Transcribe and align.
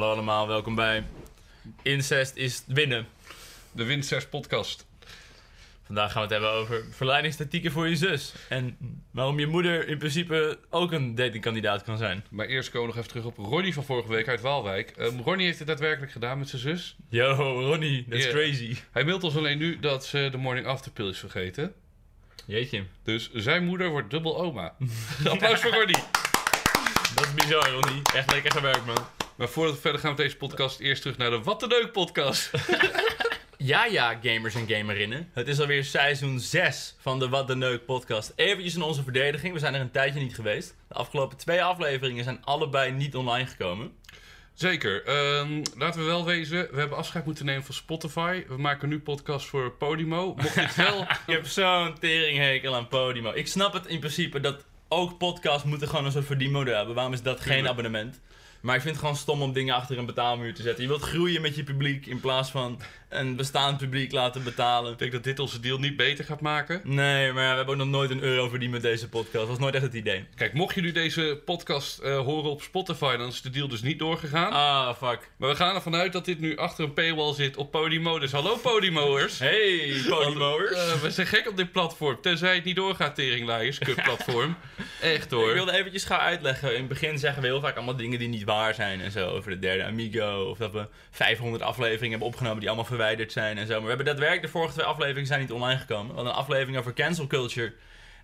Hallo 0.00 0.14
allemaal, 0.14 0.46
welkom 0.46 0.74
bij 0.74 1.04
Incest 1.82 2.36
is 2.36 2.62
winnen. 2.66 3.06
De 3.72 3.84
Winsters 3.84 4.26
podcast. 4.26 4.86
Vandaag 5.86 6.12
gaan 6.12 6.26
we 6.26 6.34
het 6.34 6.42
hebben 6.42 6.50
over 6.60 6.84
verleidingstactieken 6.90 7.72
voor 7.72 7.88
je 7.88 7.96
zus. 7.96 8.34
En 8.48 8.76
waarom 9.10 9.38
je 9.38 9.46
moeder 9.46 9.88
in 9.88 9.98
principe 9.98 10.58
ook 10.70 10.92
een 10.92 11.14
datingkandidaat 11.14 11.82
kan 11.82 11.98
zijn. 11.98 12.24
Maar 12.30 12.46
eerst 12.46 12.70
komen 12.70 12.80
we 12.88 12.94
nog 12.94 12.96
even 13.04 13.08
terug 13.08 13.24
op 13.24 13.36
Ronnie 13.36 13.74
van 13.74 13.84
vorige 13.84 14.08
week 14.08 14.28
uit 14.28 14.40
Waalwijk. 14.40 14.94
Um, 14.98 15.20
Ronnie 15.20 15.46
heeft 15.46 15.58
het 15.58 15.68
daadwerkelijk 15.68 16.12
gedaan 16.12 16.38
met 16.38 16.48
zijn 16.48 16.62
zus. 16.62 16.96
Yo, 17.08 17.34
Ronnie, 17.68 18.06
that's 18.08 18.22
Yeah. 18.24 18.34
crazy. 18.34 18.76
Hij 18.90 19.04
mailt 19.04 19.24
ons 19.24 19.36
alleen 19.36 19.58
nu 19.58 19.78
dat 19.80 20.06
ze 20.06 20.28
de 20.30 20.38
morning 20.38 20.66
after 20.66 20.90
pill 20.90 21.08
is 21.08 21.18
vergeten. 21.18 21.72
Jeetje, 22.46 22.84
Dus 23.02 23.30
zijn 23.32 23.64
moeder 23.64 23.88
wordt 23.88 24.10
dubbel 24.10 24.40
oma. 24.40 24.74
Applaus 25.28 25.60
voor 25.60 25.70
Ronnie. 25.72 26.02
dat 27.14 27.26
is 27.26 27.34
bizar 27.34 27.70
Ronnie. 27.70 28.02
Echt 28.14 28.32
lekker 28.32 28.52
gewerkt 28.52 28.86
man. 28.86 29.06
Maar 29.40 29.48
voordat 29.48 29.74
we 29.74 29.80
verder 29.80 30.00
gaan 30.00 30.10
met 30.10 30.18
deze 30.18 30.36
podcast, 30.36 30.80
eerst 30.80 31.02
terug 31.02 31.16
naar 31.16 31.30
de 31.30 31.42
Wat 31.42 31.60
de 31.60 31.66
Leuk 31.66 31.92
podcast. 31.92 32.50
Ja, 33.56 33.84
ja, 33.84 34.18
gamers 34.22 34.54
en 34.54 34.68
gamerinnen. 34.68 35.30
Het 35.32 35.48
is 35.48 35.60
alweer 35.60 35.84
seizoen 35.84 36.40
6 36.40 36.96
van 36.98 37.18
de 37.18 37.28
Wat 37.28 37.46
de 37.46 37.56
Neuk 37.56 37.84
podcast. 37.84 38.32
Eventjes 38.36 38.74
in 38.74 38.82
onze 38.82 39.02
verdediging. 39.02 39.52
We 39.52 39.58
zijn 39.58 39.74
er 39.74 39.80
een 39.80 39.90
tijdje 39.90 40.20
niet 40.20 40.34
geweest. 40.34 40.74
De 40.88 40.94
afgelopen 40.94 41.36
twee 41.36 41.62
afleveringen 41.62 42.24
zijn 42.24 42.44
allebei 42.44 42.92
niet 42.92 43.16
online 43.16 43.46
gekomen. 43.46 43.92
Zeker. 44.54 45.04
Ehm, 45.04 45.62
laten 45.76 46.00
we 46.00 46.06
wel 46.06 46.24
wezen, 46.24 46.68
we 46.70 46.78
hebben 46.78 46.98
afscheid 46.98 47.24
moeten 47.24 47.44
nemen 47.44 47.64
van 47.64 47.74
Spotify. 47.74 48.44
We 48.48 48.56
maken 48.56 48.88
nu 48.88 49.00
podcast 49.00 49.46
voor 49.46 49.70
Podimo. 49.72 50.34
Mocht 50.36 50.54
dit 50.54 50.74
wel... 50.86 51.00
Ik 51.00 51.08
heb 51.26 51.46
zo'n 51.46 51.94
teringhekel 52.00 52.74
aan 52.74 52.88
Podimo. 52.88 53.32
Ik 53.34 53.46
snap 53.46 53.72
het 53.72 53.86
in 53.86 53.98
principe 53.98 54.40
dat 54.40 54.64
ook 54.88 55.18
podcasts 55.18 55.64
moeten 55.64 55.88
gewoon 55.88 56.04
een 56.04 56.12
soort 56.12 56.26
verdienmodel 56.26 56.76
hebben. 56.76 56.94
Waarom 56.94 57.12
is 57.12 57.22
dat 57.22 57.40
geen 57.40 57.68
abonnement? 57.68 58.20
Maar 58.60 58.76
ik 58.76 58.82
vind 58.82 58.94
het 58.94 59.04
gewoon 59.04 59.20
stom 59.20 59.42
om 59.42 59.52
dingen 59.52 59.74
achter 59.74 59.98
een 59.98 60.06
betaalmuur 60.06 60.54
te 60.54 60.62
zetten. 60.62 60.82
Je 60.82 60.88
wilt 60.88 61.02
groeien 61.02 61.42
met 61.42 61.56
je 61.56 61.64
publiek 61.64 62.06
in 62.06 62.20
plaats 62.20 62.50
van 62.50 62.80
een 63.10 63.36
bestaand 63.36 63.78
publiek 63.78 64.12
laten 64.12 64.42
betalen. 64.44 64.92
Ik 64.92 64.98
denk 64.98 65.12
dat 65.12 65.24
dit 65.24 65.38
onze 65.38 65.60
deal 65.60 65.78
niet 65.78 65.96
beter 65.96 66.24
gaat 66.24 66.40
maken. 66.40 66.80
Nee, 66.84 67.32
maar 67.32 67.42
ja, 67.42 67.50
we 67.50 67.56
hebben 67.56 67.74
ook 67.74 67.80
nog 67.80 67.90
nooit 67.90 68.10
een 68.10 68.22
euro 68.22 68.48
verdiend 68.48 68.72
met 68.72 68.82
deze 68.82 69.08
podcast. 69.08 69.32
Dat 69.32 69.48
was 69.48 69.58
nooit 69.58 69.74
echt 69.74 69.82
het 69.84 69.94
idee. 69.94 70.24
Kijk, 70.34 70.52
mocht 70.52 70.76
nu 70.76 70.92
deze 70.92 71.42
podcast 71.44 71.98
eh, 71.98 72.18
horen 72.18 72.50
op 72.50 72.62
Spotify, 72.62 73.16
dan 73.16 73.28
is 73.28 73.42
de 73.42 73.50
deal 73.50 73.68
dus 73.68 73.82
niet 73.82 73.98
doorgegaan. 73.98 74.52
Ah, 74.52 74.96
fuck. 74.96 75.30
Maar 75.36 75.48
we 75.48 75.54
gaan 75.54 75.74
ervan 75.74 75.94
uit 75.94 76.12
dat 76.12 76.24
dit 76.24 76.40
nu 76.40 76.56
achter 76.56 76.84
een 76.84 76.92
paywall 76.92 77.34
zit 77.34 77.56
op 77.56 77.70
Podimo. 77.70 78.18
Dus 78.18 78.32
hallo 78.32 78.56
Podimo'ers. 78.56 79.38
Hey, 79.50 80.02
Podimo'ers. 80.08 80.76
Eh, 80.76 81.00
we 81.00 81.10
zijn 81.10 81.26
gek 81.26 81.48
op 81.48 81.56
dit 81.56 81.72
platform. 81.72 82.20
Tenzij 82.20 82.54
het 82.54 82.64
niet 82.64 82.76
doorgaat, 82.76 83.14
teringlaaiers. 83.14 83.78
Kutplatform. 83.78 84.56
Echt 85.00 85.30
hoor. 85.30 85.48
Ik 85.48 85.54
wilde 85.54 85.72
eventjes 85.72 86.04
gaan 86.04 86.18
uitleggen. 86.18 86.72
In 86.72 86.78
het 86.78 86.88
begin 86.88 87.18
zeggen 87.18 87.42
we 87.42 87.48
heel 87.48 87.60
vaak 87.60 87.76
allemaal 87.76 87.96
dingen 87.96 88.18
die 88.18 88.28
niet 88.28 88.44
waar 88.44 88.74
zijn 88.74 89.00
en 89.00 89.10
zo. 89.10 89.28
Over 89.28 89.50
de 89.50 89.58
derde 89.58 89.84
Amigo. 89.84 90.48
Of 90.50 90.58
dat 90.58 90.72
we 90.72 90.86
500 91.10 91.62
afleveringen 91.62 92.10
hebben 92.10 92.28
opgenomen 92.28 92.58
die 92.58 92.68
allemaal 92.68 92.86
verwijderd 93.00 93.32
zijn 93.32 93.58
en 93.58 93.66
zo. 93.66 93.72
Maar 93.72 93.82
we 93.82 93.88
hebben 93.88 94.06
daadwerkelijk, 94.06 94.46
de 94.46 94.52
vorige 94.58 94.72
twee 94.72 94.86
afleveringen 94.86 95.26
zijn 95.26 95.40
niet 95.40 95.52
online 95.52 95.80
gekomen. 95.80 96.14
Hadden 96.14 96.32
een 96.32 96.38
aflevering 96.38 96.78
over 96.78 96.92
cancel 96.94 97.26
culture. 97.26 97.72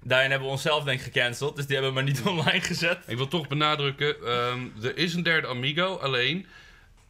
Daarin 0.02 0.30
hebben 0.30 0.48
we 0.48 0.55
onszelf 0.55 0.84
denk 0.84 0.98
ik 0.98 1.05
gecanceld. 1.12 1.56
Dus 1.56 1.66
die 1.66 1.74
hebben 1.77 1.94
we 1.94 2.00
maar 2.00 2.10
niet 2.12 2.22
online 2.32 2.60
gezet. 2.60 2.98
Ik 3.06 3.16
wil 3.16 3.28
toch 3.28 3.48
benadrukken. 3.48 4.16
ehm, 4.24 4.60
er 4.82 4.97
is 4.97 5.14
een 5.14 5.22
derde 5.22 5.47
Amigo. 5.47 5.97
Alleen, 5.97 6.47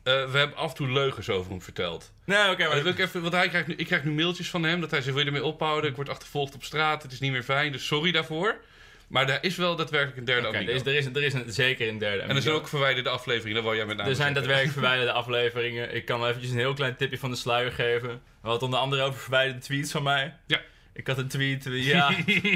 eh, 0.03 0.31
we 0.31 0.39
hebben 0.39 0.56
af 0.56 0.70
en 0.70 0.77
toe 0.77 0.89
leugens 0.89 1.28
over 1.31 1.50
hem 1.50 1.62
verteld. 1.62 2.12
Nee, 2.25 2.39
oké, 2.39 2.47
Maar 2.47 2.56
maar... 2.59 2.75
dat 2.75 2.83
wil 2.83 2.92
ik, 2.92 2.98
even, 2.98 3.22
want 3.22 3.34
hij 3.34 3.48
krijgt 3.48 3.69
nu, 3.69 3.75
ik 3.75 3.87
krijg 3.87 4.05
nu 4.05 4.11
mailtjes 4.11 4.50
van 4.50 4.62
hem. 4.62 4.81
Dat 4.81 4.91
hij 4.91 5.00
zegt, 5.00 5.14
wil 5.14 5.25
je 5.25 5.31
ermee 5.31 5.44
ophouden? 5.44 5.91
Ik 5.91 5.97
word 5.97 6.09
achtervolgd 6.09 6.55
op 6.55 6.64
straat. 6.64 7.03
Het 7.03 7.12
is 7.12 7.20
niet 7.20 7.33
meer 7.33 7.42
fijn. 7.42 7.72
Dus 7.72 7.87
sorry 7.87 8.12
daarvoor. 8.12 8.56
Maar 9.07 9.29
er 9.29 9.39
is 9.41 9.57
wel 9.57 9.77
daadwerkelijk 9.77 10.19
een 10.19 10.25
derde 10.25 10.49
Amigo. 10.49 10.65
er 10.65 10.75
is, 10.75 10.81
er, 10.81 10.95
is, 10.95 11.07
er 11.07 11.23
is 11.23 11.33
een, 11.33 11.53
zeker 11.53 11.89
een 11.89 11.99
derde 11.99 12.23
En 12.23 12.37
er 12.37 12.43
zijn 12.43 12.55
ook 12.55 12.69
verwijderde 12.69 13.09
afleveringen. 13.09 13.55
Daar 13.55 13.62
wou 13.62 13.77
jij 13.77 13.87
met 13.87 13.97
name 13.97 14.09
Er 14.09 14.17
zijn 14.17 14.35
daadwerkelijk 14.35 14.73
verwijderde 14.81 15.12
afleveringen. 15.12 15.95
Ik 15.95 16.05
kan 16.05 16.19
wel 16.19 16.29
eventjes 16.29 16.53
een 16.53 16.59
heel 16.59 16.75
klein 16.75 16.97
tipje 16.97 17.19
van 17.19 17.31
de 17.31 17.37
sluier 17.37 17.73
geven. 17.73 18.09
We 18.11 18.19
hadden 18.49 18.53
het 18.53 18.62
onder 18.62 18.79
andere 18.79 19.03
over 19.03 19.21
verwijderde 19.21 19.61
tweets 19.61 19.91
van 19.91 20.03
mij. 20.03 20.37
Ja. 20.47 20.61
Ik 20.93 21.07
had 21.07 21.19
een 21.19 21.29
tweet, 21.29 21.67
eh, 21.67 21.87
ja, 21.87 22.11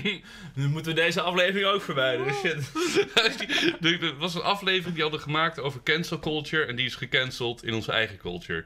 nu 0.55 0.69
moeten 0.69 0.95
we 0.95 1.01
deze 1.01 1.21
aflevering 1.21 1.67
ook 1.67 1.83
verwijderen. 1.83 2.35
Shit. 2.35 2.73
Er 4.01 4.17
was 4.17 4.35
een 4.35 4.43
aflevering 4.43 4.95
die 4.95 5.03
hadden 5.03 5.21
gemaakt 5.21 5.61
over 5.61 5.83
cancel 5.83 6.19
culture. 6.19 6.65
En 6.65 6.77
die 6.77 6.87
is 6.87 6.95
gecanceld 6.95 7.65
in 7.65 7.75
onze 7.75 7.93
eigen 7.93 8.17
culture. 8.17 8.65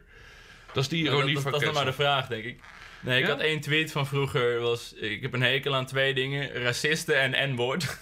Dat 0.73 0.83
is 0.83 0.89
die 0.89 1.03
Nou, 1.03 1.17
ironie 1.17 1.35
dat, 1.35 1.43
van 1.43 1.53
dat, 1.53 1.61
dat 1.61 1.71
is 1.71 1.77
nog 1.77 1.85
maar 1.85 1.93
de 1.97 2.03
vraag, 2.03 2.27
denk 2.27 2.45
ik. 2.45 2.61
Nee, 3.05 3.19
ik 3.21 3.27
Ja? 3.27 3.31
had 3.33 3.41
één 3.41 3.61
tweet 3.61 3.93
van 3.93 4.07
vroeger. 4.07 4.61
Was, 4.61 4.93
ik 4.93 5.23
heb 5.23 5.33
een 5.33 5.43
hekel 5.43 5.75
aan 5.75 5.87
twee 5.87 6.15
dingen: 6.15 6.63
racisten 6.63 7.35
en 7.35 7.51
N-woord. 7.55 7.83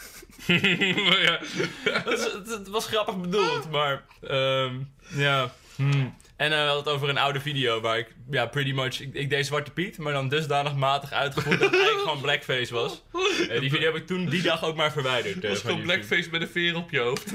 ja. 0.47 1.39
het, 1.85 2.07
is- 2.19 2.33
het- 2.33 2.49
het 2.51 2.69
was 2.69 2.87
grappig 2.87 3.21
bedoeld, 3.21 3.71
maar. 3.71 4.03
ehm, 4.23 4.75
ja. 5.15 5.53
hmm. 5.77 6.17
En 6.43 6.53
eh, 6.53 6.59
we 6.59 6.65
hadden 6.65 6.85
het 6.85 6.93
over 6.93 7.09
een 7.09 7.19
oude 7.19 7.41
video 7.41 7.81
waar 7.81 7.99
ik, 7.99 8.07
ja, 8.31 8.47
pretty 8.47 8.73
much. 8.73 9.01
Ik, 9.01 9.15
ik 9.15 9.31
deed 9.31 9.47
Zwarte 9.47 9.71
Piet, 9.71 9.99
maar 9.99 10.13
dan 10.13 10.29
dusdanig 10.29 10.75
matig 10.75 11.13
uitgevoerd 11.13 11.61
dat 11.61 11.71
het 11.71 11.79
eigenlijk 11.79 12.09
gewoon 12.09 12.21
blackface 12.21 12.75
was. 12.75 13.03
Eh, 13.49 13.61
die 13.61 13.71
video 13.71 13.93
heb 13.93 14.01
ik 14.01 14.07
toen 14.07 14.29
die 14.29 14.43
dag 14.43 14.65
ook 14.65 14.77
maar 14.77 14.93
verwijderd. 14.93 15.35
Dat 15.35 15.45
eh, 15.45 15.51
was 15.51 15.61
gewoon 15.61 15.83
blackface 15.83 16.29
met 16.31 16.43
een 16.43 16.49
veer 16.49 16.77
op 16.77 16.91
je 16.91 16.99
hoofd. 16.99 17.31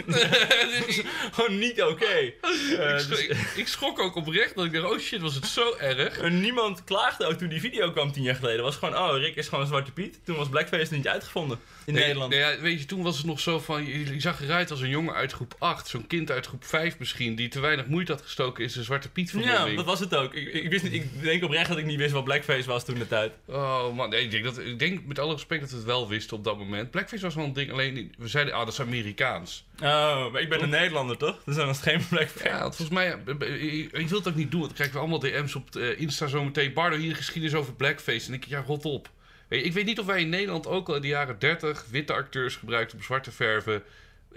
Gewoon 1.35 1.59
niet 1.59 1.81
oké. 1.81 2.05
Eh, 2.05 2.29
ik, 2.29 2.37
dus- 2.71 3.03
schrok, 3.03 3.19
ik, 3.19 3.37
ik 3.55 3.67
schrok 3.67 3.99
ook 3.99 4.15
oprecht 4.15 4.55
dat 4.55 4.65
ik 4.65 4.73
dacht, 4.73 4.91
oh 4.91 4.99
shit, 4.99 5.21
was 5.21 5.35
het 5.35 5.45
zo 5.45 5.75
erg? 5.79 6.17
En 6.17 6.41
niemand 6.41 6.83
klaagde 6.83 7.25
ook 7.25 7.33
toen 7.33 7.49
die 7.49 7.59
video 7.59 7.91
kwam 7.91 8.11
tien 8.11 8.23
jaar 8.23 8.35
geleden. 8.35 8.63
was 8.63 8.75
gewoon, 8.75 8.97
oh, 8.97 9.17
Rick 9.17 9.35
is 9.35 9.47
gewoon 9.47 9.67
Zwarte 9.67 9.91
Piet. 9.91 10.19
Toen 10.25 10.35
was 10.35 10.49
Blackface 10.49 10.93
niet 10.93 11.07
uitgevonden 11.07 11.59
in 11.87 11.93
Nee, 11.93 12.03
Nederland. 12.03 12.31
nee, 12.31 12.39
ja, 12.39 12.59
weet 12.59 12.79
je, 12.79 12.85
toen 12.85 13.01
was 13.03 13.17
het 13.17 13.25
nog 13.25 13.39
zo 13.39 13.59
van, 13.59 13.85
je, 13.85 14.13
je 14.13 14.19
zag 14.19 14.41
eruit 14.41 14.71
als 14.71 14.81
een 14.81 14.89
jongen 14.89 15.13
uit 15.13 15.31
groep 15.31 15.55
8, 15.59 15.87
zo'n 15.87 16.07
kind 16.07 16.31
uit 16.31 16.45
groep 16.45 16.65
5 16.65 16.99
misschien, 16.99 17.35
die 17.35 17.47
te 17.47 17.59
weinig 17.59 17.85
moeite 17.87 18.11
had 18.11 18.21
gestoken 18.21 18.63
in 18.63 18.69
zijn 18.69 18.85
Zwarte 18.85 19.09
Piet 19.09 19.31
Ja, 19.31 19.39
vermomming. 19.39 19.77
dat 19.77 19.85
was 19.85 19.99
het 19.99 20.15
ook. 20.15 20.33
Ik, 20.33 20.53
ik, 20.53 20.69
wist 20.69 20.83
niet, 20.83 20.93
ik 20.93 21.21
denk 21.21 21.43
oprecht 21.43 21.67
dat 21.69 21.77
ik 21.77 21.85
niet 21.85 21.97
wist 21.97 22.11
wat 22.11 22.23
Blackface 22.23 22.67
was 22.67 22.85
toen 22.85 22.97
de 22.99 23.07
tijd. 23.07 23.31
Oh 23.45 23.95
man, 23.95 24.09
nee, 24.09 24.23
ik, 24.23 24.31
denk 24.31 24.43
dat, 24.43 24.59
ik 24.59 24.79
denk 24.79 25.05
met 25.05 25.19
alle 25.19 25.33
respect 25.33 25.61
dat 25.61 25.69
we 25.69 25.75
het 25.75 25.85
wel 25.85 26.07
wisten 26.07 26.37
op 26.37 26.43
dat 26.43 26.57
moment. 26.57 26.91
Blackface 26.91 27.23
was 27.23 27.35
wel 27.35 27.45
een 27.45 27.53
ding, 27.53 27.71
alleen 27.71 28.13
we 28.17 28.27
zeiden, 28.27 28.53
ah, 28.53 28.59
dat 28.59 28.73
is 28.73 28.79
Amerikaans. 28.79 29.65
Oh, 29.83 30.31
maar 30.31 30.41
ik 30.41 30.49
ben 30.49 30.63
een 30.63 30.69
Nederlander 30.69 31.17
toch? 31.17 31.43
Dus 31.45 31.55
dan 31.55 31.65
was 31.65 31.79
het 31.79 31.85
geen 31.89 32.07
Blackface. 32.09 32.47
Ja, 32.49 32.59
volgens 32.61 32.89
mij, 32.89 33.05
ja, 33.05 33.17
b- 33.17 33.37
b- 33.39 33.43
ik, 33.43 33.91
ik 33.91 34.07
wil 34.09 34.17
het 34.17 34.27
ook 34.27 34.35
niet 34.35 34.51
doen, 34.51 34.59
want 34.61 34.77
dan 34.77 34.87
krijgen 34.87 34.95
we 34.95 34.99
allemaal 35.01 35.19
DM's 35.43 35.55
op 35.55 35.75
eh, 35.75 35.99
Insta 35.99 36.27
zometeen. 36.27 36.73
Bardo, 36.73 36.97
hier 36.97 37.15
geschiedenis 37.15 37.55
over 37.57 37.73
Blackface. 37.73 38.27
En 38.27 38.33
ik, 38.33 38.45
ja, 38.45 38.63
rot 38.67 38.85
op. 38.85 39.09
Ik 39.49 39.73
weet 39.73 39.85
niet 39.85 39.99
of 39.99 40.05
wij 40.05 40.21
in 40.21 40.29
Nederland 40.29 40.67
ook 40.67 40.89
al 40.89 40.95
in 40.95 41.01
de 41.01 41.07
jaren 41.07 41.39
30 41.39 41.85
witte 41.89 42.13
acteurs 42.13 42.55
gebruikten 42.55 42.97
om 42.97 43.03
zwart 43.03 43.23
te 43.23 43.31
verven. 43.31 43.83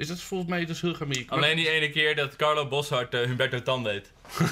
Is 0.01 0.09
dat 0.09 0.21
volgens 0.21 0.51
mij 0.51 0.65
dus 0.65 0.81
heel 0.81 0.97
Amerikaans? 1.01 1.43
Alleen 1.43 1.57
die 1.57 1.69
ene 1.69 1.91
keer 1.91 2.17
dat 2.17 2.37
Carlo 2.37 2.67
Boshart 2.67 3.15
eh, 3.15 3.21
Humberto 3.21 3.63
Tan 3.63 3.85
deed. 3.85 4.13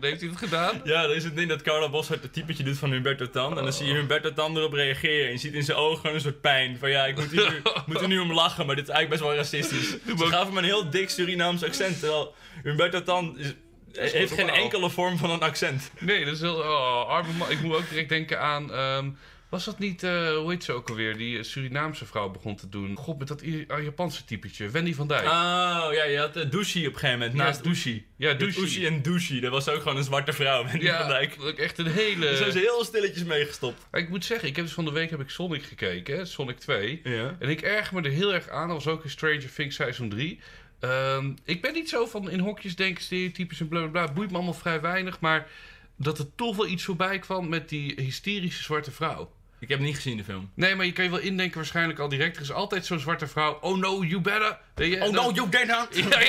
Heeft 0.00 0.20
hij 0.20 0.28
het 0.28 0.38
gedaan? 0.38 0.80
Ja, 0.84 1.02
er 1.02 1.14
is 1.14 1.24
het 1.24 1.36
ding 1.36 1.48
dat 1.48 1.62
Carlo 1.62 1.90
Boshart 1.90 2.22
het 2.22 2.32
typetje 2.32 2.64
doet 2.64 2.78
van 2.78 2.90
Humberto 2.90 3.30
Tan. 3.30 3.58
En 3.58 3.64
dan 3.64 3.72
zie 3.72 3.86
je 3.86 3.94
Humberto 3.94 4.32
Tan 4.32 4.56
erop 4.56 4.72
reageren. 4.72 5.26
En 5.26 5.32
je 5.32 5.38
ziet 5.38 5.52
in 5.52 5.62
zijn 5.62 5.78
ogen 5.78 6.14
een 6.14 6.20
soort 6.20 6.40
pijn. 6.40 6.78
Van 6.78 6.90
ja, 6.90 7.06
ik 7.06 7.16
moet, 7.16 7.30
hier 7.30 7.50
nu, 7.50 7.62
moet 7.86 8.00
er 8.00 8.08
nu 8.08 8.18
om 8.18 8.32
lachen, 8.32 8.66
maar 8.66 8.76
dit 8.76 8.88
is 8.88 8.94
eigenlijk 8.94 9.22
best 9.22 9.30
wel 9.32 9.42
racistisch. 9.42 9.88
Ze 10.18 10.26
gaven 10.26 10.46
hem 10.46 10.56
een 10.56 10.64
heel 10.64 10.90
dik 10.90 11.10
Surinaams 11.10 11.64
accent. 11.64 11.98
Terwijl 11.98 12.34
Humberto 12.62 13.02
Tan 13.02 13.38
is, 13.38 13.54
heeft 13.96 14.32
gewoon 14.32 14.48
geen 14.50 14.62
enkele 14.62 14.90
vorm 14.90 15.18
van 15.18 15.30
een 15.30 15.40
accent. 15.40 15.90
Nee, 16.00 16.24
dat 16.24 16.34
is 16.34 16.40
heel... 16.40 16.56
Oh, 16.56 17.08
arme 17.08 17.32
man. 17.32 17.50
Ik 17.50 17.60
moet 17.60 17.76
ook 17.76 17.88
direct 17.88 18.08
denken 18.08 18.40
aan... 18.40 18.72
ehm, 18.72 19.10
was 19.48 19.64
dat 19.64 19.78
niet, 19.78 20.02
eh, 20.02 20.36
hoe 20.36 20.50
heet 20.50 20.64
ze 20.64 20.72
ook 20.72 20.88
alweer, 20.88 21.16
die 21.16 21.38
eh, 21.38 21.44
Surinaamse 21.44 22.06
vrouw 22.06 22.28
begon 22.30 22.56
te 22.56 22.68
doen? 22.68 22.96
God, 22.96 23.18
met 23.18 23.28
dat 23.28 23.42
I- 23.42 23.64
ah, 23.68 23.82
Japanse 23.82 24.24
typetje. 24.24 24.68
Wendy 24.70 24.94
van 24.94 25.08
Dijk. 25.08 25.24
Oh, 25.24 25.88
ja, 25.92 26.04
je 26.04 26.18
had 26.18 26.36
uh, 26.36 26.50
Douchi 26.50 26.86
op 26.86 26.92
een 26.92 26.98
gegeven 26.98 27.18
moment. 27.18 27.36
Ja, 27.38 27.44
Naast 27.44 27.64
Douchi. 27.64 28.06
Ja, 28.16 28.32
Douchi. 28.34 28.86
En 28.86 29.02
Douchi. 29.02 29.40
Dat 29.40 29.50
was 29.50 29.68
ook 29.68 29.82
gewoon 29.82 29.96
een 29.96 30.04
zwarte 30.04 30.32
vrouw. 30.32 30.64
Wendy 30.66 30.84
Ja, 30.84 30.98
van 30.98 31.08
Dijk. 31.08 31.36
dat 31.38 31.48
ik 31.48 31.58
echt 31.58 31.78
een 31.78 31.86
hele... 31.86 32.24
Daar 32.26 32.34
zijn 32.36 32.52
ze 32.52 32.58
heel 32.58 32.84
stilletjes 32.84 33.24
mee 33.24 33.44
gestopt. 33.46 33.86
Ik 33.92 34.08
moet 34.08 34.24
zeggen, 34.24 34.48
ik 34.48 34.56
heb 34.56 34.64
dus 34.64 34.74
van 34.74 34.84
de 34.84 34.92
week 34.92 35.10
heb 35.10 35.20
ik 35.20 35.30
Sonic 35.30 35.62
gekeken, 35.62 36.16
hè, 36.16 36.24
Sonic 36.24 36.58
2. 36.58 37.00
Ja. 37.04 37.36
En 37.38 37.48
ik 37.48 37.60
erg 37.62 37.92
me 37.92 38.02
er 38.02 38.10
heel 38.10 38.34
erg 38.34 38.48
aan. 38.48 38.68
Dat 38.68 38.84
was 38.84 38.92
ook 38.94 39.04
in 39.04 39.10
Stranger 39.10 39.52
Things 39.54 39.76
seizoen 39.76 40.08
3. 40.08 40.40
Ehm, 40.78 41.32
ik 41.44 41.62
ben 41.62 41.72
niet 41.72 41.88
zo 41.88 42.06
van 42.06 42.30
in 42.30 42.40
hokjes 42.40 42.76
denken, 42.76 43.02
stereotypes 43.02 43.60
en 43.60 43.68
bla 43.68 43.80
bla 43.80 43.88
bla. 43.88 44.12
Boeit 44.12 44.30
me 44.30 44.36
allemaal 44.36 44.54
vrij 44.54 44.80
weinig. 44.80 45.20
Maar 45.20 45.50
dat 45.96 46.18
er 46.18 46.34
toch 46.34 46.56
wel 46.56 46.66
iets 46.66 46.84
voorbij 46.84 47.18
kwam 47.18 47.48
met 47.48 47.68
die 47.68 47.94
hysterische 47.96 48.62
zwarte 48.62 48.90
vrouw. 48.90 49.32
Ik 49.58 49.68
heb 49.68 49.80
niet 49.80 49.94
gezien 49.94 50.16
de 50.16 50.24
film. 50.24 50.50
Nee, 50.54 50.74
maar 50.74 50.86
je 50.86 50.92
kan 50.92 51.04
je 51.04 51.10
wel 51.10 51.18
indenken 51.18 51.56
waarschijnlijk 51.56 51.98
al 51.98 52.08
direct. 52.08 52.36
Er 52.36 52.42
is 52.42 52.52
altijd 52.52 52.86
zo'n 52.86 52.98
zwarte 52.98 53.26
vrouw. 53.26 53.58
Oh 53.60 53.78
no, 53.78 54.04
you 54.04 54.20
better. 54.20 54.58
Weet 54.74 54.92
je, 54.92 55.04
Oh 55.04 55.12
no, 55.12 55.32
you 55.32 55.70
out! 55.70 55.88
Ja, 56.10 56.20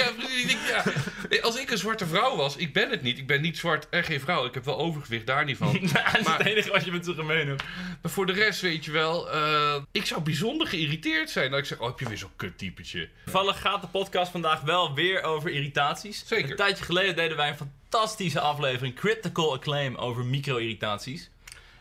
ja, 1.30 1.42
Als 1.42 1.60
ik 1.60 1.72
een 1.72 1.78
zwarte 1.78 2.06
vrouw 2.08 2.36
was, 2.36 2.56
ik 2.56 2.74
ben 2.74 2.90
het 2.90 3.02
niet. 3.02 3.18
Ik 3.18 3.28
ben 3.28 3.42
niet 3.42 3.58
zwart 3.58 3.90
en 3.90 4.04
geen 4.04 4.20
vrouw. 4.20 4.46
Ik 4.46 4.54
heb 4.54 4.66
wel 4.66 4.78
overgewicht, 4.78 5.28
daar 5.28 5.46
niet 5.46 5.58
van. 5.58 5.74
dat 5.82 5.82
is 6.20 6.24
Maar- 6.24 6.38
het 6.38 6.48
enige 6.48 6.72
wat 6.72 6.86
je 6.86 6.92
met 6.92 7.06
zo 7.06 7.14
gemeen 7.14 7.48
hebt. 7.48 7.64
Maar 8.02 8.12
voor 8.12 8.26
de 8.26 8.34
rest, 8.34 8.62
weet 8.62 8.86
je 8.86 8.92
wel, 8.92 9.32
eh, 9.32 9.76
ik 9.92 10.06
zou 10.06 10.22
bijzonder 10.22 10.68
geïrriteerd 10.68 11.30
zijn. 11.30 11.50
Dat 11.52 11.60
ik 11.60 11.66
zeg, 11.66 11.80
oh, 11.80 11.88
heb 11.88 12.00
je 12.00 12.08
weer 12.08 12.18
zo'n 12.18 12.36
kuttypetje. 12.36 13.10
Toevallig 13.24 13.62
gaat 13.62 13.82
de 13.82 13.88
podcast 13.88 14.32
vandaag 14.32 14.62
wel 14.62 14.94
weer 14.94 15.22
over 15.24 15.50
irritaties. 15.50 16.24
Zeker. 16.28 16.50
Een 16.50 16.56
tijdje 16.56 16.84
geleden 16.84 17.16
deden 17.16 17.38
wij 17.38 17.50
een 17.50 17.70
fantastische 17.90 18.40
aflevering, 18.40 18.96
Critical 18.96 19.54
Acclaim, 19.54 19.96
over 19.96 20.26
micro-irritaties. 20.26 21.30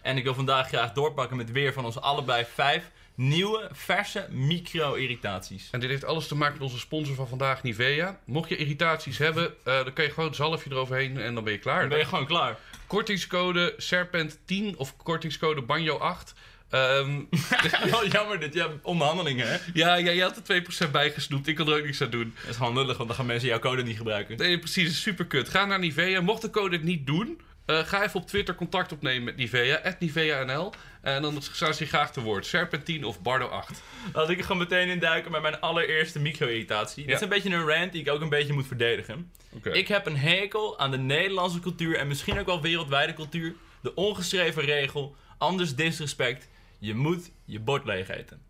En 0.06 0.16
ik 0.16 0.24
wil 0.24 0.34
vandaag 0.34 0.68
graag 0.68 0.92
doorpakken 0.92 1.36
met 1.36 1.52
weer 1.52 1.72
van 1.72 1.84
ons 1.84 2.00
allebei 2.00 2.44
vijf 2.54 2.90
nieuwe, 3.14 3.68
verse 3.72 4.26
micro-irritaties. 4.30 5.68
En 5.70 5.80
dit 5.80 5.90
heeft 5.90 6.04
alles 6.04 6.26
te 6.28 6.34
maken 6.34 6.54
met 6.54 6.62
onze 6.62 6.78
sponsor 6.78 7.14
van 7.14 7.28
vandaag, 7.28 7.62
Nivea. 7.62 8.20
Mocht 8.24 8.48
je 8.48 8.56
irritaties 8.56 9.18
hebben, 9.18 9.54
eh, 9.64 9.74
dan 9.84 9.92
kan 9.92 10.04
je 10.04 10.10
gewoon 10.10 10.28
het 10.28 10.36
zalfje 10.36 10.70
eroverheen 10.70 11.18
en 11.18 11.34
dan 11.34 11.44
ben 11.44 11.52
je 11.52 11.58
klaar. 11.58 11.80
Dan 11.80 11.88
ben 11.88 11.98
je 11.98 12.04
gewoon 12.04 12.26
klaar. 12.26 12.56
Kortingscode 12.86 13.74
Serpent10 13.78 14.76
of 14.76 14.96
kortingscode 14.96 15.62
Banjo8. 15.62 16.34
Ehm, 16.70 17.20
Wel 17.90 18.08
jammer 18.08 18.40
dit, 18.40 18.54
je 18.54 18.60
hebt 18.60 18.84
onderhandelingen 18.84 19.48
hè. 19.48 19.56
ja, 19.72 19.94
ja, 19.94 20.10
je 20.10 20.22
had 20.22 20.36
er 20.36 20.42
2% 20.42 20.90
bij 20.90 21.10
gesnoept. 21.10 21.46
Ik 21.46 21.56
kon 21.56 21.68
er 21.68 21.78
ook 21.78 21.84
niks 21.84 22.02
aan 22.02 22.10
doen. 22.10 22.34
Dat 22.40 22.50
is 22.50 22.56
gewoon 22.56 22.74
lullig, 22.74 22.96
want 22.96 23.08
dan 23.08 23.16
gaan 23.16 23.26
mensen 23.26 23.48
jouw 23.48 23.58
code 23.58 23.82
niet 23.82 23.96
gebruiken. 23.96 24.36
Nee, 24.36 24.58
precies. 24.58 25.02
Super 25.02 25.26
kut. 25.26 25.48
Ga 25.48 25.64
naar 25.64 25.78
Nivea. 25.78 26.20
Mocht 26.20 26.42
de 26.42 26.50
code 26.50 26.76
het 26.76 26.84
niet 26.84 27.06
doen, 27.06 27.40
eh, 27.66 27.78
ga 27.78 28.04
even 28.04 28.20
op 28.20 28.26
Twitter 28.26 28.54
contact 28.54 28.92
opnemen 28.92 29.24
met 29.24 29.36
Nivea. 29.36 29.96
NiveaNL. 29.98 30.72
En 31.00 31.22
dan 31.22 31.42
staan 31.42 31.74
ze 31.74 31.82
je 31.82 31.88
graag 31.88 32.12
te 32.12 32.20
woord. 32.20 32.46
Serpentine 32.46 33.06
of 33.06 33.18
Bardo8. 33.18 33.76
Laat 34.12 34.30
ik 34.30 34.38
er 34.38 34.44
gewoon 34.44 34.58
meteen 34.58 34.88
in 34.88 34.98
duiken 34.98 35.32
met 35.32 35.42
mijn 35.42 35.60
allereerste 35.60 36.18
micro-irritatie. 36.18 37.06
Dit 37.06 37.14
is 37.14 37.20
een 37.20 37.28
beetje 37.28 37.54
een 37.54 37.66
rant 37.66 37.92
die 37.92 38.00
ik 38.00 38.10
ook 38.10 38.20
een 38.20 38.28
beetje 38.28 38.52
moet 38.52 38.66
verdedigen. 38.66 39.32
Ik 39.62 39.88
heb 39.88 40.06
een 40.06 40.16
hekel 40.16 40.78
aan 40.78 40.90
de 40.90 40.98
Nederlandse 40.98 41.60
cultuur 41.60 41.96
en 41.96 42.06
misschien 42.06 42.38
ook 42.38 42.46
wel 42.46 42.62
wereldwijde 42.62 43.14
cultuur. 43.14 43.54
De 43.82 43.94
ongeschreven 43.94 44.62
regel, 44.62 45.16
anders 45.38 45.74
disrespect, 45.74 46.48
je 46.78 46.94
moet 46.94 47.30
je 47.44 47.60
bord 47.60 47.84
leeg 47.84 48.08
eten. 48.08 48.40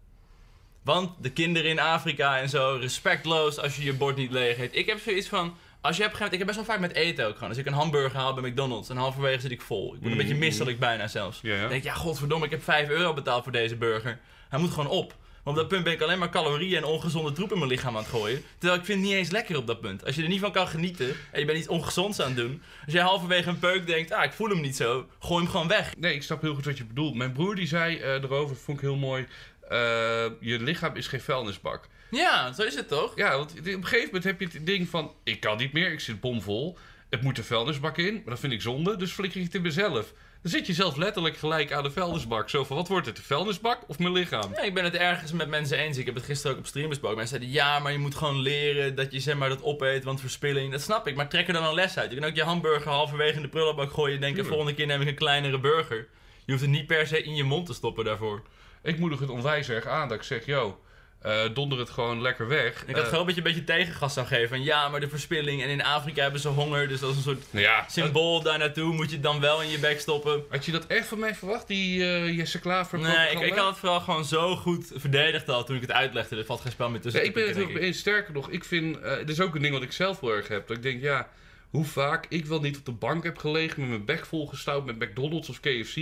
Want 0.83 1.23
de 1.23 1.31
kinderen 1.31 1.71
in 1.71 1.81
Afrika 1.81 2.39
en 2.39 2.49
zo, 2.49 2.77
respectloos 2.81 3.59
als 3.59 3.77
je 3.77 3.85
je 3.85 3.93
bord 3.93 4.17
niet 4.17 4.31
leeg 4.31 4.59
eet. 4.59 4.77
Ik 4.77 4.87
heb 4.87 4.99
zoiets 4.99 5.29
van, 5.29 5.57
als 5.81 5.97
je 5.97 6.03
hebt 6.03 6.15
gegeven, 6.15 6.33
ik 6.33 6.39
heb 6.39 6.47
best 6.47 6.59
wel 6.67 6.75
vaak 6.77 6.81
met 6.81 6.93
eten 6.95 7.27
ook 7.27 7.35
gewoon. 7.35 7.49
Als 7.49 7.59
ik 7.59 7.67
een 7.67 7.73
hamburger 7.73 8.19
haal 8.19 8.35
bij 8.35 8.51
McDonald's 8.51 8.89
en 8.89 8.97
halverwege 8.97 9.41
zit 9.41 9.51
ik 9.51 9.61
vol. 9.61 9.95
Ik 9.95 10.01
word 10.01 10.13
een 10.13 10.19
beetje 10.19 10.33
Mm. 10.35 10.39
misselijk 10.41 10.79
bijna 10.79 11.07
zelfs. 11.09 11.39
Ja, 11.43 11.55
ja. 11.55 11.61
Dan 11.61 11.69
denk 11.69 11.81
ik, 11.83 11.89
ja 11.89 11.95
godverdomme, 11.95 12.45
ik 12.45 12.51
heb 12.51 12.63
5 12.63 12.89
euro 12.89 13.13
betaald 13.15 13.43
voor 13.43 13.53
deze 13.53 13.77
burger. 13.77 14.19
Hij 14.49 14.59
moet 14.59 14.71
gewoon 14.71 14.89
op. 14.91 15.15
Maar 15.45 15.55
op 15.55 15.61
dat 15.61 15.69
punt 15.71 15.85
ben 15.85 15.93
ik 15.93 16.01
alleen 16.03 16.19
maar 16.19 16.31
calorieën 16.31 16.77
en 16.77 16.85
ongezonde 16.85 17.33
troep 17.33 17.53
in 17.53 17.59
mijn 17.59 17.71
lichaam 17.71 17.97
aan 17.97 18.03
het 18.03 18.11
gooien. 18.13 18.43
Terwijl 18.59 18.81
ik 18.81 18.87
vind 18.87 18.99
het 19.01 19.09
niet 19.09 19.17
eens 19.19 19.31
lekker 19.31 19.57
op 19.57 19.67
dat 19.67 19.81
punt. 19.81 20.05
Als 20.05 20.15
je 20.15 20.23
er 20.23 20.29
niet 20.29 20.41
van 20.41 20.53
kan 20.53 20.69
genieten 20.69 21.15
en 21.33 21.41
je 21.41 21.47
bent 21.47 21.59
iets 21.59 21.69
ongezonds 21.69 22.21
aan 22.21 22.27
het 22.27 22.37
doen. 22.37 22.63
Als 22.85 22.95
jij 22.95 23.03
halverwege 23.03 23.49
een 23.49 23.59
peuk 23.59 23.87
denkt, 23.87 24.13
ah 24.13 24.25
ik 24.25 24.33
voel 24.33 24.49
hem 24.49 24.61
niet 24.61 24.77
zo, 24.77 25.07
gooi 25.19 25.43
hem 25.43 25.51
gewoon 25.51 25.69
weg. 25.69 25.95
Nee, 25.99 26.15
ik 26.15 26.23
snap 26.23 26.41
heel 26.43 26.55
goed 26.55 26.65
wat 26.65 26.79
je 26.79 26.85
bedoelt. 26.85 27.15
Mijn 27.15 27.33
broer 27.33 27.55
die 27.55 27.67
zei 27.67 27.97
eh, 27.99 28.13
erover, 28.13 28.55
dat 28.55 28.65
vond 28.65 28.77
ik 28.79 28.83
heel 28.85 28.97
mooi. 28.97 29.27
Eh, 29.69 30.27
je 30.41 30.59
lichaam 30.61 30.97
is 30.97 31.07
geen 31.07 31.21
vuilnisbak. 31.21 31.89
Ja, 32.11 32.53
zo 32.53 32.63
is 32.63 32.75
het 32.75 32.89
toch? 32.89 33.17
Ja, 33.17 33.37
want 33.37 33.51
op 33.51 33.67
een 33.67 33.85
gegeven 33.85 34.07
moment 34.07 34.25
heb 34.25 34.41
je 34.41 34.49
het 34.53 34.67
ding 34.67 34.89
van... 34.89 35.15
Ik 35.25 35.41
kan 35.41 35.57
niet 35.57 35.73
meer, 35.73 35.93
ik 35.93 36.01
zit 36.01 36.21
bomvol. 36.21 36.79
Het 37.11 37.23
moet 37.23 37.39
een 37.39 37.45
vuilnisbak 37.45 37.99
in, 37.99 38.15
maar 38.15 38.25
dat 38.25 38.39
vind 38.39 38.53
ik 38.53 38.63
zonde. 38.63 38.97
Dus 38.97 39.13
flikker 39.13 39.39
ik 39.39 39.47
het 39.47 39.55
in 39.55 39.63
mezelf. 39.63 40.13
Dan 40.43 40.51
zit 40.51 40.67
je 40.67 40.73
zelf 40.73 40.97
letterlijk 40.97 41.37
gelijk 41.37 41.73
aan 41.73 41.83
de 41.83 41.91
vuilnisbak. 41.91 42.51
Zo 42.51 42.65
van, 42.65 42.77
wat 42.77 42.89
wordt 42.89 43.07
het? 43.07 43.17
De 43.17 43.23
vuilnisbak 43.23 43.79
of 43.87 43.99
mijn 43.99 44.13
lichaam? 44.13 44.53
Ja, 44.55 44.63
ik 44.63 44.75
ben 44.75 44.85
het 44.85 44.95
ergens 44.95 45.33
met 45.33 45.49
mensen 45.49 45.79
eens. 45.79 45.99
Ik 45.99 46.07
heb 46.07 46.15
het 46.15 46.25
gisteren 46.25 46.53
ook 46.53 46.59
op 46.59 46.67
stream 46.67 46.89
besproken. 46.89 47.17
Mensen 47.17 47.37
zeiden, 47.39 47.59
ja, 47.59 47.79
maar 47.79 47.93
je 47.93 47.99
moet 47.99 48.15
gewoon 48.15 48.41
leren 48.41 48.95
dat 48.95 49.13
je 49.13 49.21
zeg 49.21 49.37
maar 49.37 49.49
dat 49.49 49.63
opeet, 49.63 50.05
want 50.05 50.21
verspilling. 50.21 50.73
Dat 50.73 50.81
snap 50.81 51.07
ik, 51.07 51.17
maar 51.17 51.29
trek 51.29 51.47
er 51.47 51.53
dan 51.53 51.65
een 51.65 51.75
les 51.75 51.99
uit. 51.99 52.11
Je 52.11 52.19
kan 52.19 52.29
ook 52.29 52.35
je 52.35 52.43
hamburger 52.43 52.91
halverwege 52.91 53.37
in 53.37 53.43
de 53.43 53.49
prullenbak 53.49 53.93
gooien 53.93 54.15
en 54.15 54.21
denken, 54.21 54.47
volgende 54.47 54.75
keer 54.75 54.87
neem 54.87 55.01
ik 55.01 55.09
een 55.09 55.15
kleinere 55.15 55.61
burger. 55.61 56.09
Je 56.45 56.53
hoeft 56.53 56.65
het 56.65 56.73
niet 56.73 56.87
per 56.87 57.07
se 57.07 57.23
in 57.23 57.35
je 57.35 57.45
mond 57.45 57.67
te 57.67 57.75
stoppen 57.75 58.05
daarvoor. 58.05 58.43
Ik 58.87 58.99
moedig 58.99 59.21
het 59.21 59.29
onwijs 59.31 59.69
erg 59.69 59.87
aan 59.87 60.09
dat 60.09 60.17
ik 60.17 60.23
zeg, 60.23 60.47
yo, 60.47 60.81
eh, 61.21 61.41
donder 61.55 61.79
het 61.79 61.91
gewoon 61.91 62.23
lekker 62.23 62.49
weg. 62.49 62.85
Ik 62.87 62.95
had 62.95 63.05
Eh, 63.05 63.11
gewoon 63.11 63.27
dat 63.27 63.35
je 63.35 63.41
een 63.41 63.47
beetje 63.47 63.65
tegengas 63.65 64.15
zou 64.15 64.27
geven. 64.27 64.49
Van 64.49 64.63
ja, 64.63 64.89
maar 64.89 65.01
de 65.01 65.09
verspilling. 65.09 65.63
En 65.63 65.69
in 65.69 65.83
Afrika 65.83 66.23
hebben 66.23 66.41
ze 66.41 66.49
honger. 66.49 66.89
Dus 66.89 67.01
dat 67.01 67.11
is 67.11 67.17
een 67.17 67.23
soort 67.23 67.45
ja, 67.51 67.85
symbool 67.89 68.43
daar 68.43 68.59
naartoe. 68.59 68.93
Moet 68.95 69.07
je 69.09 69.13
het 69.15 69.23
dan 69.23 69.41
wel 69.41 69.63
in 69.63 69.69
je 69.69 69.79
bek 69.79 70.01
stoppen. 70.01 70.45
had 70.49 70.65
je 70.65 70.73
dat 70.73 70.87
echt 70.87 71.07
van 71.07 71.19
mij 71.19 71.35
verwacht, 71.35 71.69
die 71.69 72.05
eh, 72.05 72.37
Jesse 72.37 72.59
Klaver 72.59 72.99
Nee, 72.99 73.31
ik, 73.31 73.41
ik 73.41 73.55
had 73.55 73.69
het 73.69 73.79
vooral 73.79 74.01
gewoon 74.01 74.25
zo 74.25 74.57
goed 74.57 74.93
verdedigd 74.95 75.49
al 75.49 75.65
toen 75.65 75.77
ik 75.77 75.83
het 75.83 75.93
uitlegde. 75.93 76.37
Er 76.37 76.45
valt 76.45 76.61
geen 76.61 76.73
spel 76.73 76.91
meer 76.91 77.01
tussen. 77.01 77.21
Ja, 77.21 77.27
ik 77.27 77.35
ben 77.35 77.49
het 77.49 77.77
eens. 77.77 77.99
Sterker 77.99 78.33
nog, 78.33 78.51
ik 78.51 78.65
vind... 78.65 79.03
dit 79.03 79.29
is 79.29 79.41
ook 79.41 79.55
een 79.55 79.63
ding 79.63 79.75
wat 79.75 79.83
ik 79.83 79.93
zelf 79.93 80.21
heel 80.21 80.33
erg 80.33 80.49
heb. 80.49 80.67
Dat 80.67 80.77
ik 80.77 80.83
denk, 80.83 81.03
ja, 81.03 81.29
hoe 81.71 81.85
vaak 81.85 82.27
ik 82.29 82.47
wel 82.47 82.61
niet 82.61 82.77
op 82.77 82.85
de 82.85 82.93
bank 82.93 83.25
heb 83.25 83.39
gelegen... 83.39 83.81
met 83.81 83.89
mijn 83.89 84.05
bek 84.05 84.27
volgestouwd 84.27 84.85
met 84.85 84.99
McDonald's 84.99 85.49
of 85.49 85.61
KFC. 85.61 85.97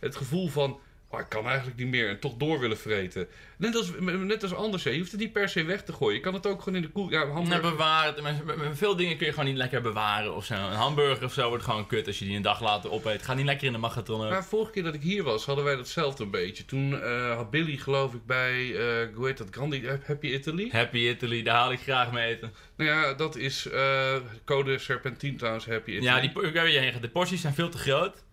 Het 0.00 0.16
gevoel 0.16 0.48
van... 0.48 0.80
Oh, 1.10 1.20
ik 1.20 1.28
kan 1.28 1.46
eigenlijk 1.46 1.78
niet 1.78 1.88
meer 1.88 2.08
en 2.08 2.20
toch 2.20 2.36
door 2.36 2.60
willen 2.60 2.78
vreten. 2.78 3.28
Net 3.56 3.76
als, 3.76 3.90
net 4.00 4.42
als 4.42 4.54
anders, 4.54 4.84
hè. 4.84 4.90
je 4.90 4.98
hoeft 4.98 5.10
het 5.10 5.20
niet 5.20 5.32
per 5.32 5.48
se 5.48 5.64
weg 5.64 5.82
te 5.82 5.92
gooien. 5.92 6.14
Je 6.14 6.20
kan 6.20 6.34
het 6.34 6.46
ook 6.46 6.62
gewoon 6.62 6.74
in 6.74 6.82
de 6.82 6.90
koel... 6.90 7.10
Ja, 7.10 7.26
hamburger... 7.26 7.62
Nou. 7.62 7.76
Maar 8.22 8.34
met 8.56 8.78
Veel 8.78 8.96
dingen 8.96 9.16
kun 9.16 9.26
je 9.26 9.32
gewoon 9.32 9.48
niet 9.48 9.56
lekker 9.56 9.80
bewaren 9.80 10.34
of 10.34 10.44
zo. 10.44 10.54
Een 10.54 10.72
hamburger 10.72 11.24
of 11.24 11.32
zo 11.32 11.48
wordt 11.48 11.64
gewoon 11.64 11.86
kut 11.86 12.06
als 12.06 12.18
je 12.18 12.24
die 12.24 12.36
een 12.36 12.42
dag 12.42 12.60
later 12.60 12.90
opeet. 12.90 13.22
Ga 13.22 13.34
niet 13.34 13.44
lekker 13.44 13.66
in 13.66 13.72
de 13.72 13.78
magnetron. 13.78 14.24
ook. 14.24 14.30
Maar 14.30 14.44
vorige 14.44 14.70
keer 14.70 14.82
dat 14.82 14.94
ik 14.94 15.02
hier 15.02 15.22
was, 15.22 15.44
hadden 15.44 15.64
wij 15.64 15.76
datzelfde 15.76 16.24
een 16.24 16.30
beetje. 16.30 16.64
Toen 16.64 17.02
eh, 17.02 17.36
had 17.36 17.50
Billy, 17.50 17.76
geloof 17.76 18.14
ik, 18.14 18.26
bij, 18.26 18.76
eh 18.76 19.14
hoe 19.14 19.26
heet 19.26 19.38
dat, 19.38 19.48
Grandi, 19.50 19.88
Happy 20.06 20.26
Italy. 20.26 20.68
Happy 20.72 20.98
Italy, 20.98 21.42
daar 21.42 21.56
haal 21.56 21.72
ik 21.72 21.80
graag 21.80 22.12
mee 22.12 22.34
eten. 22.34 22.52
Nou 22.76 22.90
ja, 22.90 23.14
dat 23.14 23.36
is 23.36 23.68
eh, 23.68 24.16
code 24.44 24.78
Serpentine 24.78 25.36
trouwens, 25.36 25.66
Happy 25.66 25.90
Italy. 25.90 26.06
Ja, 26.06 26.20
die, 26.20 26.46
ik 26.46 26.54
waar 26.54 26.70
je 26.70 26.78
heen. 26.78 27.00
De 27.00 27.08
porties 27.08 27.40
zijn 27.40 27.54
veel 27.54 27.68
te 27.68 27.78
groot. 27.78 28.24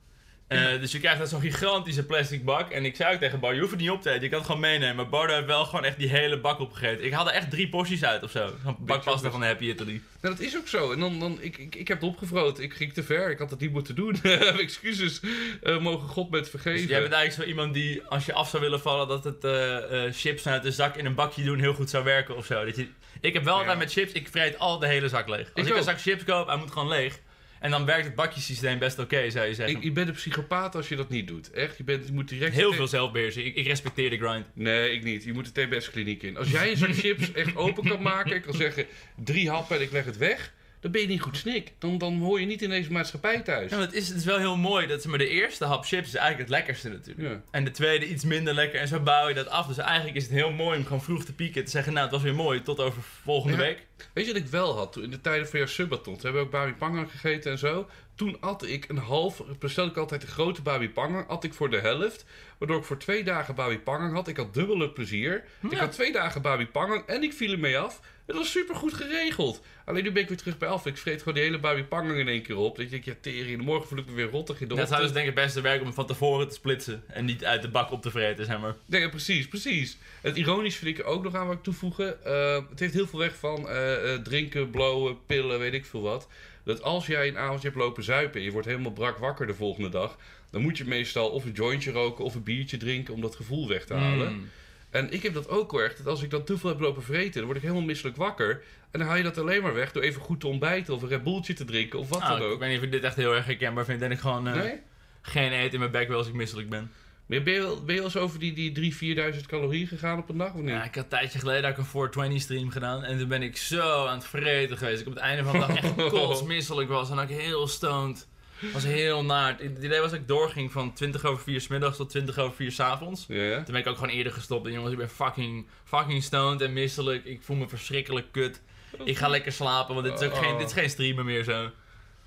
Eh, 0.54 0.80
Dus 0.80 0.92
je 0.92 1.00
krijgt 1.00 1.18
dan 1.18 1.28
zo'n 1.28 1.42
gigantische 1.42 2.06
plastic 2.06 2.44
bak. 2.46 2.70
En 2.72 2.86
ik 2.86 2.96
zei 2.96 3.14
ook 3.14 3.20
tegen 3.20 3.40
Bar, 3.40 3.54
je 3.54 3.60
hoeft 3.60 3.72
het 3.72 3.80
niet 3.82 3.90
op 3.90 4.02
te 4.02 4.10
eten, 4.10 4.22
je 4.22 4.30
kan 4.30 4.38
het 4.38 4.46
gewoon 4.48 4.62
meenemen. 4.62 4.96
Maar 4.96 5.10
Bardo 5.10 5.34
heeft 5.34 5.46
wel 5.46 5.66
gewoon 5.66 5.86
echt 5.86 5.98
die 5.98 6.10
hele 6.10 6.40
bak 6.40 6.60
opgegeten. 6.60 7.06
Ik 7.06 7.12
haalde 7.14 7.32
echt 7.32 7.50
drie 7.50 7.70
porties 7.70 8.04
uit 8.04 8.24
of 8.24 8.32
zo. 8.32 8.50
Zo'n 8.64 8.76
bak 8.80 9.04
pasta 9.04 9.32
van 9.32 9.44
Happy 9.44 9.66
Italy. 9.66 10.02
Nou, 10.22 10.36
dat 10.36 10.46
is 10.46 10.58
ook 10.58 10.68
zo. 10.68 10.92
En 10.92 11.00
dan, 11.00 11.20
dan 11.20 11.38
ik, 11.42 11.58
ik, 11.58 11.76
ik 11.76 11.88
heb 11.88 12.02
het 12.02 12.10
opgevroten. 12.10 12.64
Ik 12.64 12.74
ging 12.74 12.94
te 12.94 13.04
ver. 13.04 13.30
Ik 13.32 13.38
had 13.38 13.50
dat 13.50 13.60
niet 13.60 13.72
moeten 13.72 13.96
doen. 13.96 14.22
Excuses. 14.60 15.20
Eh, 15.64 15.78
mogen 15.80 16.08
God 16.08 16.30
met 16.30 16.50
vergeven. 16.50 16.80
Dus 16.82 16.90
jij 16.90 17.02
bent 17.02 17.14
eigenlijk 17.14 17.44
zo 17.44 17.56
iemand 17.56 17.74
die, 17.74 18.04
als 18.04 18.26
je 18.26 18.34
af 18.34 18.50
zou 18.50 18.64
willen 18.64 18.82
vallen, 18.82 19.08
dat 19.08 19.24
het 19.24 19.44
eh, 19.44 20.02
chips 20.12 20.48
uit 20.48 20.64
de 20.64 20.72
zak 20.72 20.96
in 20.96 21.06
een 21.06 21.16
bakje 21.16 21.44
doen 21.44 21.60
heel 21.60 21.74
goed 21.74 21.90
zou 21.90 22.04
werken 22.04 22.36
of 22.38 22.46
zo. 22.46 22.66
Dat 22.66 22.76
je, 22.76 22.88
ik 23.22 23.34
heb 23.34 23.44
wel 23.44 23.64
Ja. 23.64 23.74
met 23.76 23.92
chips, 23.92 24.12
ik 24.12 24.28
vreet 24.28 24.60
al 24.60 24.80
de 24.80 24.88
hele 24.88 25.10
zak 25.10 25.28
leeg. 25.28 25.40
Als 25.54 25.66
Ik 25.66 25.72
ik, 25.72 25.78
een 25.78 25.84
zak 25.84 26.02
chips 26.02 26.24
koop, 26.24 26.48
hij 26.48 26.58
moet 26.58 26.72
gewoon 26.72 26.88
leeg. 26.88 27.20
En 27.63 27.71
dan 27.71 27.86
werkt 27.86 28.06
het 28.06 28.15
bakjesysteem 28.15 28.80
best 28.80 29.00
oké, 29.00 29.30
zou 29.30 29.48
je 29.48 29.54
zeggen. 29.54 29.75
Ik, 29.75 29.83
je 29.83 29.92
bent 29.92 30.07
een 30.07 30.13
psychopaat 30.13 30.75
als 30.75 30.89
je 30.89 30.95
dat 30.95 31.10
niet 31.10 31.27
doet. 31.27 31.51
Echt, 31.51 31.77
je, 31.77 31.83
bent, 31.83 32.07
je 32.07 32.13
moet 32.13 32.30
direct... 32.30 32.56
Heel 32.56 32.74
veel 32.74 32.88
zelfbeheersing. 32.88 33.45
Ik, 33.45 33.56
ik 33.56 33.68
respecteer 33.68 34.10
de 34.10 34.18
grind. 34.18 34.45
Nee, 34.54 34.92
ik 34.92 35.04
niet. 35.04 35.24
Je 35.24 35.33
moet 35.33 35.56
de 35.56 35.68
TBS-kliniek 35.68 36.24
in. 36.24 36.38
Als 36.38 36.51
jij 36.51 36.71
een 36.71 36.77
zak 36.77 36.94
chips 37.04 37.31
echt 37.31 37.56
open 37.56 37.88
kan 37.88 38.01
maken... 38.01 38.36
Ik 38.36 38.42
kan 38.42 38.54
zeggen, 38.54 38.86
drie 39.24 39.50
happen 39.50 39.75
en 39.75 39.81
ik 39.81 39.92
leg 39.92 40.06
het 40.06 40.18
weg... 40.18 40.54
Dan 40.83 40.91
ben 40.91 41.01
je 41.01 41.07
niet 41.07 41.21
goed 41.21 41.38
snik. 41.38 41.71
Dan, 41.80 41.97
dan 41.97 42.18
hoor 42.19 42.39
je 42.39 42.45
niet 42.45 42.62
in 42.62 42.69
deze 42.69 42.91
maatschappij 42.91 43.41
thuis. 43.41 43.69
Ja, 43.71 43.77
maar 43.77 43.85
het, 43.85 43.95
is, 43.95 44.07
het 44.07 44.18
is 44.18 44.25
wel 44.25 44.38
heel 44.38 44.57
mooi 44.57 44.88
dat 44.88 45.01
ze 45.01 45.09
maar 45.09 45.18
de 45.18 45.27
eerste 45.27 45.65
hap 45.65 45.85
chips 45.85 46.07
is 46.07 46.15
eigenlijk 46.15 46.50
het 46.50 46.57
lekkerste 46.57 46.89
natuurlijk. 46.89 47.30
Ja. 47.30 47.41
En 47.51 47.63
de 47.63 47.71
tweede 47.71 48.07
iets 48.07 48.24
minder 48.24 48.53
lekker 48.53 48.80
en 48.80 48.88
zo 48.88 49.00
bouw 49.00 49.27
je 49.27 49.33
dat 49.33 49.50
af. 49.50 49.68
Dus 49.68 49.77
eigenlijk 49.77 50.15
is 50.18 50.24
het 50.24 50.31
heel 50.31 50.51
mooi 50.51 50.77
om 50.77 50.83
gewoon 50.83 51.01
vroeg 51.03 51.25
te 51.25 51.33
pieken. 51.33 51.63
Te 51.65 51.71
zeggen, 51.71 51.94
nou 51.94 52.03
het 52.06 52.13
was 52.13 52.24
weer 52.24 52.35
mooi, 52.35 52.62
tot 52.62 52.80
over 52.80 53.01
volgende 53.24 53.57
Ja. 53.57 53.63
week. 53.63 53.85
Weet 54.13 54.25
je 54.25 54.33
wat 54.33 54.41
ik 54.41 54.47
wel 54.47 54.75
had? 54.77 54.94
Toen- 54.94 55.03
In 55.03 55.12
de 55.12 55.21
tijden 55.21 55.47
van 55.47 55.59
jouw 55.59 55.68
subathon. 55.68 56.13
Toen 56.13 56.24
hebben 56.24 56.41
we 56.41 56.47
ook 56.47 56.51
babi 56.53 56.74
pangang 56.74 57.12
gegeten 57.12 57.51
en 57.51 57.57
zo. 57.57 57.89
Toen 58.15 58.38
at 58.39 58.63
ik 58.68 58.90
een 58.90 58.97
half... 58.97 59.42
Bestelde 59.59 59.92
ik 59.92 59.97
altijd 59.97 60.21
een 60.23 60.28
grote 60.28 60.61
babi 60.61 60.90
pangang. 60.90 61.28
At 61.28 61.44
ik 61.44 61.54
voor 61.54 61.69
de 61.69 61.80
helft. 61.80 62.25
Waardoor 62.57 62.78
ik 62.78 62.83
voor 62.83 62.97
twee 62.97 63.23
dagen 63.23 63.56
babi 63.56 63.80
pangang 63.80 64.13
had. 64.13 64.28
Ik 64.28 64.37
had 64.37 64.54
dubbele 64.54 64.90
plezier. 64.90 65.44
Ik 65.61 65.71
Ja. 65.71 65.78
had 65.80 65.92
twee 65.92 66.11
dagen 66.11 66.42
babi 66.42 66.66
pangang. 66.68 67.06
En 67.06 67.23
ik 67.23 67.33
viel 67.33 67.52
ermee 67.52 67.78
af. 67.78 67.99
Het 68.25 68.35
was 68.35 68.51
super 68.51 68.75
goed 68.75 68.94
geregeld. 68.94 69.61
Alleen 69.85 70.03
nu 70.03 70.11
ben 70.11 70.21
ik 70.21 70.27
weer 70.27 70.37
terug 70.37 70.57
bij 70.57 70.69
af. 70.69 70.85
Ik 70.85 70.97
vreet 70.97 71.19
gewoon 71.19 71.33
die 71.33 71.44
hele 71.44 71.59
babi 71.59 71.83
pangang 71.83 72.19
in 72.19 72.27
één 72.27 72.42
keer 72.42 72.57
op. 72.57 72.77
Dat 72.77 72.89
je 72.89 73.01
ja 73.03 73.13
tering. 73.21 73.51
In 73.51 73.57
de 73.57 73.63
morgen 73.63 73.87
voel 73.87 73.97
ik 73.97 74.06
me 74.06 74.13
weer 74.13 74.30
rottig 74.30 74.61
in 74.61 74.68
de 74.68 74.75
Dat 74.75 74.87
zou 74.87 75.01
dus 75.01 75.11
denk 75.11 75.27
ik 75.27 75.35
het 75.35 75.44
beste 75.44 75.61
werken 75.61 75.85
om 75.85 75.94
van 75.94 76.06
tevoren 76.06 76.47
te 76.47 76.53
splitsen. 76.53 77.03
En 77.07 77.25
niet 77.25 77.45
uit 77.45 77.61
de 77.61 77.69
bak 77.69 77.92
op 77.92 78.01
te 78.01 78.11
vreten, 78.11 78.45
zeg 78.45 78.59
maar. 78.59 78.75
Nee, 78.85 79.01
ja, 79.01 79.09
precies, 79.09 79.47
precies. 79.47 79.97
Het 80.21 80.37
ironisch 80.37 80.75
vind 80.75 80.97
ik 80.97 81.03
er 81.03 81.11
ook 81.11 81.23
nog 81.23 81.35
aan 81.35 81.47
wat 81.47 81.56
ik 81.56 81.63
toevoegen. 81.63 82.25
Eh, 82.25 82.61
het 82.69 82.80
heeft 82.80 82.94
heel 82.94 83.07
veel 83.07 83.19
weg 83.19 83.35
van 83.35 83.69
eh, 83.69 84.13
eh, 84.13 84.21
drinken, 84.21 84.69
blowen, 84.69 85.25
pillen, 85.25 85.59
weet 85.59 85.73
ik 85.73 85.85
veel 85.85 86.01
wat. 86.01 86.27
Dat 86.63 86.81
als 86.81 87.07
jij 87.07 87.27
een 87.27 87.37
avondje 87.37 87.68
hebt 87.68 87.80
lopen 87.80 88.03
zuipen 88.03 88.39
en 88.39 88.45
je 88.45 88.51
wordt 88.51 88.68
helemaal 88.68 88.92
brak 88.92 89.18
wakker 89.18 89.47
de 89.47 89.53
volgende 89.53 89.89
dag... 89.89 90.18
dan 90.49 90.61
moet 90.61 90.77
je 90.77 90.85
meestal 90.85 91.30
of 91.30 91.45
een 91.45 91.51
jointje 91.51 91.92
roken 91.92 92.25
of 92.25 92.35
een 92.35 92.44
biertje 92.44 92.77
drinken 92.77 93.13
om 93.13 93.21
dat 93.21 93.35
gevoel 93.35 93.68
weg 93.68 93.85
te 93.85 93.94
halen. 93.94 94.33
Mm. 94.33 94.49
En 94.94 95.12
ik 95.12 95.23
heb 95.23 95.33
dat 95.33 95.50
ook 95.50 95.71
wel 95.71 95.81
echt, 95.81 95.97
dat 95.97 96.07
als 96.07 96.21
ik 96.23 96.30
dan 96.30 96.44
te 96.44 96.57
veel 96.57 96.69
heb 96.69 96.80
lopen 96.80 97.04
vreten... 97.04 97.33
dan 97.33 97.44
word 97.44 97.57
ik 97.57 97.64
helemaal 97.64 97.83
misselijk 97.83 98.18
wakker. 98.18 98.64
En 98.92 99.00
dan 99.00 99.07
haal 99.07 99.18
je 99.18 99.23
dat 99.23 99.38
alleen 99.38 99.62
maar 99.62 99.73
weg 99.73 99.92
door 99.92 100.04
even 100.04 100.21
goed 100.21 100.40
te 100.40 100.47
ontbijten 100.47 100.94
of 100.94 101.02
een 101.02 101.07
Red 101.07 101.23
Bulltje 101.23 101.54
te 101.54 101.66
drinken 101.66 102.00
of 102.00 102.09
wat 102.09 102.19
Nou, 102.19 102.38
dan 102.40 102.47
ik 102.47 102.54
ook. 102.54 102.59
weet 102.59 102.69
niet 102.69 102.78
of 102.78 102.83
ik 102.83 102.92
dit 102.92 103.04
echt 103.04 103.16
heel 103.16 103.33
erg 103.35 103.45
herkenbaar 103.45 103.85
vind. 103.85 104.02
En 104.02 104.12
ik 104.12 104.19
gewoon 104.19 104.47
eh, 104.47 104.54
Nee? 104.56 104.80
geen 105.21 105.52
eten 105.52 105.73
in 105.73 105.80
mijn 105.80 105.92
bek 105.92 106.07
wil 106.07 106.18
als 106.18 106.28
ik 106.28 106.33
misselijk 106.33 106.69
ben. 106.69 106.92
Ben 107.26 107.44
je, 107.54 107.62
wel- 107.62 107.83
ben 107.83 107.95
je 107.95 108.02
wel 108.02 108.09
eens 108.09 108.18
over 108.18 108.40
die, 108.40 108.54
die 108.54 108.92
3.000, 108.94 109.35
4.000 109.35 109.45
calorieën 109.47 109.88
gegaan 109.88 110.19
op 110.19 110.30
een 110.30 110.38
dag 110.38 110.54
of 110.54 110.59
niet? 110.62 110.69
Ja, 110.69 110.83
ik 110.83 110.95
had 110.95 111.04
een 111.04 111.09
tijdje 111.09 111.40
geleden 111.40 111.69
ook 111.69 111.78
een 111.78 111.85
420 111.85 112.42
stream 112.42 112.69
gedaan. 112.69 113.04
En 113.04 113.19
toen 113.19 113.28
ben 113.28 113.42
ik 113.44 113.57
zo 113.57 114.06
aan 114.06 114.18
het 114.18 114.26
vreten 114.28 114.78
geweest. 114.78 115.02
Ik 115.02 115.07
op 115.07 115.14
het 115.14 115.21
einde 115.23 115.44
van 115.44 115.52
de 115.54 115.59
dag 115.59 115.76
echt 115.76 115.95
kotsmisselijk 116.09 116.90
was. 116.90 117.09
En 117.09 117.19
ook 117.19 117.30
heel 117.30 117.68
stoned. 117.68 118.28
Was 118.72 118.84
heel 118.84 119.26
naar. 119.26 119.56
Het 119.58 119.84
idee 119.84 120.00
was 120.00 120.12
dat 120.12 120.20
ik 120.20 120.28
doorging 120.28 120.72
van 120.72 120.94
20 120.94 121.26
over 121.26 121.44
4 121.44 121.62
's 121.62 121.68
middags 121.68 121.98
tot 121.98 122.10
20 122.10 122.38
over 122.38 122.56
4 122.56 122.72
's 122.72 122.80
avonds. 122.80 123.26
Ja, 123.28 123.44
ja? 123.44 123.56
Toen 123.56 123.74
ben 123.74 123.82
ik 123.82 123.88
ook 123.88 123.98
gewoon 123.98 124.14
eerder 124.14 124.34
gestopt. 124.34 124.66
En 124.66 124.72
jongens, 124.72 124.92
ik 124.92 124.98
ben 124.98 125.10
fucking, 125.10 125.68
fucking 125.84 126.24
stoned 126.24 126.62
en 126.62 126.74
misselijk. 126.74 127.26
Ik 127.26 127.42
voel 127.42 127.56
me 127.56 127.68
verschrikkelijk 127.68 128.32
kut. 128.32 128.62
Ik 129.04 129.18
ga 129.18 129.28
lekker 129.28 129.52
slapen, 129.52 129.96
want 129.96 130.08
dit 130.08 130.22
is 130.22 130.28
ook 130.28 130.36
geen, 130.36 130.58
dit 130.58 130.68
is 130.68 130.74
geen 130.74 130.90
streamen 130.90 131.26
meer 131.26 131.44
zo. 131.44 131.70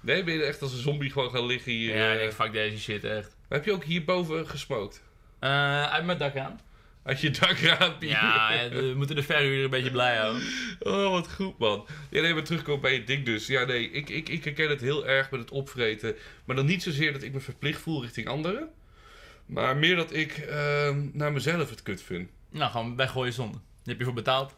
Nee, 0.01 0.25
ben 0.25 0.35
je 0.35 0.43
echt 0.43 0.63
als 0.63 0.73
een 0.73 0.79
zombie 0.79 1.11
gewoon 1.11 1.31
gaan 1.31 1.47
liggen 1.47 1.73
hier? 1.73 1.97
Ja, 1.97 2.07
ik 2.07 2.15
eh? 2.15 2.19
denk, 2.19 2.33
fuck 2.33 2.53
deze 2.53 2.79
shit 2.79 3.05
echt. 3.05 3.37
Heb 3.49 3.65
je 3.65 3.73
ook 3.73 3.85
hierboven 3.85 4.49
gesmoked? 4.49 5.03
Eh, 5.39 5.93
uit 5.93 6.05
mijn 6.05 6.19
dak 6.19 6.37
aan. 6.37 6.61
Uit 7.07 7.21
je 7.21 7.31
dakraampje. 7.31 8.09
Ja, 8.09 8.53
ja, 8.53 8.69
we 8.69 8.93
moeten 8.97 9.17
de 9.17 9.23
verhuurder 9.23 9.65
een 9.65 9.71
beetje 9.71 9.91
blij 9.91 10.17
houden. 10.17 10.43
Oh, 10.81 11.11
wat 11.11 11.33
goed, 11.33 11.59
man. 11.59 11.87
Ja, 12.11 12.21
nee, 12.21 12.35
maar 12.35 12.43
terugkomen 12.43 12.81
bij 12.81 12.93
je 12.93 13.05
ding 13.05 13.25
dus. 13.25 13.47
Ja, 13.47 13.65
nee, 13.65 13.91
ik, 13.91 14.09
ik, 14.11 14.29
ik 14.29 14.45
herken 14.45 14.69
het 14.69 14.81
heel 14.81 15.07
erg 15.07 15.31
met 15.31 15.41
het 15.41 15.51
opvreten. 15.51 16.17
Maar 16.45 16.57
dan 16.57 16.67
niet 16.67 16.83
zozeer 16.83 17.13
dat 17.13 17.23
ik 17.23 17.33
me 17.33 17.41
verplicht 17.41 17.81
voel 17.81 18.03
richting 18.03 18.29
anderen. 18.29 18.69
Maar 19.47 19.77
meer 19.77 19.97
dat 19.97 20.13
ik 20.13 20.37
ehm, 20.37 21.09
naar 21.13 21.33
mezelf 21.33 21.71
het 21.71 21.83
kut 21.83 22.03
vind. 22.03 22.31
Nou, 22.51 22.71
gewoon 22.71 22.97
weggooien 22.97 23.33
zonde. 23.33 23.59
Daar 23.59 23.63
heb 23.85 23.99
je 23.99 24.05
voor 24.05 24.15
betaald. 24.15 24.57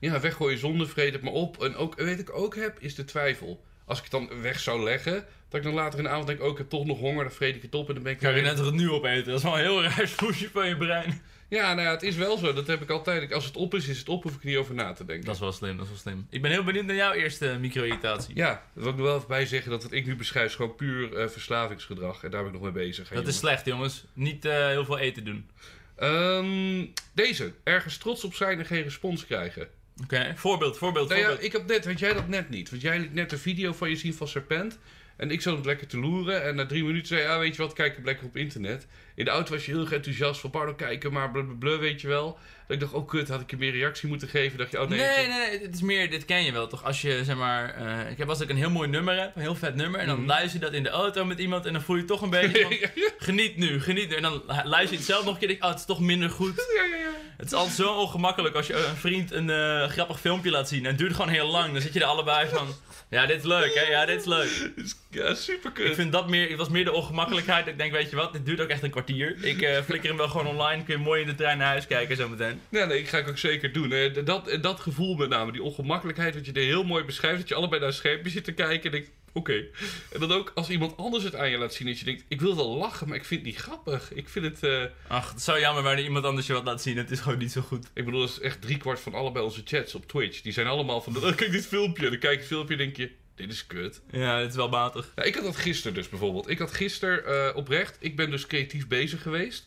Ja, 0.00 0.20
weggooien 0.20 0.58
zonder 0.58 0.88
vreet 0.88 1.12
het 1.12 1.22
me 1.22 1.30
op. 1.30 1.62
En 1.62 1.76
ook, 1.76 1.94
weet 1.94 2.18
ik 2.18 2.36
ook 2.36 2.56
heb, 2.56 2.80
is 2.80 2.94
de 2.94 3.04
twijfel. 3.04 3.64
Als 3.84 3.98
ik 3.98 4.04
het 4.04 4.12
dan 4.12 4.40
weg 4.40 4.60
zou 4.60 4.82
leggen, 4.82 5.24
dat 5.48 5.60
ik 5.60 5.62
dan 5.62 5.74
later 5.74 5.98
in 5.98 6.04
de 6.04 6.10
avond 6.10 6.26
denk, 6.26 6.42
oh, 6.42 6.50
ik 6.50 6.58
heb 6.58 6.68
toch 6.68 6.86
nog 6.86 6.98
honger, 6.98 7.24
dan 7.24 7.32
vreet 7.32 7.56
ik 7.56 7.62
het 7.62 7.74
op 7.74 7.88
en 7.88 7.94
dan 7.94 8.02
ben 8.02 8.12
ik... 8.12 8.20
Ga 8.20 8.28
je 8.28 8.42
net 8.42 8.58
het 8.58 8.74
nu 8.74 8.90
opeten. 8.90 9.24
Dat 9.24 9.36
is 9.36 9.42
wel 9.42 9.58
een 9.58 9.64
heel 9.64 9.82
raar 9.82 10.08
smoesje 10.18 10.50
van 10.50 10.68
je 10.68 10.76
brein. 10.76 11.22
Ja, 11.48 11.74
nou 11.74 11.86
ja, 11.86 11.90
het 11.92 12.02
is 12.02 12.16
wel 12.16 12.38
zo. 12.38 12.52
Dat 12.52 12.66
heb 12.66 12.82
ik 12.82 12.90
altijd. 12.90 13.32
Als 13.32 13.44
het 13.44 13.56
op 13.56 13.74
is, 13.74 13.88
is 13.88 13.98
het 13.98 14.08
op. 14.08 14.22
Hoef 14.22 14.34
ik 14.34 14.44
niet 14.44 14.56
over 14.56 14.74
na 14.74 14.92
te 14.92 15.04
denken. 15.04 15.24
Dat 15.24 15.34
is 15.34 15.40
wel 15.40 15.52
slim, 15.52 15.76
dat 15.76 15.84
is 15.84 15.90
wel 15.90 16.00
slim. 16.00 16.26
Ik 16.30 16.42
ben 16.42 16.50
heel 16.50 16.64
benieuwd 16.64 16.84
naar 16.84 16.96
jouw 16.96 17.12
eerste 17.12 17.56
micro-irritatie. 17.60 18.36
Ja, 18.36 18.62
dat 18.74 18.82
wil 18.82 18.92
ik 18.92 18.98
er 18.98 19.04
wel 19.04 19.16
even 19.16 19.28
bij 19.28 19.46
zeggen 19.46 19.70
dat 19.70 19.82
wat 19.82 19.92
ik 19.92 20.06
nu 20.06 20.16
beschrijf 20.16 20.46
is 20.46 20.54
gewoon 20.54 20.74
puur 20.74 21.16
eh, 21.16 21.28
verslavingsgedrag. 21.28 22.24
En 22.24 22.30
daar 22.30 22.40
ben 22.42 22.54
ik 22.54 22.60
nog 22.60 22.72
mee 22.72 22.84
bezig. 22.86 23.08
Dat 23.08 23.26
is 23.26 23.36
slecht, 23.36 23.64
jongens. 23.66 24.04
Niet 24.12 24.44
eh, 24.44 24.66
heel 24.66 24.84
veel 24.84 24.98
eten 24.98 25.24
doen. 25.24 25.48
Ehm, 25.96 26.86
deze. 27.12 27.52
Ergens 27.62 27.96
trots 27.98 28.24
op 28.24 28.34
zijn 28.34 28.58
en 28.58 28.66
geen 28.66 28.82
respons 28.82 29.26
krijgen. 29.26 29.68
Oké, 30.02 30.32
voorbeeld, 30.36 30.78
voorbeeld, 30.78 31.08
Nou 31.08 31.20
ja, 31.20 31.26
voorbeeld. 31.26 31.46
ik 31.46 31.52
heb 31.52 31.66
net, 31.66 31.84
weet 31.84 31.98
jij 31.98 32.12
dat 32.12 32.28
net 32.28 32.48
niet? 32.50 32.70
Want 32.70 32.82
jij 32.82 32.98
liet 32.98 33.14
net 33.14 33.32
een 33.32 33.38
video 33.38 33.72
van 33.72 33.88
je 33.88 33.96
zien 33.96 34.14
van 34.14 34.28
Serpent. 34.28 34.78
En 35.16 35.30
ik 35.30 35.40
zat 35.40 35.56
het 35.56 35.64
lekker 35.66 35.86
te 35.86 35.98
loeren. 35.98 36.44
En 36.44 36.54
na 36.54 36.66
drie 36.66 36.84
minuten 36.84 37.06
zei 37.06 37.20
ja, 37.20 37.38
weet 37.38 37.56
je 37.56 37.62
wat, 37.62 37.72
kijk 37.72 37.98
ik 37.98 38.04
lekker 38.04 38.26
op 38.26 38.36
internet. 38.36 38.86
In 39.14 39.24
de 39.24 39.30
auto 39.30 39.50
was 39.54 39.66
je 39.66 39.72
heel 39.72 39.80
erg 39.80 39.92
enthousiast 39.92 40.40
van, 40.40 40.50
pardon, 40.50 40.76
kijken, 40.76 41.12
maar 41.12 41.30
blablabla, 41.30 41.78
weet 41.78 42.00
je 42.00 42.08
wel. 42.08 42.38
Dat 42.66 42.76
ik 42.76 42.80
dacht, 42.82 42.92
oh 42.92 43.08
kut, 43.08 43.28
had 43.28 43.40
ik 43.40 43.50
je 43.50 43.56
meer 43.56 43.70
reactie 43.72 44.08
moeten 44.08 44.28
geven. 44.28 44.58
dacht 44.58 44.70
je, 44.70 44.80
oh 44.80 44.88
nee. 44.88 44.98
Nee, 44.98 45.08
ik- 45.08 45.28
nee, 45.28 45.48
nee, 45.50 45.60
het 45.60 45.74
is 45.74 45.80
meer, 45.82 46.10
dit 46.10 46.24
ken 46.24 46.44
je 46.44 46.52
wel 46.52 46.66
toch? 46.66 46.84
Als 46.84 47.00
je, 47.02 47.24
zeg 47.24 47.36
maar, 47.36 47.74
eh, 47.74 48.10
ik 48.10 48.18
heb 48.18 48.28
als 48.28 48.40
ik 48.40 48.48
een 48.50 48.56
heel 48.56 48.70
mooi 48.70 48.88
nummer 48.88 49.20
heb, 49.20 49.36
een 49.36 49.42
heel 49.42 49.54
vet 49.54 49.74
nummer, 49.74 50.00
en 50.00 50.06
dan 50.06 50.16
Mhm. 50.18 50.26
luister 50.26 50.52
je 50.60 50.64
dat 50.64 50.74
in 50.74 50.82
de 50.82 50.88
auto 50.88 51.24
met 51.24 51.38
iemand 51.38 51.66
en 51.66 51.72
dan 51.72 51.82
voel 51.82 51.96
je 51.96 52.04
toch 52.04 52.22
een 52.22 52.30
beetje 52.30 52.62
van, 52.62 53.02
geniet 53.26 53.56
nu, 53.56 53.80
geniet 53.80 54.08
nu. 54.08 54.14
En 54.14 54.22
dan 54.22 54.42
luister 54.46 54.90
je 54.90 54.96
het 54.96 55.04
zelf 55.06 55.24
nog 55.24 55.32
een 55.34 55.38
keer 55.40 55.48
en 55.48 55.54
denk 55.54 55.58
je, 55.58 55.64
oh, 55.64 55.70
het 55.70 55.78
is 55.80 55.86
toch 55.86 56.00
minder 56.00 56.30
goed. 56.30 56.54
ja, 56.76 56.84
ja, 56.84 56.96
ja. 56.96 57.10
Het 57.36 57.46
is 57.46 57.52
altijd 57.52 57.76
zo 57.76 57.92
ongemakkelijk 57.94 58.54
als 58.54 58.66
je 58.66 58.74
een 58.74 58.96
vriend 58.96 59.32
een 59.32 59.50
eh, 59.50 59.88
grappig 59.88 60.20
filmpje 60.20 60.50
laat 60.50 60.68
zien 60.68 60.82
en 60.82 60.88
het 60.88 60.98
duurt 60.98 61.14
gewoon 61.14 61.30
heel 61.30 61.46
lang. 61.50 61.72
Dan 61.72 61.82
zit 61.82 61.92
je 61.92 62.00
er 62.00 62.06
allebei 62.06 62.48
van, 62.48 62.66
ja, 63.08 63.26
dit 63.26 63.36
is 63.36 63.44
leuk, 63.44 63.74
hè, 63.74 63.82
ja, 63.82 64.06
dit 64.06 64.20
is 64.20 64.26
leuk. 64.26 64.70
Ja, 65.10 65.34
super 65.34 65.72
kut. 65.72 65.86
Ik 65.86 65.94
vind 65.94 66.12
dat 66.12 66.28
meer, 66.28 66.48
het 66.48 66.58
was 66.58 66.68
meer 66.68 66.84
de 66.84 66.92
ongemakkelijkheid. 66.92 67.66
Ik 67.66 67.78
denk, 67.78 67.92
weet 67.92 68.10
je 68.10 68.16
wat, 68.16 68.32
dit 68.32 68.46
duurt 68.46 68.60
ook 68.60 68.68
echt 68.68 68.82
een 68.82 68.90
kwartier. 68.90 69.44
Ik 69.44 69.62
eh, 69.62 69.82
flikker 69.82 70.08
hem 70.08 70.18
wel 70.18 70.28
gewoon 70.28 70.46
online, 70.46 70.84
kun 70.84 70.96
je 70.96 71.02
mooi 71.02 71.20
in 71.20 71.26
de 71.26 71.34
trein 71.34 71.58
naar 71.58 71.66
huis 71.66 71.86
kijken 71.86 72.16
zometeen. 72.16 72.60
Nee, 72.68 72.86
nee, 72.86 72.98
ik 72.98 73.08
ga 73.08 73.18
ik 73.18 73.28
ook 73.28 73.38
zeker 73.38 73.72
doen. 73.72 73.90
hè. 73.90 74.22
Dat, 74.22 74.58
dat 74.60 74.80
gevoel 74.80 75.14
met 75.14 75.28
name, 75.28 75.52
die 75.52 75.62
ongemakkelijkheid, 75.62 76.34
wat 76.34 76.46
je 76.46 76.52
er 76.52 76.62
heel 76.62 76.84
mooi 76.84 77.04
beschrijft, 77.04 77.38
dat 77.38 77.48
je 77.48 77.54
allebei 77.54 77.80
naar 77.80 77.88
een 77.88 77.94
schermpje 77.94 78.30
zit 78.30 78.44
te 78.44 78.52
kijken 78.52 78.84
en 78.84 78.90
denkt, 78.90 79.10
oké. 79.36 79.64
En 80.12 80.20
dan 80.20 80.32
ook 80.32 80.52
als 80.54 80.70
iemand 80.70 80.96
anders 80.96 81.24
het 81.24 81.34
aan 81.34 81.50
je 81.50 81.58
laat 81.58 81.74
zien, 81.74 81.86
dat 81.86 81.98
je 81.98 82.04
denkt, 82.04 82.24
ik 82.28 82.40
wil 82.40 82.56
wel 82.56 82.76
lachen, 82.76 83.08
maar 83.08 83.16
ik 83.16 83.24
vind 83.24 83.40
het 83.40 83.50
niet 83.50 83.58
grappig. 83.58 84.12
Ik 84.12 84.28
vind 84.28 84.44
het, 84.44 84.62
eh, 84.62 84.84
Ach, 85.08 85.28
het 85.28 85.38
is 85.38 85.44
zo 85.44 85.58
jammer 85.58 85.82
wanneer 85.82 86.04
iemand 86.04 86.24
anders 86.24 86.46
je 86.46 86.52
wat 86.52 86.64
laat 86.64 86.82
zien. 86.82 86.96
Het 86.96 87.10
is 87.10 87.20
gewoon 87.20 87.38
niet 87.38 87.52
zo 87.52 87.60
goed. 87.60 87.90
ik 87.94 88.04
bedoel, 88.04 88.20
dat 88.20 88.30
is 88.30 88.40
echt 88.40 88.62
driekwart 88.62 89.00
van 89.00 89.14
allebei 89.14 89.44
onze 89.44 89.62
chats 89.64 89.94
op 89.94 90.08
Twitch. 90.08 90.40
Die 90.40 90.52
zijn 90.52 90.66
allemaal 90.66 91.00
van, 91.00 91.16
oh, 91.16 91.36
kijk 91.36 91.50
dit 91.50 91.66
filmpje. 91.66 92.10
Dan 92.10 92.18
kijk 92.18 92.32
je 92.32 92.38
het 92.38 92.46
filmpje 92.46 92.74
en 92.74 92.78
denk 92.78 92.96
je, 92.96 93.10
dit 93.34 93.52
is 93.52 93.66
kut. 93.66 94.00
Ja, 94.10 94.38
het 94.38 94.50
is 94.50 94.56
wel 94.56 94.68
matig. 94.68 95.12
Ja, 95.16 95.22
ik 95.22 95.34
had 95.34 95.44
dat 95.44 95.56
gisteren 95.56 95.94
dus 95.94 96.08
bijvoorbeeld. 96.08 96.48
Ik 96.48 96.58
had 96.58 96.72
gisteren 96.72 97.26
eh, 97.26 97.56
oprecht, 97.56 97.96
ik 98.00 98.16
ben 98.16 98.30
dus 98.30 98.46
creatief 98.46 98.88
bezig 98.88 99.22
geweest. 99.22 99.66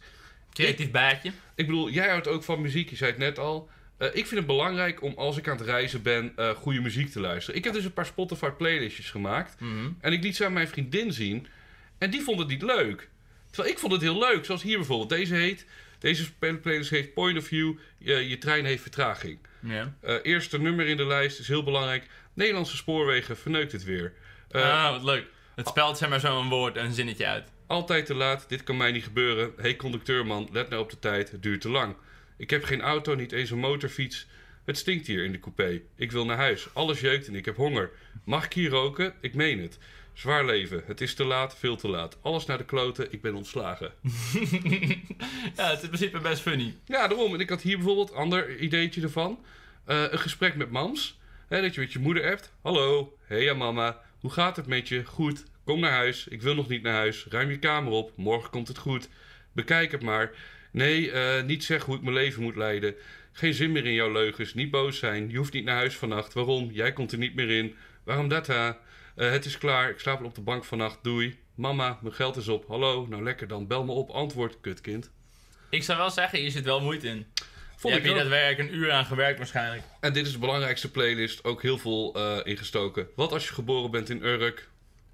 Creatief 0.54 0.92
baatje. 0.92 1.32
Ik 1.56 1.66
bedoel, 1.66 1.90
jij 1.90 2.10
houdt 2.10 2.28
ook 2.28 2.44
van 2.44 2.62
muziek, 2.62 2.90
je 2.90 2.96
zei 2.96 3.10
het 3.12 3.20
net 3.20 3.40
al. 3.40 3.70
Eh, 4.00 4.08
ik 4.08 4.28
vind 4.28 4.30
het 4.30 4.46
belangrijk 4.46 5.02
om 5.02 5.14
als 5.16 5.38
ik 5.38 5.48
aan 5.48 5.58
het 5.58 5.66
reizen 5.66 6.02
ben, 6.02 6.34
eh, 6.36 6.50
goede 6.50 6.82
muziek 6.82 7.10
te 7.10 7.20
luisteren. 7.20 7.58
Ik 7.58 7.64
heb 7.64 7.74
dus 7.74 7.84
een 7.84 7.94
paar 7.94 8.06
Spotify 8.06 8.50
playlistjes 8.50 9.12
gemaakt. 9.12 9.60
Mhm. 9.60 9.90
En 10.00 10.14
ik 10.14 10.24
liet 10.24 10.36
ze 10.36 10.46
aan 10.46 10.54
mijn 10.54 10.68
vriendin 10.68 11.14
zien. 11.14 11.48
En 11.98 12.10
die 12.10 12.22
vond 12.22 12.40
het 12.40 12.48
niet 12.48 12.62
leuk. 12.62 13.10
Terwijl 13.50 13.74
ik 13.74 13.80
vond 13.80 13.92
het 13.92 14.02
heel 14.02 14.20
leuk. 14.20 14.46
Zoals 14.46 14.64
hier 14.64 14.78
bijvoorbeeld. 14.78 15.10
Deze 15.10 15.36
heet, 15.36 15.66
deze 16.00 16.32
playlist 16.62 16.90
heet 16.90 17.14
Point 17.14 17.38
of 17.38 17.46
View. 17.46 17.74
Je, 17.98 18.30
je 18.30 18.38
trein 18.38 18.66
heeft 18.66 18.82
vertraging. 18.82 19.40
Eh, 20.02 20.16
eerste 20.24 20.60
nummer 20.60 20.88
in 20.88 20.98
de 20.98 21.06
lijst 21.06 21.40
is 21.40 21.48
heel 21.48 21.64
belangrijk. 21.64 22.08
Nederlandse 22.34 22.76
spoorwegen 22.76 23.38
verneukt 23.38 23.72
het 23.72 23.84
weer. 23.84 24.14
Ah, 24.52 24.92
wat 24.92 25.04
leuk. 25.04 25.26
Het 25.56 25.68
spelt 25.68 25.98
zeg 25.98 26.10
maar 26.10 26.20
zo'n 26.20 26.50
woord, 26.50 26.76
een 26.76 26.94
zinnetje 26.94 27.26
uit. 27.26 27.48
Altijd 27.68 28.06
te 28.06 28.14
laat, 28.14 28.46
dit 28.50 28.64
kan 28.64 28.78
mij 28.78 28.92
niet 28.92 29.04
gebeuren. 29.04 29.54
Hey 29.58 29.76
conducteurman, 29.76 30.50
let 30.52 30.70
nou 30.70 30.82
op 30.82 30.90
de 30.90 31.00
tijd, 31.00 31.32
het 31.32 31.44
duurt 31.44 31.62
te 31.62 31.70
lang. 31.70 31.96
Ik 32.40 32.50
heb 32.50 32.64
geen 32.64 32.82
auto, 32.82 33.16
niet 33.16 33.32
eens 33.32 33.50
een 33.50 33.60
motorfiets. 33.60 34.28
Het 34.66 34.78
stinkt 34.78 35.08
hier 35.08 35.24
in 35.24 35.32
de 35.32 35.40
coupé. 35.40 35.82
Ik 35.96 36.12
wil 36.12 36.26
naar 36.26 36.38
huis, 36.38 36.68
alles 36.74 37.00
jeukt 37.00 37.28
en 37.28 37.36
ik 37.36 37.46
heb 37.46 37.56
honger. 37.56 37.92
Mag 38.24 38.46
ik 38.46 38.54
hier 38.54 38.70
roken? 38.70 39.14
Ik 39.22 39.34
meen 39.34 39.60
het. 39.60 39.78
Zwaar 40.14 40.46
leven, 40.46 40.84
het 40.86 41.02
is 41.02 41.14
te 41.14 41.24
laat, 41.24 41.58
veel 41.58 41.76
te 41.76 41.88
laat. 41.88 42.18
Alles 42.22 42.46
naar 42.46 42.58
de 42.58 42.66
kloten, 42.66 43.12
ik 43.12 43.22
ben 43.22 43.36
ontslagen. 43.36 43.94
ja, 45.56 45.70
het 45.70 45.78
is 45.78 45.84
in 45.84 45.90
principe 45.90 46.20
best 46.20 46.42
funny. 46.42 46.76
Ja, 46.86 47.08
daarom. 47.08 47.34
En 47.34 47.40
ik 47.40 47.50
had 47.50 47.62
hier 47.62 47.78
bijvoorbeeld 47.78 48.10
een 48.10 48.16
ander 48.16 48.58
ideetje 48.58 49.02
ervan. 49.02 49.40
Eh, 49.86 50.04
een 50.10 50.20
gesprek 50.20 50.56
met 50.56 50.72
mams. 50.72 51.20
Hè, 51.48 51.62
dat 51.62 51.74
je 51.74 51.82
met 51.82 51.94
je 51.94 52.00
moeder 52.00 52.24
hebt. 52.24 52.54
Hallo, 52.62 53.18
hey 53.26 53.44
ja 53.44 53.54
mama, 53.54 54.02
hoe 54.20 54.32
gaat 54.32 54.56
het 54.56 54.68
met 54.68 54.88
je? 54.88 55.06
Goed, 55.06 55.44
kom 55.64 55.80
naar 55.80 55.92
huis. 55.92 56.28
Ik 56.28 56.42
wil 56.42 56.56
nog 56.56 56.68
niet 56.68 56.82
naar 56.82 56.94
huis. 56.94 57.26
Ruim 57.30 57.50
je 57.50 57.60
kamer 57.60 57.92
op, 57.92 58.12
morgen 58.16 58.50
komt 58.50 58.68
het 58.68 58.78
goed. 58.78 59.10
Bekijk 59.52 59.92
het 59.92 60.02
maar. 60.02 60.32
Nee, 60.72 61.12
eh, 61.12 61.44
niet 61.44 61.64
zeggen 61.64 61.86
hoe 61.86 61.96
ik 61.96 62.02
mijn 62.02 62.16
leven 62.16 62.42
moet 62.44 62.56
leiden. 62.56 62.96
Geen 63.32 63.54
zin 63.54 63.72
meer 63.72 63.86
in 63.86 63.94
jouw 63.94 64.12
leugens, 64.12 64.54
niet 64.54 64.72
boos 64.72 64.98
zijn. 64.98 65.30
Je 65.30 65.38
hoeft 65.38 65.54
niet 65.54 65.64
naar 65.64 65.76
huis 65.76 65.96
vannacht. 65.96 66.34
Waarom? 66.34 66.70
Jij 66.72 66.94
komt 66.94 67.12
er 67.12 67.18
niet 67.18 67.36
meer 67.36 67.50
in. 67.50 67.76
Waarom 68.04 68.28
dat 68.28 68.48
ha? 68.48 68.78
Eh, 69.16 69.32
het 69.32 69.46
is 69.46 69.58
klaar, 69.58 69.90
ik 69.90 70.00
slaap 70.00 70.24
op 70.24 70.36
de 70.36 70.42
bank 70.42 70.66
vannacht. 70.66 71.00
Doei. 71.04 71.40
Mama, 71.56 72.00
mijn 72.02 72.14
geld 72.14 72.36
is 72.38 72.48
op. 72.48 72.68
Hallo, 72.68 73.06
nou 73.10 73.24
lekker 73.24 73.48
dan. 73.48 73.68
Bel 73.68 73.84
me 73.84 73.92
op. 73.92 74.10
Antwoord, 74.10 74.58
kutkind. 74.62 75.12
Ik 75.70 75.84
zou 75.84 75.98
wel 75.98 76.10
zeggen, 76.10 76.40
hier 76.40 76.52
zit 76.52 76.66
wel 76.66 76.82
moeite 76.82 77.08
in. 77.08 77.26
Vond 77.78 77.94
je 77.94 78.00
ik 78.00 78.06
hebt 78.06 78.16
hier 78.16 78.26
ook. 78.26 78.30
daadwerkelijk 78.30 78.70
een 78.70 78.76
uur 78.76 78.92
aan 78.92 79.06
gewerkt 79.06 79.38
waarschijnlijk. 79.38 79.84
En 80.00 80.14
dit 80.14 80.26
is 80.26 80.32
de 80.32 80.40
belangrijkste 80.40 80.92
playlist, 80.92 81.44
ook 81.44 81.62
heel 81.62 81.78
veel 81.78 82.14
eh, 82.16 82.38
ingestoken. 82.44 83.08
Wat 83.16 83.32
als 83.32 83.48
je 83.48 83.54
geboren 83.54 83.92
bent 83.92 84.10
in 84.10 84.24
Urk? 84.24 84.70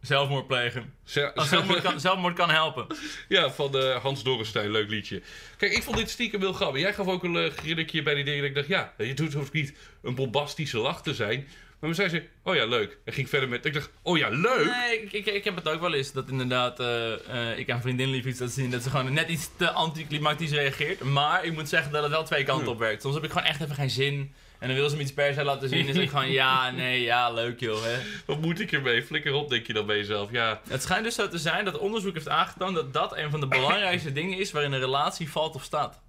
Zelfmoord 0.05 0.47
plegen. 0.47 0.93
Als 1.35 1.49
zelfmoord 1.49 1.81
kan, 1.81 1.99
zelfmoord 2.07 2.35
kan 2.35 2.49
helpen. 2.49 2.87
ja, 3.27 3.51
van 3.51 3.77
eh, 3.77 3.95
Hans 3.95 4.23
Dorrestein, 4.23 4.71
leuk 4.71 4.89
liedje. 4.89 5.21
Kijk, 5.57 5.71
ik 5.71 5.83
vond 5.83 5.97
dit 5.97 6.09
stiekem 6.09 6.39
heel 6.39 6.53
grappig. 6.53 6.81
Jij 6.81 6.93
gaf 6.93 7.07
ook 7.07 7.23
een 7.23 7.35
uh, 7.35 7.51
grinnikje 7.51 8.03
bij 8.03 8.13
die 8.13 8.23
dingen. 8.23 8.39
dat 8.39 8.49
Ik 8.49 8.55
dacht, 8.55 8.67
ja, 8.67 8.93
je 8.97 9.13
doet 9.13 9.33
hoeft 9.33 9.53
niet 9.53 9.73
een 10.01 10.15
bombastische 10.15 10.77
lach 10.77 11.01
te 11.01 11.13
zijn. 11.13 11.47
Maar 11.79 11.89
we 11.89 11.95
zei 11.95 12.09
ze, 12.09 12.23
oh 12.43 12.55
ja, 12.55 12.65
leuk. 12.65 12.97
En 13.03 13.13
ging 13.13 13.29
verder 13.29 13.49
met, 13.49 13.65
ik 13.65 13.73
dacht, 13.73 13.89
oh 14.01 14.17
ja, 14.17 14.29
leuk. 14.29 14.65
Nee, 14.65 15.01
ik, 15.01 15.11
ik, 15.11 15.25
ik 15.25 15.43
heb 15.43 15.55
het 15.55 15.69
ook 15.69 15.81
wel 15.81 15.93
eens 15.93 16.11
dat 16.11 16.29
inderdaad 16.29 16.79
eh, 16.79 17.57
ik 17.57 17.71
aan 17.71 17.81
vriendinnen 17.81 18.15
lief 18.15 18.25
iets 18.25 18.39
dat 18.39 18.51
zien 18.51 18.71
dat 18.71 18.83
ze 18.83 18.89
gewoon 18.89 19.13
net 19.13 19.29
iets 19.29 19.49
te 19.57 19.71
anticlimactisch 19.71 20.51
reageert. 20.51 21.03
Maar 21.03 21.45
ik 21.45 21.53
moet 21.53 21.69
zeggen 21.69 21.91
dat 21.91 22.03
het 22.03 22.11
wel 22.11 22.23
twee 22.23 22.43
kanten 22.43 22.67
op 22.71 22.79
werkt. 22.79 23.01
Soms 23.01 23.15
heb 23.15 23.23
ik 23.23 23.31
gewoon 23.31 23.47
echt 23.47 23.61
even 23.61 23.75
geen 23.75 23.89
zin. 23.89 24.33
En 24.65 24.71
dan 24.71 24.79
wil 24.79 24.89
ze 24.89 24.95
me 24.95 25.01
iets 25.01 25.13
per 25.13 25.33
se 25.33 25.43
laten 25.43 25.69
zien. 25.69 25.79
En 25.79 25.85
dan 25.85 25.93
zeg 25.93 26.03
ik 26.03 26.09
gewoon 26.09 26.31
ja, 26.31 26.71
nee, 26.71 27.01
ja, 27.01 27.31
leuk 27.31 27.59
joh. 27.59 27.83
Hè. 27.83 27.97
Wat 28.25 28.41
moet 28.41 28.59
ik 28.59 28.71
ermee? 28.71 29.03
Flikker 29.03 29.33
op, 29.33 29.49
denk 29.49 29.67
je 29.67 29.73
dan 29.73 29.85
bij 29.85 29.97
jezelf. 29.97 30.31
Ja, 30.31 30.61
Het 30.67 30.81
schijnt 30.81 31.03
dus 31.03 31.15
zo 31.15 31.27
te 31.27 31.37
zijn 31.37 31.65
dat 31.65 31.77
onderzoek 31.77 32.13
heeft 32.13 32.29
aangetoond 32.29 32.75
dat 32.75 32.93
dat 32.93 33.17
een 33.17 33.31
van 33.31 33.39
de 33.39 33.47
belangrijkste 33.47 34.11
dingen 34.11 34.37
is 34.37 34.51
waarin 34.51 34.71
een 34.71 34.79
relatie 34.79 35.31
valt 35.31 35.55
of 35.55 35.63
staat. 35.63 36.01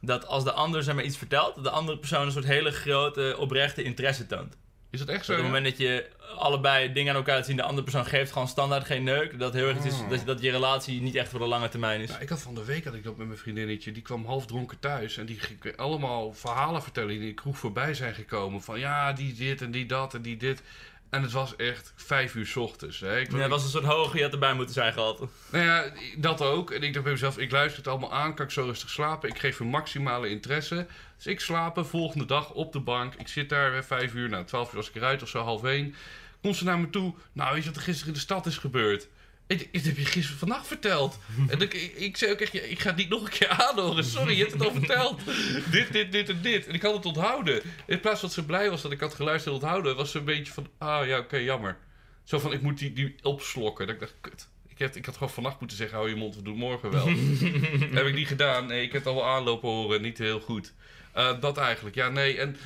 Dat 0.00 0.26
als 0.26 0.44
de 0.44 0.52
ander 0.52 0.82
zeg 0.82 0.94
maar, 0.94 1.04
iets 1.04 1.16
vertelt, 1.16 1.62
de 1.62 1.70
andere 1.70 1.98
persoon 1.98 2.26
een 2.26 2.32
soort 2.32 2.44
hele 2.44 2.70
grote 2.70 3.36
oprechte 3.38 3.82
interesse 3.82 4.26
toont. 4.26 4.56
Is 4.90 4.98
dat 4.98 5.08
echt 5.08 5.24
zo? 5.24 5.32
Op 5.32 5.38
het 5.38 5.46
ja? 5.46 5.52
moment 5.52 5.70
dat 5.70 5.86
je 5.86 6.10
allebei 6.36 6.92
dingen 6.92 7.10
aan 7.10 7.16
elkaar 7.16 7.36
laat 7.36 7.46
zien, 7.46 7.56
de 7.56 7.62
andere 7.62 7.82
persoon 7.82 8.06
geeft 8.06 8.32
gewoon 8.32 8.48
standaard 8.48 8.84
geen 8.84 9.04
neuk, 9.04 9.38
dat 9.38 9.52
heel 9.52 9.68
erg 9.68 9.76
iets 9.76 9.86
is 9.86 10.00
Oh. 10.00 10.10
dat, 10.10 10.26
dat 10.26 10.40
je 10.40 10.50
relatie 10.50 11.00
niet 11.00 11.14
echt 11.14 11.28
voor 11.28 11.38
de 11.38 11.46
lange 11.46 11.68
termijn 11.68 12.00
is. 12.00 12.08
Nou, 12.08 12.22
ik 12.22 12.28
had 12.28 12.42
van 12.42 12.54
de 12.54 12.64
week 12.64 12.84
had 12.84 12.94
ik 12.94 13.04
dat 13.04 13.16
met 13.16 13.26
mijn 13.26 13.38
vriendinnetje. 13.38 13.92
Die 13.92 14.02
kwam 14.02 14.26
half 14.26 14.46
dronken 14.46 14.78
thuis. 14.78 15.16
En 15.16 15.26
die 15.26 15.40
ging 15.40 15.76
allemaal 15.76 16.32
verhalen 16.32 16.82
vertellen 16.82 17.08
die 17.08 17.20
in 17.20 17.26
de 17.26 17.34
kroeg 17.34 17.58
voorbij 17.58 17.94
zijn 17.94 18.14
gekomen. 18.14 18.62
Van 18.62 18.78
ja, 18.78 19.12
die 19.12 19.34
dit 19.34 19.62
en 19.62 19.70
die 19.70 19.86
dat 19.86 20.14
en 20.14 20.22
die 20.22 20.36
dit. 20.36 20.62
En 21.10 21.22
het 21.22 21.32
was 21.32 21.56
echt 21.56 21.92
vijf 21.96 22.34
uur 22.34 22.46
's 22.46 22.56
ochtends. 22.56 23.00
Hè. 23.00 23.18
Ik, 23.20 23.32
Ja, 23.32 23.38
het 23.38 23.50
was 23.50 23.62
een 23.64 23.70
soort 23.70 23.84
hoge, 23.84 24.16
je 24.16 24.22
had 24.22 24.32
erbij 24.32 24.54
moeten 24.54 24.74
zijn 24.74 24.92
gehad. 24.92 25.18
Nou 25.50 25.64
ja, 25.64 25.84
dat 26.16 26.42
ook. 26.42 26.70
En 26.70 26.82
ik 26.82 26.92
dacht 26.92 27.04
bij 27.04 27.12
mezelf, 27.12 27.38
ik 27.38 27.50
luister 27.50 27.78
het 27.78 27.88
allemaal 27.88 28.12
aan. 28.12 28.34
Kan 28.34 28.44
ik 28.44 28.50
zo 28.50 28.64
rustig 28.64 28.90
slapen? 28.90 29.28
Ik 29.28 29.38
geef 29.38 29.58
hem 29.58 29.68
maximale 29.68 30.28
interesse. 30.28 30.86
Dus 31.16 31.26
ik 31.26 31.40
slapen 31.40 31.86
volgende 31.86 32.24
dag 32.24 32.50
op 32.50 32.72
de 32.72 32.80
bank. 32.80 33.14
Ik 33.14 33.28
zit 33.28 33.48
daar 33.48 33.72
hè, 33.72 33.82
vijf 33.82 34.14
uur. 34.14 34.28
Nou, 34.28 34.44
twaalf 34.44 34.68
uur 34.68 34.76
was 34.76 34.88
ik 34.88 34.94
eruit 34.94 35.22
of 35.22 35.28
zo, 35.28 35.42
half 35.42 35.64
één. 35.64 35.94
Komt 36.42 36.56
ze 36.56 36.64
naar 36.64 36.78
me 36.78 36.90
toe. 36.90 37.14
Nou, 37.32 37.54
weet 37.54 37.62
je 37.62 37.68
wat 37.68 37.78
er 37.78 37.84
gisteren 37.84 38.08
in 38.08 38.14
de 38.14 38.20
stad 38.24 38.46
is 38.46 38.58
gebeurd? 38.58 39.08
Ik, 39.46 39.68
ik 39.70 39.84
heb 39.84 39.96
je 39.96 40.04
gisteren 40.04 40.38
vannacht 40.38 40.66
verteld. 40.66 41.18
en 41.48 41.60
ik, 41.60 41.74
ik, 41.74 41.92
ik 41.94 42.16
zei 42.16 42.32
ook 42.32 42.40
echt, 42.40 42.54
ik 42.54 42.78
ga 42.78 42.88
het 42.88 42.96
niet 42.96 43.08
nog 43.08 43.22
een 43.22 43.30
keer 43.30 43.48
aanhoren. 43.48 44.04
Sorry, 44.04 44.36
je 44.36 44.40
hebt 44.40 44.52
het 44.52 44.62
al 44.62 44.72
verteld. 44.72 45.20
dit, 45.70 45.92
dit, 45.92 46.12
dit 46.12 46.28
en 46.28 46.42
dit. 46.42 46.66
En 46.66 46.74
ik 46.74 46.82
had 46.82 46.94
het 46.94 47.06
onthouden. 47.06 47.62
In 47.86 48.00
plaats 48.00 48.20
dat 48.20 48.32
ze 48.32 48.44
blij 48.44 48.70
was 48.70 48.82
dat 48.82 48.92
ik 48.92 49.00
had 49.00 49.14
geluisterd 49.14 49.54
en 49.54 49.60
onthouden, 49.60 49.96
was 49.96 50.10
ze 50.10 50.18
een 50.18 50.24
beetje 50.24 50.52
van, 50.52 50.68
ah 50.78 51.06
ja, 51.06 51.18
oké, 51.18 51.36
jammer. 51.36 51.76
Zo 52.24 52.38
van, 52.38 52.52
ik 52.52 52.62
moet 52.62 52.78
die, 52.78 52.92
die 52.92 53.14
opslokken. 53.22 53.86
Dat 53.86 53.94
ik 53.94 54.00
dacht, 54.00 54.14
kut. 54.20 54.48
Ik 54.68 54.78
heb, 54.78 54.96
ik 54.96 55.04
had 55.04 55.14
gewoon 55.14 55.32
vannacht 55.32 55.60
moeten 55.60 55.76
zeggen, 55.76 55.96
hou 55.96 56.08
je 56.08 56.16
mond, 56.16 56.36
we 56.36 56.42
doen 56.42 56.56
morgen 56.56 56.90
wel. 56.90 57.06
heb 57.98 58.06
ik 58.06 58.14
niet 58.14 58.26
gedaan. 58.26 58.66
Nee, 58.66 58.82
ik 58.82 58.92
heb 58.92 59.04
het 59.04 59.12
al 59.12 59.20
wel 59.20 59.28
aanlopen 59.28 59.68
horen, 59.68 60.02
niet 60.02 60.18
heel 60.18 60.40
goed. 60.40 60.72
Eh, 61.12 61.40
dat 61.40 61.58
eigenlijk, 61.58 61.96
ja, 61.96 62.08
nee. 62.08 62.38
En 62.38 62.56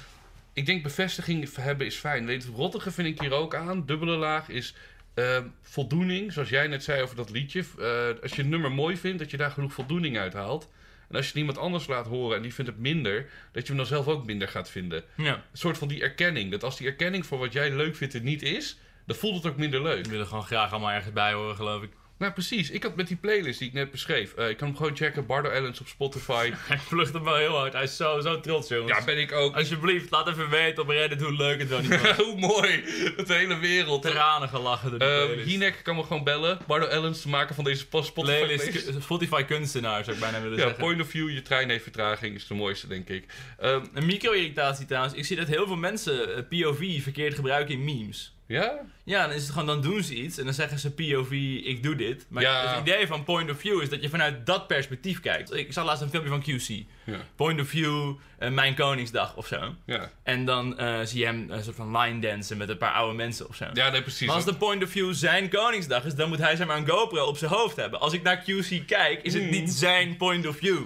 ik 0.52 0.66
denk 0.66 0.82
bevestiging 0.82 1.54
hebben 1.54 1.86
is 1.86 1.96
fijn. 1.96 2.26
Weet, 2.26 2.44
het 2.44 2.54
rottige 2.54 2.90
vind 2.90 3.08
ik 3.08 3.20
hier 3.20 3.32
ook 3.32 3.54
aan, 3.54 3.86
dubbele 3.86 4.16
laag, 4.16 4.48
is 4.48 4.74
eh, 5.20 5.44
voldoening. 5.62 6.32
Zoals 6.32 6.48
jij 6.48 6.66
net 6.66 6.84
zei 6.84 7.02
over 7.02 7.16
dat 7.16 7.30
liedje. 7.30 7.64
Eh, 7.78 8.22
als 8.22 8.32
je 8.32 8.42
een 8.42 8.48
nummer 8.48 8.72
mooi 8.72 8.96
vindt, 8.96 9.18
dat 9.18 9.30
je 9.30 9.36
daar 9.36 9.50
genoeg 9.50 9.72
voldoening 9.72 10.18
uit 10.18 10.32
haalt. 10.32 10.70
En 11.08 11.16
als 11.16 11.24
je 11.24 11.30
het 11.30 11.40
iemand 11.40 11.58
anders 11.58 11.86
laat 11.86 12.06
horen 12.06 12.36
en 12.36 12.42
die 12.42 12.54
vindt 12.54 12.70
het 12.70 12.80
minder, 12.80 13.28
dat 13.52 13.62
je 13.62 13.68
hem 13.68 13.76
dan 13.76 13.86
zelf 13.86 14.08
ook 14.08 14.26
minder 14.26 14.48
gaat 14.48 14.70
vinden. 14.70 15.04
Ja. 15.16 15.34
Een 15.34 15.42
soort 15.52 15.78
van 15.78 15.88
die 15.88 16.02
erkenning. 16.02 16.50
Dat 16.50 16.64
als 16.64 16.76
die 16.76 16.86
erkenning 16.86 17.26
voor 17.26 17.38
wat 17.38 17.52
jij 17.52 17.70
leuk 17.70 17.96
vindt 17.96 18.14
er 18.14 18.20
niet 18.20 18.42
is, 18.42 18.78
dan 19.06 19.16
voelt 19.16 19.36
het 19.42 19.52
ook 19.52 19.58
minder 19.58 19.82
leuk. 19.82 19.98
Ik 19.98 20.10
wil 20.10 20.20
er 20.20 20.26
gewoon 20.26 20.44
graag 20.44 20.70
allemaal 20.70 20.90
ergens 20.90 21.12
bij 21.12 21.32
horen, 21.32 21.56
geloof 21.56 21.82
ik. 21.82 21.90
Nou, 22.20 22.32
precies. 22.32 22.70
Ik 22.70 22.82
had 22.82 22.96
met 22.96 23.08
die 23.08 23.16
playlist 23.16 23.58
die 23.58 23.68
ik 23.68 23.74
net 23.74 23.90
beschreef. 23.90 24.32
eh, 24.34 24.48
ik 24.48 24.56
kan 24.56 24.68
hem 24.68 24.76
gewoon 24.76 24.96
checken. 24.96 25.26
Bardo 25.26 25.48
Ellens 25.48 25.80
op 25.80 25.86
Spotify. 25.88 26.50
Hij 26.68 26.78
vlucht 26.78 27.12
hem 27.12 27.24
wel 27.24 27.36
heel 27.36 27.56
hard. 27.56 27.72
Hij 27.72 27.82
is 27.82 27.96
zo, 27.96 28.20
zo 28.20 28.40
trots, 28.40 28.68
jongens. 28.68 28.98
ja, 28.98 29.04
ben 29.04 29.18
ik 29.18 29.32
ook. 29.32 29.56
Alsjeblieft, 29.56 30.10
laat 30.10 30.28
even 30.28 30.50
weten 30.50 30.82
op 30.82 30.88
Reddit 30.88 31.20
hoe 31.20 31.32
leuk 31.32 31.58
het 31.58 31.68
wel 31.68 31.80
niet 31.80 32.00
was. 32.02 32.16
Hoe 32.26 32.36
mooi. 32.38 32.82
De 33.16 33.24
hele 33.34 33.58
wereld. 33.58 34.02
Tranen 34.02 34.48
gelachen 34.48 34.90
door 34.90 34.98
die 34.98 35.08
Uh, 35.08 35.14
playlist. 35.24 35.48
Hinek 35.48 35.80
kan 35.82 35.96
me 35.96 36.02
gewoon 36.02 36.24
bellen. 36.24 36.58
Bardo 36.66 36.86
Ellens, 36.86 37.20
te 37.22 37.28
maken 37.28 37.54
van 37.54 37.64
deze 37.64 37.80
Spotify 37.90 38.22
playlist, 38.22 38.92
Spotify 39.02 39.42
kunstenaar 39.42 40.04
zou 40.04 40.16
ik 40.16 40.22
bijna 40.22 40.40
willen 40.40 40.56
Ja, 40.58 40.62
zeggen. 40.64 40.78
point 40.84 41.00
of 41.00 41.08
view, 41.08 41.30
je 41.30 41.42
trein 41.42 41.70
heeft 41.70 41.82
vertraging, 41.82 42.34
is 42.34 42.46
de 42.46 42.54
mooiste, 42.54 42.86
denk 42.86 43.08
ik. 43.08 43.24
Ehm, 43.58 43.84
Een 43.94 44.06
micro-irritatie 44.06 44.86
trouwens. 44.86 45.14
Ik 45.14 45.24
zie 45.24 45.36
dat 45.36 45.46
heel 45.48 45.66
veel 45.66 45.76
mensen 45.76 46.36
eh, 46.36 46.42
POV 46.62 47.02
verkeerd 47.02 47.34
gebruiken 47.34 47.74
in 47.74 47.84
memes. 47.84 48.34
Ja? 48.50 48.78
Ja, 49.04 49.26
dan 49.26 49.36
is 49.36 49.42
het 49.42 49.50
gewoon, 49.50 49.66
dan 49.66 49.80
doen 49.80 50.02
ze 50.02 50.14
iets 50.14 50.38
en 50.38 50.44
dan 50.44 50.54
zeggen 50.54 50.78
ze 50.78 50.90
POV, 50.94 51.30
ik 51.64 51.82
doe 51.82 51.96
dit. 51.96 52.26
Maar 52.28 52.42
Ja. 52.42 52.68
het 52.74 52.80
idee 52.88 53.06
van 53.06 53.24
point 53.24 53.50
of 53.50 53.58
view 53.58 53.82
is 53.82 53.88
dat 53.88 54.02
je 54.02 54.08
vanuit 54.08 54.46
dat 54.46 54.66
perspectief 54.66 55.20
kijkt. 55.20 55.54
Ik 55.54 55.72
zag 55.72 55.84
laatst 55.84 56.02
een 56.02 56.08
filmpje 56.10 56.30
van 56.30 56.42
QC. 56.42 56.84
Ja. 57.04 57.20
Point 57.36 57.60
of 57.60 57.68
view, 57.68 58.14
eh, 58.38 58.50
mijn 58.50 58.74
Koningsdag 58.74 59.36
of 59.36 59.46
zo. 59.46 59.74
Ja. 59.86 60.10
En 60.22 60.44
dan 60.44 60.78
eh, 60.78 60.98
zie 61.04 61.18
je 61.20 61.24
hem 61.26 61.46
een 61.50 61.62
soort 61.64 61.76
van 61.76 61.96
line 61.98 62.20
dansen 62.20 62.56
met 62.56 62.68
een 62.68 62.78
paar 62.78 62.92
oude 62.92 63.14
mensen 63.16 63.48
of 63.48 63.56
zo. 63.56 63.66
Ja, 63.72 63.90
nee, 63.90 64.02
precies. 64.02 64.26
Maar 64.26 64.36
als 64.36 64.44
de 64.44 64.54
point 64.54 64.82
of 64.84 64.90
view 64.90 65.12
zijn 65.14 65.48
Koningsdag 65.48 66.04
is, 66.04 66.14
dan 66.14 66.28
moet 66.28 66.38
hij 66.38 66.56
zeg 66.56 66.66
maar 66.66 66.76
een 66.76 66.88
GoPro 66.88 67.24
op 67.24 67.36
zijn 67.36 67.50
hoofd 67.50 67.76
hebben. 67.76 68.00
Als 68.00 68.12
ik 68.12 68.22
naar 68.22 68.42
QC 68.44 68.86
kijk, 68.86 69.22
is 69.22 69.34
het 69.34 69.42
Mm. 69.42 69.50
niet 69.50 69.70
zijn 69.70 70.16
point 70.16 70.46
of 70.46 70.56
view. 70.56 70.78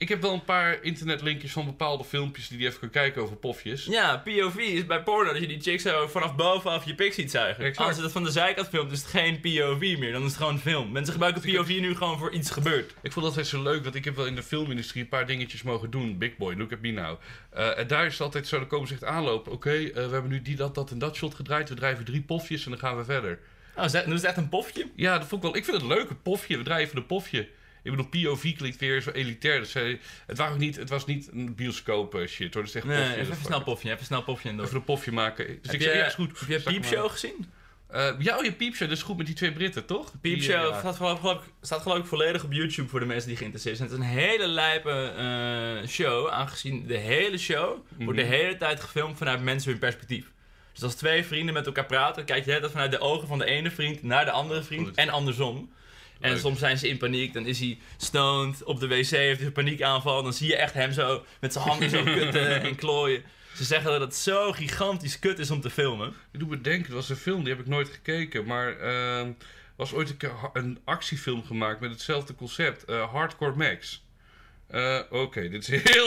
Ik 0.00 0.08
heb 0.08 0.20
wel 0.22 0.32
een 0.32 0.44
paar 0.44 0.82
internetlinkjes 0.82 1.52
van 1.52 1.64
bepaalde 1.64 2.04
filmpjes 2.04 2.48
die 2.48 2.58
je 2.58 2.66
even 2.66 2.80
kan 2.80 2.90
kijken 2.90 3.22
over 3.22 3.36
pofjes. 3.36 3.84
Ja, 3.84 4.16
POV 4.16 4.56
is 4.56 4.86
bij 4.86 5.02
porno 5.02 5.32
dat 5.32 5.40
je 5.40 5.46
die 5.48 5.60
chick 5.60 5.80
zo 5.80 6.06
vanaf 6.06 6.34
bovenaf 6.36 6.84
je 6.84 6.94
pik 6.94 7.12
ziet 7.12 7.30
zuigen. 7.30 7.64
Exact. 7.64 7.86
Als 7.88 7.96
je 7.96 8.02
dat 8.02 8.12
van 8.12 8.24
de 8.24 8.30
zijkant 8.30 8.68
filmt, 8.68 8.92
is 8.92 8.98
het 8.98 9.10
geen 9.10 9.40
POV 9.40 9.96
meer. 9.98 10.12
Dan 10.12 10.20
is 10.22 10.28
het 10.28 10.36
gewoon 10.36 10.58
film. 10.58 10.92
Mensen 10.92 11.12
gebruiken 11.12 11.42
ik 11.44 11.56
POV 11.56 11.68
nu 11.80 11.94
gewoon 11.96 12.18
voor 12.18 12.32
iets 12.32 12.50
gebeurt. 12.50 12.90
Ik 13.02 13.12
vond 13.12 13.14
dat 13.14 13.24
altijd 13.24 13.46
zo 13.46 13.62
leuk, 13.62 13.82
want 13.82 13.94
ik 13.94 14.04
heb 14.04 14.16
wel 14.16 14.26
in 14.26 14.34
de 14.34 14.42
filmindustrie 14.42 15.02
een 15.02 15.08
paar 15.08 15.26
dingetjes 15.26 15.62
mogen 15.62 15.90
doen. 15.90 16.18
Big 16.18 16.36
boy, 16.36 16.54
look 16.56 16.72
at 16.72 16.80
me 16.80 16.90
now. 16.90 17.18
Eh, 17.50 17.78
en 17.78 17.86
daar 17.86 18.06
is 18.06 18.12
het 18.12 18.20
altijd 18.22 18.46
zo, 18.46 18.58
dan 18.58 18.66
komen 18.68 18.88
ze 18.88 18.94
echt 18.94 19.04
aanlopen. 19.04 19.52
Oké, 19.52 19.70
eh, 19.70 19.92
we 19.94 20.00
hebben 20.00 20.30
nu 20.30 20.42
die, 20.42 20.56
dat, 20.56 20.74
dat 20.74 20.90
en 20.90 20.98
dat 20.98 21.16
shot 21.16 21.34
gedraaid. 21.34 21.68
We 21.68 21.74
drijven 21.74 22.04
drie 22.04 22.22
pofjes 22.22 22.64
en 22.64 22.70
dan 22.70 22.80
gaan 22.80 22.96
we 22.96 23.04
verder. 23.04 23.38
Nou, 23.76 23.88
ze- 23.88 24.02
dan 24.04 24.12
is 24.12 24.20
het 24.20 24.24
echt 24.28 24.36
een 24.36 24.48
pofje. 24.48 24.86
Ja, 24.96 25.18
dat 25.18 25.26
vond 25.28 25.44
ik 25.44 25.48
wel. 25.50 25.56
Ik 25.56 25.64
vind 25.64 25.76
het 25.76 25.86
leuk, 25.86 26.10
een 26.10 26.22
pofje. 26.22 26.56
We 26.56 26.62
draaien 26.64 26.86
even 26.86 26.98
een 26.98 27.06
pofje. 27.06 27.48
Ik 27.82 27.90
bedoel, 27.96 28.06
POV 28.08 28.56
klinkt 28.56 28.78
weer 28.80 29.00
zo 29.02 29.10
elitair. 29.10 29.60
Dus, 29.60 29.74
eh, 29.74 29.96
het, 30.26 30.40
ook 30.40 30.58
niet, 30.58 30.76
het 30.76 30.88
was 30.88 31.06
niet 31.06 31.28
een 31.32 31.54
bioscoop 31.54 32.14
eh, 32.14 32.26
shit 32.26 32.54
hoor. 32.54 32.62
Dus 32.62 32.74
echt 32.74 32.84
Nee, 32.84 32.96
pofje. 32.96 33.10
even, 33.12 33.24
dat 33.24 33.32
even 33.32 33.40
is 33.40 33.46
snel 33.46 33.62
pofje, 33.62 33.90
even 33.92 34.04
snel 34.04 34.22
pofje 34.22 34.54
door. 34.54 34.64
Even 34.64 34.76
een 34.76 34.84
pofje 34.84 35.12
maken. 35.12 35.46
Dus 35.46 35.56
Heb 35.62 35.72
ik 35.74 35.80
je, 35.80 35.86
zeg, 35.86 35.94
ja, 35.96 36.06
is 36.06 36.14
goed. 36.14 36.40
heb 36.40 36.48
je 36.48 36.62
Piepshow 36.62 37.10
gezien? 37.10 37.50
Eh, 37.88 38.10
ja, 38.18 38.38
oh, 38.38 38.44
je 38.44 38.52
Piepshow. 38.52 38.88
Dat 38.88 38.96
is 38.96 39.02
goed 39.02 39.16
met 39.16 39.26
die 39.26 39.34
twee 39.34 39.52
Britten, 39.52 39.86
toch? 39.86 40.12
Piepshow 40.20 40.78
staat, 40.78 40.96
geloof, 40.96 41.20
geloof, 41.20 41.42
staat 41.60 41.82
geloof 41.82 41.98
ik 41.98 42.04
volledig 42.04 42.44
op 42.44 42.52
YouTube 42.52 42.88
voor 42.88 43.00
de 43.00 43.06
mensen 43.06 43.28
die 43.28 43.36
geïnteresseerd 43.36 43.76
zijn. 43.76 43.88
Het 43.90 43.98
is 43.98 44.04
een 44.04 44.10
hele 44.12 44.46
lijpe 44.46 45.84
show, 45.88 46.28
aangezien 46.28 46.86
de 46.86 46.96
hele 46.96 47.38
show 47.38 47.78
wordt 47.98 48.18
de 48.18 48.24
Mhm. 48.24 48.32
hele 48.34 48.56
tijd 48.56 48.80
gefilmd 48.80 49.18
vanuit 49.18 49.42
mensen 49.42 49.70
hun 49.70 49.80
perspectief. 49.80 50.32
Dus 50.72 50.82
als 50.82 50.94
twee 50.94 51.24
vrienden 51.24 51.54
met 51.54 51.66
elkaar 51.66 51.86
praten, 51.86 52.24
kijk 52.24 52.44
je 52.44 52.50
tijd 52.50 52.70
vanuit 52.72 52.90
de 52.90 52.98
ogen 52.98 53.28
van 53.28 53.38
de 53.38 53.44
ene 53.44 53.70
vriend 53.70 54.02
naar 54.02 54.24
de 54.24 54.30
andere 54.30 54.62
vriend 54.62 54.86
Goed. 54.86 54.96
en 54.96 55.08
andersom. 55.08 55.70
En 56.20 56.38
soms 56.38 56.58
zijn 56.58 56.78
ze 56.78 56.88
in 56.88 56.96
paniek, 56.98 57.32
dan 57.32 57.46
is 57.46 57.58
hij 57.60 57.78
stoned 57.96 58.64
op 58.64 58.80
de 58.80 58.86
wc, 58.88 59.06
heeft 59.10 59.38
hij 59.38 59.46
een 59.46 59.52
paniekaanval. 59.52 60.22
Dan 60.22 60.32
zie 60.32 60.48
je 60.48 60.56
echt 60.56 60.74
hem 60.74 60.92
zo 60.92 61.24
met 61.40 61.52
zijn 61.52 61.64
handen 61.64 61.90
zo 61.90 62.02
kutten 62.18 62.62
en 62.62 62.74
klooien. 62.76 63.22
Ze 63.54 63.64
zeggen 63.64 63.90
dat 63.90 64.00
het 64.00 64.16
zo 64.16 64.52
gigantisch 64.52 65.18
kut 65.18 65.38
is 65.38 65.50
om 65.50 65.60
te 65.60 65.70
filmen. 65.70 66.14
Ik 66.32 66.38
doe 66.40 66.48
me 66.48 66.60
denken, 66.60 66.84
het 66.84 66.92
was 66.94 67.08
een 67.08 67.16
film, 67.16 67.44
die 67.44 67.52
heb 67.52 67.62
ik 67.62 67.68
nooit 67.68 67.88
gekeken. 67.88 68.44
Maar 68.46 68.78
er 68.78 69.34
was 69.76 69.92
ooit 69.92 70.10
een, 70.10 70.16
keer 70.16 70.32
een 70.52 70.78
actiefilm 70.84 71.44
gemaakt 71.44 71.80
met 71.80 71.90
hetzelfde 71.90 72.34
concept. 72.34 72.84
eh, 72.84 73.10
Hardcore 73.12 73.54
Max. 73.56 74.04
Eh, 74.70 74.98
Oké, 75.10 75.48
dit 75.48 75.68
is 75.68 75.80
heel... 75.92 76.06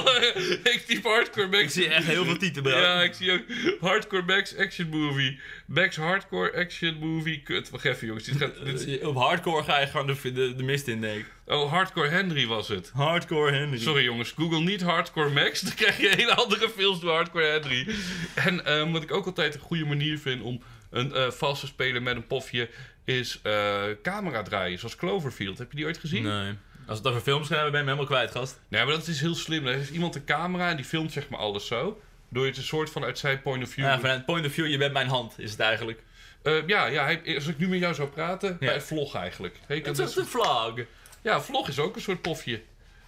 ik 0.64 0.84
typ 0.88 1.04
Hardcore 1.04 1.48
Max. 1.48 1.62
Ik 1.64 1.70
zie 1.70 1.88
echt 1.88 2.06
heel 2.08 2.26
veel 2.26 2.62
bro. 2.62 2.70
Ja, 2.78 3.02
ik 3.02 3.14
zie 3.14 3.32
ook 3.32 3.42
Hardcore 3.80 4.24
Max 4.24 4.58
Action 4.58 4.88
Movie. 4.90 5.40
Max 5.66 5.96
Hardcore 5.96 6.54
Action 6.58 6.96
Movie. 7.00 7.42
Kut, 7.42 7.70
wacht 7.70 7.86
even 7.86 8.08
jongens. 8.08 8.26
Dit 8.26 8.38
gaat, 8.38 8.66
dit 8.66 8.80
is- 8.88 8.98
Eh, 9.00 9.08
Op 9.08 9.16
hardcore 9.16 9.64
ga 9.64 9.80
je 9.80 9.88
gewoon 9.88 10.08
de, 10.08 10.32
de, 10.34 10.56
de 10.56 10.64
mist 10.64 10.88
in, 10.88 11.02
denk 11.02 11.20
ik. 11.20 11.26
oh, 11.46 11.72
Hardcore 11.72 12.08
Henry 12.08 12.48
was 12.48 12.68
het. 12.68 12.92
Hardcore 12.94 13.52
Henry. 13.52 13.80
Sorry 13.80 14.04
jongens, 14.04 14.32
google 14.32 14.60
niet 14.60 14.82
Hardcore 14.82 15.30
Max. 15.30 15.62
Dan 15.68 15.74
krijg 15.76 15.98
je 15.98 16.10
hele 16.10 16.36
andere 16.36 16.70
films 16.70 17.00
door 17.00 17.14
Hardcore 17.14 17.46
Henry. 17.46 17.88
En 18.36 18.66
ehm, 18.66 18.92
wat 18.92 19.04
ik 19.04 19.12
ook 19.14 19.26
altijd 19.26 19.54
een 19.54 19.60
goede 19.60 19.86
manier 19.86 20.18
vind 20.20 20.42
om 20.42 20.62
een 20.90 21.14
eh 21.14 21.32
valse 21.32 21.68
speler 21.68 22.02
met 22.02 22.16
een 22.16 22.28
pofje... 22.28 22.70
is 23.06 23.40
eh, 23.44 23.84
camera 24.02 24.42
draaien, 24.44 24.80
zoals 24.80 24.96
Cloverfield. 24.96 25.58
Heb 25.58 25.70
je 25.72 25.76
die 25.78 25.86
ooit 25.86 25.98
gezien? 25.98 26.24
Nee. 26.24 26.54
Als 26.88 27.00
we 27.00 27.04
het 27.04 27.08
over 27.08 27.22
films 27.22 27.48
gaan 27.48 27.56
hebben, 27.58 27.72
ben 27.72 27.80
je 27.82 27.86
me 27.86 27.92
helemaal 27.94 28.18
kwijt, 28.18 28.32
gast. 28.32 28.60
Nee, 28.68 28.84
maar 28.86 28.94
dat 28.94 29.08
is 29.08 29.20
heel 29.22 29.36
slim. 29.36 29.68
Er 29.68 29.74
heeft 29.74 29.90
iemand 29.90 30.16
een 30.16 30.26
camera 30.26 30.70
en 30.70 30.76
die 30.76 30.86
filmt 30.86 31.12
zeg 31.12 31.30
maar 31.30 31.40
alles 31.40 31.68
zo. 31.68 32.02
Door 32.30 32.44
je 32.44 32.50
het 32.50 32.58
een 32.58 32.64
soort 32.64 32.90
van 32.90 33.04
uit 33.04 33.20
zijn 33.20 33.42
point 33.42 33.64
of 33.64 33.70
view... 33.70 33.86
Ja, 33.86 34.00
vanuit 34.00 34.26
point 34.26 34.46
of 34.46 34.52
view, 34.52 34.68
je 34.68 34.78
bent 34.78 34.94
mijn 34.94 35.08
hand, 35.08 35.40
is 35.40 35.52
het 35.52 35.60
eigenlijk. 35.60 36.04
Eh, 36.44 36.68
ja, 36.68 36.86
ja 36.86 37.04
hij, 37.04 37.36
als 37.36 37.48
ik 37.48 37.58
nu 37.58 37.68
met 37.68 37.80
jou 37.80 37.94
zou 37.94 38.08
praten, 38.10 38.58
Ja. 38.60 38.68
bij 38.68 38.82
vlog 38.82 39.16
eigenlijk. 39.16 39.60
Het 39.68 40.00
is 40.00 40.16
een 40.16 40.26
vlog. 40.26 40.74
ja, 41.22 41.42
vlog 41.42 41.68
is 41.68 41.80
ook 41.80 41.96
een 41.96 42.02
soort 42.02 42.22
pofje. 42.22 42.62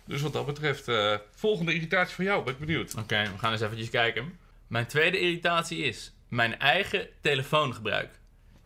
Dus 0.05 0.21
wat 0.21 0.33
dat 0.33 0.45
betreft, 0.45 0.87
eh, 0.87 1.13
volgende 1.35 1.73
irritatie 1.73 2.15
van 2.15 2.25
jou, 2.25 2.43
ben 2.43 2.53
ik 2.53 2.59
benieuwd. 2.59 2.95
Oké, 2.97 3.23
we 3.23 3.37
gaan 3.37 3.51
eens 3.51 3.61
eventjes 3.61 3.89
kijken. 3.89 4.37
Mijn 4.67 4.85
tweede 4.87 5.19
irritatie 5.19 5.77
is 5.83 6.11
mijn 6.27 6.59
eigen 6.59 7.07
telefoongebruik. 7.21 8.09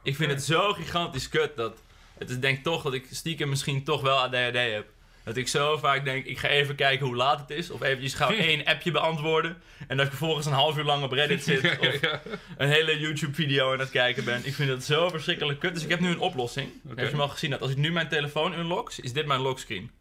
Ik 0.03 0.15
vind 0.15 0.31
het 0.31 0.43
zo 0.43 0.73
gigantisch 0.73 1.29
kut 1.29 1.55
dat... 1.55 1.81
Het 2.17 2.29
is 2.29 2.39
denk 2.39 2.63
toch 2.63 2.83
dat 2.83 2.93
ik 2.93 3.05
stiekem 3.11 3.49
misschien 3.49 3.83
toch 3.83 4.01
wel 4.01 4.17
ADHD 4.17 4.53
heb. 4.55 4.85
Dat 5.29 5.37
ik 5.37 5.47
zo 5.47 5.77
vaak 5.77 6.05
denk, 6.05 6.25
ik 6.25 6.37
ga 6.37 6.47
even 6.47 6.75
kijken 6.75 7.05
hoe 7.05 7.15
laat 7.15 7.39
het 7.39 7.49
is. 7.49 7.71
Of 7.71 7.81
eventjes 7.81 8.13
ga 8.13 8.33
één 8.49 8.65
appje 8.65 8.91
beantwoorden. 8.91 9.57
En 9.87 9.97
dat 9.97 10.05
ik 10.05 10.11
vervolgens 10.11 10.45
een 10.45 10.53
half 10.53 10.77
uur 10.77 10.83
lang 10.83 11.03
op 11.03 11.11
Reddit 11.11 11.43
zit. 11.43 11.63
Of 11.79 12.01
ja. 12.01 12.21
een 12.57 12.69
hele 12.69 12.99
YouTube-video 12.99 13.73
aan 13.73 13.79
het 13.79 13.89
kijken 13.89 14.23
ben. 14.23 14.41
Ik 14.45 14.53
vind 14.53 14.69
het 14.69 14.83
zo 14.83 15.09
verschrikkelijk 15.09 15.59
kut. 15.59 15.73
Dus 15.73 15.83
ik 15.83 15.89
heb 15.89 15.99
nu 15.99 16.09
een 16.09 16.19
oplossing. 16.19 16.67
Oké. 16.67 16.87
Heb 16.87 17.05
je 17.05 17.11
hem 17.11 17.21
al 17.21 17.27
gezien? 17.27 17.49
Dat 17.49 17.61
als 17.61 17.71
ik 17.71 17.77
nu 17.77 17.91
mijn 17.91 18.07
telefoon 18.07 18.53
unlock, 18.53 18.91
is 19.01 19.13
dit 19.13 19.25
mijn 19.25 19.39
lockscreen. 19.39 19.91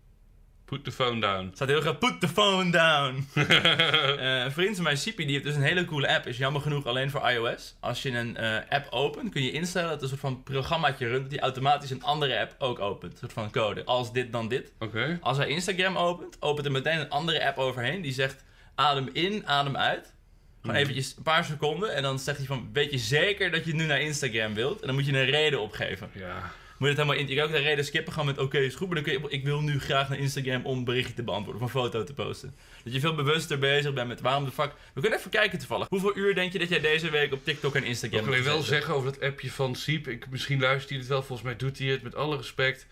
Put 0.69 0.85
the 0.85 0.93
phone 0.93 1.21
down. 1.21 1.45
Het 1.47 1.55
staat 1.55 1.69
heel 1.69 1.81
graag, 1.81 1.99
put 1.99 2.21
the 2.21 2.29
phone 2.29 2.71
down. 2.71 3.27
Eh, 4.19 4.43
een 4.45 4.53
vriend 4.53 4.75
van 4.75 4.85
mij, 4.85 4.97
Sipi, 4.97 5.23
die 5.25 5.33
heeft 5.33 5.45
dus 5.45 5.55
een 5.55 5.63
hele 5.63 5.85
coole 5.85 6.09
app. 6.15 6.27
Is 6.27 6.37
jammer 6.39 6.63
genoeg 6.63 6.87
alleen 6.87 7.11
voor 7.11 7.31
iOS. 7.31 7.75
Als 7.81 8.03
je 8.03 8.11
een 8.11 8.37
eh, 8.37 8.57
app 8.69 8.87
opent, 8.91 9.31
kun 9.33 9.43
je 9.43 9.51
instellen 9.51 9.89
dat 9.89 9.97
er 9.97 10.03
een 10.03 10.09
soort 10.09 10.21
van 10.21 10.43
programmaatje 10.43 11.07
runt... 11.09 11.21
dat 11.21 11.31
die 11.31 11.41
automatisch 11.41 11.91
een 11.91 12.03
andere 12.03 12.41
app 12.41 12.55
ook 12.59 12.79
opent. 12.79 13.13
Een 13.13 13.19
soort 13.19 13.33
van 13.33 13.51
code. 13.51 13.85
Als 13.85 14.13
dit, 14.13 14.33
dan 14.33 14.49
dit. 14.49 14.73
Oké. 14.79 15.19
Als 15.21 15.37
hij 15.37 15.47
Instagram 15.49 15.97
opent, 15.97 16.37
opent 16.41 16.67
er 16.67 16.73
meteen 16.73 16.99
een 16.99 17.11
andere 17.11 17.47
app 17.47 17.59
overheen. 17.59 18.01
Die 18.03 18.13
zegt, 18.13 18.45
adem 18.75 19.09
in, 19.13 19.47
adem 19.47 19.77
uit. 19.77 20.15
Gewoon 20.61 20.77
Mhm. 20.77 20.85
eventjes 20.85 21.15
een 21.17 21.23
paar 21.23 21.45
seconden. 21.45 21.95
En 21.95 22.03
dan 22.03 22.19
zegt 22.19 22.39
hij 22.39 22.47
van, 22.47 22.71
weet 22.73 22.91
je 22.91 22.99
zeker 22.99 23.51
dat 23.51 23.65
je 23.65 23.75
nu 23.75 23.85
naar 23.85 24.01
Instagram 24.01 24.55
wilt? 24.55 24.81
En 24.81 24.87
dan 24.87 24.95
moet 24.97 25.07
je 25.07 25.13
een 25.13 25.25
reden 25.31 25.61
opgeven. 25.61 26.11
Ja. 26.13 26.51
Moet 26.79 26.89
het 26.89 26.97
helemaal 26.99 27.19
in. 27.21 27.29
Je 27.29 27.35
kan 27.35 27.45
ook 27.45 27.51
de 27.51 27.59
reden 27.59 27.85
skippen, 27.85 28.13
gewoon 28.13 28.29
met 28.29 28.39
oké, 28.39 28.59
is 28.59 28.75
goed. 28.75 28.87
Maar 28.87 28.95
dan 28.95 29.05
kun 29.05 29.13
je, 29.13 29.29
ik 29.29 29.45
wil 29.45 29.61
nu 29.61 29.81
graag 29.81 30.09
naar 30.09 30.19
Instagram 30.19 30.65
om 30.67 30.79
een 30.79 30.85
berichtje 30.85 31.15
te 31.15 31.23
beantwoorden 31.23 31.63
of 31.63 31.75
een 31.75 31.81
foto 31.81 32.05
te 32.05 32.15
posten. 32.15 32.55
Dat 32.85 32.93
je 32.93 33.01
veel 33.01 33.15
bewuster 33.15 33.59
bezig 33.59 33.93
bent 33.93 34.09
met 34.09 34.21
waarom 34.21 34.45
de 34.45 34.51
fuck. 34.51 34.73
We 34.95 35.01
kunnen 35.01 35.19
even 35.19 35.31
kijken 35.31 35.59
toevallig. 35.59 35.89
Hoeveel 35.89 36.17
uur 36.17 36.35
denk 36.35 36.53
je 36.53 36.59
dat 36.59 36.69
jij 36.69 36.81
deze 36.81 37.11
week 37.11 37.33
op 37.33 37.45
TikTok 37.45 37.75
en 37.75 37.85
Instagram 37.85 38.19
Ik 38.21 38.25
wil 38.25 38.35
hebt 38.35 38.47
wel 38.47 38.63
zeggen 38.63 38.95
over 38.95 39.13
dat 39.13 39.23
appje 39.23 39.51
van 39.51 39.75
Siep. 39.75 40.09
Ik, 40.09 40.31
misschien 40.31 40.61
luistert 40.61 40.89
hij 40.91 40.99
het 40.99 41.09
wel, 41.09 41.23
volgens 41.23 41.43
mij 41.43 41.57
doet 41.57 41.79
hij 41.79 41.87
het 41.87 42.03
met 42.03 42.15
alle 42.15 42.37
respect. 42.37 42.87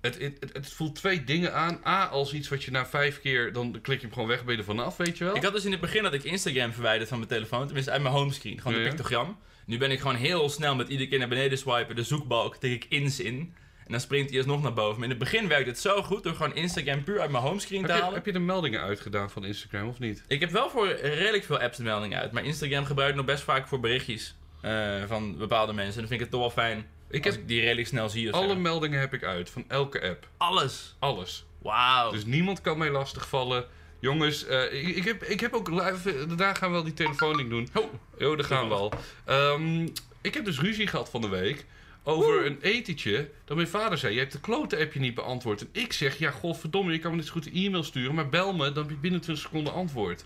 Het, 0.00 0.18
het, 0.18 0.36
het, 0.40 0.52
het 0.52 0.72
voelt 0.72 0.94
twee 0.94 1.24
dingen 1.24 1.54
aan. 1.54 1.80
A, 1.86 2.06
als 2.06 2.32
iets 2.32 2.48
wat 2.48 2.64
je 2.64 2.70
na 2.70 2.86
vijf 2.86 3.20
keer, 3.20 3.52
dan 3.52 3.78
klik 3.82 4.00
je 4.00 4.04
hem 4.06 4.12
gewoon 4.12 4.28
weg, 4.28 4.44
ben 4.44 4.52
je 4.54 4.58
er 4.60 4.66
vanaf, 4.66 4.96
weet 4.96 5.18
je 5.18 5.24
wel? 5.24 5.36
Ik 5.36 5.42
had 5.42 5.52
dus 5.52 5.64
in 5.64 5.70
het 5.70 5.80
begin 5.80 6.02
dat 6.02 6.12
ik 6.12 6.24
Instagram 6.24 6.72
verwijderd 6.72 7.08
van 7.08 7.18
mijn 7.18 7.30
telefoon. 7.30 7.64
Tenminste 7.64 7.90
uit 7.90 8.02
mijn 8.02 8.14
homescreen. 8.14 8.56
Gewoon 8.60 8.72
Ja, 8.72 8.78
een 8.78 8.84
ja. 8.84 8.90
pictogram. 8.90 9.38
Nu 9.72 9.78
ben 9.78 9.90
ik 9.90 10.00
gewoon 10.00 10.16
heel 10.16 10.48
snel 10.48 10.74
met 10.74 10.88
iedere 10.88 11.08
keer 11.08 11.18
naar 11.18 11.28
beneden 11.28 11.58
swipen. 11.58 11.96
De 11.96 12.02
zoekbalk 12.02 12.56
tik 12.56 12.72
ik 12.72 12.86
ins 12.88 13.20
in. 13.20 13.54
En 13.84 13.92
dan 13.92 14.00
springt 14.00 14.30
hij 14.30 14.38
alsnog 14.38 14.62
naar 14.62 14.72
boven. 14.72 14.94
Maar 14.94 15.04
in 15.04 15.10
het 15.10 15.18
begin 15.18 15.48
werkte 15.48 15.68
het 15.68 15.78
zo 15.78 16.02
goed 16.02 16.22
door 16.22 16.34
gewoon 16.34 16.54
Instagram 16.54 17.04
puur 17.04 17.20
uit 17.20 17.30
mijn 17.30 17.42
homescreen 17.44 17.80
te 17.80 17.86
heb, 17.86 17.96
je, 17.96 18.02
halen. 18.02 18.16
heb 18.16 18.26
je 18.26 18.32
de 18.32 18.38
meldingen 18.38 18.80
uitgedaan 18.80 19.30
van 19.30 19.44
Instagram 19.44 19.88
of 19.88 19.98
niet? 19.98 20.24
Ik 20.26 20.40
heb 20.40 20.50
wel 20.50 20.70
voor 20.70 20.88
redelijk 20.92 21.44
veel 21.44 21.58
apps 21.58 21.76
de 21.76 21.82
meldingen 21.82 22.18
uit. 22.18 22.32
Maar 22.32 22.44
Instagram 22.44 22.84
gebruik 22.84 23.10
ik 23.10 23.16
nog 23.16 23.24
best 23.24 23.42
vaak 23.42 23.68
voor 23.68 23.80
berichtjes 23.80 24.34
eh, 24.60 25.02
van 25.06 25.36
bepaalde 25.36 25.72
mensen. 25.72 25.94
En 25.94 26.00
dan 26.00 26.08
vind 26.08 26.20
ik 26.20 26.20
het 26.20 26.30
toch 26.30 26.40
wel 26.40 26.64
fijn. 26.64 26.86
Ik 27.10 27.24
heb 27.24 27.34
ik 27.34 27.48
die 27.48 27.60
redelijk 27.60 27.88
snel 27.88 28.08
zie 28.08 28.26
zo. 28.26 28.32
alle 28.32 28.54
meldingen 28.54 29.00
heb 29.00 29.14
ik 29.14 29.24
uit 29.24 29.50
van 29.50 29.64
elke 29.68 30.02
app. 30.02 30.28
Alles. 30.36 30.96
Alles. 30.98 31.44
Wauw. 31.58 32.10
Dus 32.10 32.24
niemand 32.24 32.60
kan 32.60 32.78
mij 32.78 32.90
lastigvallen. 32.90 33.64
Jongens, 34.02 34.46
eh, 34.46 34.72
ik, 34.72 34.96
ik, 34.96 35.04
heb, 35.04 35.22
ik 35.22 35.40
heb 35.40 35.52
ook 35.52 35.68
live. 35.68 36.26
Daarna 36.26 36.54
gaan 36.54 36.68
we 36.68 36.74
wel 36.74 36.84
die 36.84 36.94
telefooning 36.94 37.50
doen. 37.50 37.68
Oh. 37.74 38.36
Daar 38.36 38.44
gaan 38.44 38.68
we 38.68 38.74
al. 38.74 38.92
Ehm, 39.24 39.88
ik 40.20 40.34
heb 40.34 40.44
dus 40.44 40.60
ruzie 40.60 40.86
gehad 40.86 41.10
van 41.10 41.20
de 41.20 41.28
week. 41.28 41.64
Over 42.02 42.46
een 42.46 42.58
etentje. 42.60 43.30
Dat 43.44 43.56
mijn 43.56 43.68
vader 43.68 43.98
zei: 43.98 44.14
Je 44.14 44.18
hebt 44.18 44.32
de 44.32 44.40
klote 44.40 44.78
appje 44.78 45.00
niet 45.00 45.14
beantwoord. 45.14 45.60
En 45.60 45.68
ik 45.72 45.92
zeg: 45.92 46.18
Ja, 46.18 46.30
godverdomme, 46.30 46.92
je 46.92 46.98
kan 46.98 47.10
me 47.10 47.16
niet 47.16 47.26
zo 47.26 47.32
goed 47.32 47.46
een 47.46 47.54
e-mail 47.54 47.82
sturen. 47.82 48.14
Maar 48.14 48.28
bel 48.28 48.52
me, 48.52 48.72
dan 48.72 48.82
heb 48.82 48.92
je 48.92 48.98
binnen 48.98 49.20
20 49.20 49.44
seconden 49.44 49.72
antwoord. 49.72 50.24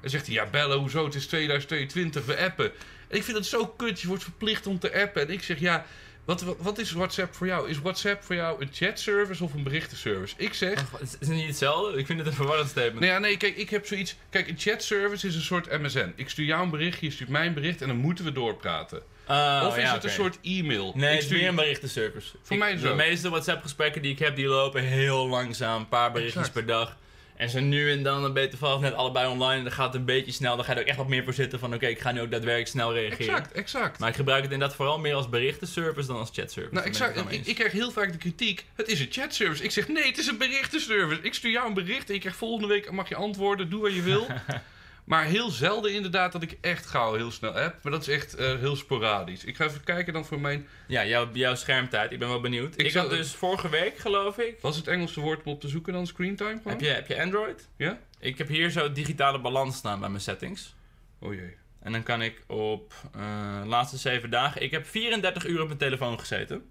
En 0.00 0.10
zegt 0.10 0.26
hij: 0.26 0.34
Ja, 0.34 0.46
bellen, 0.46 0.78
hoezo? 0.78 1.04
Het 1.04 1.14
is 1.14 1.26
2022, 1.26 2.24
we 2.24 2.38
appen. 2.38 2.72
En 3.08 3.16
ik 3.16 3.22
vind 3.22 3.36
het 3.36 3.46
zo 3.46 3.66
kut. 3.66 4.00
Je 4.00 4.08
wordt 4.08 4.22
verplicht 4.22 4.66
om 4.66 4.78
te 4.78 5.02
appen. 5.02 5.22
En 5.22 5.30
ik 5.30 5.42
zeg: 5.42 5.58
Ja, 5.58 5.86
wat, 6.24 6.42
wat, 6.42 6.56
wat 6.58 6.78
is 6.78 6.92
WhatsApp 6.92 7.34
voor 7.34 7.46
jou? 7.46 7.68
Is 7.68 7.78
WhatsApp 7.78 8.22
voor 8.24 8.34
jou 8.34 8.62
een 8.62 8.68
chatservice 8.72 9.44
of 9.44 9.54
een 9.54 9.62
berichtenservice? 9.62 10.34
Ik 10.36 10.54
zeg. 10.54 10.78
Ach, 10.78 11.00
Is 11.00 11.16
is 11.20 11.28
het 11.28 11.36
niet 11.36 11.46
hetzelfde? 11.46 11.98
Ik 11.98 12.06
vind 12.06 12.18
het 12.18 12.28
een 12.28 12.34
verwarrend 12.34 12.68
statement. 12.68 13.00
Nee, 13.00 13.10
ja, 13.10 13.18
nee, 13.18 13.36
kijk, 13.36 13.56
ik 13.56 13.70
heb 13.70 13.86
zoiets. 13.86 14.16
Kijk, 14.30 14.48
een 14.48 14.58
chatservice 14.58 15.26
is 15.26 15.34
een 15.34 15.40
soort 15.42 15.80
MSN. 15.80 16.12
Ik 16.16 16.28
stuur 16.28 16.44
jou 16.46 16.62
een 16.62 16.70
bericht, 16.70 17.00
je 17.00 17.10
stuurt 17.10 17.30
mij 17.30 17.46
een 17.46 17.54
bericht 17.54 17.80
en 17.82 17.88
dan 17.88 17.96
moeten 17.96 18.24
we 18.24 18.32
doorpraten. 18.32 19.02
Oh, 19.28 19.64
of 19.66 19.76
is 19.76 19.82
ja, 19.82 19.94
het 19.94 20.04
een 20.04 20.10
soort 20.10 20.38
e-mail? 20.42 20.92
Nee, 20.94 21.04
ik 21.04 21.10
het 21.10 21.18
is 21.18 21.24
stuur 21.24 21.38
meer 21.38 21.48
een 21.48 21.54
berichtenservice. 21.54 22.28
Voor 22.42 22.56
Ik- 22.56 22.62
mij 22.62 22.76
zo. 22.76 22.88
De 22.88 22.94
meeste 22.94 23.28
WhatsApp-gesprekken 23.30 24.02
die 24.02 24.12
ik 24.12 24.18
heb, 24.18 24.36
die 24.36 24.46
lopen 24.46 24.82
heel 24.82 25.28
langzaam. 25.28 25.80
Een 25.80 25.88
paar 25.88 26.12
berichtjes 26.12 26.46
Exact. 26.46 26.66
per 26.66 26.66
dag. 26.74 26.96
En 27.36 27.50
zo 27.50 27.60
nu 27.60 27.90
en 27.90 28.02
dan, 28.02 28.22
dan 28.22 28.32
ben 28.32 28.42
je 28.42 28.48
toevallig 28.48 28.80
net 28.80 28.94
allebei 28.94 29.28
online. 29.28 29.56
En 29.56 29.62
dan 29.62 29.72
gaat 29.72 29.86
het 29.86 29.94
een 29.94 30.04
beetje 30.04 30.32
snel. 30.32 30.56
Dan 30.56 30.64
ga 30.64 30.70
je 30.70 30.76
er 30.76 30.82
ook 30.82 30.88
echt 30.88 30.98
wat 30.98 31.08
meer 31.08 31.24
voor 31.24 31.32
zitten 31.32 31.58
van... 31.58 31.74
Oké, 31.74 31.86
ik 31.86 32.00
ga 32.00 32.12
nu 32.12 32.20
ook 32.20 32.30
daadwerkelijk 32.30 32.70
snel 32.70 32.92
reageren. 32.92 33.34
Exact, 33.34 33.52
exact. 33.52 33.98
Maar 33.98 34.08
ik 34.08 34.14
gebruik 34.14 34.42
het 34.42 34.52
inderdaad 34.52 34.76
vooral 34.76 34.98
meer 34.98 35.14
als 35.14 35.28
berichtenservice 35.28 36.06
dan 36.06 36.18
als 36.18 36.30
chatservice. 36.32 36.74
nou, 36.74 36.86
exact. 36.86 37.32
Ik, 37.32 37.46
ik 37.46 37.54
krijg 37.54 37.72
heel 37.72 37.90
vaak 37.90 38.12
de 38.12 38.18
kritiek. 38.18 38.64
Het 38.74 38.88
is 38.88 39.00
een 39.00 39.08
chatservice. 39.10 39.64
Ik 39.64 39.70
zeg 39.70 39.88
nee, 39.88 40.06
het 40.06 40.18
is 40.18 40.26
een 40.26 40.38
berichtenservice. 40.38 41.20
Ik 41.22 41.34
stuur 41.34 41.50
jou 41.50 41.68
een 41.68 41.74
bericht 41.74 42.08
en 42.08 42.14
je 42.14 42.20
krijgt 42.20 42.38
volgende 42.38 42.68
week 42.68 42.90
mag 42.90 43.08
je 43.08 43.14
antwoorden. 43.14 43.70
Doe 43.70 43.82
wat 43.82 43.94
je 43.94 44.02
wil. 44.02 44.26
maar 45.04 45.24
heel 45.24 45.50
zelden 45.50 45.92
inderdaad 45.94 46.32
dat 46.32 46.42
ik 46.42 46.58
echt 46.60 46.86
gauw 46.86 47.14
heel 47.14 47.30
snel 47.30 47.58
app. 47.58 47.82
Maar 47.82 47.92
dat 47.92 48.00
is 48.00 48.08
echt 48.08 48.34
eh, 48.34 48.58
heel 48.58 48.76
sporadisch. 48.76 49.44
Ik 49.44 49.56
ga 49.56 49.64
even 49.64 49.84
kijken 49.84 50.12
dan 50.12 50.24
voor 50.24 50.40
mijn... 50.40 50.66
Ja, 50.86 51.06
jouw, 51.06 51.28
jouw 51.32 51.54
schermtijd. 51.54 52.12
Ik 52.12 52.18
ben 52.18 52.28
wel 52.28 52.40
benieuwd. 52.40 52.78
Ik 52.78 52.86
Ik, 52.86 52.92
had 52.92 53.10
dus 53.10 53.34
vorige 53.34 53.68
week, 53.68 53.98
geloof 53.98 54.38
ik... 54.38 54.58
Wat 54.60 54.72
is 54.72 54.78
het 54.78 54.88
Engelse 54.88 55.20
woord 55.20 55.42
om 55.44 55.52
op 55.52 55.60
te 55.60 55.68
zoeken 55.68 55.92
dan? 55.92 56.06
Screentime 56.06 56.56
gewoon? 56.56 56.72
Heb 56.72 56.80
je, 56.80 56.86
heb 56.86 57.06
je 57.06 57.22
Android? 57.22 57.68
Ja? 57.76 57.98
Ik 58.18 58.38
heb 58.38 58.48
hier 58.48 58.70
zo 58.70 58.92
digitale 58.92 59.40
balans 59.40 59.76
staan 59.76 60.00
bij 60.00 60.08
mijn 60.08 60.22
settings. 60.22 60.74
Oh 61.18 61.34
jee. 61.34 61.56
En 61.80 61.92
dan 61.92 62.02
kan 62.02 62.22
ik 62.22 62.42
op 62.46 62.92
eh 63.14 63.62
laatste 63.64 63.96
7 63.96 64.30
dagen... 64.30 64.62
Ik 64.62 64.70
heb 64.70 64.86
34 64.86 65.46
uur 65.46 65.60
op 65.60 65.66
mijn 65.66 65.78
telefoon 65.78 66.18
gezeten. 66.18 66.62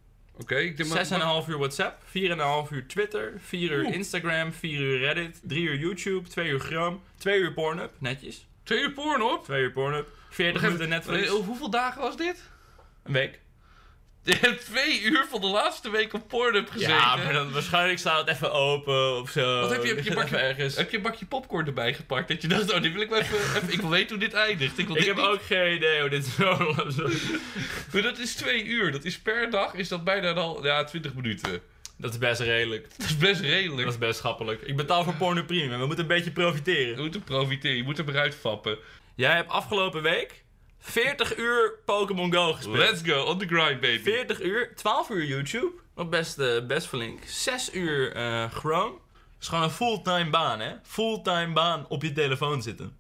Oké, 0.42 0.56
ik 0.56 0.78
denk 0.78 0.90
maar... 0.90 1.44
6,5 1.44 1.50
uur 1.50 1.58
WhatsApp, 1.58 2.02
4,5 2.06 2.72
uur 2.72 2.88
Twitter, 2.88 3.34
4 3.38 3.72
uur 3.72 3.86
Oeh. 3.86 3.94
Instagram, 3.96 4.54
4 4.54 4.80
uur 4.80 5.00
Reddit, 5.00 5.40
3 5.44 5.64
uur 5.64 5.78
YouTube, 5.78 6.30
2 6.30 6.50
uur 6.50 6.60
Chrome, 6.60 6.98
2 7.18 7.40
uur 7.40 7.54
Pornhub, 7.54 7.92
netjes. 7.98 8.48
Twee 8.64 8.80
uur 8.82 8.92
porn 8.92 9.22
op? 9.22 9.44
2 9.44 9.62
uur 9.62 9.72
Pornhub, 9.72 10.08
40 10.30 10.54
Wacht 10.54 10.64
minuten 10.74 10.90
Netflix, 10.90 11.28
eh, 11.28 11.34
hoeveel 11.34 11.70
dagen 11.70 12.02
was 12.02 12.18
dit? 12.18 12.44
een 13.04 13.14
week. 13.14 13.40
Je 14.26 14.36
hebt 14.42 14.66
twee 14.66 15.02
uur 15.02 15.26
van 15.30 15.42
de 15.42 15.48
laatste 15.48 15.90
week 15.90 16.14
op 16.14 16.28
Pornhub 16.28 16.70
gezeten. 16.70 16.94
Ja, 16.96 17.16
maar 17.16 17.34
dan, 17.34 17.52
waarschijnlijk 17.52 18.00
staat 18.00 18.20
het 18.20 18.36
even 18.36 18.52
open 18.52 19.20
of 19.22 19.30
zo. 19.30 19.60
Wat 19.60 19.72
heb 19.72 19.84
je, 19.84 19.88
heb 19.96 20.04
je, 20.04 20.14
bakje, 20.22 20.38
ergens. 20.38 20.76
heb 20.76 20.92
je 20.92 20.98
een 20.98 21.04
bakje 21.04 21.26
popcorn 21.26 21.66
erbij 21.68 21.94
gepakt? 21.94 22.28
Dat 22.28 22.42
je 22.42 22.48
dacht, 22.48 22.74
oh, 22.74 22.82
dit 22.82 22.94
wil 22.94 23.02
ik 23.02 23.10
wel 23.10 23.20
even, 23.20 23.38
even- 23.38 23.72
Ik 23.74 23.82
wil 23.82 23.90
weten 23.90 24.10
hoe 24.10 24.18
dit 24.26 24.34
eindigt. 24.34 24.78
Ik, 24.78 24.88
wil 24.88 24.96
Ik 24.96 25.02
dit 25.06 25.16
heb 25.16 25.18
niet- 25.26 25.34
ook 25.34 25.42
geen 25.42 25.76
idee 25.76 26.00
hoe 26.00 26.10
dit 26.10 26.26
zo... 26.26 26.58
Maar 27.94 28.02
dat 28.02 28.18
is 28.20 28.36
twee 28.36 28.64
uur. 28.66 28.92
Dat 28.92 29.04
is 29.04 29.20
per 29.20 29.50
dag, 29.50 29.74
is 29.74 29.88
dat 29.88 30.04
bijna 30.04 30.34
al, 30.34 30.66
ja, 30.66 30.84
20 30.84 31.14
minuten. 31.14 31.62
Dat 31.98 32.12
is 32.12 32.18
best 32.18 32.42
redelijk. 32.42 32.88
Dat 32.98 33.08
is 33.08 33.18
best 33.18 33.42
redelijk. 33.42 33.84
Dat 33.84 33.94
is 33.94 34.00
best 34.00 34.20
schappelijk. 34.20 34.62
Ik 34.62 34.76
betaal 34.76 35.04
voor 35.04 35.14
Pornhub 35.16 35.48
Premium, 35.48 35.80
we 35.80 35.86
moeten 35.86 36.00
een 36.04 36.08
beetje 36.08 36.26
Je 36.26 36.32
profiteren. 36.32 37.00
moet 37.04 37.16
er 37.16 37.22
profiteren, 37.22 37.78
je 37.78 37.84
moet 37.84 37.98
er 37.98 38.10
eruit 38.10 38.36
fappen. 38.36 38.78
Jij 39.16 39.36
hebt 39.36 39.50
afgelopen 39.50 40.02
week 40.02 40.43
40 40.86 41.38
uur 41.38 41.74
Pokémon 41.86 42.34
Go 42.34 42.54
gespeeld. 42.54 42.78
Let's 42.78 43.02
go, 43.06 43.24
on 43.24 43.38
the 43.40 43.46
grind, 43.48 43.80
baby. 43.80 44.00
40 44.00 44.42
uur, 44.42 44.76
12 44.76 45.10
uur 45.10 45.26
YouTube. 45.26 45.72
Wat 45.94 46.10
best, 46.10 46.40
eh, 46.40 46.66
best 46.68 46.88
flink. 46.88 47.20
6 47.26 47.74
uur 47.74 48.12
eh, 48.12 48.52
Chrome. 48.52 48.92
Dat 48.92 49.42
is 49.42 49.48
gewoon 49.48 49.64
een 49.64 49.70
fulltime 49.70 50.30
baan, 50.30 50.60
hè? 50.60 50.72
Fulltime 50.84 51.54
baan 51.54 51.86
op 51.90 52.02
je 52.02 52.12
telefoon 52.14 52.62
zitten. 52.62 52.98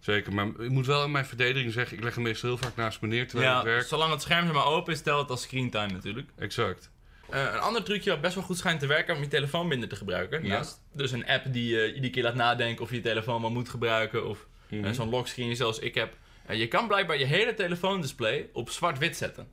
Zeker, 0.00 0.32
maar 0.34 0.46
ik 0.58 0.70
moet 0.70 0.86
wel 0.86 1.04
in 1.04 1.10
mijn 1.10 1.24
verdediging 1.26 1.72
zeggen, 1.72 1.96
ik 1.96 2.02
leg 2.02 2.14
hem 2.14 2.22
meestal 2.22 2.48
heel 2.48 2.58
vaak 2.58 2.76
naast 2.76 3.00
me 3.00 3.08
neer 3.08 3.28
terwijl 3.28 3.50
ik 3.50 3.56
Ja, 3.56 3.64
werk. 3.64 3.86
zolang 3.86 4.12
het 4.12 4.22
scherm 4.22 4.52
maar 4.52 4.64
open 4.66 4.92
is, 4.92 5.00
telt 5.02 5.20
het 5.20 5.30
als 5.30 5.42
screentime 5.42 5.92
natuurlijk. 5.92 6.28
Exact. 6.38 6.90
Eh, 7.30 7.40
een 7.42 7.58
ander 7.58 7.82
trucje 7.82 8.10
wat 8.10 8.20
best 8.20 8.34
wel 8.34 8.44
goed 8.44 8.58
schijnt 8.58 8.80
te 8.80 8.86
werken 8.86 9.14
om 9.16 9.20
je 9.22 9.28
telefoon 9.28 9.66
minder 9.68 9.88
te 9.88 9.96
gebruiken. 9.96 10.42
Ja. 10.42 10.48
Naast 10.48 10.80
dus 10.92 11.12
een 11.12 11.26
app 11.26 11.44
die 11.52 11.74
je 11.76 11.94
iedere 11.94 12.12
keer 12.12 12.22
laat 12.22 12.34
nadenken 12.34 12.84
of 12.84 12.90
je 12.90 12.96
je 12.96 13.02
telefoon 13.02 13.40
wel 13.40 13.50
moet 13.50 13.68
gebruiken. 13.68 14.26
Of 14.28 14.46
Mhm. 14.68 14.84
eh, 14.84 14.92
zo'n 14.92 15.10
lockscreen 15.10 15.56
zoals 15.56 15.78
ik 15.78 15.94
heb. 15.94 16.14
Je 16.56 16.68
kan 16.68 16.86
blijkbaar 16.86 17.18
je 17.18 17.24
hele 17.24 17.54
telefoondisplay 17.54 18.48
op 18.52 18.70
zwart-wit 18.70 19.16
zetten. 19.16 19.48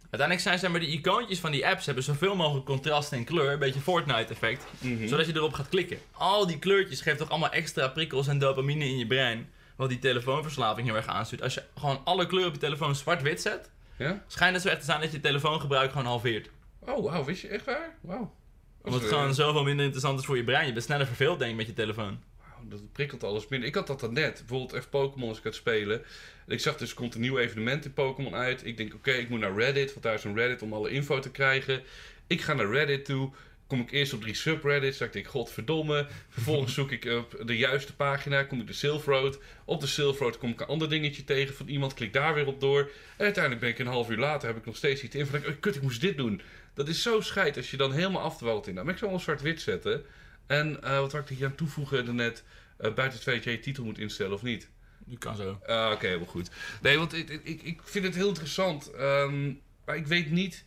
Uiteindelijk 0.00 0.40
zijn 0.40 0.58
zeg 0.58 0.70
maar, 0.70 0.80
die 0.80 0.98
icoontjes 0.98 1.38
van 1.38 1.50
die 1.50 1.66
apps 1.66 1.86
hebben 1.86 2.04
zoveel 2.04 2.36
mogelijk 2.36 2.66
contrast 2.66 3.12
en 3.12 3.24
kleur. 3.24 3.52
Een 3.52 3.58
beetje 3.58 3.80
Fortnite-effect. 3.80 4.64
Mhm. 4.78 5.06
Zodat 5.08 5.26
je 5.26 5.34
erop 5.34 5.52
gaat 5.52 5.68
klikken. 5.68 5.98
Al 6.12 6.46
die 6.46 6.58
kleurtjes 6.58 7.00
geven 7.00 7.18
toch 7.18 7.30
allemaal 7.30 7.50
extra 7.50 7.88
prikkels 7.88 8.26
en 8.28 8.38
dopamine 8.38 8.84
in 8.84 8.98
je 8.98 9.06
brein. 9.06 9.50
Wat 9.76 9.88
die 9.88 9.98
telefoonverslaving 9.98 10.86
heel 10.86 10.96
erg 10.96 11.06
aanstuurt. 11.06 11.42
Als 11.42 11.54
je 11.54 11.62
gewoon 11.76 12.00
alle 12.04 12.26
kleuren 12.26 12.48
op 12.48 12.54
je 12.54 12.60
telefoon 12.60 12.94
zwart-wit 12.94 13.40
zet, 13.40 13.70
Ja? 13.98 14.22
schijnt 14.26 14.54
het 14.54 14.62
zo 14.62 14.68
echt 14.68 14.78
te 14.78 14.84
zijn 14.84 15.00
dat 15.00 15.12
je 15.12 15.20
telefoongebruik 15.20 15.90
gewoon 15.90 16.06
halveert. 16.06 16.50
Oh, 16.80 17.04
wauw, 17.04 17.24
wist 17.24 17.42
je 17.42 17.48
echt 17.48 17.64
waar? 17.64 17.96
Wauw. 18.00 18.34
Omdat 18.82 19.00
het 19.00 19.08
gewoon 19.10 19.34
zoveel 19.34 19.62
minder 19.62 19.84
interessant 19.84 20.18
is 20.20 20.24
voor 20.26 20.36
je 20.36 20.44
brein. 20.44 20.66
Je 20.66 20.72
bent 20.72 20.84
sneller 20.84 21.06
verveeld, 21.06 21.38
denk 21.38 21.50
ik, 21.50 21.56
met 21.56 21.66
je 21.66 21.72
telefoon. 21.72 22.20
Dat 22.68 22.92
prikkelt 22.92 23.24
alles 23.24 23.48
minder. 23.48 23.68
Ik 23.68 23.74
had 23.74 23.86
dat 23.86 24.00
dan 24.00 24.12
net. 24.12 24.38
Bijvoorbeeld 24.38 24.72
even 24.72 24.88
Pokémon 24.88 25.28
als 25.28 25.38
ik 25.38 25.44
het 25.44 25.54
spelen. 25.54 26.02
En 26.46 26.52
ik 26.52 26.60
zag 26.60 26.76
dus, 26.76 26.90
er 26.90 26.96
komt 26.96 27.14
een 27.14 27.20
nieuw 27.20 27.38
evenement 27.38 27.84
in 27.84 27.92
Pokémon 27.92 28.34
uit. 28.34 28.66
Ik 28.66 28.76
denk, 28.76 28.94
oké, 28.94 29.10
ik 29.10 29.28
moet 29.28 29.40
naar 29.40 29.54
Reddit. 29.54 29.90
Want 29.90 30.02
daar 30.02 30.14
is 30.14 30.24
een 30.24 30.34
Reddit 30.34 30.62
om 30.62 30.72
alle 30.72 30.90
info 30.90 31.18
te 31.18 31.30
krijgen. 31.30 31.82
Ik 32.26 32.40
ga 32.40 32.54
naar 32.54 32.70
Reddit 32.70 33.04
toe. 33.04 33.30
Kom 33.66 33.80
ik 33.80 33.90
eerst 33.90 34.12
op 34.12 34.20
drie 34.20 34.34
subreddits. 34.34 34.98
Dan 34.98 35.08
denk 35.12 35.24
ik, 35.24 35.30
godverdomme. 35.30 36.06
Vervolgens 36.28 36.74
zoek 36.74 36.90
ik 36.90 37.04
op 37.04 37.42
de 37.46 37.56
juiste 37.56 37.94
pagina. 37.94 38.42
Kom 38.42 38.60
ik 38.60 38.66
de 38.66 38.72
Silk 38.72 39.04
Road. 39.04 39.38
Op 39.64 39.80
de 39.80 39.86
Silk 39.86 40.18
Road 40.18 40.38
kom 40.38 40.50
ik 40.50 40.60
een 40.60 40.66
ander 40.66 40.88
dingetje 40.88 41.24
tegen 41.24 41.54
van 41.54 41.68
iemand. 41.68 41.94
Klik 41.94 42.12
daar 42.12 42.34
weer 42.34 42.46
op 42.46 42.60
door. 42.60 42.90
En 43.16 43.24
uiteindelijk 43.24 43.62
ben 43.62 43.70
ik 43.70 43.78
een 43.78 43.86
half 43.86 44.10
uur 44.10 44.18
later. 44.18 44.48
Heb 44.48 44.56
ik 44.56 44.66
nog 44.66 44.76
steeds 44.76 45.02
iets 45.02 45.14
in. 45.14 45.26
Van, 45.26 45.38
oh, 45.38 45.52
kut, 45.60 45.76
ik 45.76 45.82
moest 45.82 46.00
dit 46.00 46.16
doen. 46.16 46.40
Dat 46.74 46.88
is 46.88 47.02
zo 47.02 47.20
scheid 47.20 47.56
als 47.56 47.70
je 47.70 47.76
dan 47.76 47.92
helemaal 47.92 48.22
afdwalt 48.22 48.66
in. 48.66 48.74
Nou, 48.74 48.86
maar 48.86 48.94
ik 48.94 49.00
wel 49.00 49.20
zwart-wit 49.20 49.60
zetten. 49.60 50.04
En 50.52 50.82
eh, 50.82 50.98
wat 50.98 51.12
had 51.12 51.30
ik 51.30 51.36
hier 51.36 51.46
aan 51.46 51.54
toevoegen 51.54 52.04
daarnet? 52.04 52.44
Eh 52.76 52.92
buiten 52.92 53.18
het 53.18 53.22
feit 53.22 53.36
dat 53.36 53.44
jij 53.44 53.52
je 53.52 53.58
titel 53.58 53.84
moet 53.84 53.98
instellen 53.98 54.32
of 54.32 54.42
niet. 54.42 54.68
Dat 55.04 55.18
kan 55.18 55.36
zo. 55.36 55.58
Ah, 55.66 55.90
Oké, 55.92 56.06
helemaal 56.06 56.28
goed. 56.28 56.50
Nee, 56.82 56.98
want 56.98 57.12
ik, 57.12 57.30
ik, 57.30 57.62
ik 57.62 57.80
vind 57.84 58.04
het 58.04 58.14
heel 58.14 58.28
interessant. 58.28 58.90
Ehm, 58.90 59.52
maar 59.84 59.96
ik 59.96 60.06
weet 60.06 60.30
niet 60.30 60.64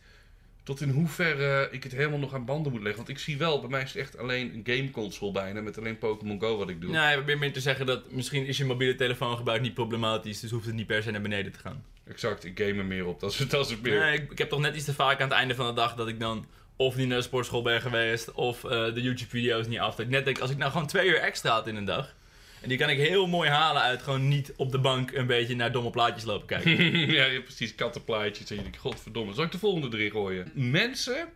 tot 0.62 0.80
in 0.80 0.90
hoeverre 0.90 1.68
ik 1.70 1.82
het 1.82 1.92
helemaal 1.92 2.18
nog 2.18 2.34
aan 2.34 2.44
banden 2.44 2.72
moet 2.72 2.80
leggen. 2.80 3.04
Want 3.04 3.16
ik 3.16 3.18
zie 3.24 3.36
wel, 3.36 3.60
bij 3.60 3.68
mij 3.68 3.82
is 3.82 3.88
het 3.88 4.02
echt 4.02 4.18
alleen 4.18 4.54
een 4.54 4.76
gameconsole 4.76 5.32
bijna. 5.32 5.60
Met 5.60 5.78
alleen 5.78 5.98
Pokémon 5.98 6.40
Go 6.40 6.56
wat 6.56 6.68
ik 6.68 6.80
doe. 6.80 6.90
Nee, 6.90 7.08
ik 7.08 7.16
probeer 7.16 7.38
meer 7.38 7.52
te 7.52 7.60
zeggen 7.60 7.86
dat 7.86 8.10
misschien 8.10 8.46
is 8.46 8.56
je 8.56 8.64
mobiele 8.64 8.94
telefoongebruik 8.94 9.60
niet 9.60 9.74
problematisch. 9.74 10.40
Dus 10.40 10.50
hoeft 10.50 10.66
het 10.66 10.74
niet 10.74 10.86
per 10.86 11.02
se 11.02 11.10
naar 11.10 11.20
beneden 11.20 11.52
te 11.52 11.58
gaan. 11.58 11.84
Exact, 12.04 12.44
ik 12.44 12.58
game 12.58 12.74
er 12.74 12.84
meer 12.84 13.06
op. 13.06 13.20
Dat 13.20 13.32
is, 13.32 13.48
dat 13.48 13.64
is 13.64 13.70
het 13.70 13.82
meer. 13.82 14.00
Nee, 14.00 14.14
ik, 14.14 14.30
ik 14.30 14.38
heb 14.38 14.48
toch 14.48 14.60
net 14.60 14.76
iets 14.76 14.84
te 14.84 14.94
vaak 14.94 15.20
aan 15.20 15.28
het 15.28 15.38
einde 15.38 15.54
van 15.54 15.66
de 15.66 15.72
dag 15.72 15.94
dat 15.94 16.08
ik 16.08 16.20
dan 16.20 16.46
of 16.76 16.96
niet 16.96 17.08
naar 17.08 17.18
de 17.18 17.24
sportschool 17.24 17.62
ben 17.62 17.80
geweest 17.80 18.32
of 18.32 18.64
eh, 18.64 18.70
de 18.94 19.02
YouTube-video's 19.02 19.66
niet 19.66 19.78
af. 19.78 19.94
Dat 19.94 20.04
ik 20.04 20.10
net 20.10 20.24
denk, 20.24 20.38
als 20.38 20.50
ik 20.50 20.56
nou 20.56 20.70
gewoon 20.70 20.86
twee 20.86 21.08
uur 21.08 21.20
extra 21.20 21.50
had 21.50 21.66
in 21.66 21.76
een 21.76 21.84
dag. 21.84 22.14
En 22.62 22.68
die 22.68 22.78
kan 22.78 22.88
ik 22.88 22.98
heel 22.98 23.26
mooi 23.26 23.50
halen 23.50 23.82
uit 23.82 24.02
gewoon 24.02 24.28
niet 24.28 24.52
op 24.56 24.72
de 24.72 24.78
bank 24.78 25.12
een 25.12 25.26
beetje 25.26 25.56
naar 25.56 25.72
domme 25.72 25.90
plaatjes 25.90 26.24
lopen 26.24 26.46
kijken. 26.46 26.70
ja, 27.16 27.24
je 27.24 27.32
hebt 27.32 27.44
precies 27.44 27.74
kattenplaatjes. 27.74 28.50
En 28.50 28.56
je 28.56 28.62
denkt, 28.62 28.76
godverdomme. 28.76 29.34
Zal 29.34 29.44
ik 29.44 29.52
de 29.52 29.58
volgende 29.58 29.96
erin 29.96 30.10
gooien? 30.10 30.50
Mensen 30.54 31.28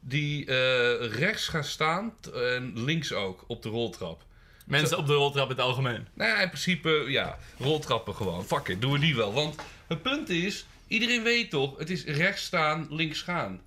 die 0.00 0.46
eh, 0.46 1.12
rechts 1.12 1.48
gaan 1.48 1.64
staan 1.64 2.14
en 2.34 2.72
links 2.74 3.12
ook 3.12 3.44
op 3.46 3.62
de 3.62 3.68
roltrap. 3.68 4.22
Mensen 4.66 4.98
op 4.98 5.06
de 5.06 5.14
roltrap 5.14 5.50
in 5.50 5.56
het 5.56 5.64
algemeen. 5.64 6.06
Nou 6.14 6.30
ja, 6.30 6.40
in 6.40 6.48
principe, 6.48 7.04
ja, 7.08 7.38
roltrappen 7.58 8.14
gewoon. 8.14 8.44
Fuck 8.44 8.68
it, 8.68 8.80
doen 8.80 8.92
we 8.92 8.98
die 8.98 9.16
wel. 9.16 9.32
Want 9.32 9.56
het 9.86 10.02
punt 10.02 10.28
is, 10.28 10.66
iedereen 10.86 11.22
weet 11.22 11.50
toch, 11.50 11.78
het 11.78 11.90
is 11.90 12.04
rechts 12.04 12.44
staan, 12.44 12.86
links 12.90 13.22
gaan. 13.22 13.60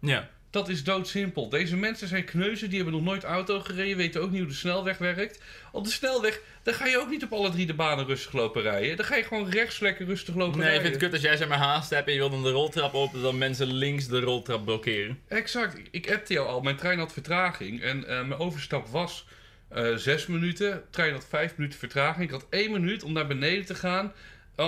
Ja. 0.00 0.30
Dat 0.50 0.68
is 0.68 0.84
doodsimpel. 0.84 1.48
Deze 1.48 1.76
mensen 1.76 2.08
zijn 2.08 2.24
kneuzen, 2.24 2.68
die 2.68 2.76
hebben 2.82 2.94
nog 2.94 3.04
nooit 3.04 3.24
auto 3.24 3.60
gereden, 3.60 3.96
weten 3.96 4.20
ook 4.20 4.30
niet 4.30 4.38
hoe 4.40 4.48
de 4.48 4.54
snelweg 4.54 4.98
werkt. 4.98 5.40
Op 5.72 5.84
de 5.84 5.90
snelweg, 5.90 6.40
dan 6.62 6.74
ga 6.74 6.86
je 6.86 6.98
ook 6.98 7.10
niet 7.10 7.22
op 7.24 7.32
alle 7.32 7.50
drie 7.50 7.66
de 7.66 7.74
banen 7.74 8.06
rustig 8.06 8.32
lopen 8.32 8.62
rijden. 8.62 8.96
Dan 8.96 9.06
ga 9.06 9.16
je 9.16 9.22
gewoon 9.24 9.50
rechts 9.50 9.80
lekker 9.80 10.06
rustig 10.06 10.34
lopen 10.34 10.58
Nee, 10.58 10.66
ik 10.66 10.72
rijden. 10.74 10.82
vind 10.82 10.94
het 10.94 11.02
kut 11.04 11.12
als 11.12 11.22
jij 11.22 11.36
zeg 11.36 11.48
maar 11.48 11.58
haast 11.68 11.90
hebt 11.90 12.06
en 12.06 12.12
je 12.12 12.18
wil 12.18 12.30
dan 12.30 12.42
de 12.42 12.50
roltrap 12.50 12.94
op, 12.94 13.12
dan 13.22 13.38
mensen 13.38 13.66
links 13.72 14.06
de 14.06 14.20
roltrap 14.20 14.64
blokkeren. 14.64 15.18
Exact. 15.28 15.80
Ik- 15.90 16.10
appte 16.12 16.32
jou 16.32 16.48
al. 16.48 16.60
Mijn 16.60 16.76
trein 16.76 16.98
had 16.98 17.12
vertraging. 17.12 17.82
En 17.82 18.04
eh, 18.08 18.26
mijn 18.26 18.40
overstap 18.40 18.86
was 18.88 19.26
eh, 19.68 19.94
zes 19.94 20.26
minuten. 20.26 20.70
De 20.70 20.82
trein 20.90 21.12
had 21.12 21.26
vijf 21.28 21.56
minuten 21.56 21.78
vertraging. 21.78 22.24
Ik 22.24 22.30
had 22.30 22.46
één 22.50 22.72
minuut 22.72 23.02
om 23.02 23.12
naar 23.12 23.26
beneden 23.26 23.64
te 23.64 23.74
gaan. 23.74 24.12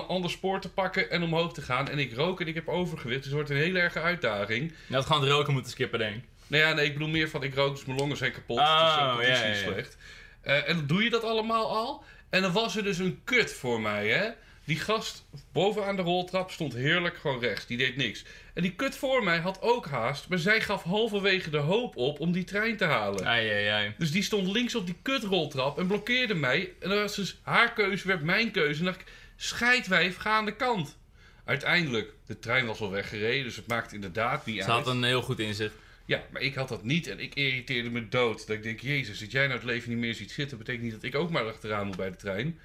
Een 0.00 0.06
ander 0.06 0.30
spoor 0.30 0.60
te 0.60 0.70
pakken 0.70 1.10
en 1.10 1.22
omhoog 1.22 1.52
te 1.52 1.62
gaan. 1.62 1.88
En 1.88 1.98
ik 1.98 2.14
rook 2.14 2.40
en 2.40 2.46
ik 2.46 2.54
heb 2.54 2.68
overgewicht, 2.68 3.18
dus 3.18 3.26
het 3.26 3.34
wordt 3.34 3.50
een 3.50 3.56
hele 3.56 3.78
erge 3.78 4.00
uitdaging. 4.00 4.72
Je 4.86 4.94
had 4.94 5.06
gewoon 5.06 5.22
het 5.22 5.30
roken 5.30 5.52
moeten 5.52 5.72
skippen, 5.72 5.98
denk 5.98 6.16
ik. 6.16 6.24
Nou 6.46 6.62
ja, 6.62 6.72
nee, 6.72 6.86
ik 6.86 6.92
bedoel 6.92 7.08
meer 7.08 7.28
van 7.28 7.42
ik 7.42 7.54
rook, 7.54 7.74
dus 7.74 7.84
mijn 7.84 7.98
longen 7.98 8.16
zijn 8.16 8.32
kapot. 8.32 8.58
Oh, 8.58 8.84
dus 8.84 8.94
de 8.94 9.08
conditie 9.08 9.32
ja, 9.32 9.44
ja, 9.44 9.52
is 9.52 9.60
ja. 9.60 9.72
slecht. 9.72 9.96
Eh, 10.40 10.68
en 10.68 10.76
dan 10.76 10.86
doe 10.86 11.02
je 11.02 11.10
dat 11.10 11.24
allemaal 11.24 11.70
al. 11.70 12.04
En 12.30 12.42
dan 12.42 12.52
was 12.52 12.76
er 12.76 12.82
dus 12.82 12.98
een 12.98 13.20
kut 13.24 13.52
voor 13.52 13.80
mij, 13.80 14.08
hè. 14.08 14.30
Die 14.64 14.76
gast 14.76 15.24
bovenaan 15.52 15.96
de 15.96 16.02
roltrap 16.02 16.50
stond 16.50 16.74
heerlijk 16.74 17.16
gewoon 17.16 17.40
rechts. 17.40 17.66
Die 17.66 17.76
deed 17.76 17.96
niks. 17.96 18.24
En 18.54 18.62
die 18.62 18.72
kut 18.72 18.96
voor 18.96 19.24
mij 19.24 19.38
had 19.38 19.62
ook 19.62 19.86
haast. 19.86 20.28
Maar 20.28 20.38
zij 20.38 20.60
gaf 20.60 20.82
halverwege 20.82 21.50
de 21.50 21.58
hoop 21.58 21.96
op 21.96 22.20
om 22.20 22.32
die 22.32 22.44
trein 22.44 22.76
te 22.76 22.84
halen. 22.84 23.26
Ai, 23.26 23.50
ai, 23.50 23.66
ai. 23.66 23.94
Dus 23.98 24.10
die 24.10 24.22
stond 24.22 24.46
links 24.46 24.74
op 24.74 24.86
die 24.86 24.96
kutroltrap 25.02 25.78
en 25.78 25.86
blokkeerde 25.86 26.34
mij. 26.34 26.72
En 26.80 26.88
dat 26.88 26.98
was 26.98 27.16
dus 27.16 27.40
haar 27.42 27.72
keuze, 27.72 28.06
werd 28.06 28.22
mijn 28.22 28.50
keuze. 28.50 28.78
En 28.78 28.84
dacht 28.84 29.00
ik, 29.00 29.06
scheidwijf, 29.42 30.16
ga 30.16 30.36
aan 30.36 30.44
de 30.44 30.56
kant. 30.56 30.98
Uiteindelijk, 31.44 32.12
de 32.26 32.38
trein 32.38 32.66
was 32.66 32.80
al 32.80 32.90
weggereden, 32.90 33.44
dus 33.44 33.56
het 33.56 33.66
maakt 33.66 33.92
inderdaad 33.92 34.46
niet 34.46 34.54
Ze 34.56 34.60
uit. 34.72 34.84
had 34.84 34.94
een 34.94 35.02
heel 35.04 35.22
goed 35.22 35.38
inzicht. 35.38 35.74
Ja, 36.06 36.22
maar 36.32 36.42
ik 36.42 36.54
had 36.54 36.68
dat 36.68 36.84
niet 36.84 37.06
en 37.06 37.18
ik 37.20 37.34
irriteerde 37.34 37.90
me 37.90 38.08
dood. 38.08 38.46
Dat 38.46 38.56
ik 38.56 38.62
denk, 38.62 38.80
jezus, 38.80 39.18
dat 39.18 39.30
jij 39.32 39.42
nou 39.46 39.54
het 39.58 39.64
leven 39.68 39.90
niet 39.90 39.98
meer 39.98 40.14
ziet 40.14 40.30
zitten, 40.30 40.58
betekent 40.58 40.82
niet 40.82 40.92
dat 40.92 41.02
ik 41.02 41.14
ook 41.14 41.30
maar 41.30 41.44
achteraan 41.48 41.86
moet 41.86 41.96
bij 41.96 42.10
de 42.10 42.16
trein. 42.16 42.58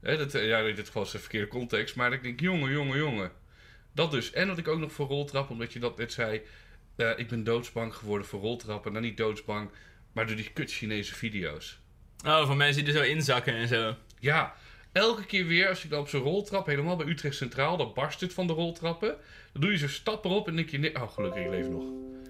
Hè, 0.00 0.16
dat, 0.16 0.34
eh, 0.34 0.46
ja, 0.48 0.62
dit 0.62 0.92
was 0.92 1.12
de 1.12 1.18
verkeerde 1.18 1.46
context, 1.48 1.94
maar 1.94 2.08
dat 2.10 2.18
ik 2.18 2.24
denk, 2.24 2.40
jongen, 2.40 2.70
jongen, 2.70 2.98
jongen. 2.98 3.32
Dat 3.94 4.10
dus. 4.10 4.32
En 4.32 4.46
dat 4.46 4.58
ik 4.58 4.68
ook 4.68 4.78
nog 4.78 4.92
voor 4.92 5.06
roltrappen, 5.06 5.52
omdat 5.52 5.72
je 5.72 5.78
dat 5.78 5.96
net 5.98 6.12
zei. 6.12 6.40
eh, 6.96 7.10
ik 7.16 7.28
ben 7.28 7.44
doodsbang 7.44 7.94
geworden 7.94 8.26
voor 8.26 8.40
roltrappen. 8.40 8.92
Nou, 8.92 9.04
niet 9.04 9.16
doodsbang, 9.16 9.70
maar 10.12 10.26
door 10.26 10.36
die 10.36 10.50
kut 10.52 10.72
Chinese 10.72 11.14
video's. 11.14 11.78
Oh, 12.26 12.46
van 12.46 12.56
mensen 12.56 12.84
die 12.84 12.94
er 12.94 13.04
zo 13.04 13.10
inzakken 13.10 13.54
en 13.54 13.68
zo. 13.68 13.96
Ja, 14.18 14.54
elke 14.92 15.24
keer 15.24 15.46
weer 15.46 15.68
als 15.68 15.84
ik 15.84 15.90
dan 15.90 16.00
op 16.00 16.08
zo'n 16.08 16.22
roltrap, 16.22 16.66
helemaal 16.66 16.96
bij 16.96 17.06
Utrecht 17.06 17.36
Centraal, 17.36 17.76
dan 17.76 17.92
barst 17.94 18.20
het 18.20 18.34
van 18.34 18.46
de 18.46 18.52
roltrappen. 18.52 19.16
Dan 19.52 19.62
doe 19.62 19.70
je 19.70 19.78
zo'n 19.78 19.88
stap 19.88 20.24
erop 20.24 20.48
en 20.48 20.56
denk 20.56 20.70
je, 20.70 20.94
oh 20.94 21.12
gelukkig, 21.12 21.44
ik 21.44 21.50
leef 21.50 21.68
nog. 21.68 21.84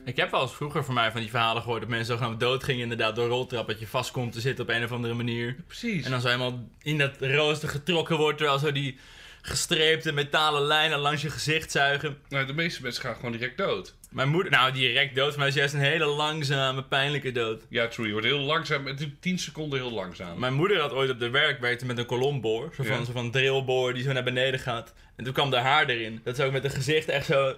Ik 0.04 0.16
heb 0.16 0.30
wel 0.30 0.42
eens 0.42 0.54
vroeger 0.54 0.84
voor 0.84 0.94
mij 0.94 1.10
van 1.10 1.20
die 1.20 1.30
verhalen 1.30 1.62
gehoord 1.62 1.80
dat 1.80 1.90
mensen 1.90 2.18
zo 2.18 2.24
gaan 2.24 2.38
doodgingen 2.38 2.82
inderdaad 2.82 3.16
door 3.16 3.28
roltrap. 3.28 3.66
Dat 3.66 3.80
je 3.80 3.86
vast 3.86 4.10
komt 4.10 4.32
te 4.32 4.40
zitten 4.40 4.64
op 4.64 4.70
een 4.70 4.84
of 4.84 4.92
andere 4.92 5.14
manier. 5.14 5.56
Precies. 5.66 6.04
En 6.04 6.10
dan 6.10 6.20
zo 6.20 6.26
helemaal 6.26 6.68
in 6.82 6.98
dat 6.98 7.20
rooster 7.20 7.68
getrokken 7.68 8.16
wordt 8.16 8.38
terwijl 8.38 8.58
zo 8.58 8.72
die 8.72 8.98
gestreepte 9.42 10.12
metalen 10.12 10.62
lijnen 10.62 10.98
langs 10.98 11.22
je 11.22 11.30
gezicht 11.30 11.70
zuigen. 11.70 12.18
Nou, 12.28 12.46
de 12.46 12.52
meeste 12.52 12.82
mensen 12.82 13.02
gaan 13.02 13.14
gewoon 13.14 13.32
direct 13.32 13.58
dood. 13.58 13.94
Mijn 14.10 14.28
moeder, 14.28 14.50
nou 14.52 14.72
direct 14.72 15.14
dood, 15.14 15.36
maar 15.36 15.46
is 15.46 15.54
juist 15.54 15.74
een 15.74 15.80
hele 15.80 16.04
langzame, 16.06 16.82
pijnlijke 16.82 17.32
dood. 17.32 17.62
Ja, 17.68 17.88
true. 17.88 18.06
Je 18.06 18.12
wordt 18.12 18.26
heel 18.26 18.38
langzaam. 18.38 18.86
Het 18.86 18.98
duurt 18.98 19.22
10 19.22 19.38
seconden 19.38 19.78
heel 19.78 19.92
langzaam. 19.92 20.38
Mijn 20.38 20.54
moeder 20.54 20.80
had 20.80 20.92
ooit 20.92 21.10
op 21.10 21.18
de 21.18 21.30
werk 21.30 21.60
werkte 21.60 21.86
met 21.86 21.98
een 21.98 22.06
kolomboor. 22.06 22.72
Zo 22.76 22.82
van, 22.84 22.98
Ja. 22.98 23.04
zo 23.04 23.12
van 23.12 23.30
drillboor 23.30 23.94
die 23.94 24.02
zo 24.02 24.12
naar 24.12 24.22
beneden 24.22 24.60
gaat. 24.60 24.94
En 25.16 25.24
toen 25.24 25.32
kwam 25.32 25.50
de 25.50 25.56
haar 25.56 25.88
erin. 25.88 26.20
Dat 26.24 26.38
is 26.38 26.44
ook 26.44 26.52
met 26.52 26.64
een 26.64 26.70
gezicht 26.70 27.08
echt 27.08 27.26
zo 27.26 27.54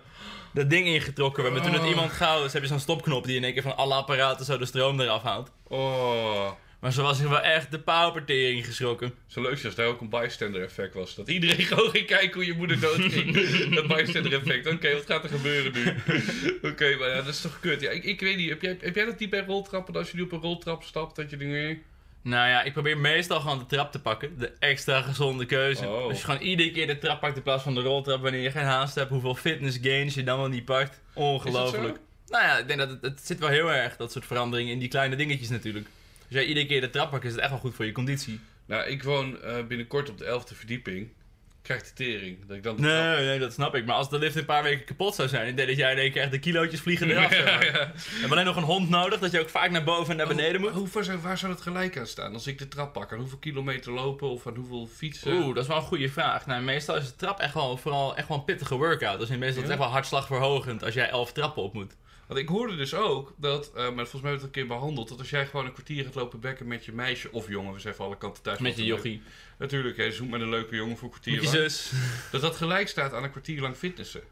dat 0.52 0.70
ding 0.70 0.86
ingetrokken 0.86 1.42
werd. 1.42 1.54
Maar 1.54 1.64
toen 1.64 1.72
het 1.74 1.82
Oh. 1.82 1.88
iemand 1.88 2.12
gauw 2.12 2.44
is, 2.44 2.52
heb 2.52 2.62
je 2.62 2.68
zo'n 2.68 2.78
stopknop 2.80 3.24
die 3.24 3.36
in 3.36 3.44
één 3.44 3.52
keer 3.52 3.62
van 3.62 3.76
alle 3.76 3.94
apparaten 3.94 4.44
zo 4.46 4.58
de 4.58 4.66
stroom 4.66 5.00
eraf 5.00 5.22
haalt. 5.22 5.50
Oh. 5.68 6.50
Maar 6.82 6.92
ze 6.92 7.02
was 7.02 7.16
zich 7.18 7.28
wel 7.28 7.40
echt 7.40 7.70
de 7.70 7.78
paupertering 7.78 8.66
geschrokken. 8.66 9.14
Zo 9.26 9.42
leuk 9.42 9.64
als 9.64 9.74
daar 9.74 9.86
ook 9.86 10.00
een 10.00 10.08
bystander 10.08 10.62
effect 10.62 10.94
was. 10.94 11.14
Dat 11.14 11.28
iedereen 11.28 11.64
gewoon 11.74 11.90
ging 11.90 12.06
kijken 12.06 12.32
hoe 12.34 12.46
je 12.46 12.54
moeder 12.54 12.80
doodging. 12.80 13.34
dat 13.74 13.86
bystander 13.86 14.32
effect. 14.32 14.66
Oké, 14.66 14.92
wat 14.94 15.06
gaat 15.06 15.24
er 15.24 15.30
gebeuren 15.30 15.72
nu? 15.72 15.94
Oké, 16.70 16.96
maar 16.96 17.08
ja, 17.08 17.14
dat 17.14 17.26
is 17.26 17.40
toch 17.40 17.60
kut. 17.60 17.80
Ja, 17.80 17.90
ik, 17.90 18.04
ik 18.04 18.20
weet 18.20 18.36
niet. 18.36 18.48
Heb 18.48 18.62
jij, 18.62 18.76
heb 18.80 18.94
jij 18.94 19.04
dat 19.04 19.18
niet 19.18 19.30
bij 19.30 19.44
roltrappen? 19.44 19.92
Dat 19.92 20.02
als 20.02 20.10
je 20.10 20.16
nu 20.16 20.22
op 20.22 20.32
een 20.32 20.40
roltrap 20.40 20.82
stapt, 20.82 21.16
dat 21.16 21.30
je 21.30 21.36
denkt... 21.36 21.54
eh, 21.54 21.76
Nou 22.22 22.48
ja, 22.48 22.62
ik 22.62 22.72
probeer 22.72 22.98
meestal 22.98 23.40
gewoon 23.40 23.58
de 23.58 23.66
trap 23.66 23.92
te 23.92 24.00
pakken. 24.00 24.38
De 24.38 24.52
extra 24.58 25.00
gezonde 25.02 25.46
keuze. 25.46 25.86
Oh. 25.88 26.04
Als 26.04 26.18
je 26.18 26.24
gewoon 26.24 26.40
iedere 26.40 26.70
keer 26.70 26.86
de 26.86 26.98
trap 26.98 27.20
pakt 27.20 27.36
in 27.36 27.42
plaats 27.42 27.62
van 27.62 27.74
de 27.74 27.80
roltrap 27.80 28.22
wanneer 28.22 28.40
je 28.42 28.50
geen 28.50 28.64
haast 28.64 28.94
hebt. 28.94 29.10
Hoeveel 29.10 29.34
fitness 29.34 29.78
gains 29.82 30.14
je 30.14 30.24
dan 30.24 30.38
wel 30.38 30.48
niet 30.48 30.64
pakt. 30.64 31.00
Ongelooflijk. 31.12 31.98
Nou 32.28 32.44
ja, 32.44 32.58
ik 32.58 32.66
denk 32.66 32.78
dat 32.78 32.88
het, 32.90 33.02
het 33.02 33.20
zit 33.24 33.38
wel 33.38 33.48
heel 33.48 33.72
erg, 33.72 33.96
dat 33.96 34.12
soort 34.12 34.26
veranderingen 34.26 34.72
in 34.72 34.78
die 34.78 34.88
kleine 34.88 35.16
dingetjes 35.16 35.48
natuurlijk. 35.48 35.86
Als 36.32 36.40
jij 36.40 36.48
iedere 36.50 36.66
keer 36.66 36.80
de 36.80 36.90
trap 36.90 37.10
pakt, 37.10 37.24
is 37.24 37.32
het 37.32 37.40
echt 37.40 37.50
wel 37.50 37.58
goed 37.58 37.74
voor 37.74 37.84
je 37.84 37.92
conditie. 37.92 38.40
Nou, 38.66 38.84
ik 38.86 39.02
woon 39.02 39.42
eh, 39.42 39.64
binnenkort 39.68 40.10
op 40.10 40.18
de 40.18 40.24
11e 40.24 40.56
verdieping. 40.56 41.00
Ik 41.00 41.68
krijg 41.68 41.82
de 41.82 41.92
tering. 41.92 42.46
Dat 42.46 42.56
ik 42.56 42.62
dan 42.62 42.76
de 42.76 42.82
Nee, 42.82 43.26
nee, 43.26 43.38
dat 43.38 43.52
snap 43.52 43.74
ik. 43.74 43.86
Maar 43.86 43.94
als 43.96 44.10
de 44.10 44.18
lift 44.18 44.36
een 44.36 44.44
paar 44.44 44.62
weken 44.62 44.84
kapot 44.84 45.14
zou 45.14 45.28
zijn, 45.28 45.56
denk 45.56 45.68
dat 45.68 45.76
jij 45.76 45.92
in 45.92 45.98
één 45.98 46.12
keer 46.12 46.22
echt 46.22 46.30
de 46.30 46.38
kilootjes 46.38 46.80
vliegen 46.80 47.10
eraf. 47.10 47.36
ja, 47.36 47.62
ja. 47.64 47.92
Hebben 47.94 48.30
alleen 48.30 48.44
nog 48.44 48.56
een 48.56 48.62
hond 48.62 48.88
nodig, 48.88 49.20
dat 49.20 49.30
je 49.30 49.40
ook 49.40 49.48
vaak 49.48 49.70
naar 49.70 49.84
boven 49.84 50.10
en 50.10 50.16
naar 50.16 50.26
beneden 50.26 50.60
moet. 50.60 50.70
Hoe, 50.70 50.88
waar, 50.92 51.04
zou, 51.04 51.18
waar 51.18 51.38
zou 51.38 51.52
dat 51.52 51.62
gelijk 51.62 51.98
aan 51.98 52.06
staan? 52.06 52.32
Als 52.32 52.46
ik 52.46 52.58
de 52.58 52.68
trap 52.68 52.92
pak, 52.92 53.12
aan 53.12 53.18
hoeveel 53.18 53.38
kilometer 53.38 53.92
lopen 53.92 54.28
of 54.28 54.46
aan 54.46 54.54
hoeveel 54.56 54.86
fietsen? 54.86 55.32
Oeh, 55.32 55.54
dat 55.54 55.62
is 55.62 55.68
wel 55.68 55.76
een 55.76 55.82
goede 55.82 56.08
vraag. 56.08 56.46
Nou, 56.46 56.62
meestal 56.62 56.96
is 56.96 57.06
de 57.06 57.16
trap 57.16 57.38
echt 57.40 57.54
wel, 57.54 57.76
vooral 57.76 58.16
echt 58.16 58.28
wel 58.28 58.36
een 58.36 58.44
pittige 58.44 58.76
workout. 58.76 59.18
Dus 59.18 59.30
in 59.30 59.38
meestal 59.38 59.62
is 59.62 59.68
het 59.68 59.68
Ja? 59.68 59.72
echt 59.72 59.82
wel 59.82 59.92
hartslagverhogend 59.92 60.84
als 60.84 60.94
jij 60.94 61.08
elf 61.08 61.32
trappen 61.32 61.62
op 61.62 61.72
moet. 61.74 61.96
Want 62.32 62.44
ik 62.44 62.50
hoorde 62.50 62.76
dus 62.76 62.94
ook 62.94 63.34
dat, 63.36 63.72
eh, 63.74 63.74
maar 63.74 63.92
volgens 63.94 64.22
mij 64.22 64.30
we 64.30 64.36
het 64.36 64.46
een 64.46 64.50
keer 64.50 64.66
behandeld, 64.66 65.08
dat 65.08 65.18
als 65.18 65.30
jij 65.30 65.46
gewoon 65.46 65.66
een 65.66 65.72
kwartier 65.72 66.04
gaat 66.04 66.14
lopen 66.14 66.40
bekken 66.40 66.66
met 66.66 66.84
je 66.84 66.92
meisje 66.92 67.32
of 67.32 67.48
jongen, 67.48 67.72
we 67.72 67.80
zijn 67.80 67.94
van 67.94 68.06
alle 68.06 68.16
kanten 68.18 68.42
thuis. 68.42 68.58
Met 68.58 68.76
je 68.76 68.84
jochie. 68.84 69.22
Natuurlijk, 69.58 69.96
hè, 69.96 70.12
zoek 70.12 70.28
met 70.28 70.40
een 70.40 70.48
leuke 70.48 70.76
jongen 70.76 70.96
voor 70.96 71.04
een 71.04 71.10
kwartier 71.10 71.40
Met 71.40 71.50
je 71.50 71.58
lang. 71.58 71.70
zus. 71.70 71.92
Dat 72.30 72.40
dat 72.40 72.56
gelijk 72.56 72.88
staat 72.88 73.14
aan 73.14 73.22
een 73.24 73.30
kwartier 73.30 73.60
lang 73.60 73.76
fitnessen. 73.76 74.22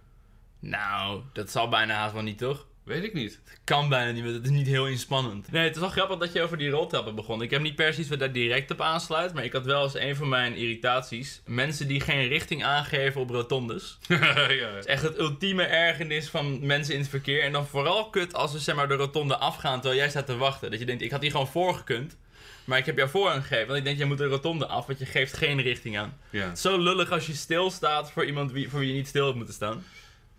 Nou, 0.60 1.22
dat 1.32 1.50
zal 1.50 1.68
bijna 1.68 1.94
haast 1.94 2.12
wel 2.12 2.22
niet, 2.22 2.38
toch? 2.38 2.66
Weet 2.90 3.04
ik 3.04 3.12
niet. 3.12 3.40
Kan 3.64 3.88
bijna 3.88 4.10
niet, 4.10 4.22
want 4.22 4.34
het 4.34 4.44
is 4.44 4.50
niet 4.50 4.66
heel 4.66 4.86
inspannend. 4.86 5.52
Nee, 5.52 5.64
het 5.64 5.74
is 5.74 5.80
wel 5.80 5.90
grappig 5.90 6.18
dat 6.18 6.32
je 6.32 6.42
over 6.42 6.58
die 6.58 6.70
roltrappen 6.70 7.14
begon. 7.14 7.42
Ik 7.42 7.50
heb 7.50 7.60
niet 7.60 7.80
iets 7.80 8.08
wat 8.08 8.18
daar 8.18 8.32
direct 8.32 8.70
op 8.70 8.80
aansluit, 8.80 9.34
maar 9.34 9.44
ik 9.44 9.52
had 9.52 9.64
wel 9.64 9.82
eens 9.82 9.94
een 9.94 10.16
van 10.16 10.28
mijn 10.28 10.54
irritaties. 10.54 11.42
Mensen 11.46 11.88
die 11.88 12.00
geen 12.00 12.28
richting 12.28 12.64
aangeven 12.64 13.20
op 13.20 13.30
rotondes. 13.30 13.98
ja. 14.08 14.76
is 14.78 14.86
echt 14.86 15.02
het 15.02 15.18
ultieme 15.18 15.62
ergernis 15.62 16.28
van 16.28 16.66
mensen 16.66 16.94
in 16.94 17.00
het 17.00 17.08
verkeer. 17.08 17.42
En 17.42 17.52
dan 17.52 17.66
vooral 17.66 18.10
kut 18.10 18.34
als 18.34 18.50
ze 18.50 18.58
zeg 18.58 18.74
maar 18.74 18.88
de 18.88 18.94
rotonde 18.94 19.36
afgaan 19.36 19.80
terwijl 19.80 20.00
jij 20.00 20.10
staat 20.10 20.26
te 20.26 20.36
wachten. 20.36 20.70
Dat 20.70 20.80
je 20.80 20.86
denkt, 20.86 21.02
ik 21.02 21.10
had 21.10 21.22
hier 21.22 21.30
gewoon 21.30 21.48
voor 21.48 21.74
gekund. 21.74 22.16
Maar 22.64 22.78
ik 22.78 22.86
heb 22.86 22.96
jou 22.96 23.08
voorrang 23.08 23.42
gegeven. 23.42 23.66
Want 23.66 23.78
ik 23.78 23.84
denk, 23.84 23.98
jij 23.98 24.06
moet 24.06 24.18
de 24.18 24.26
rotonde 24.26 24.66
af, 24.66 24.86
want 24.86 24.98
je 24.98 25.06
geeft 25.06 25.36
geen 25.36 25.60
richting 25.60 25.98
aan. 25.98 26.18
ja. 26.30 26.42
Het 26.42 26.56
is 26.56 26.62
zo 26.62 26.78
lullig 26.78 27.10
als 27.10 27.26
je 27.26 27.34
stilstaat 27.34 28.12
voor 28.12 28.24
iemand 28.26 28.52
wie, 28.52 28.70
voor 28.70 28.78
wie 28.78 28.88
je 28.88 28.94
niet 28.94 29.08
stil 29.08 29.24
had 29.24 29.34
moeten 29.34 29.54
staan. 29.54 29.84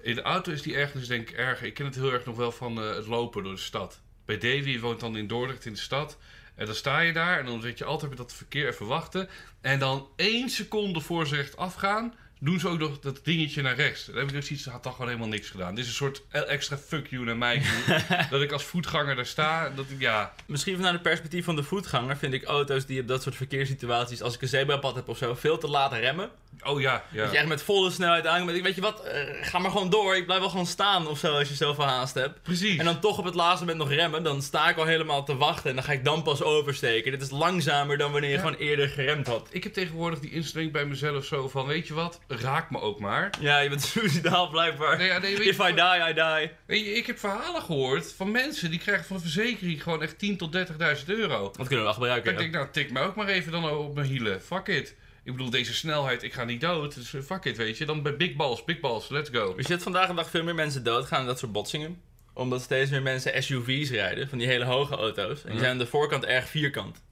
In 0.02 0.16
de 0.16 0.22
auto 0.22 0.52
is 0.52 0.62
die 0.62 0.76
ergernis 0.76 1.08
denk 1.08 1.30
ik 1.30 1.36
erger. 1.36 1.68
Ik 1.68 1.74
ken 1.74 1.86
het 1.86 1.96
heel 1.96 2.12
erg 2.12 2.26
nog 2.26 2.36
wel 2.36 2.52
van 2.52 2.82
eh, 2.82 2.96
het 2.96 3.08
lopen 3.08 3.44
door 3.44 3.54
de 3.54 3.60
stad. 3.60 4.02
Bij 4.26 4.38
Davy 4.38 4.80
woont 4.80 5.00
dan 5.00 5.18
in 5.18 5.28
Dordrecht 5.28 5.66
in 5.66 5.74
de 5.74 5.80
stad. 5.80 6.18
En 6.56 6.66
dan 6.66 6.76
sta 6.76 7.00
je 7.00 7.14
daar 7.14 7.40
en 7.40 7.46
dan 7.46 7.62
zit 7.62 7.78
je 7.78 7.86
altijd 7.86 8.10
met 8.10 8.20
dat 8.20 8.34
verkeer 8.34 8.68
even 8.68 8.86
wachten. 8.86 9.30
En 9.62 9.80
dan 9.80 10.08
één 10.16 10.50
seconde 10.50 11.00
voor 11.00 11.28
ze 11.28 11.36
recht 11.36 11.58
afgaan, 11.58 12.14
doen 12.40 12.60
ze 12.60 12.68
ook 12.68 12.80
nog 12.80 13.00
dat 13.00 13.20
dingetje 13.24 13.62
naar 13.62 13.76
rechts. 13.76 14.06
Dan 14.06 14.16
heb 14.16 14.28
ik 14.28 14.34
dus 14.34 14.50
iets, 14.50 14.66
had 14.66 14.84
dan 14.84 14.92
gewoon 14.92 15.08
helemaal 15.08 15.30
niks 15.30 15.50
gedaan. 15.50 15.76
Dit 15.76 15.84
is 15.84 15.90
een 15.90 15.96
soort 15.96 16.24
extra 16.32 16.78
fuck 16.78 17.08
you 17.08 17.26
naar 17.26 17.38
mij 17.38 17.62
dat 18.30 18.42
ik 18.42 18.52
als 18.52 18.64
voetganger 18.64 19.16
daar 19.16 19.26
sta. 19.26 19.70
Dat 19.70 19.86
ik, 19.90 20.00
ja, 20.00 20.34
Misschien 20.46 20.76
vanuit 20.76 20.94
het 20.94 21.04
perspectief 21.04 21.46
van 21.46 21.56
de 21.56 21.64
voetganger 21.64 22.18
vind 22.18 22.34
ik 22.34 22.44
auto's 22.44 22.86
die 22.86 23.02
op 23.02 23.08
dat 23.08 23.22
soort 23.22 23.36
verkeerssituaties, 23.36 24.22
als 24.22 24.36
ik 24.36 24.42
een 24.42 24.48
zebrapad 24.48 24.96
heb 24.96 25.08
of 25.08 25.18
zo, 25.18 25.36
veel 25.36 25.58
te 25.58 25.68
laat 25.68 25.94
remmen. 25.94 26.30
Oh 26.64 26.82
ja, 26.82 27.04
ja. 27.12 27.24
Dat 27.24 27.32
je 27.32 27.38
echt 27.38 27.48
met 27.48 27.64
volle 27.64 27.92
snelheid 27.92 28.28
aankomt. 28.28 28.62
Weet 28.62 28.76
je 28.76 28.82
wat, 28.82 29.04
eh, 29.06 29.22
ga 29.42 29.60
maar 29.60 29.72
gewoon 29.72 29.90
door. 29.90 30.16
Ik 30.16 30.26
blijf 30.26 30.40
wel 30.40 30.50
gewoon 30.50 30.66
staan 30.66 31.08
of 31.08 31.20
zo 31.20 31.38
als 31.38 31.48
je 31.50 31.56
zoveel 31.56 31.86
haast 31.86 32.14
hebt. 32.14 32.42
Precies. 32.44 32.78
En 32.78 32.86
dan 32.86 33.00
toch 33.00 33.18
op 33.18 33.26
het 33.26 33.36
laatste 33.36 33.66
moment 33.66 33.78
nog 33.90 33.98
remmen. 33.98 34.24
Dan 34.24 34.42
sta 34.42 34.70
ik 34.70 34.78
al 34.78 34.86
helemaal 34.86 35.24
te 35.26 35.36
wachten 35.38 35.70
en 35.70 35.76
dan 35.76 35.86
ga 35.86 35.92
ik 35.92 36.06
dan 36.06 36.24
pas 36.24 36.42
oversteken. 36.42 37.12
Dit 37.12 37.22
is 37.22 37.30
langzamer 37.30 37.98
dan 37.98 38.12
wanneer 38.12 38.30
je 38.30 38.36
Ja. 38.36 38.42
gewoon 38.42 38.56
eerder 38.58 38.88
geremd 38.90 39.28
had. 39.28 39.48
ik 39.52 39.64
heb 39.64 39.74
tegenwoordig 39.74 40.20
die 40.20 40.32
instelling 40.32 40.72
bij 40.72 40.86
mezelf 40.86 41.26
zo 41.26 41.48
van, 41.50 41.66
weet 41.66 41.88
je 41.88 41.94
wat, 41.94 42.20
raak 42.28 42.70
me 42.70 42.80
ook 42.82 43.00
maar. 43.00 43.30
Ja, 43.40 43.60
je 43.60 43.70
bent 43.70 43.82
suicidaal 43.94 44.50
blijkbaar. 44.50 44.98
Nee, 44.98 45.08
ja, 45.08 45.18
nee, 45.18 45.34
If 45.34 45.56
I 45.56 45.58
wat? 45.58 45.68
die, 45.76 46.10
I 46.10 46.14
die. 46.14 46.52
Weet 46.66 46.86
je, 46.86 46.94
ik 46.96 47.08
heb 47.08 47.20
verhalen 47.20 47.62
gehoord 47.62 48.14
van 48.18 48.32
mensen 48.32 48.70
die 48.70 48.80
krijgen 48.80 49.06
van 49.06 49.20
verzekering 49.22 49.84
gewoon 49.84 50.02
echt 50.02 50.20
10 50.20 50.38
tot 50.38 50.56
30.000 50.58 51.06
euro. 51.06 51.42
Dat 51.44 51.56
kunnen 51.56 51.78
we 51.78 51.84
wel 51.84 51.94
gebruiken. 51.94 52.32
Ik 52.32 52.38
denk, 52.38 52.54
nou, 52.54 52.68
tik 52.72 52.92
mij 52.92 53.04
ook 53.04 53.16
maar 53.16 53.28
even 53.28 53.52
dan 53.52 53.70
op 53.70 53.96
mijn 53.96 54.08
hielen. 54.08 54.42
Fuck 54.42 54.68
it. 54.68 54.96
Ik 55.24 55.32
bedoel, 55.32 55.50
deze 55.50 55.74
snelheid, 55.74 56.24
ik 56.24 56.34
ga 56.34 56.44
niet 56.44 56.62
dood. 56.62 56.96
Dus 56.96 57.26
fuck 57.26 57.44
it, 57.46 57.58
weet 57.58 57.78
je. 57.78 57.86
Dan 57.86 58.02
bij 58.02 58.16
big 58.18 58.36
balls, 58.36 58.64
big 58.64 58.80
balls, 58.80 59.10
let's 59.10 59.30
go. 59.30 59.54
Je 59.58 59.64
ziet 59.64 59.84
vandaag 59.84 60.08
de 60.08 60.14
dag 60.14 60.30
veel 60.30 60.44
meer 60.44 60.56
mensen 60.56 60.84
doodgaan 60.84 61.22
in 61.22 61.26
dat 61.28 61.40
soort 61.40 61.52
botsingen. 61.52 62.02
Omdat 62.34 62.62
steeds 62.62 62.90
meer 62.90 63.02
mensen 63.02 63.44
SUV's 63.44 63.90
rijden, 63.90 64.30
van 64.30 64.38
die 64.38 64.48
hele 64.48 64.66
hoge 64.66 64.96
auto's. 64.96 65.44
En 65.44 65.50
die 65.52 65.60
zijn 65.60 65.72
aan 65.72 65.78
de 65.78 65.88
voorkant 65.88 66.26
erg 66.26 66.48
vierkant. 66.48 67.04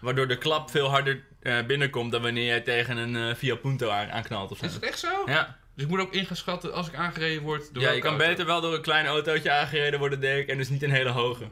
Waardoor 0.00 0.28
de 0.28 0.38
klap 0.38 0.70
veel 0.70 0.88
harder 0.90 1.24
eh, 1.40 1.66
binnenkomt 1.66 2.12
dan 2.12 2.22
wanneer 2.22 2.44
jij 2.46 2.60
tegen 2.60 2.96
een 2.96 3.16
eh 3.16 3.34
Fiat 3.34 3.60
Punto 3.60 3.88
aan- 3.88 4.10
aanknalt 4.10 4.50
of 4.50 4.58
zo. 4.58 4.64
Is 4.64 4.74
het 4.74 4.82
echt 4.84 4.98
zo? 4.98 5.22
Ja. 5.26 5.58
Dus 5.74 5.84
ik 5.84 5.90
moet 5.90 6.00
ook 6.00 6.12
ingeschatten 6.12 6.72
als 6.74 6.86
ik 6.88 6.94
aangereden 6.94 7.42
word 7.42 7.74
door 7.74 7.82
ja, 7.82 7.90
je 7.90 8.00
kan 8.00 8.10
auto. 8.10 8.26
beter 8.26 8.46
wel 8.46 8.60
door 8.60 8.74
een 8.74 8.82
klein 8.82 9.06
autootje 9.06 9.50
aangereden 9.50 9.98
worden, 9.98 10.20
denk 10.20 10.42
ik. 10.42 10.48
En 10.48 10.56
dus 10.56 10.68
niet 10.68 10.82
een 10.82 10.90
hele 10.90 11.10
hoge. 11.10 11.44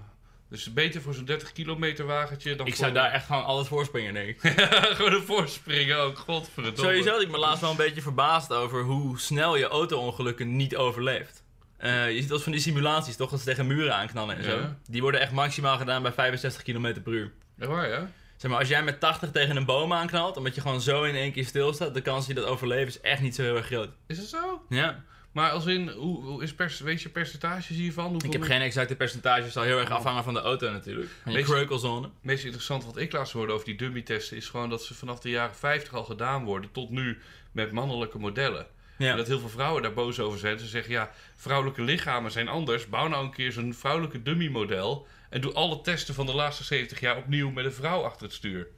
Dus 0.51 0.73
beter 0.73 1.03
voor 1.03 1.15
zo'n 1.15 1.25
30 1.25 1.53
kilometer 1.53 2.07
wagentje 2.07 2.57
dan 2.57 2.67
Ik 2.67 2.75
voor... 2.75 2.83
zou 2.85 2.95
daar 2.95 3.11
echt 3.11 3.27
gewoon 3.27 3.45
alles 3.45 3.69
voor 3.69 3.85
springen, 3.85 4.15
denk 4.15 4.29
ik. 4.29 4.41
gewoon 4.97 5.13
een 5.13 5.23
voorspringen 5.23 5.99
ook, 5.99 6.19
godverdomme. 6.19 6.79
Sowieso 6.79 7.11
had 7.11 7.23
ik 7.23 7.31
me 7.31 7.39
laatst 7.39 7.61
wel 7.61 7.71
een 7.71 7.77
beetje 7.77 8.03
verbaasd 8.03 8.53
over 8.53 8.83
hoe 8.83 9.19
snel 9.19 9.57
je 9.57 9.69
auto-ongelukken 9.69 10.57
niet 10.57 10.77
overleeft. 10.77 11.43
Eh, 11.77 12.11
je 12.15 12.23
ziet 12.23 12.33
als 12.33 12.43
van 12.43 12.53
die 12.53 12.61
simulaties 12.61 13.17
toch, 13.17 13.31
dat 13.31 13.39
ze 13.39 13.45
tegen 13.45 13.67
muren 13.67 13.95
aanknallen 13.95 14.37
en 14.37 14.45
zo. 14.45 14.59
Ja. 14.59 14.79
Die 14.87 15.03
worden 15.03 15.21
echt 15.21 15.33
maximaal 15.33 15.77
gedaan 15.79 16.03
bij 16.03 16.13
65 16.13 16.63
km 16.63 17.03
per 17.03 17.13
uur. 17.13 17.33
Echt 17.59 17.71
waar, 17.71 17.89
ja? 17.89 18.11
Zeg 18.37 18.51
maar, 18.51 18.61
als 18.61 18.69
jij 18.69 18.83
met 18.83 19.01
80 19.01 19.31
tegen 19.31 19.57
een 19.57 19.65
boom 19.65 19.93
aanknalt, 19.93 20.37
omdat 20.37 20.55
je 20.55 20.61
gewoon 20.61 20.81
zo 20.81 21.03
in 21.03 21.15
één 21.15 21.33
keer 21.33 21.45
stilstaat, 21.45 21.95
de 21.95 22.01
kans 22.01 22.27
dat 22.27 22.37
je 22.37 22.43
dat 22.43 22.51
overleeft 22.51 22.89
is 22.89 23.01
echt 23.01 23.21
niet 23.21 23.35
zo 23.35 23.43
heel 23.43 23.57
erg 23.57 23.67
groot. 23.67 23.91
Is 24.07 24.19
het 24.19 24.29
zo? 24.29 24.63
Ja. 24.69 25.05
Maar 25.33 25.51
als 25.51 25.67
in, 25.67 25.89
hoe, 25.89 26.25
hoe 26.25 26.43
is 26.43 26.55
pers, 26.55 26.81
weet 26.81 27.03
je 27.03 27.09
percentages 27.09 27.77
hiervan? 27.77 28.11
Hoeveel 28.11 28.29
Ik 28.29 28.33
heb 28.33 28.43
geen 28.43 28.61
exacte 28.61 28.97
percentages, 28.97 29.53
zal 29.53 29.63
heel 29.63 29.79
erg 29.79 29.91
afhangen 29.91 30.25
van 30.25 30.35
de 30.35 30.41
auto 30.41 30.71
natuurlijk. 30.71 31.11
Van 31.23 31.33
je 31.33 31.43
kreukelzone. 31.43 32.03
Het 32.07 32.13
meest 32.21 32.45
interessante 32.45 32.87
wat 32.87 32.97
ik 32.97 33.13
laatst 33.13 33.33
hoorde 33.33 33.53
over 33.53 33.67
die 33.67 33.77
dummy-testen 33.77 34.37
is 34.37 34.49
gewoon 34.49 34.71
dat 34.71 34.85
ze 34.85 34.95
vanaf 34.95 35.21
de 35.21 35.31
jaren 35.31 35.57
50 35.57 35.95
al 35.95 36.05
gedaan 36.05 36.45
worden 36.45 36.73
tot 36.73 36.91
nu 36.91 37.19
met 37.53 37.73
mannelijke 37.73 38.19
modellen. 38.19 38.67
Ja. 38.97 39.11
En 39.11 39.17
dat 39.17 39.27
heel 39.27 39.39
veel 39.39 39.49
vrouwen 39.49 39.83
daar 39.83 39.93
boos 39.93 40.21
over 40.21 40.39
zijn. 40.39 40.59
Ze 40.59 40.67
zeggen 40.67 40.93
ja, 40.93 41.11
vrouwelijke 41.37 41.83
lichamen 41.83 42.31
zijn 42.31 42.49
anders. 42.49 42.89
Bouw 42.89 43.09
nou 43.09 43.25
een 43.25 43.33
keer 43.33 43.53
zo'n 43.53 43.75
vrouwelijke 43.75 44.23
dummy-model 44.23 45.07
en 45.31 45.41
doe 45.41 45.53
alle 45.53 45.81
testen 45.81 46.15
van 46.15 46.27
de 46.27 46.35
laatste 46.35 46.65
70 46.65 47.01
jaar 47.01 47.17
opnieuw 47.17 47.51
met 47.51 47.65
een 47.65 47.73
vrouw 47.73 48.03
achter 48.03 48.23
het 48.23 48.35
stuur. 48.35 48.69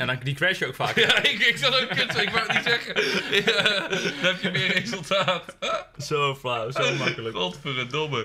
Ja, 0.00 0.06
dan, 0.06 0.18
die 0.22 0.34
crash 0.34 0.58
je 0.58 0.66
ook 0.66 0.74
vaak. 0.74 0.96
Ja, 1.06 1.22
ik, 1.22 1.38
ik 1.38 1.56
zat 1.56 1.82
ook 1.82 1.88
kut, 1.88 2.20
ik 2.20 2.30
wou 2.30 2.46
het 2.46 2.52
niet 2.52 2.64
zeggen. 2.64 2.94
Ja, 3.44 3.88
dan 3.88 4.32
heb 4.32 4.42
je 4.42 4.50
meer 4.50 4.72
resultaat. 4.72 5.56
Zo 6.08 6.34
flauw, 6.34 6.70
zo 6.70 6.94
makkelijk. 6.94 7.36
Godverdomme. 7.36 8.24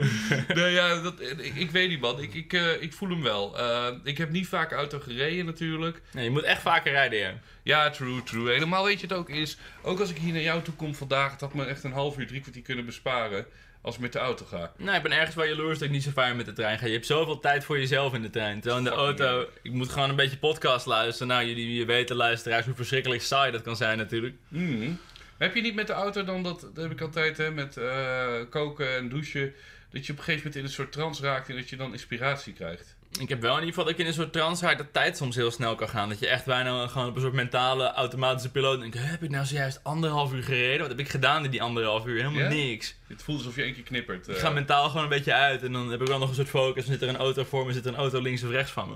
nee, 0.53 0.71
ja, 0.71 1.01
dat, 1.01 1.21
ik, 1.21 1.55
ik 1.55 1.71
weet 1.71 1.89
niet, 1.89 1.99
man. 1.99 2.21
Ik, 2.21 2.33
ik, 2.33 2.53
eh, 2.53 2.81
ik 2.81 2.93
voel 2.93 3.09
hem 3.09 3.21
wel. 3.21 3.59
Eh, 3.59 3.88
ik 4.03 4.17
heb 4.17 4.29
niet 4.31 4.47
vaak 4.47 4.71
auto 4.71 4.99
gereden, 4.99 5.45
natuurlijk. 5.45 6.01
Nee, 6.11 6.23
je 6.23 6.29
moet 6.29 6.43
echt 6.43 6.61
vaker 6.61 6.91
rijden, 6.91 7.19
ja. 7.19 7.33
Ja, 7.63 7.89
true, 7.89 8.23
true. 8.23 8.51
Helemaal 8.51 8.83
weet 8.83 8.99
je 8.99 9.07
het 9.07 9.15
ook 9.15 9.29
is. 9.29 9.57
Ook 9.81 9.99
als 9.99 10.09
ik 10.09 10.17
hier 10.17 10.33
naar 10.33 10.41
jou 10.41 10.61
toe 10.61 10.73
kom 10.73 10.95
vandaag, 10.95 11.31
het 11.31 11.41
had 11.41 11.53
me 11.53 11.65
echt 11.65 11.83
een 11.83 11.91
half 11.91 12.17
uur, 12.17 12.27
drie 12.27 12.41
kwartier 12.41 12.61
kunnen 12.63 12.85
besparen. 12.85 13.45
Als 13.86 13.95
ik 13.95 14.02
met 14.02 14.13
de 14.13 14.19
auto 14.19 14.45
ga. 14.45 14.71
Nou, 14.78 14.98
ik 14.98 15.04
ben 15.04 15.12
ergens 15.12 15.36
wel 15.36 15.45
jaloers 15.45 15.80
dat 15.80 15.88
ik 15.88 15.93
niet 15.93 16.04
zo 16.04 16.12
vaak 16.13 16.36
met 16.36 16.45
de 16.45 16.54
trein 16.54 16.80
ga. 16.80 16.86
Je 16.86 16.91
hebt 16.91 17.06
zoveel 17.06 17.39
tijd 17.39 17.63
voor 17.63 17.80
jezelf 17.80 18.13
in 18.13 18.21
de 18.21 18.30
trein. 18.30 18.60
Terwijl 18.60 18.78
in 18.78 18.84
de 18.84 18.89
Fucking 18.89 19.19
auto, 19.19 19.50
ik 19.62 19.71
moet 19.71 19.89
gewoon 19.89 20.10
een 20.10 20.15
beetje 20.15 20.38
podcast 20.38 20.86
luisteren. 20.86 21.28
Nou, 21.28 21.45
jullie 21.45 21.74
je 21.74 21.86
weten, 21.86 22.15
luisteraars, 22.15 22.65
hoe 22.65 22.76
verschrikkelijk 22.76 23.21
saai 23.21 23.52
dat 23.52 23.62
kan 23.62 23.76
zijn 23.76 23.98
natuurlijk. 23.98 24.36
Mhm. 24.48 24.91
Heb 25.38 25.56
je 25.56 25.62
niet 25.62 25.76
met 25.76 25.88
de 25.88 25.93
auto 25.93 26.24
dan 26.24 26.43
dat, 26.43 26.62
dat 26.62 26.84
heb 26.84 26.91
ik 26.91 27.02
altijd 27.02 27.38
hè, 27.38 27.52
met 27.52 27.78
eh, 27.78 28.34
koken 28.50 28.95
en 28.95 29.10
douchen, 29.10 29.54
dat 29.91 30.06
je 30.06 30.12
op 30.12 30.17
een 30.17 30.24
gegeven 30.24 30.36
moment 30.36 30.56
in 30.56 30.63
een 30.63 30.69
soort 30.69 30.91
trance 30.91 31.21
raakt 31.21 31.50
en 31.50 31.56
dat 31.56 31.69
je 31.69 31.76
dan 31.76 31.91
inspiratie 31.91 32.54
krijgt? 32.54 32.94
Ik 33.19 33.30
heb 33.30 33.41
wel 33.41 33.54
in 33.54 33.60
ieder 33.60 33.73
geval 33.73 33.84
dat 33.84 33.93
ik 33.93 33.99
in 33.99 34.06
een 34.06 34.13
soort 34.13 34.34
trance 34.34 34.65
raak 34.65 34.78
dat 34.78 34.93
tijd 34.93 35.17
soms 35.17 35.36
heel 35.36 35.51
snel 35.51 35.75
kan 35.75 35.89
gaan. 35.89 36.10
Dat 36.10 36.19
je 36.19 36.28
echt 36.28 36.45
bijna 36.45 36.88
gewoon 36.88 37.08
op 37.08 37.15
een 37.15 37.21
soort 37.21 37.34
mentale 37.34 37.91
automatische 37.91 38.51
piloot 38.51 38.80
denkt, 38.80 38.97
heb 38.99 39.23
ik 39.23 39.30
nou 39.30 39.45
zojuist 39.45 39.80
anderhalf 39.84 40.34
uur 40.34 40.43
gereden? 40.43 40.80
Wat 40.80 40.89
heb 40.89 40.99
ik 40.99 41.10
gedaan 41.10 41.45
in 41.45 41.51
die 41.51 41.62
anderhalf 41.62 42.06
uur? 42.06 42.23
Helemaal 42.23 42.49
niks. 42.49 42.95
Het 43.08 43.23
voelt 43.23 43.38
alsof 43.38 43.56
je 43.56 43.62
één 43.62 43.73
keer 43.73 43.84
knippert. 43.84 44.28
Ik 44.28 44.36
eh. 44.36 44.41
ga 44.41 44.49
mentaal 44.49 44.88
gewoon 44.88 45.04
een 45.04 45.10
beetje 45.10 45.34
uit 45.34 45.63
en 45.63 45.71
dan 45.71 45.91
heb 45.91 46.01
ik 46.01 46.08
wel 46.08 46.19
nog 46.19 46.30
een 46.30 46.36
soort 46.36 46.49
focus. 46.49 46.86
Dan 46.86 46.93
zit 46.93 47.01
er 47.01 47.10
een 47.10 47.17
auto 47.17 47.43
voor 47.43 47.65
me, 47.65 47.73
zit 47.73 47.86
er 47.86 47.93
een 47.93 47.99
auto 47.99 48.21
links 48.21 48.43
of 48.43 48.49
rechts 48.49 48.71
van 48.71 48.89
me. 48.89 48.95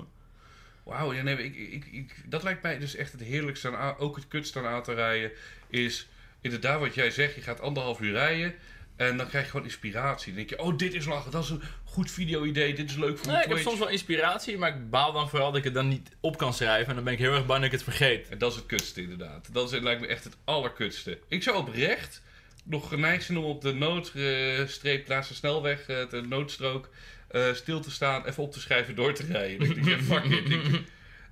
Wauw, 0.82 1.12
ja, 1.12 1.22
nee, 1.22 1.44
ik, 1.44 1.56
ik, 1.56 1.86
ik, 1.92 2.14
dat 2.26 2.42
lijkt 2.42 2.62
mij 2.62 2.78
dus 2.78 2.94
echt 2.94 3.12
het 3.12 3.20
heerlijkste 3.20 3.76
aan, 3.76 3.98
ook 3.98 4.16
het 4.16 4.28
kutste 4.28 4.58
aan 4.58 4.64
auto 4.64 4.92
rijden, 4.92 5.30
is 5.68 6.08
inderdaad 6.40 6.80
wat 6.80 6.94
jij 6.94 7.10
zegt, 7.10 7.34
je 7.34 7.40
gaat 7.40 7.60
anderhalf 7.60 8.00
uur 8.00 8.12
rijden 8.12 8.54
en 9.00 9.16
dan 9.16 9.28
krijg 9.28 9.44
je 9.44 9.50
gewoon 9.50 9.66
inspiratie. 9.66 10.26
Dan 10.26 10.36
denk 10.36 10.50
je, 10.50 10.58
oh 10.58 10.76
dit 10.76 10.94
is 10.94 11.06
lachen, 11.06 11.30
dat 11.30 11.44
is 11.44 11.50
een 11.50 11.62
goed 11.84 12.10
video-idee, 12.10 12.74
dit 12.74 12.90
is 12.90 12.96
leuk 12.96 13.18
voor 13.18 13.32
Nee, 13.32 13.42
ik 13.42 13.48
heb 13.48 13.58
soms 13.58 13.78
wel 13.78 13.88
inspiratie, 13.88 14.58
maar 14.58 14.68
ik 14.68 14.90
baal 14.90 15.12
dan 15.12 15.28
vooral 15.28 15.48
dat 15.48 15.58
ik 15.58 15.64
het 15.64 15.74
dan 15.74 15.88
niet 15.88 16.10
op 16.20 16.36
kan 16.36 16.54
schrijven. 16.54 16.88
En 16.88 16.94
dan 16.94 17.04
ben 17.04 17.12
ik 17.12 17.18
heel 17.18 17.34
erg 17.34 17.46
bang 17.46 17.58
dat 17.58 17.72
ik 17.72 17.78
het 17.78 17.82
vergeet. 17.82 18.28
En 18.28 18.38
dat 18.38 18.50
is 18.50 18.56
het 18.56 18.66
kutste 18.66 19.02
inderdaad. 19.02 19.48
Dat 19.52 19.72
is, 19.72 19.80
lijkt 19.80 20.00
me 20.00 20.06
echt 20.06 20.24
het 20.24 20.36
allerkutste. 20.44 21.18
Ik 21.28 21.42
zou 21.42 21.56
oprecht 21.56 22.22
nog 22.64 22.88
geneigd 22.88 23.24
zijn 23.24 23.38
om 23.38 23.44
op 23.44 23.60
de 23.60 23.72
noodstreep 23.72 25.08
naast 25.08 25.28
de 25.28 25.34
snelweg, 25.34 25.86
eh, 25.86 26.08
de 26.10 26.22
noodstrook, 26.28 26.88
eh, 27.28 27.52
stil 27.52 27.80
te 27.80 27.90
staan, 27.90 28.26
even 28.26 28.42
op 28.42 28.52
te 28.52 28.60
schrijven, 28.60 28.94
door 28.94 29.14
te 29.14 29.26
rijden. 29.26 29.58
Dan 29.58 29.68
denk 29.68 29.86
ik, 29.86 30.08
ja, 30.08 30.14
fuck 30.20 30.24
it. 30.24 30.80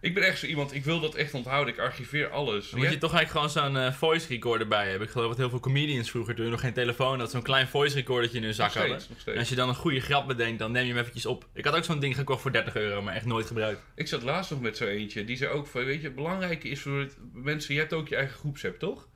Ik, 0.00 0.14
ben 0.14 0.22
echt 0.22 0.38
zo 0.38 0.46
iemand, 0.46 0.74
ik 0.74 0.84
wil 0.84 1.00
dat 1.00 1.14
echt 1.14 1.34
onthouden. 1.34 1.74
Ik 1.74 1.80
archiveer 1.80 2.30
alles. 2.30 2.70
Moet 2.70 2.90
je 2.90 2.98
toch 2.98 3.14
eigenlijk 3.14 3.52
gewoon 3.54 3.72
zo'n 3.72 3.82
eh, 3.82 3.92
voice 3.92 4.28
recorder 4.28 4.68
bij 4.68 4.88
hebben. 4.88 5.06
Ik 5.06 5.12
geloof 5.12 5.28
dat 5.28 5.36
heel 5.36 5.50
veel 5.50 5.60
comedians 5.60 6.10
vroeger, 6.10 6.34
toen 6.34 6.50
nog 6.50 6.60
geen 6.60 6.72
telefoon 6.72 7.18
had, 7.18 7.30
zo'n 7.30 7.42
klein 7.42 7.68
voice 7.68 7.94
recordertje 7.94 8.38
in 8.38 8.44
hun 8.44 8.54
zak 8.54 8.72
hadden. 8.72 9.00
nog 9.24 9.34
En 9.34 9.38
als 9.38 9.48
je 9.48 9.54
dan 9.54 9.68
een 9.68 9.74
goede 9.74 10.00
grap 10.00 10.26
bedenkt, 10.26 10.58
dan 10.58 10.72
neem 10.72 10.82
je 10.82 10.90
hem 10.90 11.00
eventjes 11.00 11.26
op. 11.26 11.48
Ik 11.54 11.64
had 11.64 11.76
ook 11.76 11.84
zo'n 11.84 12.00
ding 12.00 12.14
gekocht 12.14 12.42
voor 12.42 12.52
30 12.52 12.76
euro, 12.76 13.02
maar 13.02 13.14
echt 13.14 13.26
nooit 13.26 13.46
gebruikt. 13.46 13.82
Ik 13.94 14.08
zat 14.08 14.22
laatst 14.22 14.50
nog 14.50 14.60
met 14.60 14.76
zo 14.76 14.86
eentje. 14.86 15.24
Die 15.24 15.36
zei 15.36 15.50
ook 15.50 15.66
van, 15.66 15.84
weet 15.84 16.00
je, 16.00 16.06
het 16.06 16.16
belangrijke 16.16 16.68
is 16.68 16.80
voor 16.80 16.98
het, 16.98 17.16
mensen, 17.32 17.74
je 17.74 17.80
hebt 17.80 17.92
ook 17.92 18.08
je 18.08 18.16
eigen 18.16 18.38
groepsapp, 18.38 18.78
toch? 18.78 19.08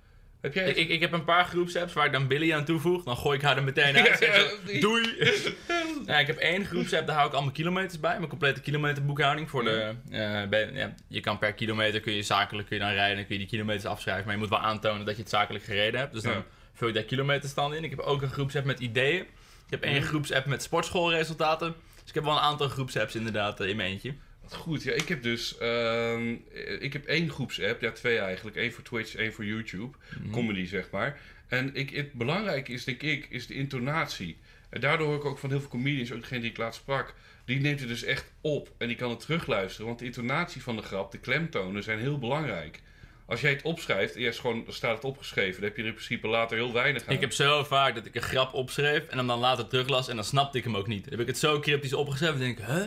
Heb 0.42 0.54
jij 0.54 0.68
Ik, 0.68 0.76
ik, 0.76 0.88
ik 0.88 1.00
heb 1.00 1.12
een 1.12 1.24
paar 1.24 1.44
groepsapps 1.44 1.92
waar 1.92 2.06
ik 2.06 2.12
dan 2.12 2.26
Billy 2.26 2.52
aan 2.52 2.64
toevoeg. 2.64 3.04
Dan 3.04 3.16
gooi 3.16 3.36
ik 3.38 3.44
haar 3.44 3.56
er 3.56 3.62
meteen 3.62 3.96
uit. 3.96 4.18
Zo, 4.64 4.78
Doei! 4.80 5.06
ja, 6.06 6.18
ik 6.18 6.26
heb 6.26 6.36
één 6.38 6.64
groepsapp, 6.64 7.06
daar 7.06 7.16
hou 7.16 7.28
ik 7.28 7.34
al 7.34 7.40
mijn 7.40 7.52
kilometers 7.52 8.00
bij. 8.00 8.16
Mijn 8.16 8.28
complete 8.28 8.60
kilometerboekhouding. 8.60 9.50
Voor 9.50 9.64
de, 9.64 9.94
eh, 10.10 10.74
ja, 10.74 10.94
je 11.08 11.20
kan 11.20 11.38
per 11.38 11.52
kilometer, 11.52 12.00
kun 12.00 12.12
je 12.12 12.22
zakelijk 12.22 12.68
kun 12.68 12.76
je 12.76 12.82
dan 12.82 12.92
rijden. 12.92 13.16
Dan 13.16 13.24
kun 13.26 13.34
je 13.34 13.40
die 13.40 13.50
kilometers 13.50 13.84
afschrijven. 13.86 14.24
Maar 14.24 14.34
je 14.34 14.40
moet 14.40 14.48
wel 14.50 14.58
aantonen 14.58 15.06
dat 15.06 15.14
je 15.16 15.20
het 15.20 15.30
zakelijk 15.30 15.64
gereden 15.64 16.00
hebt. 16.00 16.12
Dus 16.12 16.22
dan 16.22 16.32
Ja. 16.32 16.44
vul 16.74 16.88
je 16.88 16.94
daar 16.94 17.02
kilometerstand 17.02 17.74
in. 17.74 17.84
Ik 17.84 17.90
heb 17.90 17.98
ook 17.98 18.22
een 18.22 18.30
groepsapp 18.30 18.64
met 18.64 18.80
ideeën. 18.80 19.20
Ik 19.66 19.70
heb 19.70 19.82
één 19.82 19.94
Mhm. 20.00 20.06
groepsapp 20.06 20.46
met 20.46 20.62
sportschoolresultaten. 20.62 21.74
Dus 22.00 22.08
ik 22.08 22.14
heb 22.14 22.24
wel 22.24 22.32
een 22.32 22.38
aantal 22.40 22.68
groepsapps 22.68 23.14
inderdaad 23.14 23.60
eh, 23.60 23.68
in 23.68 23.76
mijn 23.76 23.90
eentje. 23.90 24.14
Goed, 24.48 24.82
ja, 24.82 24.92
ik 24.92 25.08
heb 25.08 25.22
dus, 25.22 25.58
ehm, 25.58 26.36
ik 26.80 26.92
heb 26.92 27.06
één 27.06 27.30
groepsapp, 27.30 27.80
ja 27.80 27.90
twee 27.90 28.18
eigenlijk. 28.18 28.56
één 28.56 28.72
voor 28.72 28.84
Twitch, 28.84 29.14
één 29.14 29.32
voor 29.32 29.44
YouTube. 29.44 29.96
Mhm. 30.20 30.30
comedy, 30.30 30.66
zeg 30.66 30.90
maar. 30.90 31.20
En 31.48 31.74
ik, 31.74 31.90
het 31.90 32.12
belangrijke 32.12 32.72
is, 32.72 32.84
denk 32.84 33.02
ik, 33.02 33.26
is 33.30 33.46
de 33.46 33.54
intonatie. 33.54 34.36
En 34.68 34.80
daardoor 34.80 35.06
hoor 35.06 35.16
ik 35.16 35.24
ook 35.24 35.38
van 35.38 35.50
heel 35.50 35.60
veel 35.60 35.68
comedians, 35.68 36.12
ook 36.12 36.20
degene 36.20 36.40
die 36.40 36.50
ik 36.50 36.56
laatst 36.56 36.80
sprak, 36.80 37.14
die 37.44 37.60
neemt 37.60 37.80
het 37.80 37.88
dus 37.88 38.02
echt 38.02 38.32
op 38.40 38.70
en 38.78 38.86
die 38.86 38.96
kan 38.96 39.10
het 39.10 39.20
terugluisteren. 39.20 39.86
Want 39.86 39.98
de 39.98 40.04
intonatie 40.04 40.62
van 40.62 40.76
de 40.76 40.82
grap, 40.82 41.12
de 41.12 41.18
klemtonen 41.18 41.82
zijn 41.82 41.98
heel 41.98 42.18
belangrijk. 42.18 42.80
Als 43.26 43.40
jij 43.40 43.50
het 43.50 43.62
opschrijft, 43.62 44.14
eerst 44.14 44.40
gewoon 44.40 44.64
dan 44.64 44.74
staat 44.74 44.94
het 44.94 45.04
opgeschreven, 45.04 45.60
dan 45.60 45.62
heb 45.62 45.76
je 45.76 45.82
er 45.82 45.88
in 45.88 45.94
principe 45.94 46.26
later 46.28 46.56
heel 46.56 46.72
weinig 46.72 47.06
aan. 47.06 47.14
Ik 47.14 47.20
heb 47.20 47.32
zo 47.32 47.64
vaak 47.64 47.94
dat 47.94 48.06
ik 48.06 48.14
een 48.14 48.22
grap 48.22 48.54
opschreef 48.54 49.06
en 49.06 49.18
hem 49.18 49.26
dan 49.26 49.38
later 49.38 49.66
teruglas 49.66 50.08
en 50.08 50.14
dan 50.14 50.24
snapte 50.24 50.58
ik 50.58 50.64
hem 50.64 50.76
ook 50.76 50.86
niet. 50.86 51.02
Dan 51.02 51.12
heb 51.12 51.20
ik 51.20 51.26
het 51.26 51.38
zo 51.38 51.60
cryptisch 51.60 51.92
opgeschreven 51.92 52.34
en 52.34 52.40
denk 52.40 52.58
ik, 52.58 52.64
huh? 52.64 52.84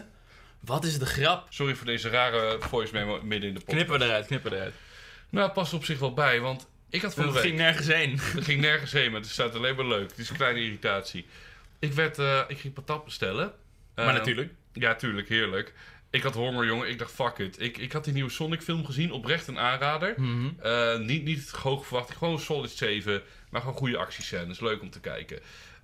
Wat 0.65 0.83
is 0.83 0.99
de 0.99 1.05
grap? 1.05 1.47
Sorry 1.49 1.75
voor 1.75 1.85
deze 1.85 2.09
rare 2.09 2.57
voice 2.59 2.93
memo 2.93 3.21
midden 3.23 3.49
in 3.49 3.55
de 3.55 3.59
podcast. 3.59 3.85
Knippen 3.85 3.99
we 3.99 4.05
eruit, 4.05 4.25
knippen 4.25 4.51
we 4.51 4.57
eruit. 4.57 4.73
Nou, 5.29 5.51
past 5.51 5.73
op 5.73 5.85
zich 5.85 5.99
wel 5.99 6.13
bij, 6.13 6.39
want 6.39 6.67
ik 6.89 7.01
had 7.01 7.13
van 7.13 7.27
Het 7.27 7.37
ging 7.37 7.57
nergens 7.57 7.87
heen. 7.87 8.19
Het 8.19 8.43
ging 8.43 8.61
nergens 8.61 8.91
heen, 8.91 9.11
maar 9.11 9.19
het 9.21 9.29
staat 9.29 9.55
alleen 9.55 9.75
maar 9.75 9.85
leuk. 9.85 10.09
Het 10.09 10.17
is 10.17 10.29
een 10.29 10.35
kleine 10.35 10.59
irritatie. 10.59 11.25
Ik, 11.79 11.93
werd, 11.93 12.19
eh, 12.19 12.41
ik 12.47 12.57
ging 12.59 12.73
patat 12.73 13.05
bestellen. 13.05 13.53
maar 13.95 14.07
Eh, 14.07 14.13
natuurlijk. 14.13 14.53
Ja, 14.73 14.95
tuurlijk, 14.95 15.29
heerlijk. 15.29 15.73
Ik 16.09 16.23
had 16.23 16.33
honger, 16.33 16.65
jongen. 16.65 16.89
Ik 16.89 16.99
dacht, 16.99 17.11
fuck 17.11 17.37
it. 17.37 17.61
Ik, 17.61 17.77
ik 17.77 17.91
had 17.91 18.03
die 18.03 18.13
nieuwe 18.13 18.29
Sonic 18.29 18.61
film 18.61 18.85
gezien, 18.85 19.11
oprecht 19.11 19.47
een 19.47 19.59
aanrader. 19.59 20.13
Mhm. 20.17 20.49
Eh, 20.59 20.97
niet, 20.97 21.23
niet 21.23 21.49
hoog 21.49 21.85
verwacht, 21.87 22.11
gewoon 22.11 22.39
Solid 22.39 22.71
7, 22.71 23.21
maar 23.49 23.61
gewoon 23.61 23.75
goede 23.77 23.97
actiescènes. 23.97 24.59
Leuk 24.59 24.81
om 24.81 24.89
te 24.89 24.99
kijken. 24.99 25.39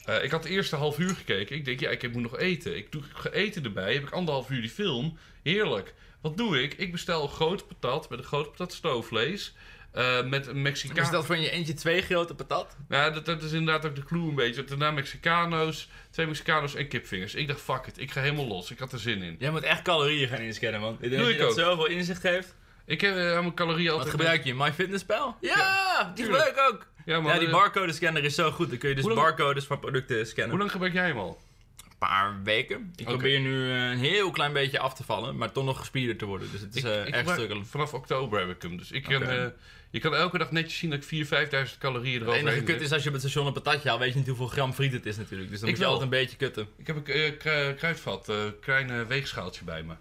Eh, 0.05 0.23
ik 0.23 0.31
had 0.31 0.43
de 0.43 0.49
eerste 0.49 0.75
half 0.75 0.99
uur 0.99 1.15
gekeken. 1.15 1.55
Ik 1.55 1.65
denk, 1.65 1.79
ja, 1.79 1.89
ik 1.89 2.13
moet 2.13 2.21
nog 2.21 2.37
eten. 2.37 2.77
Ik 2.77 2.91
doe 2.91 3.01
ga 3.13 3.29
eten 3.29 3.63
erbij. 3.63 3.93
Heb 3.93 4.03
ik 4.03 4.11
anderhalf 4.11 4.49
uur 4.49 4.61
die 4.61 4.69
film. 4.69 5.17
Heerlijk. 5.43 5.93
Wat 6.21 6.37
doe 6.37 6.61
ik? 6.63 6.73
Ik 6.73 6.91
bestel 6.91 7.23
een 7.23 7.29
grote 7.29 7.63
patat 7.63 8.09
met 8.09 8.19
een 8.19 8.25
grote 8.25 8.49
patat 8.49 8.73
stoofvlees. 8.73 9.53
eh, 9.91 10.23
met 10.23 10.47
een 10.47 10.61
Mexicaan. 10.61 11.03
Is 11.03 11.09
dat 11.09 11.29
in 11.29 11.41
je 11.41 11.49
eentje 11.49 11.73
twee 11.73 12.01
grote 12.01 12.35
patat? 12.35 12.77
Nou, 12.87 13.13
dat, 13.13 13.25
dat 13.25 13.41
is 13.43 13.51
inderdaad 13.51 13.85
ook 13.85 13.95
de 13.95 14.03
clue 14.03 14.29
een 14.29 14.35
beetje. 14.35 14.63
Daarna 14.63 14.91
Mexicano's, 14.91 15.89
twee 16.11 16.25
Mexicano's 16.27 16.75
en 16.75 16.87
kipvingers. 16.87 17.35
Ik 17.35 17.47
dacht, 17.47 17.61
fuck 17.61 17.85
it, 17.87 17.99
ik 17.99 18.11
ga 18.11 18.21
helemaal 18.21 18.47
los. 18.47 18.71
Ik 18.71 18.79
had 18.79 18.91
er 18.91 18.99
zin 18.99 19.21
in. 19.21 19.35
Jij 19.39 19.51
moet 19.51 19.63
echt 19.63 19.81
calorieën 19.81 20.27
gaan 20.27 20.39
inscannen, 20.39 20.79
man. 20.81 20.93
Ik 20.93 21.09
denk 21.09 21.11
Doe 21.11 21.21
dat 21.21 21.29
ik 21.29 21.37
je 21.37 21.41
dat 21.41 21.55
zoveel 21.55 21.85
inzicht 21.85 22.23
heeft. 22.23 22.55
Ik 22.85 23.01
heb 23.01 23.15
aan 23.15 23.41
mijn 23.43 23.53
calorieën 23.53 23.85
Wat 23.89 23.93
altijd... 23.93 24.15
gebruik 24.15 24.43
je? 24.43 24.53
MyFitnessPal? 24.55 25.37
Ja, 25.41 25.57
Ja, 25.57 26.11
die 26.15 26.25
gebruik 26.25 26.51
ik 26.57 26.59
ook. 26.73 26.87
Ja, 27.05 27.19
maar 27.19 27.33
Ja, 27.33 27.39
die 27.39 27.49
barcode 27.49 27.93
scanner 27.93 28.23
is 28.23 28.35
zo 28.35 28.51
goed. 28.51 28.69
Dan 28.69 28.77
kun 28.77 28.89
je 28.89 28.95
dus 28.95 29.03
lang- 29.05 29.15
barcodes 29.15 29.65
van 29.65 29.79
producten 29.79 30.27
scannen. 30.27 30.49
Hoe 30.49 30.59
lang 30.59 30.71
gebruik 30.71 30.93
jij 30.93 31.07
hem 31.07 31.17
al? 31.17 31.39
Een 31.85 31.97
paar 32.09 32.39
weken. 32.43 32.93
Ik 32.95 33.05
probeer 33.05 33.39
nu 33.39 33.71
eh, 33.71 33.89
een 33.89 33.97
heel 33.97 34.31
klein 34.31 34.53
beetje 34.53 34.79
af 34.79 34.93
te 34.93 35.03
vallen, 35.03 35.35
maar 35.37 35.51
toch 35.51 35.65
nog 35.65 35.77
gespierd 35.79 36.19
te 36.19 36.25
worden. 36.25 36.51
Dus 36.51 36.61
het 36.61 36.75
is 36.75 36.83
Ik, 36.83 36.89
eh, 36.89 37.07
ik 37.07 37.13
echt 37.13 37.29
stukkelen. 37.29 37.65
Vanaf 37.65 37.93
oktober 37.93 38.39
heb 38.39 38.49
ik 38.49 38.61
hem. 38.61 38.77
Dus 38.77 38.91
ik 38.91 39.03
kan, 39.03 39.23
eh, 39.23 39.45
je 39.89 39.99
kan 39.99 40.15
elke 40.15 40.37
dag 40.37 40.51
netjes 40.51 40.77
zien 40.77 40.89
dat 40.89 40.99
ik 40.99 41.05
4.000, 41.05 41.27
5.000 41.27 41.77
calorieën 41.79 42.13
Het 42.13 42.21
eroverheen 42.21 42.47
enige 42.47 42.63
kut 42.65 42.75
heb. 42.75 42.83
is 42.83 42.91
als 42.91 43.01
je 43.01 43.07
op 43.07 43.13
het 43.13 43.23
station 43.23 43.47
een 43.47 43.53
patatje 43.53 43.89
haalt, 43.89 43.99
weet 44.01 44.11
je 44.13 44.17
niet 44.19 44.27
hoeveel 44.27 44.47
gram 44.47 44.73
friet 44.73 44.93
het 44.93 45.05
is 45.05 45.17
natuurlijk. 45.17 45.49
Dus 45.49 45.59
dan 45.59 45.69
Ik 45.69 45.75
moet 45.75 45.83
je 45.85 45.91
wel. 45.91 45.99
altijd 46.01 46.13
een 46.13 46.19
beetje 46.21 46.37
kutten. 46.37 46.67
Ik 46.77 46.87
heb 46.87 46.95
een 46.95 47.03
kru- 47.37 47.73
kruidvat, 47.73 48.29
eh 48.29 48.35
klein 48.61 49.07
weegschaaltje 49.07 49.63
bij 49.63 49.83
me. 49.83 49.93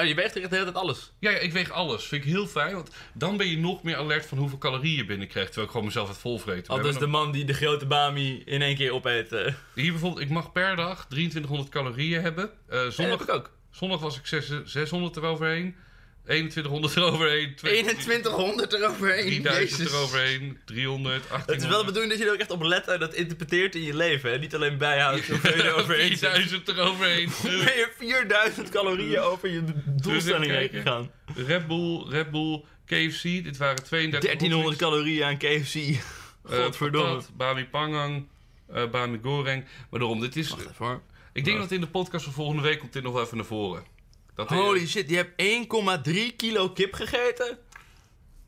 Oh, 0.00 0.06
je 0.06 0.14
weegt 0.14 0.36
echt 0.36 0.50
de 0.50 0.56
hele 0.56 0.70
tijd 0.72 0.82
alles. 0.84 1.12
Ja, 1.18 1.30
ja, 1.30 1.38
ik 1.38 1.52
weeg 1.52 1.70
alles. 1.70 2.04
Vind 2.04 2.24
ik 2.24 2.30
heel 2.30 2.46
fijn, 2.46 2.74
want 2.74 2.90
dan 3.14 3.36
ben 3.36 3.46
je 3.48 3.58
nog 3.58 3.82
meer 3.82 3.96
alert 3.96 4.26
van 4.26 4.38
hoeveel 4.38 4.58
calorieën 4.58 4.96
je 4.96 5.04
binnenkrijgt. 5.04 5.46
Terwijl 5.48 5.66
ik 5.66 5.72
gewoon 5.72 5.86
mezelf 5.86 6.08
het 6.08 6.18
volvreten. 6.18 6.68
Al 6.72 6.76
dus 6.76 6.84
hebben 6.90 7.02
de 7.04 7.16
man 7.16 7.32
die 7.32 7.44
de 7.44 7.52
grote 7.52 7.86
bami 7.86 8.42
in 8.44 8.62
één 8.62 8.76
keer 8.76 8.92
opeet. 8.92 9.30
Hier 9.74 9.90
bijvoorbeeld, 9.92 10.22
ik 10.22 10.30
mag 10.30 10.52
per 10.52 10.76
dag 10.76 11.06
2300 11.08 11.68
calorieën 11.70 12.22
hebben. 12.22 12.50
Eh, 12.68 12.78
Ja, 12.84 12.90
zondag, 12.90 13.18
dat 13.18 13.26
heb 13.26 13.36
ik 13.36 13.42
ook. 13.42 13.50
zondag 13.70 14.00
was 14.00 14.16
ik 14.18 14.26
zes- 14.26 14.62
600 14.64 15.16
eroverheen. 15.16 15.76
2100 16.24 16.96
eroverheen. 16.96 17.54
2100 17.54 18.72
eroverheen. 18.72 19.26
3000 19.42 19.78
Jezus. 19.78 19.92
eroverheen. 19.92 20.58
300, 20.64 21.22
Het 21.22 21.30
is 21.30 21.30
wel 21.30 21.38
de 21.38 21.46
1800. 21.46 21.86
bedoeling 21.86 22.10
dat 22.10 22.20
je 22.20 22.26
er 22.26 22.32
ook 22.32 22.38
echt 22.40 22.50
op 22.50 22.62
let 22.62 22.88
en 22.88 23.00
dat 23.00 23.14
interpreteert 23.14 23.74
in 23.74 23.82
je 23.82 23.96
leven. 23.96 24.30
Hè? 24.30 24.38
Niet 24.38 24.54
alleen 24.54 24.78
bijhoudt 24.78 25.26
hoeveel 25.28 25.56
je 25.56 25.64
eroverheen 25.64 26.08
zit. 26.18 26.18
4000 26.18 26.68
eroverheen. 26.68 27.28
Ben 27.42 27.52
je 27.52 27.90
4000 27.98 28.68
calorieën 28.68 29.18
over 29.20 29.48
je 29.50 29.62
doelstelling 29.86 30.52
heen 30.52 30.68
gegaan. 30.68 31.10
Red 31.46 31.66
Bull, 31.66 32.04
Red 32.08 32.30
Bull, 32.30 32.64
KFC. 32.86 33.22
Dit 33.22 33.56
waren 33.56 33.82
32 33.84 34.20
1300 34.20 34.52
hotwings. 34.52 34.76
calorieën 34.78 35.24
aan 35.24 35.36
KFC. 35.38 35.74
Eh, 35.74 35.98
Godverdomme. 36.64 37.08
patat, 37.14 37.30
Bami 37.36 37.64
Pangang, 37.64 38.26
eh 38.72 38.90
Bami 38.90 39.18
Goreng. 39.22 39.64
Maar 39.90 40.00
daarom, 40.00 40.20
dit 40.20 40.36
is... 40.36 40.48
Wacht 40.50 40.60
even 40.70 40.74
hoor. 40.86 41.00
Ik 41.32 41.44
denk 41.44 41.58
dat 41.58 41.70
in 41.70 41.80
de 41.80 41.86
podcast 41.86 42.24
van 42.24 42.32
volgende 42.32 42.62
week 42.62 42.78
komt 42.78 42.92
dit 42.92 43.02
nog 43.02 43.12
wel 43.12 43.22
even 43.24 43.36
naar 43.36 43.46
voren. 43.46 43.84
Dat, 44.48 44.58
Holy 44.58 44.86
shit, 44.86 45.10
je 45.10 45.16
hebt 45.16 45.42
1,3 46.08 46.36
kilo 46.36 46.70
kip 46.70 46.94
gegeten? 46.94 47.58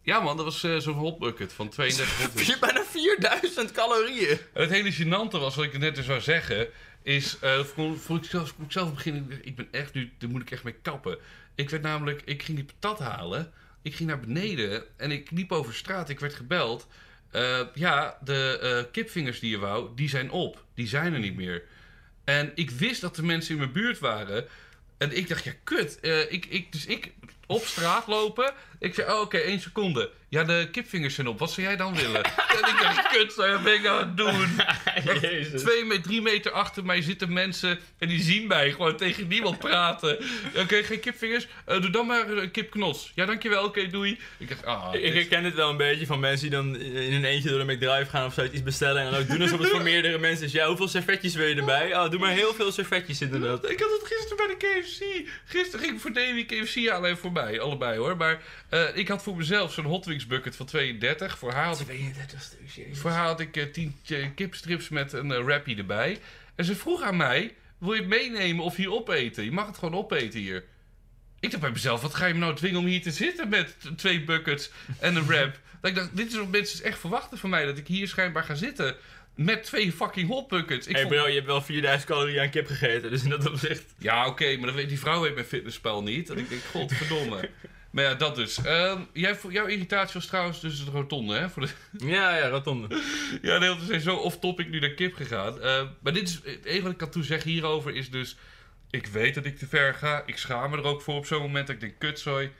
Ja 0.03 0.21
man, 0.21 0.37
dat 0.37 0.45
was 0.45 0.63
eh, 0.63 0.77
zo'n 0.77 0.95
hotbucket 0.95 1.53
van 1.53 1.69
32 1.69 2.47
Je 2.47 2.57
bijna 2.61 2.85
4000 2.85 3.73
calorieën. 3.73 4.39
En 4.53 4.63
het 4.63 4.71
hele 4.71 4.93
gênante 4.93 5.39
was, 5.39 5.55
wat 5.55 5.65
ik 5.65 5.79
net 5.79 5.95
dus 5.95 6.05
zou 6.05 6.21
zeggen, 6.21 6.69
is... 7.03 7.39
eh 7.41 7.61
voor, 7.61 8.17
ik 8.17 8.25
zelf, 8.25 8.49
voor 8.49 8.65
ik 8.65 8.73
zelf 8.73 8.95
beginnen, 8.95 9.41
ik 9.43 9.57
ben 9.57 9.69
echt 9.71 9.95
nu, 9.95 10.13
daar 10.19 10.31
moet 10.31 10.43
ik 10.43 10.51
echt 10.51 10.65
mee 10.65 10.77
kappen. 10.83 11.19
Ik 11.55 11.71
werd 11.71 11.83
namelijk, 11.83 12.23
ik 12.25 12.43
ging 12.43 12.59
die 12.59 12.67
patat 12.79 12.99
halen. 12.99 13.53
Ik 13.83 13.95
ging 13.95 14.09
naar 14.09 14.21
beneden 14.21 14.85
en 14.97 15.11
ik 15.11 15.31
liep 15.31 15.53
over 15.53 15.75
straat. 15.75 16.09
Ik 16.09 16.21
werd 16.21 16.35
gebeld. 16.35 16.87
Eh, 17.31 17.61
ja, 17.75 18.19
de 18.25 18.89
kipvingers 18.93 19.41
die 19.41 19.51
je 19.51 19.59
wou, 19.59 19.91
die 19.95 20.09
zijn 20.09 20.31
op. 20.31 20.65
Die 20.75 20.89
zijn 20.89 21.13
er 21.13 21.21
niet 21.21 21.37
meer. 21.37 21.63
En 22.25 22.53
ik 22.55 22.71
wist 22.71 23.01
dat 23.01 23.17
er 23.17 23.25
mensen 23.25 23.53
in 23.53 23.59
mijn 23.59 23.73
buurt 23.73 23.99
waren. 23.99 24.47
En 25.03 25.17
ik 25.17 25.29
dacht, 25.29 25.45
ja, 25.45 25.53
kut. 25.65 26.01
Eh, 26.01 26.33
ik, 26.33 26.47
ik, 26.47 26.73
dus 26.73 26.87
ik 26.87 27.13
op 27.47 27.65
straat 27.65 28.07
lopen. 28.07 28.55
Ik 28.83 28.95
zei, 28.95 29.13
oh, 29.13 29.21
oké, 29.21 29.37
één 29.37 29.61
seconde. 29.61 30.11
Ja, 30.29 30.45
de 30.45 30.69
kipvingers 30.71 31.15
zijn 31.15 31.27
op. 31.27 31.39
Wat 31.39 31.51
zou 31.51 31.67
jij 31.67 31.77
dan 31.77 31.95
willen? 31.95 32.25
en 32.57 32.69
ik 32.69 32.79
dacht, 32.81 33.09
kut, 33.09 33.35
wat 33.35 33.63
ben 33.63 33.75
ik 33.75 33.83
nou 33.83 34.01
aan 34.01 34.07
het 34.07 34.17
doen? 34.17 34.49
Jezus. 35.21 35.61
Twee, 35.61 35.85
met, 35.85 36.03
drie 36.03 36.23
meter 36.23 36.53
achter 36.53 36.85
mij 36.85 37.03
zitten 37.03 37.33
mensen 37.33 37.79
en 37.99 38.09
die 38.09 38.23
zien 38.23 38.47
mij 38.47 38.71
gewoon 38.71 38.97
tegen 38.97 39.29
niemand 39.29 39.59
praten. 39.59 40.19
Oké, 40.57 40.83
geen 40.83 41.01
kipvingers. 41.01 41.47
Eh, 41.65 41.81
doe 41.81 41.91
dan 41.91 42.07
maar 42.07 42.29
een 42.29 42.51
kipknots. 42.51 43.13
Ja, 43.15 43.27
dankjewel. 43.27 43.65
Oké, 43.65 43.87
doei. 43.87 44.19
Ik 44.39 44.49
dacht, 44.49 44.65
ah, 44.65 44.95
Ik 44.95 45.15
herken 45.15 45.45
het 45.45 45.55
wel 45.55 45.71
een 45.71 45.77
beetje 45.77 46.07
van 46.07 46.21
mensen 46.21 46.51
die 46.51 46.59
dan 46.59 46.77
in 46.81 47.13
een 47.13 47.25
eentje 47.25 47.49
door 47.49 47.67
de 47.67 47.73
McDrive 47.73 48.11
gaan 48.11 48.27
of 48.27 48.35
zoiets 48.35 48.55
iets 48.55 48.63
bestellen. 48.63 49.03
En 49.03 49.11
dan 49.11 49.21
ook 49.21 49.29
doen 49.29 49.43
alsof 49.43 49.59
het 49.59 49.69
voor 49.69 49.83
meerdere 49.93 50.19
mensen 50.19 50.47
is. 50.47 50.53
Ja, 50.53 50.67
hoeveel 50.67 50.89
servetjes 50.89 51.35
wil 51.35 51.47
je 51.47 51.55
erbij? 51.55 51.97
Oh, 51.97 52.11
doe 52.11 52.21
maar 52.21 52.33
heel 52.33 52.55
veel 52.55 52.73
servetjes 52.73 53.21
inderdaad. 53.21 53.71
Ik 53.71 53.81
had 53.81 53.91
het 53.91 54.13
gisteren 54.13 54.37
bij 54.37 54.47
de 54.47 54.57
KFC. 54.57 55.29
Gisteren 55.45 55.81
ging 55.81 55.95
ik 55.95 56.01
voor 56.01 56.13
Davy 56.13 56.47
KFC 56.47 56.89
alleen 56.89 57.17
voor 57.17 57.33
mij. 57.33 57.61
Allebei 57.61 57.99
hoor. 57.99 58.17
Maar 58.17 58.41
eh, 58.73 58.97
ik 58.97 59.09
had 59.09 59.23
voor 59.23 59.37
mezelf 59.37 59.73
zo'n 59.73 59.85
Hot 59.85 60.05
Wings 60.05 60.27
bucket 60.27 60.57
van 60.57 60.67
32. 60.67 61.39
Voor 61.39 61.53
haar 61.53 61.65
had 61.65 61.81
ik, 61.81 61.87
32 61.87 62.43
stukjes. 62.43 62.99
voor 62.99 63.11
haar 63.11 63.27
had 63.27 63.41
ik 63.41 63.57
eh, 63.57 63.65
10 63.65 63.97
eh, 64.09 64.27
kipstrips 64.35 64.89
met 64.89 65.13
een 65.13 65.33
eh, 65.33 65.45
wrappie 65.45 65.77
erbij. 65.77 66.19
En 66.55 66.65
ze 66.65 66.75
vroeg 66.77 67.03
aan 67.03 67.17
mij, 67.17 67.55
wil 67.79 67.93
je 67.93 67.99
het 68.01 68.09
meenemen 68.09 68.65
of 68.65 68.77
hier 68.77 68.93
opeten? 68.93 69.45
Je 69.45 69.53
mag 69.53 69.67
het 69.67 69.79
gewoon 69.79 69.95
opeten 69.95 70.41
hier. 70.41 70.65
Ik 71.41 71.51
dacht 71.51 71.63
bij 71.63 71.73
mezelf, 71.73 72.01
wat 72.03 72.15
ga 72.15 72.27
je 72.27 72.33
me 72.35 72.41
nou 72.41 72.55
dwingen 72.55 72.79
om 72.79 72.87
hier 72.87 73.03
te 73.03 73.11
zitten 73.11 73.49
met 73.49 73.77
twee 73.97 74.25
buckets 74.25 74.71
en 74.99 75.17
een 75.17 75.27
wrap? 75.27 75.59
dat 75.81 75.91
ik 75.91 75.97
dacht, 75.97 76.17
dit 76.17 76.27
is 76.29 76.37
wat 76.37 76.51
mensen 76.51 76.85
echt 76.85 76.99
verwachten 76.99 77.39
van 77.39 77.51
mij. 77.51 77.65
Dat 77.65 77.79
ik 77.79 77.87
hier 77.87 78.09
schijnbaar 78.09 78.45
ga 78.45 78.55
zitten 78.55 78.97
met 79.35 79.63
twee 79.65 79.93
fucking 79.93 80.29
hot 80.29 80.49
buckets. 80.49 80.87
Ik 80.87 80.95
Hey 80.97 81.03
vond- 81.05 81.15
bro, 81.15 81.29
je 81.29 81.35
hebt 81.35 81.47
wel 81.47 81.63
4000 81.63 82.11
calorieën 82.11 82.41
aan 82.41 82.51
kip 82.51 82.67
gegeten. 82.67 83.11
Dus 83.11 83.23
in 83.23 83.31
dat 83.31 83.51
opzicht. 83.51 83.85
Ja, 83.99 84.27
oké, 84.27 84.57
maar 84.57 84.67
dat 84.67 84.75
weet, 84.75 84.89
die 84.89 84.99
vrouw 84.99 85.21
weet 85.21 85.35
mijn 85.35 85.47
fitnessspel 85.47 86.03
niet. 86.03 86.31
En 86.31 86.39
ik 86.39 86.49
denk, 86.49 86.63
godverdomme. 86.73 87.51
Maar 87.93 88.05
ja, 88.05 88.15
dat 88.15 88.35
dus. 88.35 88.63
Ehm, 88.63 89.01
jij, 89.13 89.39
jouw 89.49 89.67
irritatie 89.67 90.15
was 90.15 90.27
trouwens 90.27 90.61
dus 90.61 90.85
de 90.85 90.91
rotonde, 90.91 91.35
hè? 91.35 91.51
Voor 91.51 91.63
de, 91.63 91.73
Ja, 92.07 92.37
ja, 92.37 92.49
rotonde. 92.49 93.03
ja, 93.43 93.59
nee, 93.59 93.69
want 93.69 93.81
we 93.81 93.87
zijn 93.87 94.01
zo 94.01 94.17
off-topic 94.17 94.69
nu 94.69 94.79
naar 94.79 94.91
kip 94.91 95.15
gegaan. 95.15 95.61
Eh, 95.61 95.83
maar 96.01 96.13
dit 96.13 96.29
is, 96.29 96.35
het 96.45 96.65
enige 96.65 96.83
wat 96.83 96.93
ik 96.93 96.99
kan 96.99 97.11
toe 97.11 97.25
zeggen 97.25 97.51
hierover 97.51 97.95
is 97.95 98.11
dus... 98.11 98.37
Ik 98.91 99.07
weet 99.07 99.35
dat 99.35 99.45
ik 99.45 99.59
te 99.59 99.67
ver 99.67 99.95
ga. 99.95 100.23
Ik 100.27 100.37
schaam 100.39 100.71
me 100.71 100.77
er 100.77 100.85
ook 100.85 101.03
voor 101.03 101.15
op 101.15 101.27
zo'n 101.27 101.43
moment. 101.43 101.67
dat 101.67 101.75
Ik 101.77 101.81
denk, 101.81 101.99
kutzooi. 101.99 102.51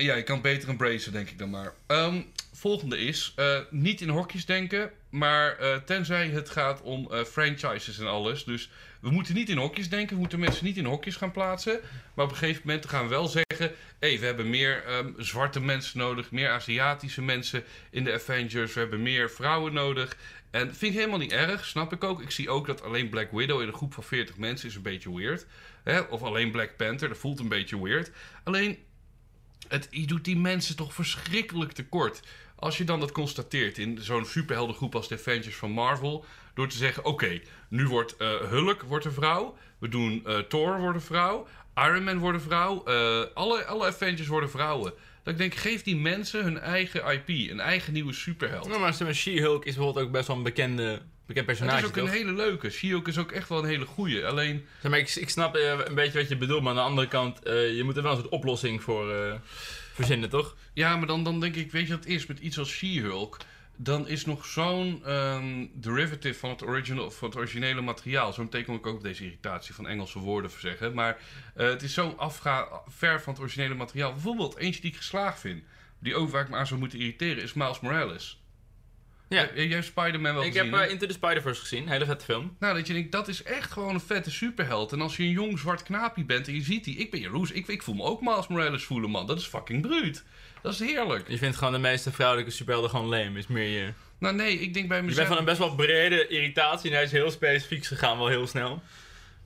Ja, 0.00 0.14
ik 0.14 0.24
kan 0.24 0.40
beter 0.40 0.68
embracen, 0.68 1.12
denk 1.12 1.28
ik 1.28 1.38
dan 1.38 1.50
maar. 1.50 1.72
Ehm, 1.86 2.22
volgende 2.52 2.98
is, 2.98 3.32
eh, 3.36 3.58
niet 3.70 4.00
in 4.00 4.08
hokjes 4.08 4.46
denken. 4.46 4.90
Maar 5.10 5.58
eh, 5.58 5.76
tenzij 5.76 6.28
het 6.28 6.50
gaat 6.50 6.82
om 6.82 7.12
eh, 7.12 7.24
franchises 7.24 7.98
en 7.98 8.06
alles. 8.06 8.44
Dus 8.44 8.70
we 9.00 9.10
moeten 9.10 9.34
niet 9.34 9.48
in 9.48 9.56
hokjes 9.56 9.88
denken. 9.88 10.14
We 10.14 10.20
moeten 10.20 10.38
mensen 10.38 10.64
niet 10.64 10.76
in 10.76 10.84
hokjes 10.84 11.16
gaan 11.16 11.32
plaatsen. 11.32 11.80
Maar 12.14 12.24
op 12.24 12.30
een 12.30 12.36
gegeven 12.36 12.62
moment 12.64 12.86
gaan 12.86 13.02
we 13.02 13.08
wel 13.08 13.26
zeggen... 13.26 13.74
hé, 13.98 14.18
we 14.18 14.26
hebben 14.26 14.50
meer 14.50 14.84
ehm, 14.84 15.12
zwarte 15.16 15.60
mensen 15.60 15.98
nodig. 15.98 16.30
Meer 16.30 16.50
Aziatische 16.50 17.22
mensen 17.22 17.64
in 17.90 18.04
de 18.04 18.12
Avengers. 18.12 18.74
We 18.74 18.80
hebben 18.80 19.02
meer 19.02 19.30
vrouwen 19.30 19.72
nodig. 19.72 20.16
En 20.50 20.74
vind 20.74 20.92
ik 20.92 20.98
helemaal 20.98 21.18
niet 21.18 21.32
erg, 21.32 21.66
snap 21.66 21.92
ik 21.92 22.04
ook. 22.04 22.22
Ik 22.22 22.30
zie 22.30 22.50
ook 22.50 22.66
dat 22.66 22.82
alleen 22.82 23.08
Black 23.08 23.30
Widow 23.32 23.60
in 23.60 23.68
een 23.68 23.74
groep 23.74 23.94
van 23.94 24.04
40 24.04 24.36
mensen 24.36 24.68
is 24.68 24.74
een 24.74 24.82
beetje 24.82 25.14
weird. 25.16 25.46
Hè? 25.82 26.00
Of 26.00 26.22
alleen 26.22 26.50
Black 26.50 26.76
Panther, 26.76 27.08
dat 27.08 27.18
voelt 27.18 27.38
een 27.38 27.48
beetje 27.48 27.82
weird. 27.82 28.10
Alleen, 28.44 28.78
het, 29.70 29.88
je 29.90 30.06
doet 30.06 30.24
die 30.24 30.36
mensen 30.36 30.76
toch 30.76 30.94
verschrikkelijk 30.94 31.72
tekort. 31.72 32.20
Als 32.56 32.78
je 32.78 32.84
dan 32.84 33.00
dat 33.00 33.12
constateert 33.12 33.78
in 33.78 33.98
zo'n 34.00 34.24
superheldengroep 34.24 34.94
als 34.94 35.08
de 35.08 35.14
Avengers 35.14 35.56
van 35.56 35.70
Marvel... 35.70 36.24
door 36.54 36.68
te 36.68 36.76
zeggen, 36.76 37.04
oké, 37.04 37.40
nu 37.68 37.88
wordt 37.88 38.16
eh, 38.16 38.40
Hulk 38.40 38.82
wordt 38.82 39.04
een 39.04 39.12
vrouw... 39.12 39.56
we 39.78 39.88
doen 39.88 40.22
eh, 40.26 40.38
Thor 40.38 40.80
wordt 40.80 40.96
een 40.96 41.04
vrouw... 41.04 41.46
Iron 41.74 42.04
Man 42.04 42.18
wordt 42.18 42.38
een 42.38 42.44
vrouw... 42.44 42.84
eh, 42.84 43.22
alle, 43.34 43.64
alle 43.64 43.86
Avengers 43.86 44.26
worden 44.26 44.50
vrouwen. 44.50 44.92
Dat 45.22 45.32
ik 45.32 45.38
denk, 45.38 45.54
geef 45.54 45.82
die 45.82 45.96
mensen 45.96 46.42
hun 46.42 46.58
eigen 46.58 47.12
IP, 47.12 47.28
een 47.28 47.60
eigen 47.60 47.92
nieuwe 47.92 48.12
superheld. 48.12 48.64
Zeg 48.66 49.00
maar, 49.00 49.14
She-Hulk 49.14 49.64
is 49.64 49.74
bijvoorbeeld 49.74 50.06
ook 50.06 50.12
best 50.12 50.26
wel 50.26 50.36
een 50.36 50.42
bekende, 50.42 51.02
bekend 51.30 51.46
personage. 51.46 51.86
Het 51.86 51.96
is 51.96 52.02
ook 52.02 52.08
een 52.08 52.12
hele 52.12 52.32
leuke. 52.32 52.70
She-Hulk 52.70 53.08
is 53.08 53.18
ook 53.18 53.32
echt 53.32 53.48
wel 53.48 53.58
een 53.58 53.68
hele 53.68 53.84
goeie. 53.84 54.26
Alleen, 54.26 54.66
Zeg 54.80 54.90
maar, 54.90 55.00
ik, 55.00 55.14
ik 55.14 55.28
snap 55.28 55.56
eh, 55.56 55.78
een 55.84 55.94
beetje 55.94 56.18
wat 56.18 56.28
je 56.28 56.36
bedoelt, 56.36 56.62
maar 56.62 56.70
aan 56.70 56.76
de 56.76 56.82
andere 56.82 57.08
kant, 57.08 57.42
eh, 57.42 57.76
je 57.76 57.84
moet 57.84 57.96
er 57.96 58.02
wel 58.02 58.12
een 58.12 58.18
soort 58.18 58.30
oplossing 58.30 58.82
voor 58.82 59.12
eh, 59.12 59.34
verzinnen, 59.92 60.30
toch? 60.30 60.56
ja, 60.74 60.96
maar 60.96 61.06
dan, 61.06 61.24
dan 61.24 61.40
denk 61.40 61.54
ik, 61.54 61.72
weet 61.72 61.86
je 61.86 61.92
wat 61.92 62.04
het 62.04 62.12
is 62.12 62.26
met 62.26 62.38
iets 62.38 62.58
als 62.58 62.70
She-Hulk? 62.70 63.36
Dan 63.76 64.08
is 64.08 64.24
nog 64.24 64.46
zo'n 64.46 65.02
ehm, 65.04 65.66
derivative 65.72 66.38
van 66.38 66.50
het, 66.50 66.62
original, 66.62 67.10
van 67.10 67.28
het 67.28 67.38
originele 67.38 67.80
materiaal. 67.80 68.32
Zo 68.32 68.42
meteen 68.42 68.64
kom 68.64 68.74
ik 68.74 68.86
ook 68.86 69.02
deze 69.02 69.24
irritatie 69.24 69.74
van 69.74 69.88
Engelse 69.88 70.18
woorden 70.18 70.50
zeggen. 70.58 70.94
Maar 70.94 71.18
het 71.54 71.82
is 71.82 71.94
zo 71.94 72.14
afga 72.16 72.68
ver 72.88 73.22
van 73.22 73.32
het 73.32 73.42
originele 73.42 73.74
materiaal. 73.74 74.12
Bijvoorbeeld, 74.12 74.56
eentje 74.56 74.80
die 74.80 74.90
ik 74.90 74.96
geslaagd 74.96 75.40
vind. 75.40 75.62
Die 75.98 76.14
ook 76.14 76.30
waar 76.30 76.42
ik 76.42 76.48
me 76.48 76.56
aan 76.56 76.66
zou 76.66 76.80
moeten 76.80 76.98
irriteren, 76.98 77.42
is 77.42 77.52
Miles 77.52 77.80
Morales. 77.80 78.39
Ja. 79.30 79.38
Heb 79.40 79.56
jij 79.56 79.66
hebt 79.68 79.84
Spider-Man 79.84 80.34
wel 80.34 80.44
Ik 80.44 80.52
gezien? 80.52 80.70
heb 80.70 80.80
hè? 80.80 80.86
eh, 80.86 80.92
Into 80.92 81.06
the 81.06 81.12
Spider-Verse 81.12 81.60
gezien, 81.60 81.88
hele 81.88 82.04
vette 82.04 82.24
film. 82.24 82.56
Nou, 82.58 82.74
dat 82.74 82.86
je 82.86 82.92
denkt, 82.92 83.12
dat 83.12 83.28
is 83.28 83.42
echt 83.42 83.70
gewoon 83.72 83.94
een 83.94 84.00
vette 84.00 84.30
superheld. 84.30 84.92
En 84.92 85.00
als 85.00 85.16
je 85.16 85.22
een 85.22 85.30
jong 85.30 85.58
zwart 85.58 85.82
knaapje 85.82 86.24
bent 86.24 86.46
en 86.48 86.54
je 86.54 86.62
ziet 86.62 86.84
die... 86.84 86.96
Ik 86.96 87.10
ben 87.10 87.20
jaloers. 87.20 87.50
Ik, 87.50 87.68
ik 87.68 87.82
voel 87.82 87.94
me 87.94 88.02
ook 88.02 88.20
Miles 88.20 88.46
Morales 88.48 88.84
voelen, 88.84 89.10
man. 89.10 89.26
Dat 89.26 89.38
is 89.38 89.46
fucking 89.46 89.82
bruut. 89.82 90.24
Dat 90.62 90.72
is 90.72 90.78
heerlijk. 90.78 91.28
Je 91.28 91.38
vindt 91.38 91.56
gewoon 91.56 91.72
de 91.72 91.78
meeste 91.78 92.12
vrouwelijke 92.12 92.50
superhelden 92.50 92.90
gewoon 92.90 93.06
lame, 93.08 93.38
is 93.38 93.46
meer 93.46 93.68
je... 93.84 93.92
Nou 94.18 94.34
nee, 94.34 94.58
ik 94.60 94.74
denk 94.74 94.88
bij 94.88 94.96
Je 94.96 95.02
mezelf... 95.02 95.16
bent 95.18 95.28
van 95.28 95.38
een 95.38 95.44
best 95.56 95.58
wel 95.58 95.74
brede 95.74 96.26
irritatie 96.28 96.90
en 96.90 96.96
hij 96.96 97.04
is 97.04 97.12
heel 97.12 97.30
specifiek 97.30 97.84
gegaan, 97.84 98.18
wel 98.18 98.28
heel 98.28 98.46
snel. 98.46 98.82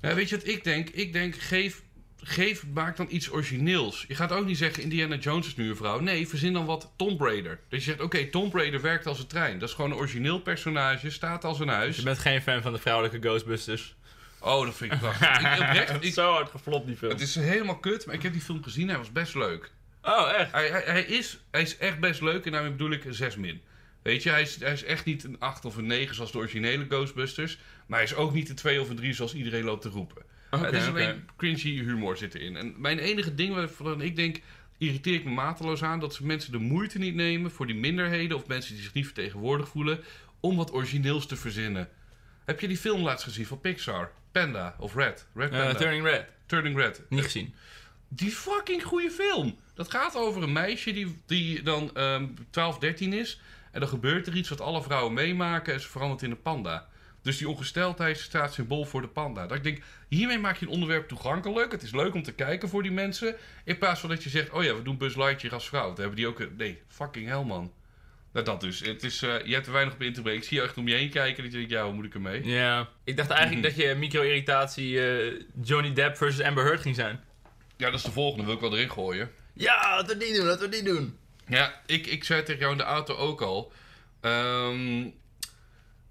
Ja, 0.00 0.14
weet 0.14 0.28
je 0.28 0.36
wat 0.36 0.46
ik 0.46 0.64
denk? 0.64 0.88
Ik 0.90 1.12
denk, 1.12 1.34
geef, 1.34 1.82
geef, 2.22 2.66
maak 2.66 2.96
dan 2.96 3.06
iets 3.10 3.30
origineels. 3.30 4.04
Je 4.08 4.14
gaat 4.14 4.32
ook 4.32 4.46
niet 4.46 4.58
zeggen, 4.58 4.82
Indiana 4.82 5.16
Jones 5.16 5.46
is 5.46 5.56
nu 5.56 5.68
een 5.68 5.76
vrouw. 5.76 6.00
Nee, 6.00 6.28
verzin 6.28 6.52
dan 6.52 6.64
wat 6.64 6.92
Tomb 6.96 7.20
Raider. 7.20 7.60
Dus 7.68 7.84
je 7.84 7.90
zegt, 7.90 8.00
oké, 8.00 8.24
Tomb 8.24 8.54
Raider 8.54 8.80
werkt 8.80 9.06
als 9.06 9.18
een 9.18 9.26
trein. 9.26 9.58
Dat 9.58 9.68
is 9.68 9.74
gewoon 9.74 9.90
een 9.90 9.96
origineel 9.96 10.40
personage, 10.40 11.10
staat 11.10 11.44
als 11.44 11.60
een 11.60 11.68
huis. 11.68 11.96
Je 11.96 12.02
bent 12.02 12.18
geen 12.18 12.42
fan 12.42 12.62
van 12.62 12.72
de 12.72 12.78
vrouwelijke 12.78 13.28
Ghostbusters. 13.28 13.94
Oh, 14.40 14.64
dat 14.64 14.76
vind 14.76 14.92
ik 14.92 14.98
prachtig. 14.98 15.28
ik, 15.56 15.60
oprecht, 15.60 16.04
ik, 16.04 16.12
zo 16.12 16.32
hard 16.32 16.50
geflopt, 16.50 16.86
die 16.86 16.96
film. 16.96 17.12
het 17.12 17.20
is 17.20 17.34
helemaal 17.34 17.78
kut, 17.78 18.06
maar 18.06 18.14
ik 18.14 18.22
heb 18.22 18.32
die 18.32 18.42
film 18.42 18.62
gezien. 18.62 18.88
Hij 18.88 18.98
was 18.98 19.12
best 19.12 19.34
leuk. 19.34 19.70
Oh, 20.02 20.32
echt? 20.36 20.52
Hij, 20.52 20.68
hij, 20.68 20.82
hij, 20.84 21.02
is, 21.02 21.38
hij 21.50 21.62
is 21.62 21.76
echt 21.76 22.00
best 22.00 22.20
leuk 22.20 22.44
en 22.44 22.52
daarmee 22.52 22.70
bedoel 22.70 22.90
ik 22.90 23.04
een 23.04 23.14
6 23.14 23.36
min. 23.36 23.62
Weet 24.02 24.22
je, 24.22 24.30
hij 24.30 24.42
is, 24.42 24.60
hij 24.60 24.72
is 24.72 24.84
echt 24.84 25.04
niet 25.04 25.24
een 25.24 25.36
8 25.38 25.64
of 25.64 25.76
een 25.76 25.86
9 25.86 26.14
zoals 26.14 26.32
de 26.32 26.38
originele 26.38 26.84
Ghostbusters. 26.88 27.58
Maar 27.86 27.98
hij 27.98 28.08
is 28.08 28.14
ook 28.14 28.32
niet 28.32 28.48
een 28.48 28.54
2 28.54 28.80
of 28.80 28.88
een 28.88 28.96
3 28.96 29.12
zoals 29.12 29.34
iedereen 29.34 29.64
loopt 29.64 29.82
te 29.82 29.88
roepen. 29.88 30.22
Oké, 30.54 30.64
het 30.64 30.74
is 30.74 30.86
alleen 30.86 31.28
cringy 31.36 31.84
humor 31.84 32.16
zit 32.16 32.34
erin. 32.34 32.56
En 32.56 32.74
mijn 32.76 32.98
enige 32.98 33.34
ding 33.34 33.54
waarvan 33.54 34.00
ik 34.00 34.16
denk, 34.16 34.40
irriteer 34.78 35.14
ik 35.14 35.24
me 35.24 35.30
mateloos 35.30 35.82
aan... 35.82 36.00
dat 36.00 36.14
ze 36.14 36.26
mensen 36.26 36.52
de 36.52 36.58
moeite 36.58 36.98
niet 36.98 37.14
nemen 37.14 37.50
voor 37.50 37.66
die 37.66 37.76
minderheden... 37.76 38.36
of 38.36 38.46
mensen 38.46 38.74
die 38.74 38.82
zich 38.82 38.92
niet 38.92 39.04
vertegenwoordigd 39.04 39.68
voelen... 39.68 40.00
om 40.40 40.56
wat 40.56 40.72
origineels 40.72 41.26
te 41.26 41.36
verzinnen. 41.36 41.88
Heb 42.44 42.60
je 42.60 42.68
die 42.68 42.76
film 42.76 43.02
laatst 43.02 43.24
gezien 43.24 43.46
van 43.46 43.60
Pixar? 43.60 44.10
Panda 44.32 44.76
of 44.78 44.94
Red? 44.94 45.26
Red 45.34 45.50
Eh, 45.50 45.58
Panda. 45.58 45.74
Turning 45.74 46.04
Red. 46.04 46.26
Turning 46.46 46.76
Red. 46.76 47.02
Niet 47.08 47.22
gezien. 47.22 47.54
Die 48.08 48.30
fucking 48.30 48.82
goede 48.82 49.10
film. 49.10 49.58
Dat 49.74 49.90
gaat 49.90 50.16
over 50.16 50.42
een 50.42 50.52
meisje 50.52 50.92
die, 50.92 51.22
die 51.26 51.62
dan 51.62 51.90
ehm 51.94 52.26
12, 52.50 52.78
13 52.78 53.12
is. 53.12 53.40
En 53.70 53.80
dan 53.80 53.88
gebeurt 53.88 54.26
er 54.26 54.36
iets 54.36 54.48
wat 54.48 54.60
alle 54.60 54.82
vrouwen 54.82 55.12
meemaken 55.12 55.74
en 55.74 55.80
ze 55.80 55.88
verandert 55.88 56.22
in 56.22 56.30
een 56.30 56.42
panda. 56.42 56.88
Dus 57.24 57.38
die 57.38 57.48
ongesteldheid 57.48 58.18
staat 58.18 58.52
symbool 58.52 58.84
voor 58.84 59.00
de 59.00 59.08
panda. 59.08 59.46
Dat 59.46 59.56
ik 59.56 59.62
denk, 59.62 59.82
hiermee 60.08 60.38
maak 60.38 60.56
je 60.56 60.66
een 60.66 60.72
onderwerp 60.72 61.08
toegankelijk. 61.08 61.72
Het 61.72 61.82
is 61.82 61.92
leuk 61.92 62.14
om 62.14 62.22
te 62.22 62.32
kijken 62.32 62.68
voor 62.68 62.82
die 62.82 62.92
mensen. 62.92 63.36
In 63.64 63.78
plaats 63.78 64.00
van 64.00 64.08
dat 64.08 64.22
je 64.22 64.30
zegt, 64.30 64.50
oh 64.50 64.64
ja, 64.64 64.74
we 64.74 64.82
doen 64.82 64.96
Buzz 64.96 65.16
Lightyear 65.16 65.54
als 65.54 65.68
vrouw. 65.68 65.86
Dan 65.86 65.96
hebben 65.98 66.16
die 66.16 66.26
ook 66.26 66.40
een... 66.40 66.54
Nee, 66.56 66.82
fucking 66.88 67.28
hell 67.28 67.44
man. 67.44 67.72
Nou, 68.32 68.46
dat 68.46 68.60
dus. 68.60 68.80
Het 68.80 69.02
is, 69.02 69.22
eh, 69.22 69.44
je 69.44 69.54
hebt 69.54 69.66
er 69.66 69.72
weinig 69.72 69.94
op 69.94 70.02
in 70.02 70.12
te 70.12 70.20
brengen. 70.22 70.40
Ik 70.40 70.46
zie 70.46 70.56
je 70.56 70.62
echt 70.62 70.76
om 70.76 70.88
je 70.88 70.94
heen 70.94 71.10
kijken. 71.10 71.42
Dat 71.42 71.52
je 71.52 71.58
denkt, 71.58 71.72
ja, 71.72 71.84
hoe 71.84 71.92
moet 71.92 72.04
ik 72.04 72.14
ermee? 72.14 72.44
Ja. 72.44 72.88
Ik 73.04 73.16
dacht 73.16 73.30
eigenlijk 73.30 73.62
dat 73.62 73.76
je 73.76 73.94
micro-irritatie 73.94 75.00
eh, 75.00 75.40
Johnny 75.62 75.92
Depp 75.92 76.16
versus 76.16 76.44
Amber 76.44 76.64
Heard 76.64 76.80
ging 76.80 76.94
zijn. 76.94 77.20
Ja, 77.76 77.86
dat 77.90 77.98
is 77.98 78.04
de 78.04 78.10
volgende. 78.10 78.44
Wil 78.44 78.54
ik 78.54 78.60
wel 78.60 78.74
erin 78.76 78.90
gooien. 78.90 79.30
Ja, 79.52 79.96
laten 79.96 80.18
we 80.18 80.24
die 80.24 80.34
doen, 80.34 80.46
laten 80.46 80.70
we 80.70 80.76
die 80.76 80.84
doen. 80.84 81.18
Ja, 81.48 81.80
ik, 81.86 82.06
ik 82.06 82.24
zei 82.24 82.42
tegen 82.42 82.60
jou 82.60 82.72
in 82.72 82.78
de 82.78 82.84
auto 82.84 83.14
ook 83.14 83.40
al. 83.42 83.72
Ehm, 84.20 85.08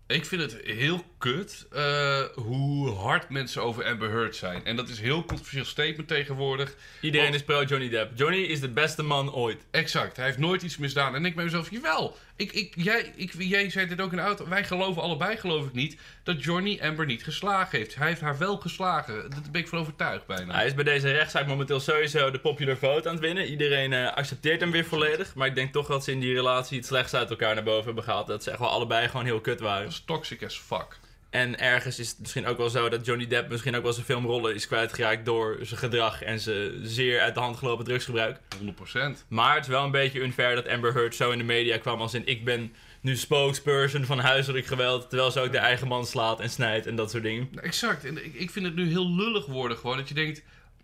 ik 0.08 0.26
vind 0.26 0.42
het 0.42 0.62
heel 0.64 1.04
kut 1.24 1.66
eh, 1.72 2.22
hoe 2.36 2.90
hard 2.92 3.30
mensen 3.30 3.64
over 3.64 3.86
Amber 3.86 4.10
Heard 4.10 4.36
zijn. 4.36 4.66
En 4.66 4.76
dat 4.76 4.90
is 4.90 4.98
een 4.98 5.04
heel 5.04 5.26
controversieel 5.26 5.66
statement 5.66 6.08
tegenwoordig. 6.08 6.76
Iedereen 7.02 7.26
Want- 7.28 7.40
is 7.40 7.44
pro 7.46 7.64
Johnny 7.64 7.90
Depp. 7.90 8.12
Johnny 8.18 8.38
is 8.42 8.60
de 8.60 8.70
beste 8.70 9.04
man 9.04 9.34
ooit. 9.34 9.66
Exact, 9.72 10.16
hij 10.16 10.26
heeft 10.26 10.38
nooit 10.38 10.62
iets 10.62 10.78
misdaan. 10.78 11.16
En 11.16 11.26
ik 11.26 11.36
bij 11.36 11.44
mezelf, 11.44 11.72
jawel. 11.72 12.18
Ik, 12.36 12.52
ik, 12.52 12.74
jij, 12.78 13.14
ik, 13.16 13.34
jij 13.38 13.70
zei 13.70 13.88
dit 13.88 14.02
ook 14.02 14.12
in 14.12 14.18
de 14.18 14.24
auto. 14.24 14.48
Wij 14.48 14.64
geloven 14.64 15.02
allebei, 15.02 15.38
geloof 15.38 15.66
ik 15.66 15.74
niet, 15.74 15.98
dat 16.24 16.44
Johnny 16.44 16.80
Amber 16.82 17.06
niet 17.06 17.24
geslagen 17.24 17.78
heeft. 17.78 17.96
Hij 17.96 18.08
heeft 18.08 18.22
haar 18.22 18.38
wel 18.38 18.58
geslagen. 18.58 19.30
Daar 19.30 19.42
ben 19.52 19.62
ik 19.62 19.68
van 19.68 19.80
overtuigd 19.80 20.26
bijna. 20.26 20.54
Hij 20.54 20.66
is 20.66 20.74
bij 20.74 20.84
deze 20.84 21.12
rechtszaak 21.12 21.48
momenteel 21.48 21.80
sowieso 21.80 22.32
de 22.32 22.40
popular 22.40 22.78
vote 22.78 23.08
aan 23.08 23.16
het 23.16 23.24
winnen. 23.24 23.46
Iedereen 23.46 23.94
eh, 23.94 24.14
accepteert 24.14 24.60
hem 24.62 24.72
weer 24.72 24.86
volledig. 24.86 25.36
Maar 25.36 25.48
ik 25.48 25.56
denk 25.56 25.74
toch 25.74 25.88
dat 25.88 26.04
ze 26.04 26.12
in 26.12 26.20
die 26.20 26.34
relatie 26.34 26.78
het 26.78 26.86
slechtst 26.88 27.14
uit 27.16 27.30
elkaar 27.30 27.56
naar 27.56 27.64
boven 27.64 27.86
hebben 27.86 28.04
gehaald. 28.04 28.28
Dat 28.28 28.44
ze 28.44 28.50
echt 28.50 28.60
wel 28.60 28.70
allebei 28.70 29.08
gewoon 29.08 29.26
heel 29.26 29.42
kut 29.42 29.60
waren. 29.60 29.84
Dat 29.84 29.92
is 29.92 30.04
toxic 30.06 30.44
as 30.44 30.58
fuck. 30.60 31.00
En 31.34 31.60
ergens 31.60 32.00
is 32.00 32.10
het 32.10 32.20
misschien 32.20 32.46
ook 32.46 32.58
wel 32.58 32.70
zo 32.70 32.90
dat 32.90 33.06
Johnny 33.06 33.28
Depp 33.28 33.50
misschien 33.50 33.76
ook 33.76 33.84
wel 33.84 33.94
zijn 33.94 34.06
filmrollen 34.06 34.56
is 34.56 34.68
kwijtgeraakt 34.68 35.26
door 35.26 35.58
zijn 35.62 35.80
gedrag 35.80 36.22
en 36.22 36.40
zijn 36.40 36.72
zeer 36.84 37.20
uit 37.20 37.34
de 37.34 37.40
hand 37.40 37.58
gelopen 37.58 37.86
drugsgebruik. 37.86 38.38
100%. 38.38 39.28
Maar 39.28 39.56
het 39.56 39.64
is 39.64 39.70
wel 39.70 39.84
een 39.84 39.92
beetje 39.92 40.22
unfair 40.22 40.56
dat 40.56 40.68
Amber 40.68 40.94
Heard 40.94 41.16
zo 41.16 41.32
in 41.32 41.38
de 41.38 41.44
media 41.44 41.78
kwam 41.78 42.02
als 42.02 42.14
in 42.14 42.26
ik 42.26 42.46
ben 42.46 42.74
nu 43.02 43.16
spokesperson 43.16 44.06
van 44.06 44.20
huiselijk 44.20 44.66
geweld, 44.66 45.10
terwijl 45.10 45.32
ze 45.32 45.40
ook 45.40 45.52
de 45.52 45.58
eigen 45.58 45.88
man 45.88 46.06
slaat 46.06 46.40
en 46.40 46.50
snijdt 46.50 46.88
en 46.88 46.96
dat 46.96 47.12
soort 47.12 47.24
dingen. 47.24 47.48
Nou, 47.52 47.66
Exact. 47.66 48.06
En 48.06 48.40
ik, 48.40 48.52
vind 48.52 48.66
het 48.66 48.76
nu 48.76 48.88
heel 48.90 49.16
lullig 49.16 49.46
worden 49.46 49.78
gewoon. 49.78 49.98
Dat 49.98 50.08
je 50.08 50.14
denkt, 50.14 50.44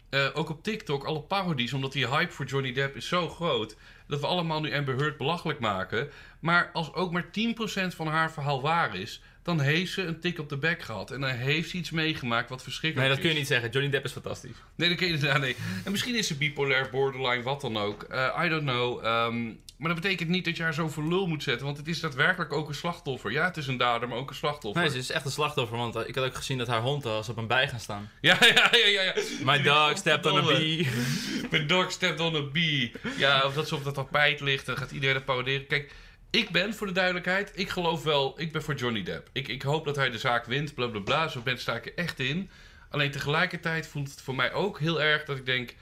eh, 0.09 0.27
ook 0.33 0.49
op 0.49 0.63
TikTok, 0.63 1.03
alle 1.03 1.21
parodies, 1.21 1.73
omdat 1.73 1.91
die 1.91 2.07
hype 2.07 2.31
voor 2.31 2.45
Johnny 2.45 2.71
Depp 2.71 2.95
is 2.95 3.07
zo 3.07 3.29
groot. 3.29 3.75
Dat 4.07 4.19
we 4.19 4.27
allemaal 4.27 4.61
nu 4.61 4.75
Amber 4.75 4.95
Heard 4.97 5.17
belachelijk 5.17 5.59
maken. 5.59 6.09
Maar 6.39 6.69
als 6.73 6.93
ook 6.93 7.11
maar 7.11 7.31
10% 7.31 7.95
van 7.95 8.07
haar 8.07 8.31
verhaal 8.31 8.61
waar 8.61 8.95
is, 8.95 9.21
dan 9.43 9.59
heeft 9.59 9.93
ze 9.93 10.01
een 10.01 10.19
tik 10.19 10.39
op 10.39 10.49
de 10.49 10.57
bek 10.57 10.81
gehad. 10.81 11.11
En 11.11 11.21
dan 11.21 11.29
heeft 11.29 11.69
ze 11.69 11.77
iets 11.77 11.91
meegemaakt 11.91 12.49
wat 12.49 12.57
Nee, 12.57 12.67
verschrikkelijk 12.67 13.09
dat 13.09 13.19
kun 13.19 13.27
je 13.27 13.33
is. 13.33 13.39
niet 13.39 13.47
zeggen. 13.47 13.69
Johnny 13.69 13.89
Depp 13.91 14.05
is 14.05 14.11
fantastisch. 14.11 14.55
Nee, 14.75 14.89
dat 14.89 14.97
kun 14.97 15.07
je 15.07 15.13
niet. 15.13 15.39
Nee. 15.39 15.55
En 15.83 15.91
misschien 15.91 16.15
is 16.15 16.27
ze 16.27 16.35
bipolair, 16.35 16.89
borderline, 16.91 17.43
wat 17.43 17.61
dan 17.61 17.77
ook. 17.77 18.03
Eh, 18.03 18.41
I 18.45 18.49
don't 18.49 18.63
know. 18.63 19.05
Ehm, 19.05 19.45
maar 19.77 19.93
dat 19.93 20.01
betekent 20.01 20.29
niet 20.29 20.45
dat 20.45 20.57
je 20.57 20.63
haar 20.63 20.73
zo 20.73 20.89
voor 20.89 21.07
lul 21.07 21.27
moet 21.27 21.43
zetten. 21.43 21.65
Want 21.65 21.77
het 21.77 21.87
is 21.87 21.99
daadwerkelijk 21.99 22.53
ook 22.53 22.67
een 22.67 22.75
slachtoffer. 22.75 23.31
Ja, 23.31 23.45
het 23.45 23.57
is 23.57 23.67
een 23.67 23.77
dader, 23.77 24.07
maar 24.07 24.17
ook 24.17 24.29
een 24.29 24.35
slachtoffer. 24.35 24.81
Nee, 24.81 24.91
ze 24.91 24.97
is 24.97 25.11
echt 25.11 25.25
een 25.25 25.31
slachtoffer, 25.31 25.77
want 25.77 25.95
eh, 25.95 26.07
ik 26.07 26.15
had 26.15 26.25
ook 26.25 26.35
gezien 26.35 26.57
dat 26.57 26.67
haar 26.67 26.81
hond 26.81 27.03
was 27.03 27.29
op 27.29 27.37
een 27.37 27.47
bij 27.47 27.67
gaan 27.67 27.79
staan. 27.79 28.09
Ja, 28.21 28.37
ja, 28.55 28.69
ja, 28.71 28.85
ja. 28.87 29.01
ja. 29.01 29.13
My 29.43 29.61
dog 29.61 29.97
stepped 29.97 30.31
on 30.31 30.37
a 30.37 30.41
bee. 30.45 30.87
Mijn 31.51 31.67
dog 31.67 31.91
stepped 31.91 32.19
on 32.19 32.35
a 32.35 32.41
bee. 32.41 32.91
Ja, 33.17 33.41
of 33.45 33.53
dat 33.53 33.67
ze 33.67 33.75
op 33.75 33.83
dat 33.83 33.93
tapijt 33.93 34.39
ligt, 34.39 34.65
dan 34.65 34.77
gaat 34.77 34.91
iedereen 34.91 35.15
het 35.15 35.25
paroderen. 35.25 35.67
Kijk, 35.67 35.91
ik 36.29 36.49
ben 36.49 36.73
voor 36.73 36.87
de 36.87 36.93
duidelijkheid, 36.93 37.51
ik 37.55 37.69
geloof 37.69 38.03
wel, 38.03 38.41
ik 38.41 38.51
ben 38.51 38.63
voor 38.63 38.73
Johnny 38.75 39.03
Depp. 39.03 39.29
Ik, 39.31 39.47
ik 39.47 39.61
hoop 39.61 39.85
dat 39.85 39.95
hij 39.95 40.09
de 40.09 40.17
zaak 40.17 40.45
wint, 40.45 40.73
bla 40.73 40.87
bla 40.87 40.99
bla. 40.99 41.27
Zo 41.27 41.41
ben 41.41 41.57
sta 41.59 41.75
ik 41.75 41.85
er 41.85 41.95
echt 41.95 42.19
in. 42.19 42.49
Alleen 42.89 43.11
tegelijkertijd 43.11 43.87
voelt 43.87 44.11
het 44.11 44.21
voor 44.21 44.35
mij 44.35 44.53
ook 44.53 44.79
heel 44.79 45.01
erg 45.01 45.25
dat 45.25 45.37
ik 45.37 45.45
denk, 45.45 45.75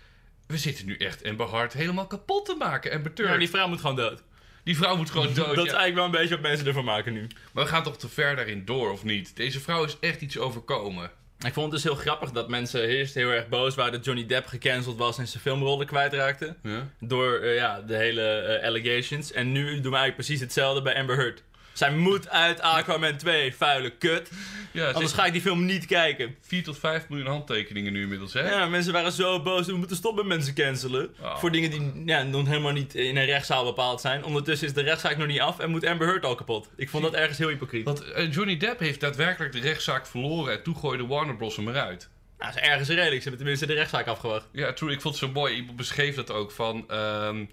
we 0.47 0.57
zitten 0.57 0.85
nu 0.85 0.95
echt 0.95 1.23
Amber 1.25 1.47
Hart 1.47 1.73
helemaal 1.73 2.07
kapot 2.07 2.45
te 2.45 2.55
maken. 2.55 2.91
En 2.91 2.97
Ja, 2.97 3.03
beturkt. 3.03 3.39
die 3.39 3.49
vrouw 3.49 3.67
moet 3.67 3.79
gewoon 3.81 3.95
dood. 3.95 4.23
Die 4.63 4.77
vrouw 4.77 4.95
moet 4.95 5.09
gewoon 5.09 5.33
dood. 5.33 5.55
dat 5.55 5.65
is 5.65 5.71
ja. 5.71 5.77
eigenlijk 5.77 5.95
wel 5.95 6.05
een 6.05 6.11
beetje 6.11 6.29
wat 6.29 6.41
mensen 6.41 6.67
ervan 6.67 6.85
maken 6.85 7.13
nu. 7.13 7.27
Maar 7.53 7.63
we 7.63 7.69
gaan 7.69 7.83
toch 7.83 7.97
te 7.97 8.09
ver 8.09 8.35
daarin 8.35 8.65
door, 8.65 8.91
of 8.91 9.03
niet? 9.03 9.35
Deze 9.35 9.59
vrouw 9.59 9.83
is 9.83 9.97
echt 9.99 10.21
iets 10.21 10.37
overkomen. 10.37 11.11
Ik 11.45 11.53
vond 11.53 11.71
het 11.71 11.71
dus 11.71 11.83
heel 11.83 12.01
grappig 12.01 12.31
dat 12.31 12.49
mensen 12.49 12.87
eerst 12.87 13.13
heel 13.13 13.29
erg 13.29 13.47
boos 13.47 13.75
waren 13.75 13.91
dat 13.91 14.05
Johnny 14.05 14.25
Depp 14.25 14.47
gecanceld 14.47 14.97
was 14.97 15.17
en 15.17 15.27
zijn 15.27 15.43
filmrollen 15.43 15.85
kwijtraakte. 15.85 16.55
Ja? 16.63 16.87
Door 16.99 17.39
eh, 17.39 17.55
ja, 17.55 17.81
de 17.81 17.95
hele 17.95 18.21
eh, 18.21 18.67
allegations. 18.67 19.31
En 19.31 19.51
nu 19.51 19.63
doen 19.65 19.91
we 19.91 19.97
eigenlijk 19.97 20.15
precies 20.15 20.39
hetzelfde 20.39 20.81
bij 20.81 20.95
Amber 20.95 21.15
Heard. 21.15 21.43
Zij 21.77 21.91
moet 21.91 22.29
uit 22.29 22.61
Aquaman 22.61 23.17
2, 23.17 23.55
vuile 23.55 23.89
kut. 23.89 24.31
Ja, 24.71 24.91
Anders 24.91 25.13
ga 25.13 25.25
ik 25.25 25.31
die 25.31 25.41
film 25.41 25.65
niet 25.65 25.85
kijken. 25.85 26.35
4 26.41 26.63
tot 26.63 26.79
5 26.79 27.09
miljoen 27.09 27.27
handtekeningen 27.27 27.93
nu 27.93 28.01
inmiddels, 28.01 28.33
hè? 28.33 28.49
Ja, 28.49 28.65
mensen 28.65 28.93
waren 28.93 29.11
zo 29.11 29.41
boos. 29.41 29.65
We 29.65 29.75
moeten 29.75 29.95
stoppen 29.95 30.27
met 30.27 30.37
mensen 30.37 30.55
cancelen. 30.55 31.09
Oh. 31.21 31.37
Voor 31.37 31.51
dingen 31.51 31.69
die 31.69 32.03
ja, 32.05 32.23
nog 32.23 32.47
helemaal 32.47 32.71
niet 32.71 32.95
in 32.95 33.17
een 33.17 33.25
rechtszaal 33.25 33.63
bepaald 33.63 34.01
zijn. 34.01 34.23
Ondertussen 34.23 34.67
is 34.67 34.73
de 34.73 34.81
rechtszaak 34.81 35.17
nog 35.17 35.27
niet 35.27 35.39
af 35.39 35.59
en 35.59 35.69
moet 35.69 35.85
Amber 35.85 36.07
Heard 36.07 36.25
al 36.25 36.35
kapot. 36.35 36.69
Ik 36.75 36.89
vond 36.89 37.03
dat 37.03 37.13
ergens 37.13 37.37
heel 37.37 37.47
hypocriet. 37.47 37.85
Want 37.85 38.03
eh, 38.03 38.31
Johnny 38.31 38.57
Depp 38.57 38.79
heeft 38.79 38.99
daadwerkelijk 38.99 39.53
de 39.53 39.59
rechtszaak 39.59 40.07
verloren 40.07 40.53
en 40.53 40.63
toen 40.63 40.75
gooide 40.77 41.07
Warner 41.07 41.35
Bros. 41.35 41.55
hem 41.55 41.67
eruit. 41.69 42.09
Nou, 42.37 42.53
dat 42.53 42.61
is 42.63 42.69
ergens 42.69 42.89
redelijk. 42.89 43.15
Ze 43.15 43.21
hebben 43.21 43.37
tenminste 43.37 43.65
de 43.65 43.73
rechtszaak 43.73 44.07
afgewacht. 44.07 44.47
Ja, 44.51 44.73
true. 44.73 44.91
Ik 44.91 45.01
vond 45.01 45.19
het 45.19 45.23
zo 45.23 45.31
mooi. 45.31 45.55
Iemand 45.55 45.77
beschreef 45.77 46.15
dat 46.15 46.31
ook 46.31 46.51
van... 46.51 46.89
ehm, 46.89 47.45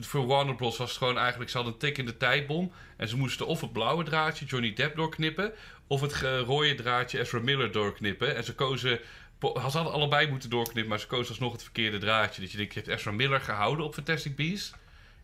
voor 0.00 0.26
Warner 0.26 0.54
Bros. 0.54 0.76
was 0.76 0.88
het 0.88 0.98
gewoon 0.98 1.18
eigenlijk... 1.18 1.50
Ze 1.50 1.56
hadden 1.56 1.74
een 1.74 1.80
tik 1.80 1.98
in 1.98 2.06
de 2.06 2.16
tijdbom. 2.16 2.72
En 2.96 3.08
ze 3.08 3.16
moesten 3.16 3.46
of 3.46 3.60
het 3.60 3.72
blauwe 3.72 4.04
draadje 4.04 4.44
Johnny 4.44 4.72
Depp 4.72 4.96
doorknippen... 4.96 5.52
of 5.86 6.00
het 6.00 6.14
rode 6.46 6.74
draadje 6.74 7.18
Ezra 7.20 7.40
Miller 7.40 7.72
doorknippen. 7.72 8.36
En 8.36 8.44
ze 8.44 8.54
kozen... 8.54 9.00
Ze 9.40 9.58
hadden 9.58 9.92
allebei 9.92 10.28
moeten 10.28 10.50
doorknippen, 10.50 10.88
maar 10.88 11.00
ze 11.00 11.06
kozen 11.06 11.28
alsnog 11.28 11.52
het 11.52 11.62
verkeerde 11.62 11.98
draadje. 11.98 12.40
Dus 12.40 12.50
je 12.50 12.56
denkt, 12.56 12.74
je 12.74 12.80
hebt 12.80 12.92
Ezra 12.92 13.12
Miller 13.12 13.40
gehouden 13.40 13.84
op 13.84 13.94
Fantastic 13.94 14.36
Beasts. 14.36 14.72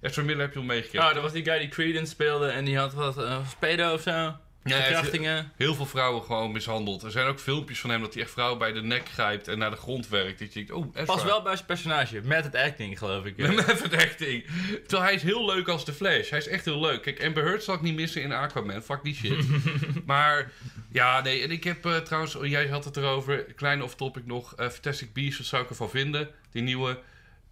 Ezra 0.01 0.23
Miller 0.23 0.41
heb 0.41 0.53
je 0.53 0.59
al 0.59 0.65
meegekregen. 0.65 1.09
Oh, 1.09 1.15
dat 1.15 1.23
was 1.23 1.33
die 1.33 1.45
guy 1.45 1.59
die 1.59 1.69
Credence 1.69 2.13
speelde 2.13 2.49
en 2.49 2.65
die 2.65 2.79
had 2.79 2.95
wat 2.95 3.19
uh, 3.19 3.39
pedo 3.59 3.93
of 3.93 4.01
zo. 4.01 4.37
Verkrachtingen. 4.65 5.53
Heel 5.57 5.75
veel 5.75 5.87
vrouwen 5.87 6.23
gewoon 6.23 6.53
mishandeld. 6.53 7.03
Er 7.03 7.11
zijn 7.11 7.27
ook 7.27 7.41
filmpjes 7.41 7.81
van 7.81 7.91
hem 7.91 8.01
dat 8.01 8.15
hij 8.15 8.23
echt 8.23 8.33
vrouwen 8.33 8.59
bij 8.59 8.73
de 8.73 8.83
nek 8.83 9.09
grijpt 9.09 9.49
en 9.49 9.59
naar 9.59 9.71
de 9.71 9.77
grond 9.77 10.09
werkt. 10.09 10.39
Dat 10.39 10.49
je 10.53 10.55
denkt, 10.55 10.71
oh. 10.71 11.05
Pas 11.05 11.25
wel 11.25 11.43
bij 11.43 11.55
zijn 11.55 11.67
personage. 11.67 12.21
Met 12.21 12.45
het 12.45 12.55
acting, 12.55 12.99
geloof 12.99 13.25
ik. 13.25 13.37
Met 13.55 13.69
even 13.69 13.93
acting. 13.99 14.45
Terwijl 14.87 15.03
hij 15.03 15.15
is 15.15 15.23
heel 15.23 15.45
leuk 15.47 15.69
als 15.69 15.85
de 15.85 15.93
Flash. 15.93 16.31
Hij 16.31 16.39
is 16.39 16.49
echt 16.49 16.65
heel 16.65 16.81
leuk. 16.81 17.03
Kijk, 17.03 17.25
Amber 17.25 17.45
Heard 17.45 17.63
zal 17.63 17.75
ik 17.75 17.81
niet 17.81 17.95
missen 17.95 18.23
in 18.23 18.33
Aquaman. 18.33 18.83
Fuck 18.83 19.03
die 19.03 19.15
shit. 19.15 19.45
maar 20.07 20.53
ja, 20.93 21.21
nee. 21.21 21.43
En 21.43 21.51
ik 21.51 21.65
heb 21.65 21.87
eh, 21.87 21.97
trouwens, 21.97 22.35
oh, 22.35 22.47
jij 22.47 22.67
had 22.69 22.85
het 22.85 22.97
erover. 22.97 23.45
Kleine 23.45 23.85
off-topic 23.85 24.27
nog. 24.27 24.55
eh, 24.55 24.69
Fantastic 24.69 25.13
Beasts, 25.13 25.39
wat 25.39 25.47
zou 25.47 25.63
ik 25.63 25.69
ervan 25.69 25.91
vinden? 25.91 26.29
Die 26.51 26.63
nieuwe. 26.63 26.99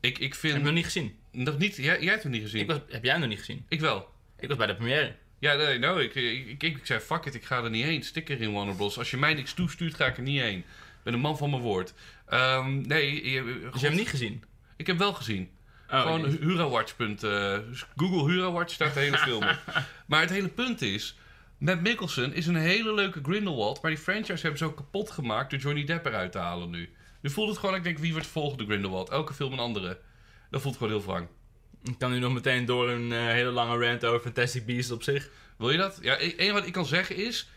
Ik, 0.01 0.19
ik 0.19 0.35
vind... 0.35 0.53
heb 0.53 0.53
hem 0.53 0.63
nog 0.63 0.73
niet 0.75 0.85
gezien. 0.85 1.19
Nog 1.33 1.59
niet... 1.59 1.77
Jij, 1.77 2.01
jij 2.01 2.11
hebt 2.11 2.23
hem 2.23 2.33
niet 2.33 2.43
gezien. 2.43 2.61
Ik 2.61 2.67
was, 2.67 2.79
heb 2.89 3.03
jij 3.03 3.13
hem 3.13 3.21
nog 3.21 3.29
niet 3.29 3.39
gezien? 3.39 3.65
Ik 3.69 3.81
wel. 3.81 4.09
Ik 4.39 4.49
was 4.49 4.57
bij 4.57 4.67
de 4.67 4.75
première. 4.75 5.15
Ja, 5.41 5.55
nee, 5.55 5.79
nou, 5.79 6.03
ik, 6.03 6.15
ik, 6.15 6.47
ik, 6.49 6.63
ik 6.63 6.87
zei, 6.87 7.01
fuck 7.01 7.25
it, 7.25 7.35
ik 7.35 7.45
ga 7.45 7.63
er 7.65 7.71
niet 7.71 7.85
heen. 7.85 8.03
Sticker 8.03 8.41
in 8.41 8.53
Warner 8.53 8.75
Bros. 8.75 8.99
Als 8.99 9.11
je 9.11 9.17
mij 9.17 9.35
niks 9.35 9.53
toestuurt, 9.55 9.95
ga 9.95 10.07
ik 10.07 10.17
er 10.17 10.23
niet 10.23 10.41
heen. 10.41 10.59
Ik 10.59 10.65
ben 11.03 11.15
een 11.15 11.21
man 11.21 11.37
van 11.39 11.51
mijn 11.51 11.63
woord. 11.63 11.95
Ehm, 12.27 12.81
nee, 12.81 13.31
je- 13.31 13.43
Dus 13.45 13.55
je 13.63 13.69
hebt 13.71 13.81
hem 13.83 13.95
niet 13.97 14.09
gezien? 14.09 14.45
ik 14.77 14.87
heb 14.87 14.99
wel 14.99 15.13
gezien. 15.13 15.51
Oh, 15.91 16.01
Gewoon 16.03 16.21
jezus. 16.21 16.39
Hurawatch. 16.41 16.97
punt, 16.97 17.23
eh, 17.23 17.59
Google 17.97 18.31
Hurawatch 18.33 18.73
staat 18.73 18.95
de 18.95 19.01
hele 19.01 19.19
film 19.29 19.43
op. 19.43 19.59
Maar 20.07 20.21
het 20.21 20.31
hele 20.31 20.49
punt 20.49 20.83
is... 20.83 21.19
Matt 21.59 21.81
Mikkelsen 21.83 22.33
is 22.35 22.47
een 22.47 22.57
hele 22.57 22.95
leuke 22.95 23.21
Grindelwald... 23.23 23.83
maar 23.83 23.91
die 23.91 24.01
franchise 24.01 24.41
hebben 24.41 24.59
ze 24.59 24.65
ook 24.65 24.77
kapot 24.77 25.11
gemaakt... 25.11 25.51
door 25.51 25.59
Johnny 25.61 25.85
Depp 25.85 26.07
eruit 26.07 26.33
te 26.33 26.39
halen 26.39 26.71
nu. 26.71 26.91
Nu 27.21 27.31
voelt 27.31 27.49
het 27.49 27.59
gewoon, 27.59 27.75
ik 27.75 27.83
denk, 27.85 27.99
wie 27.99 28.11
wordt 28.13 28.27
de 28.27 28.33
volgende 28.33 28.65
Grindelwald? 28.65 29.09
Elke 29.11 29.35
film 29.35 29.53
een 29.53 29.59
andere. 29.59 29.99
Dat 30.51 30.63
voelt 30.63 30.77
gewoon 30.77 30.93
heel 30.93 31.05
wrang. 31.05 31.27
Ik 31.85 31.99
kan 31.99 32.11
nu 32.11 32.19
nog 32.19 32.33
meteen 32.33 32.65
door 32.65 32.89
een 32.89 33.13
eh, 33.13 33.19
hele 33.19 33.51
lange 33.51 33.87
rant 33.87 34.05
over 34.05 34.21
Fantastic 34.21 34.67
Beasts 34.67 34.91
op 34.93 35.03
zich. 35.03 35.29
Wil 35.57 35.71
je 35.71 35.79
dat? 35.79 35.99
Ja, 36.03 36.21
e- 36.21 36.35
één 36.37 36.53
wat 36.53 36.67
ik 36.67 36.73
kan 36.73 36.87
zeggen 36.87 37.17
is... 37.17 37.49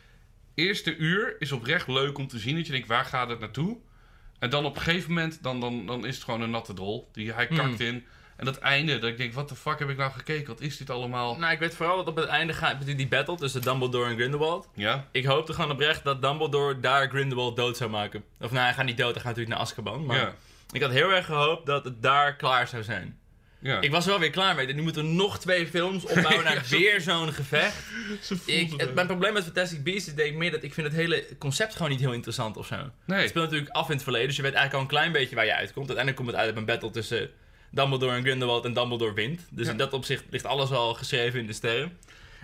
Eerste 0.55 0.95
uur 0.95 1.35
is 1.39 1.51
oprecht 1.51 1.87
leuk 1.87 2.17
om 2.17 2.27
te 2.27 2.39
zien. 2.39 2.55
Dat 2.55 2.65
je 2.65 2.71
denkt, 2.71 2.87
waar 2.87 3.05
gaat 3.05 3.29
het 3.29 3.39
naartoe? 3.39 3.77
En 4.39 4.49
dan 4.49 4.65
op 4.65 4.75
een 4.75 4.81
gegeven 4.81 5.13
moment, 5.13 5.43
dan, 5.43 5.59
dan, 5.59 5.85
dan 5.85 6.05
is 6.05 6.15
het 6.15 6.23
gewoon 6.23 6.41
een 6.41 6.49
natte 6.49 6.73
drol. 6.73 7.09
Die, 7.11 7.33
hij 7.33 7.47
kakt 7.47 7.79
in. 7.79 8.05
En 8.35 8.45
dat 8.45 8.57
einde, 8.57 8.99
dat 8.99 9.09
ik 9.09 9.17
denk, 9.17 9.33
wat 9.33 9.49
de 9.49 9.55
fuck 9.55 9.79
heb 9.79 9.89
ik 9.89 9.97
nou 9.97 10.11
gekeken? 10.11 10.47
Wat 10.47 10.61
is 10.61 10.77
dit 10.77 10.89
allemaal? 10.89 11.37
Nou, 11.37 11.53
ik 11.53 11.59
weet 11.59 11.75
vooral 11.75 11.95
dat 11.97 12.07
op 12.07 12.15
het 12.15 12.25
einde 12.25 12.53
gaat 12.53 12.85
die 12.85 13.07
battle 13.07 13.35
tussen 13.35 13.61
Dumbledore 13.61 14.09
en 14.09 14.15
Grindelwald. 14.15 14.69
Ja? 14.75 15.07
Ik 15.11 15.25
hoopte 15.25 15.53
gewoon 15.53 15.71
oprecht 15.71 16.03
dat 16.03 16.21
Dumbledore 16.21 16.79
daar 16.79 17.09
Grindelwald 17.09 17.55
dood 17.55 17.77
zou 17.77 17.89
maken. 17.89 18.23
Of 18.39 18.51
nou, 18.51 18.63
hij 18.63 18.73
gaat 18.73 18.85
niet 18.85 18.97
dood, 18.97 19.13
hij 19.13 19.21
gaat 19.23 19.35
natuurlijk 19.35 19.55
naar 19.55 19.65
Azkaban. 19.65 20.05
Maar 20.05 20.17
Ja. 20.17 20.33
ik 20.71 20.81
had 20.81 20.91
heel 20.91 21.09
erg 21.13 21.25
gehoopt 21.25 21.65
dat 21.65 21.83
het 21.85 22.01
daar 22.01 22.35
klaar 22.35 22.67
zou 22.67 22.83
zijn. 22.83 23.17
Ja. 23.63 23.81
Ik 23.81 23.91
was 23.91 24.03
er 24.03 24.09
wel 24.09 24.19
weer 24.19 24.29
klaar 24.29 24.55
mee. 24.55 24.73
Nu 24.73 24.81
moeten 24.81 25.03
we 25.05 25.09
nog 25.13 25.39
twee 25.39 25.67
films 25.67 26.03
opbouwen 26.05 26.43
naar 26.53 26.53
Ja, 26.69 26.77
weer 26.77 27.01
zo'n 27.01 27.33
gevecht. 27.33 27.75
Ik, 28.45 28.73
het 28.77 28.93
mijn 28.93 29.07
probleem 29.07 29.33
met 29.33 29.43
Fantastic 29.43 29.83
Beasts 29.83 30.07
is 30.07 30.13
denk 30.15 30.29
ik 30.29 30.35
meer 30.37 30.51
dat 30.51 30.63
ik 30.63 30.73
vind 30.73 30.87
het 30.87 30.95
hele 30.95 31.25
concept 31.39 31.75
gewoon 31.75 31.91
niet 31.91 31.99
heel 31.99 32.13
interessant 32.13 32.57
of 32.57 32.65
zo. 32.67 32.75
Nee. 33.05 33.19
Het 33.19 33.29
speelt 33.29 33.45
natuurlijk 33.45 33.75
af 33.75 33.87
in 33.87 33.93
het 33.93 34.03
verleden, 34.03 34.27
dus 34.27 34.35
je 34.35 34.41
weet 34.41 34.53
eigenlijk 34.53 34.83
al 34.83 34.89
een 34.91 34.97
klein 34.99 35.11
beetje 35.11 35.35
waar 35.35 35.45
je 35.45 35.55
uitkomt. 35.55 35.87
Uiteindelijk 35.87 36.15
komt 36.17 36.27
het 36.29 36.39
uit 36.39 36.49
op 36.51 36.55
een 36.57 36.65
battle 36.65 36.89
tussen 36.89 37.29
Dumbledore 37.71 38.15
en 38.15 38.23
Grindelwald 38.23 38.65
en 38.65 38.73
Dumbledore 38.73 39.13
wint. 39.13 39.41
Dus 39.49 39.65
Ja. 39.65 39.71
in 39.71 39.77
dat 39.77 39.93
opzicht 39.93 40.23
ligt 40.29 40.45
alles 40.45 40.69
al 40.71 40.93
geschreven 40.93 41.39
in 41.39 41.47
de 41.47 41.53
sterren. 41.53 41.97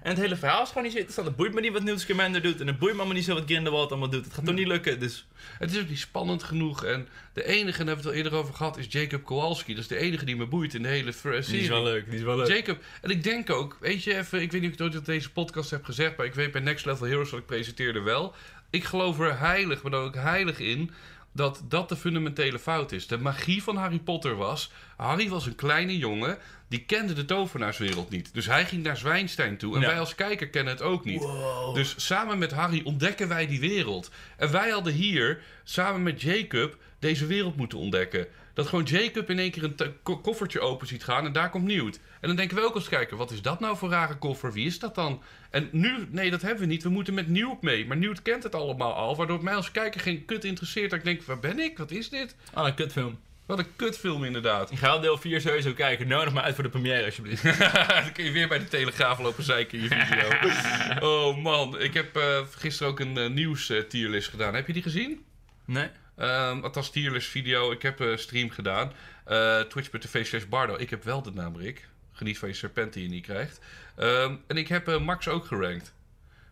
En 0.03 0.09
het 0.09 0.17
hele 0.19 0.35
verhaal 0.35 0.61
is 0.61 0.67
gewoon 0.67 0.83
niet 0.83 0.91
zo 0.91 0.97
interessant. 0.97 1.27
Het 1.27 1.35
boeit 1.37 1.53
me 1.53 1.61
niet 1.61 1.71
wat 1.71 1.83
Newt 1.83 1.99
Scamander 1.99 2.41
doet 2.41 2.61
en 2.61 2.67
het 2.67 2.79
boeit 2.79 2.91
me 2.93 2.97
allemaal 2.99 3.17
niet 3.17 3.25
zo 3.25 3.33
wat 3.33 3.43
Grindelwald 3.45 3.89
allemaal 3.91 4.09
doet. 4.09 4.25
Het 4.25 4.33
gaat 4.33 4.45
toch 4.45 4.55
niet 4.55 4.67
lukken, 4.67 4.99
dus... 4.99 5.27
Het 5.59 5.71
is 5.71 5.79
ook 5.81 5.89
niet 5.89 5.99
spannend 5.99 6.43
genoeg. 6.43 6.83
En 6.83 7.07
de 7.33 7.43
enige, 7.45 7.79
en 7.79 7.85
daar 7.85 7.95
hebben 7.95 7.95
we 7.95 7.95
het 7.95 8.05
al 8.05 8.13
eerder 8.13 8.33
over 8.33 8.53
gehad, 8.53 8.77
is 8.77 8.85
Jacob 8.89 9.23
Kowalski. 9.23 9.73
Dat 9.73 9.81
is 9.83 9.87
de 9.89 9.97
enige 9.97 10.25
die 10.25 10.35
me 10.35 10.45
boeit 10.45 10.73
in 10.73 10.81
de 10.81 10.87
hele 10.87 11.13
fr- 11.13 11.29
Die 11.31 11.41
serie. 11.41 11.61
is 11.61 11.67
wel 11.67 11.83
leuk, 11.83 12.05
die 12.05 12.15
is 12.19 12.25
wel 12.25 12.37
leuk. 12.37 12.47
Jacob, 12.47 12.77
en 13.01 13.09
ik 13.09 13.23
denk 13.23 13.49
ook, 13.49 13.77
weet 13.79 14.03
je 14.03 14.17
even, 14.17 14.41
ik 14.41 14.51
weet 14.51 14.61
niet 14.61 14.69
of 14.69 14.75
ik 14.75 14.81
het 14.83 14.87
ooit 14.89 14.97
op 14.99 15.05
deze 15.05 15.31
podcast 15.31 15.69
heb 15.69 15.85
gezegd, 15.85 16.17
maar 16.17 16.25
ik 16.25 16.33
weet 16.33 16.51
bij 16.51 16.61
Next 16.61 16.85
Level 16.85 17.07
Heroes 17.07 17.29
wat 17.29 17.39
ik 17.39 17.45
presenteerde 17.45 17.99
wel. 17.99 18.35
Ik 18.69 18.83
geloof 18.83 19.19
er 19.19 19.39
heilig, 19.39 19.81
maar 19.81 19.91
dan 19.91 20.03
ook 20.03 20.15
heilig 20.15 20.59
in, 20.59 20.91
dat 21.39 21.61
dat 21.67 21.89
de 21.89 21.95
fundamentele 21.95 22.59
fout 22.59 22.91
is. 22.91 23.07
De 23.07 23.17
magie 23.17 23.63
van 23.63 23.75
Harry 23.75 23.99
Potter 23.99 24.35
was... 24.35 24.71
Harry 24.97 25.29
was 25.29 25.45
een 25.45 25.55
kleine 25.55 25.97
jongen, 25.97 26.37
die 26.67 26.79
kende 26.85 27.13
de 27.13 27.25
tovenaarswereld 27.25 28.09
niet. 28.09 28.33
Dus 28.33 28.45
hij 28.45 28.65
ging 28.65 28.83
naar 28.83 28.97
Zwijnstein 28.97 29.57
toe. 29.57 29.75
En 29.75 29.81
Ja. 29.81 29.87
wij 29.87 29.99
als 29.99 30.15
kijker 30.15 30.49
kennen 30.49 30.73
het 30.73 30.81
ook 30.81 31.05
niet. 31.05 31.27
Dus 31.73 31.93
samen 31.97 32.37
met 32.37 32.51
Harry 32.51 32.81
ontdekken 32.83 33.27
wij 33.27 33.47
die 33.47 33.59
wereld. 33.59 34.11
En 34.37 34.51
wij 34.51 34.69
hadden 34.69 34.93
hier, 34.93 35.41
samen 35.63 36.03
met 36.03 36.21
Jacob, 36.21 36.77
deze 36.99 37.25
wereld 37.25 37.55
moeten 37.55 37.77
ontdekken. 37.77 38.27
Dat 38.59 38.67
gewoon 38.67 38.85
Jacob 38.85 39.29
in 39.29 39.39
één 39.39 39.51
keer 39.51 39.63
een 39.63 39.95
ko- 40.03 40.17
koffertje 40.17 40.59
open 40.59 40.87
ziet 40.87 41.03
gaan 41.03 41.25
en 41.25 41.31
daar 41.31 41.49
komt 41.49 41.65
Newt. 41.65 41.99
En 42.21 42.27
dan 42.27 42.35
denken 42.35 42.57
we 42.57 42.63
ook 42.63 42.75
als 42.75 42.89
kijker, 42.89 43.17
wat 43.17 43.31
is 43.31 43.41
dat 43.41 43.59
nou 43.59 43.77
voor 43.77 43.89
rare 43.89 44.17
koffer? 44.17 44.53
Wie 44.53 44.65
is 44.65 44.79
dat 44.79 44.95
dan? 44.95 45.21
En 45.49 45.69
nu, 45.71 46.07
nee, 46.09 46.31
dat 46.31 46.41
hebben 46.41 46.59
we 46.59 46.65
niet. 46.65 46.83
We 46.83 46.89
moeten 46.89 47.13
met 47.13 47.27
Newt 47.27 47.61
mee. 47.61 47.85
Maar 47.85 47.97
Newt 47.97 48.21
kent 48.21 48.43
het 48.43 48.55
allemaal 48.55 48.93
al, 48.93 49.15
waardoor 49.15 49.35
het 49.35 49.45
mij 49.45 49.55
als 49.55 49.71
kijker 49.71 50.01
geen 50.01 50.25
kut 50.25 50.43
interesseert. 50.43 50.89
Dat 50.89 50.99
ik 50.99 51.05
denk, 51.05 51.23
waar 51.23 51.39
ben 51.39 51.59
ik? 51.59 51.77
Wat 51.77 51.91
is 51.91 52.09
dit? 52.09 52.35
Oh, 52.53 52.65
een 52.65 52.73
kutfilm. 52.73 53.19
Wat 53.45 53.59
een 53.59 53.75
kutfilm 53.75 54.23
inderdaad. 54.23 54.71
Ik 54.71 54.77
ga 54.77 54.97
deel 54.97 55.17
4 55.17 55.41
sowieso 55.41 55.73
kijken. 55.73 56.07
Nodig 56.07 56.33
me 56.33 56.41
uit 56.41 56.55
voor 56.55 56.63
de 56.63 56.69
première, 56.69 57.05
alsjeblieft. 57.05 57.43
dan 58.03 58.11
kun 58.13 58.23
je 58.23 58.31
weer 58.31 58.47
bij 58.47 58.59
de 58.59 58.67
Telegraaf 58.67 59.19
lopen 59.19 59.43
zeiken 59.43 59.77
in 59.77 59.83
je 59.83 59.89
video. 59.89 60.29
oh 61.09 61.37
man, 61.43 61.79
ik 61.79 61.93
heb 61.93 62.15
eh, 62.15 62.39
gisteren 62.57 62.91
ook 62.91 62.99
een 62.99 63.17
eh, 63.17 63.29
nieuws 63.29 63.69
eh, 63.69 63.81
tierlist 63.81 64.29
gedaan. 64.29 64.53
Heb 64.53 64.67
je 64.67 64.73
die 64.73 64.81
gezien? 64.81 65.23
Nee? 65.65 65.89
Um, 66.21 66.63
althans, 66.63 66.89
tierlist 66.89 67.27
video. 67.29 67.71
Ik 67.71 67.81
heb 67.81 67.99
een 67.99 68.19
stream 68.19 68.49
gedaan. 68.49 68.91
Eh 69.25 69.59
Twitch.tv 69.59 70.25
slash 70.25 70.43
Bardo. 70.45 70.75
Ik 70.77 70.89
heb 70.89 71.03
wel 71.03 71.21
de 71.21 71.31
naam 71.31 71.57
Rick. 71.57 71.87
Geniet 72.11 72.37
van 72.37 72.47
je 72.49 72.53
serpent 72.55 72.93
die 72.93 73.03
je 73.03 73.09
niet 73.09 73.23
krijgt. 73.23 73.59
Ehm, 73.95 74.35
en 74.47 74.57
ik 74.57 74.67
heb 74.67 74.87
eh, 74.87 74.99
Max 74.99 75.27
ook 75.27 75.45
gerankt. 75.45 75.93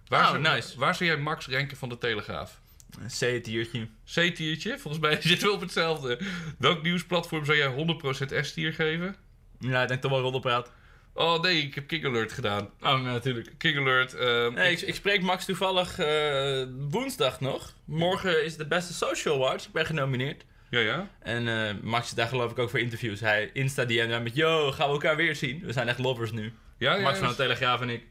Waar, 0.08 0.22
Oh, 0.24 0.30
zou, 0.30 0.42
nice. 0.42 0.80
waar 0.80 0.96
zou 0.96 1.10
jij 1.10 1.20
Max 1.20 1.48
ranken 1.48 1.78
van 1.78 1.90
de 1.90 1.98
Telegraaf? 1.98 2.60
C-tiertje. 3.08 3.88
C-tiertje? 4.14 4.80
Volgens 4.80 5.04
mij 5.04 5.22
zitten 5.32 5.48
we 5.48 5.54
op 5.54 5.62
hetzelfde. 5.62 6.20
Welk 6.58 6.84
nieuwsplatform 6.84 7.46
zou 7.46 7.58
jij 7.58 7.74
100% 8.42 8.46
S-tier 8.46 8.74
geven? 8.74 9.16
Ja, 9.60 9.82
ik 9.82 9.88
denk 9.88 10.02
toch 10.02 10.12
wel 10.12 10.22
roddelpraat. 10.22 10.72
Oh 11.18 11.42
nee, 11.42 11.62
ik 11.62 11.76
heb 11.76 11.88
King 11.88 12.06
Alert 12.06 12.32
gedaan. 12.32 12.70
Oh, 12.82 13.02
natuurlijk. 13.02 13.54
King 13.58 13.78
Alert. 13.78 14.14
ehm, 14.14 14.54
Nee, 14.54 14.72
ik, 14.72 14.82
ik 14.82 14.96
spreek 14.96 15.22
Max 15.22 15.46
toevallig 15.46 16.00
eh, 16.00 16.64
woensdag 16.90 17.40
nog. 17.40 17.74
Morgen 17.86 18.46
is 18.46 18.58
de 18.58 18.68
beste 18.68 18.94
Social 18.94 19.36
Awards. 19.36 19.66
Ik 19.66 19.72
ben 19.72 19.86
genomineerd. 19.86 20.46
Ja, 20.70 20.80
ja. 20.80 21.10
En 21.20 21.48
eh, 21.48 21.74
Max 21.82 22.08
is 22.08 22.14
daar 22.14 22.28
geloof 22.28 22.52
ik 22.52 22.60
ook 22.60 22.70
voor 22.70 22.80
interviews. 22.80 23.20
Hij 23.20 23.50
insta 23.54 23.86
DM 23.86 24.08
mij 24.08 24.22
met, 24.22 24.36
yo, 24.36 24.72
gaan 24.72 24.88
we 24.88 24.94
elkaar 24.94 25.16
weer 25.16 25.36
zien? 25.36 25.62
We 25.66 25.72
zijn 25.72 25.88
echt 25.88 26.00
lovers 26.00 26.32
nu. 26.32 26.54
Ja, 26.78 26.96
ja. 26.96 27.02
Max 27.02 27.20
van 27.20 27.28
de 27.28 27.36
Telegraaf 27.36 27.82
en 27.82 27.90
ik. 27.90 28.04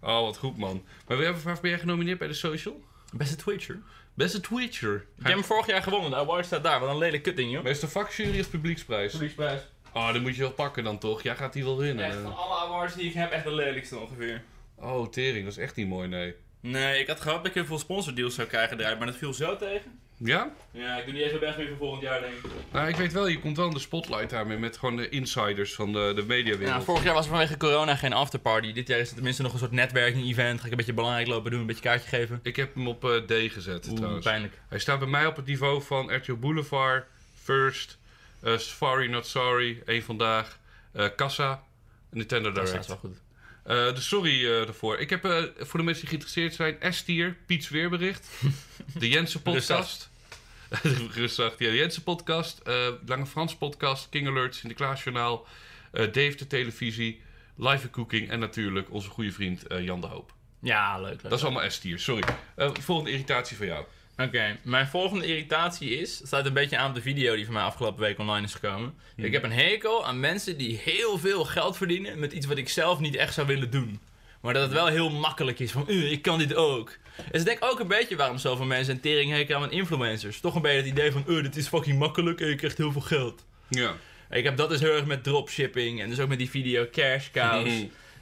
Oh, 0.00 0.20
wat 0.20 0.36
goed 0.36 0.56
man. 0.58 0.84
Maar 1.08 1.16
waar 1.22 1.42
waar 1.42 1.58
ben 1.60 1.70
jij 1.70 1.78
genomineerd 1.78 2.18
bij 2.18 2.28
de 2.28 2.34
social? 2.34 2.80
Beste 3.12 3.36
Twitcher. 3.36 3.78
Beste 4.14 4.40
Twitcher. 4.40 4.94
Ik 5.18 5.26
heb 5.26 5.32
hem 5.32 5.44
vorig 5.44 5.66
jaar 5.66 5.82
gewonnen. 5.82 6.10
De 6.10 6.16
award 6.16 6.46
staat 6.46 6.62
daar. 6.62 6.80
Wat 6.80 6.88
een 6.90 6.98
lelijk 6.98 7.22
kutding, 7.22 7.52
joh. 7.52 7.62
Beste 7.62 7.88
vakjury 7.88 8.40
of 8.40 8.50
publieksprijs? 8.50 9.12
Publieksprijs. 9.12 9.60
Oh, 9.94 10.12
dan 10.12 10.22
moet 10.22 10.34
je 10.36 10.42
wel 10.42 10.52
pakken 10.52 10.84
dan 10.84 10.98
toch? 10.98 11.22
Jij 11.22 11.36
gaat 11.36 11.52
die 11.52 11.64
wel 11.64 11.78
winnen. 11.78 12.04
Echt 12.04 12.16
van 12.22 12.36
alle 12.36 12.54
awards 12.60 12.94
die 12.94 13.08
ik 13.08 13.14
heb, 13.14 13.30
echt 13.30 13.44
de 13.44 13.54
lelijkste 13.54 13.98
ongeveer. 13.98 14.42
Oh, 14.74 15.08
tering, 15.08 15.44
dat 15.44 15.52
is 15.52 15.58
echt 15.58 15.76
niet 15.76 15.88
mooi, 15.88 16.08
nee. 16.08 16.34
Nee, 16.60 17.00
ik 17.00 17.06
had 17.06 17.20
gehoopt 17.20 17.38
dat 17.38 17.46
ik 17.48 17.54
heel 17.54 17.64
veel 17.64 17.78
sponsordeals 17.78 18.34
zou 18.34 18.48
krijgen 18.48 18.80
eruit, 18.80 18.98
maar 18.98 19.06
dat 19.06 19.16
viel 19.16 19.32
zo 19.34 19.56
tegen. 19.56 20.00
Ja? 20.16 20.52
Ja, 20.70 20.96
ik 20.98 21.04
doe 21.04 21.14
niet 21.14 21.22
even 21.22 21.40
best 21.40 21.56
meer 21.56 21.68
voor 21.68 21.76
volgend 21.76 22.02
jaar, 22.02 22.20
denk 22.20 22.32
ik. 22.32 22.40
Nou, 22.72 22.88
ik 22.88 22.96
weet 22.96 23.12
wel, 23.12 23.26
je 23.26 23.38
komt 23.38 23.56
wel 23.56 23.66
in 23.66 23.72
de 23.74 23.78
spotlight 23.80 24.30
daarmee 24.30 24.58
met 24.58 24.76
gewoon 24.76 24.96
de 24.96 25.08
insiders 25.08 25.74
van 25.74 25.92
de, 25.92 26.12
de 26.14 26.22
mediawereld. 26.22 26.76
Ja, 26.78 26.82
vorig 26.82 27.04
jaar 27.04 27.14
was 27.14 27.24
er 27.24 27.30
vanwege 27.30 27.56
corona 27.56 27.96
geen 27.96 28.12
afterparty. 28.12 28.72
Dit 28.72 28.88
jaar 28.88 28.98
is 28.98 29.06
het 29.06 29.14
tenminste 29.14 29.42
nog 29.42 29.52
een 29.52 29.58
soort 29.58 29.70
netwerking-event. 29.72 30.58
Ga 30.60 30.64
ik 30.64 30.70
een 30.70 30.76
beetje 30.76 30.92
belangrijk 30.92 31.26
lopen 31.26 31.50
doen, 31.50 31.60
een 31.60 31.66
beetje 31.66 31.82
kaartje 31.82 32.08
geven. 32.08 32.40
Ik 32.42 32.56
heb 32.56 32.74
hem 32.74 32.88
op 32.88 33.04
eh, 33.04 33.16
D 33.16 33.52
gezet 33.52 33.86
Oeh, 33.86 33.96
trouwens. 33.96 34.24
pijnlijk. 34.24 34.60
Hij 34.68 34.78
staat 34.78 34.98
bij 34.98 35.08
mij 35.08 35.26
op 35.26 35.36
het 35.36 35.46
niveau 35.46 35.82
van 35.82 36.14
RTL 36.14 36.34
Boulevard, 36.34 37.06
First, 37.42 37.98
eh 38.42 38.56
Safari 38.58 39.08
Not 39.08 39.26
Sorry, 39.26 39.82
Eén 39.84 40.02
Vandaag, 40.02 40.58
eh 40.92 41.08
Kassa 41.16 41.50
en 42.10 42.18
Nintendo 42.18 42.52
Dat 42.52 42.64
Direct. 42.64 42.82
is 42.82 42.88
wel 42.88 42.96
goed. 42.96 43.16
Dus 43.94 44.08
sorry 44.08 44.44
eh 44.46 44.64
daarvoor. 44.64 44.98
Ik 44.98 45.10
heb 45.10 45.20
voor 45.58 45.78
de 45.78 45.84
mensen 45.84 46.08
die 46.08 46.18
geïnteresseerd 46.18 46.54
zijn, 46.54 46.94
S-tier, 46.94 47.36
Piets 47.46 47.68
Weerbericht, 47.68 48.28
de 48.98 49.08
Jensen 49.08 49.42
podcast. 49.42 50.10
Rustig, 51.14 51.52
ja, 51.58 51.68
de 51.70 51.76
Jensen 51.76 52.02
podcast, 52.02 52.60
Lange 53.06 53.26
Frans 53.26 53.56
podcast, 53.56 54.08
King 54.08 54.28
Alert, 54.28 54.54
Sinterklaasjournaal, 54.54 55.46
eh 55.92 56.00
Dave 56.12 56.34
de 56.36 56.46
televisie, 56.46 57.22
Live 57.56 57.90
Cooking 57.90 58.30
en 58.30 58.38
natuurlijk 58.38 58.90
onze 58.90 59.08
goede 59.08 59.32
vriend 59.32 59.64
Jan 59.68 60.00
de 60.00 60.06
Hoop. 60.06 60.32
Ja, 60.60 60.98
leuk. 61.00 61.10
leuk. 61.10 61.22
Dat 61.22 61.32
is 61.32 61.44
allemaal 61.44 61.70
S-tier, 61.70 61.98
sorry. 61.98 62.22
Volgende 62.80 63.10
irritatie 63.10 63.56
van 63.56 63.66
jou. 63.66 63.84
Oké, 64.22 64.56
mijn 64.62 64.86
volgende 64.86 65.26
irritatie 65.26 65.90
is, 65.90 66.18
het 66.18 66.28
sluit 66.28 66.46
een 66.46 66.52
beetje 66.52 66.76
aan 66.76 66.88
op 66.88 66.94
de 66.94 67.02
video 67.02 67.34
die 67.34 67.44
van 67.44 67.54
mij 67.54 67.62
afgelopen 67.62 68.00
week 68.00 68.18
online 68.18 68.46
is 68.46 68.54
gekomen. 68.54 68.94
Hmm. 69.14 69.24
Ik 69.24 69.32
heb 69.32 69.42
een 69.42 69.52
hekel 69.52 70.06
aan 70.06 70.20
mensen 70.20 70.56
die 70.56 70.80
heel 70.84 71.18
veel 71.18 71.44
geld 71.44 71.76
verdienen 71.76 72.18
met 72.18 72.32
iets 72.32 72.46
wat 72.46 72.56
ik 72.56 72.68
zelf 72.68 72.98
niet 72.98 73.16
echt 73.16 73.34
zou 73.34 73.46
willen 73.46 73.70
doen. 73.70 74.00
Maar 74.40 74.54
dat 74.54 74.62
het 74.62 74.72
wel 74.72 74.86
heel 74.86 75.10
makkelijk 75.10 75.58
is 75.58 75.72
van, 75.72 75.84
"Uh, 75.86 76.12
ik 76.12 76.22
kan 76.22 76.38
dit 76.38 76.54
ook. 76.54 76.98
Dus 77.30 77.40
ik 77.40 77.46
denk 77.46 77.64
ook 77.64 77.80
een 77.80 77.88
beetje 77.88 78.16
waarom 78.16 78.38
zoveel 78.38 78.66
mensen 78.66 78.94
een 78.94 79.00
tering 79.00 79.30
hekel 79.30 79.62
aan 79.62 79.70
influencers. 79.72 80.40
Toch 80.40 80.54
een 80.54 80.62
beetje 80.62 80.78
het 80.78 80.86
idee 80.86 81.12
van, 81.12 81.24
uh, 81.26 81.42
dit 81.42 81.56
is 81.56 81.68
fucking 81.68 81.98
makkelijk 81.98 82.40
en 82.40 82.48
je 82.48 82.54
krijgt 82.54 82.78
heel 82.78 82.92
veel 82.92 83.00
geld. 83.00 83.44
Ja. 83.68 83.96
Ik 84.30 84.44
heb 84.44 84.56
dat 84.56 84.68
dus 84.68 84.80
heel 84.80 84.94
erg 84.94 85.04
met 85.04 85.24
dropshipping 85.24 86.00
en 86.00 86.08
dus 86.08 86.20
ook 86.20 86.28
met 86.28 86.38
die 86.38 86.50
video 86.50 86.86
Cash 86.90 87.30
Cows. 87.32 87.70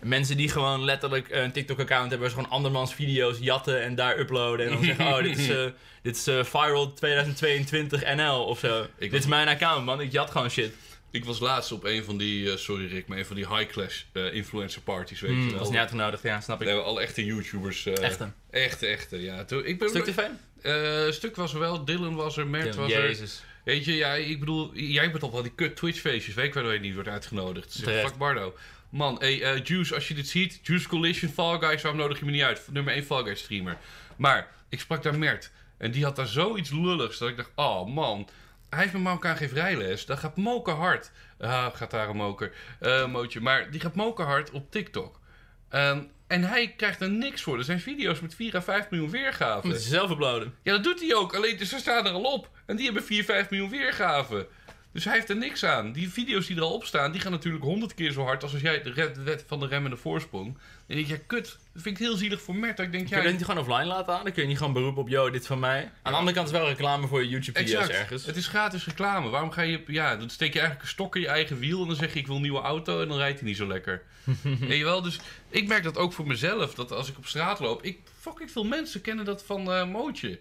Mensen 0.03 0.37
die 0.37 0.49
gewoon 0.49 0.85
letterlijk 0.85 1.27
een 1.31 1.53
TikTok-account 1.53 2.11
hebben 2.11 2.21
waar 2.21 2.29
ze 2.31 2.35
gewoon 2.35 2.51
andermans 2.51 2.95
video's 2.95 3.39
jatten 3.41 3.83
en 3.83 3.95
daar 3.95 4.19
uploaden. 4.19 4.67
En 4.67 4.73
dan 4.73 4.85
zeggen, 4.85 5.07
oh, 5.07 5.23
dit 5.23 5.39
is, 5.39 5.49
eh, 5.57 5.65
dit 6.03 6.17
is 6.17 6.27
eh, 6.27 6.45
Viral 6.45 6.93
2022 6.93 8.15
NL 8.17 8.45
of 8.45 8.59
zo. 8.59 8.87
dit 8.99 9.13
is 9.13 9.27
mijn 9.27 9.49
account, 9.49 9.85
man. 9.85 10.01
Ik 10.01 10.13
jat 10.13 10.31
gewoon 10.31 10.51
shit. 10.51 10.73
Ik 11.13 11.25
was 11.25 11.39
laatst 11.41 11.73
op 11.73 11.85
een 11.85 12.05
van 12.05 12.17
die, 12.19 12.51
eh, 12.51 12.57
sorry 12.57 12.87
Rick, 12.87 13.07
maar 13.07 13.19
een 13.19 13.27
van 13.27 13.37
die 13.37 13.47
high-class 13.57 14.07
eh, 14.13 14.35
influencer 14.35 14.83
parties, 14.83 15.21
weet 15.21 15.31
Hmm, 15.31 15.39
je 15.39 15.45
dat 15.45 15.53
wel. 15.53 15.61
was 15.61 15.71
niet 15.71 15.79
uitgenodigd, 15.79 16.23
ja, 16.23 16.41
snap 16.41 16.61
ik. 16.61 16.67
Daar 16.67 16.75
hebben 16.75 16.93
we 16.95 16.99
al 16.99 17.07
echte 17.07 17.25
YouTubers. 17.25 17.87
eh, 17.87 18.03
Echte. 18.03 18.31
Echte, 18.51 18.87
echte, 18.87 19.23
ja. 19.23 19.45
Toen, 19.45 19.65
ik 19.65 19.79
ben, 19.79 19.89
Stuk 19.89 20.05
tv? 20.05 20.19
Eh, 20.63 21.13
stuk 21.13 21.37
was 21.37 21.53
er 21.53 21.59
wel, 21.59 21.85
Dylan 21.85 22.15
was 22.15 22.37
er, 22.37 22.47
Mert 22.47 22.75
was 22.75 22.93
er. 22.93 23.17
Weet 23.65 23.85
je, 23.85 23.95
ja, 23.95 24.15
ik 24.15 24.41
bedoel, 24.41 24.75
jij 24.75 25.11
bent 25.11 25.23
op 25.23 25.33
wel 25.33 25.43
die 25.43 25.55
kut 25.55 25.77
Twitch-feestjes, 25.77 26.35
weet 26.35 26.47
ik 26.47 26.55
waardoor 26.55 26.73
je 26.73 26.81
niet 26.81 26.95
wordt 26.95 27.09
uitgenodigd. 27.09 27.81
Fuck 27.83 28.17
Bardo. 28.17 28.55
Man, 28.91 29.17
hey, 29.19 29.43
eh, 29.43 29.65
Juice, 29.65 29.95
als 29.95 30.09
je 30.09 30.15
dit 30.15 30.29
ziet, 30.29 30.61
Juice 30.63 30.89
Collision, 30.89 31.33
Fall 31.33 31.59
Guys, 31.59 31.83
waarom 31.83 32.01
nodig 32.01 32.19
je 32.19 32.25
me 32.25 32.31
niet 32.31 32.43
uit? 32.43 32.69
Nummer 32.71 32.95
1 32.95 33.05
Fall 33.05 33.23
Guys 33.23 33.41
streamer. 33.41 33.77
Maar, 34.17 34.49
ik 34.69 34.81
sprak 34.81 35.03
daar 35.03 35.19
Mert. 35.19 35.51
En 35.77 35.91
die 35.91 36.05
had 36.05 36.17
daar 36.17 36.27
zoiets 36.27 36.71
lulligs, 36.71 37.19
dat 37.19 37.29
ik 37.29 37.37
dacht, 37.37 37.51
oh 37.55 37.95
man, 37.95 38.29
hij 38.71 38.81
heeft 38.81 38.93
met 38.93 39.03
Marokkaan 39.03 39.37
geen 39.37 39.49
vrijles. 39.49 40.07
Dat 40.07 40.19
gaat 40.19 40.37
moken 40.37 40.75
hard. 40.75 41.11
Ah, 41.39 41.75
gaat 41.75 41.91
daar 41.91 42.09
een 42.09 42.17
moker. 42.17 42.53
Eh, 42.81 43.07
mootje. 43.07 43.41
Maar 43.41 43.71
die 43.71 43.81
gaat 43.81 43.95
moken 43.95 44.25
hard 44.25 44.51
op 44.51 44.71
TikTok. 44.71 45.21
Ehm, 45.69 46.03
en 46.31 46.43
hij 46.43 46.75
krijgt 46.77 47.01
er 47.01 47.11
niks 47.11 47.43
voor. 47.43 47.59
Er 47.59 47.65
zijn 47.65 47.81
video's 47.81 48.21
met 48.21 48.35
4 48.35 48.57
à 48.57 48.63
5 48.63 48.91
miljoen 48.91 49.11
weergaven. 49.11 49.69
Moet 49.69 49.83
je 49.83 49.89
zelf 49.89 50.11
uploaden. 50.11 50.55
Ja, 50.63 50.73
dat 50.73 50.85
doet 50.85 51.01
hij 51.01 51.15
ook. 51.15 51.35
Alleen 51.35 51.67
ze 51.67 51.79
staan 51.79 52.07
er 52.07 52.13
al 52.13 52.23
op. 52.23 52.51
En 52.67 52.77
die 52.77 52.85
hebben 52.85 53.05
4, 53.05 53.25
5 53.25 53.51
miljoen 53.51 53.71
weergaven. 53.71 54.47
Dus 54.93 55.05
hij 55.05 55.15
heeft 55.15 55.29
er 55.29 55.37
niks 55.37 55.65
aan. 55.65 55.93
Die 55.93 56.11
video's 56.11 56.47
die 56.47 56.57
er 56.57 56.63
al 56.63 56.75
op 56.75 56.85
staan, 56.85 57.13
die 57.13 57.21
gaan 57.21 57.33
natuurlijk 57.33 57.65
honderd 57.65 57.95
keer 57.95 58.13
zo 58.13 58.23
hard 58.23 58.43
als 58.43 58.53
als 58.53 58.63
jij 58.63 58.83
de 58.83 58.93
de 58.93 59.23
wet 59.23 59.45
van 59.47 59.61
de 59.61 59.67
remmende 59.67 59.97
voorsprong. 59.97 60.45
Dan 60.45 60.97
denk 60.97 61.01
ik, 61.01 61.09
ja, 61.09 61.23
kut. 61.27 61.59
Dat 61.73 61.83
vind 61.83 62.01
ik 62.01 62.07
heel 62.07 62.17
zielig 62.17 62.43
voor 62.43 62.55
Mert. 62.55 62.79
Ik 62.79 62.93
denk, 62.93 63.09
Kun 63.09 63.23
je 63.23 63.33
niet 63.33 63.45
gewoon 63.45 63.61
offline 63.61 63.85
laten 63.85 64.15
aan? 64.15 64.25
Dan 64.25 64.33
kun 64.33 64.43
je 64.43 64.49
niet 64.49 64.59
gewoon 64.59 64.73
beroepen 64.73 65.03
op, 65.03 65.09
yo, 65.09 65.31
dit 65.31 65.47
van 65.47 65.59
mij. 65.59 65.91
Aan 66.03 66.13
de 66.13 66.19
andere 66.19 66.37
kant 66.37 66.49
is 66.49 66.53
wel 66.53 66.69
reclame 66.69 67.07
voor 67.07 67.23
je 67.23 67.29
YouTube-video's 67.29 67.89
ergens. 67.89 68.27
Het 68.27 68.37
is 68.37 68.47
gratis 68.47 68.85
reclame. 68.85 69.29
Waarom 69.29 69.51
ga 69.51 69.63
je, 69.63 69.83
ja, 69.87 70.17
dan 70.17 70.31
steek 70.31 70.53
je 70.53 70.59
eigenlijk 70.59 70.89
een 70.89 70.95
stok 70.95 71.17
in 71.17 71.21
je 71.21 71.29
eigen 71.29 71.59
wiel 71.59 71.81
en 71.81 71.87
dan 71.87 71.97
zeg 71.97 72.13
je, 72.13 72.19
ik 72.19 72.27
wil 72.27 72.37
een 72.37 72.43
nieuwe 72.43 72.61
auto 72.61 73.03
en 73.03 73.09
dan 73.09 73.17
rijdt 73.17 73.39
hij 73.39 73.49
niet 73.49 73.57
zo 73.57 73.67
lekker. 73.67 74.03
Weet 74.43 74.79
je 74.79 74.85
wel? 74.85 75.03
Dus 75.03 75.19
ik 75.49 75.69
merk 75.69 75.83
dat 75.83 75.97
ook 75.97 76.13
voor 76.13 76.27
mezelf, 76.27 76.75
dat 76.75 76.93
als 76.93 77.09
ik 77.09 77.19
op 77.19 77.27
straat 77.27 77.61
loop, 77.61 77.83
ik, 77.83 77.99
fucking 78.21 78.51
veel 78.51 78.65
mensen 78.65 79.01
kennen 79.01 79.25
dat 79.25 79.45
van 79.45 79.73
eh 79.73 79.87
Mootje. 79.87 80.39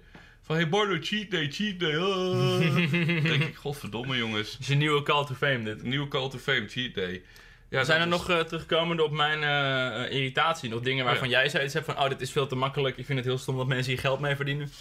Van, 0.49 0.57
hey 0.57 0.69
Bardo, 0.69 0.97
cheat 1.01 1.31
day, 1.31 1.51
cheat 1.51 1.79
day. 1.79 1.91
denk 3.31 3.43
ik, 3.43 3.55
godverdomme 3.55 4.17
jongens. 4.17 4.51
Dat 4.51 4.59
is 4.59 4.67
je 4.67 4.75
nieuwe 4.75 5.03
call 5.03 5.25
to 5.25 5.33
fame, 5.33 5.63
dit. 5.63 5.83
Nieuwe 5.83 6.07
Call 6.07 6.29
to 6.29 6.37
Fame, 6.37 6.67
cheat 6.67 6.93
day. 6.95 7.21
Ja, 7.69 7.83
Zijn 7.83 7.99
er 8.01 8.05
is- 8.07 8.11
nog 8.11 8.29
uh, 8.29 8.39
terugkomende 8.39 9.03
op 9.03 9.11
mijn 9.11 9.43
eh, 9.43 10.03
eh, 10.05 10.11
irritatie? 10.11 10.69
Nog 10.69 10.81
dingen 10.81 11.05
waarvan 11.05 11.25
Oh 11.27 11.31
jij 11.33 11.49
zoiets 11.49 11.73
hebt 11.73 11.85
van... 11.85 11.97
Oh, 11.99 12.09
dit 12.09 12.21
is 12.21 12.31
veel 12.31 12.47
te 12.47 12.55
makkelijk. 12.55 12.97
Ik 12.97 13.05
vind 13.05 13.17
het 13.17 13.27
heel 13.27 13.37
stom 13.37 13.57
dat 13.57 13.67
mensen 13.67 13.91
hier 13.91 14.01
geld 14.01 14.19
mee 14.19 14.35
verdienen. 14.35 14.71